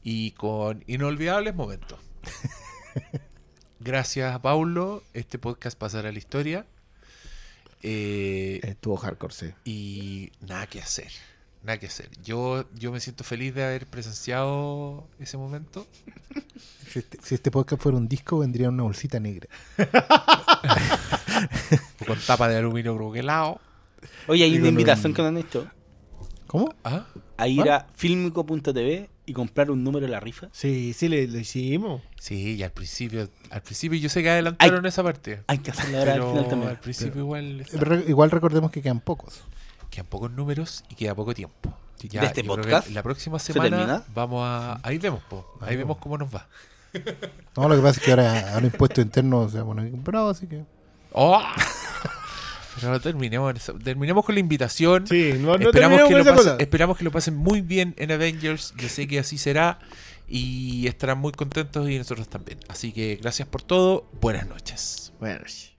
y 0.02 0.32
con 0.32 0.84
inolvidables 0.86 1.54
momentos. 1.54 1.98
Gracias, 3.80 4.38
Paulo. 4.40 5.02
Este 5.14 5.38
podcast 5.38 5.78
pasará 5.78 6.10
a 6.10 6.12
la 6.12 6.18
historia. 6.18 6.66
Eh, 7.82 8.60
Estuvo 8.62 8.96
hardcore, 8.96 9.32
sí. 9.32 9.50
y 9.64 10.32
nada 10.46 10.66
que 10.66 10.80
hacer. 10.80 11.10
Nada 11.62 11.78
que 11.78 11.86
hacer. 11.86 12.08
Yo, 12.24 12.64
yo 12.74 12.90
me 12.90 13.00
siento 13.00 13.22
feliz 13.22 13.54
de 13.54 13.64
haber 13.64 13.86
presenciado 13.86 15.06
ese 15.18 15.36
momento. 15.36 15.86
Si 16.90 17.00
este, 17.00 17.18
si 17.22 17.34
este 17.34 17.50
podcast 17.50 17.82
fuera 17.82 17.98
un 17.98 18.08
disco, 18.08 18.38
vendría 18.38 18.68
en 18.68 18.74
una 18.74 18.84
bolsita 18.84 19.20
negra. 19.20 19.46
Con 22.06 22.18
tapa 22.26 22.48
de 22.48 22.56
aluminio 22.56 22.96
croquelado. 22.96 23.60
Oye, 24.26 24.44
hay 24.44 24.56
una 24.56 24.68
invitación 24.68 25.12
que 25.14 25.22
nos 25.22 25.28
han 25.28 25.38
hecho 25.38 25.66
¿Cómo? 26.46 26.74
¿Ah? 26.84 27.06
a 27.36 27.48
ir 27.48 27.68
a 27.70 27.86
filmico.tv 27.94 29.08
y 29.26 29.32
comprar 29.32 29.70
un 29.70 29.84
número 29.84 30.06
de 30.06 30.12
la 30.12 30.20
rifa. 30.20 30.48
Sí, 30.52 30.92
sí, 30.94 31.08
le- 31.08 31.28
lo 31.28 31.38
hicimos. 31.38 32.02
Sí, 32.18 32.56
y 32.56 32.62
al 32.62 32.72
principio, 32.72 33.28
al 33.50 33.62
principio 33.62 33.98
yo 33.98 34.08
sé 34.08 34.22
que 34.22 34.30
adelantaron 34.30 34.84
esa 34.86 35.02
parte. 35.02 35.42
Hay 35.46 35.58
que 35.58 35.70
hacerla 35.70 35.98
ahora 36.00 36.14
al 36.14 36.22
final 36.22 36.48
también. 36.48 36.70
al 36.70 36.80
principio 36.80 37.20
igual 37.22 37.60
está- 37.60 37.94
Igual 38.08 38.30
recordemos 38.30 38.70
que 38.70 38.82
quedan 38.82 39.00
pocos. 39.00 39.42
Quedan 39.90 40.06
pocos 40.06 40.30
números 40.30 40.84
y 40.88 40.94
queda 40.94 41.14
poco 41.14 41.34
tiempo. 41.34 41.74
Ya, 42.08 42.22
¿De 42.22 42.26
este 42.28 42.44
podcast? 42.44 42.88
La 42.90 43.02
próxima 43.02 43.38
¿Se 43.38 43.52
semana 43.52 44.04
vamos 44.14 44.42
a. 44.42 44.80
Ahí 44.82 44.96
vemos, 44.98 45.22
po. 45.24 45.58
Ahí 45.60 45.76
vemos 45.76 45.98
cómo 45.98 46.16
nos 46.16 46.34
va. 46.34 46.46
No, 47.56 47.68
lo 47.68 47.76
que 47.76 47.82
pasa 47.82 48.00
es 48.00 48.04
que 48.04 48.10
ahora 48.10 48.54
ahora 48.54 48.66
impuesto 48.66 49.00
interno 49.00 49.48
se 49.48 49.60
bueno, 49.60 49.88
comprado, 49.90 50.30
así 50.30 50.46
que. 50.46 50.64
¡Oh! 51.12 51.42
Pero 52.76 52.92
no 52.92 53.00
terminemos, 53.00 53.54
terminemos 53.84 54.24
con 54.24 54.34
la 54.34 54.40
invitación. 54.40 55.06
Sí, 55.06 55.34
no, 55.38 55.58
no 55.58 55.68
esperamos, 55.68 56.08
que 56.08 56.14
lo 56.14 56.24
pasen, 56.24 56.60
esperamos 56.60 56.96
que 56.96 57.04
lo 57.04 57.10
pasen 57.10 57.36
muy 57.36 57.60
bien 57.60 57.94
en 57.98 58.12
Avengers. 58.12 58.72
Yo 58.78 58.88
sé 58.88 59.06
que 59.06 59.18
así 59.18 59.36
será. 59.38 59.78
Y 60.26 60.86
estarán 60.86 61.18
muy 61.18 61.32
contentos 61.32 61.90
y 61.90 61.98
nosotros 61.98 62.28
también. 62.28 62.60
Así 62.68 62.92
que 62.92 63.18
gracias 63.20 63.48
por 63.48 63.62
todo. 63.62 64.08
Buenas 64.20 64.46
noches. 64.46 65.12
Bueno, 65.18 65.40
sí. 65.46 65.70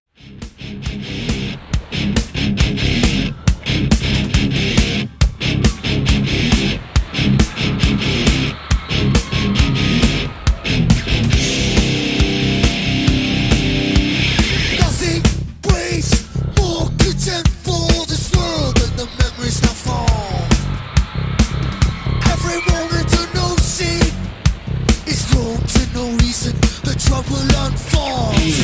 Trouble 27.12 27.44
unfolds. 27.66 28.56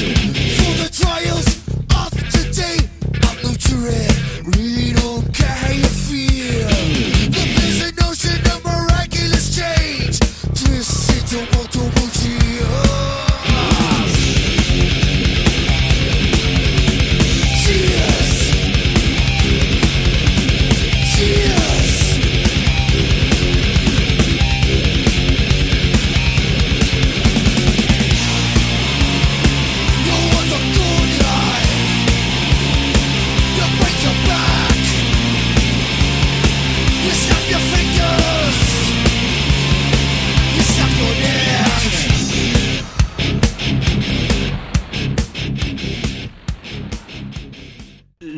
For 0.58 0.74
the 0.82 0.90
trials 0.90 1.48
of 2.02 2.12
today, 2.32 2.78
I'm 3.28 3.38
no 3.44 3.52
jury. 3.56 4.08
Really 4.56 4.94
don't 4.94 5.34
care 5.34 5.48
how 5.50 5.74
you 5.74 5.84
feel. 5.84 6.27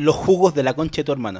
Los 0.00 0.16
jugos 0.16 0.54
de 0.54 0.62
la 0.62 0.72
concha 0.72 1.02
de 1.02 1.04
tu 1.04 1.12
hermana. 1.12 1.28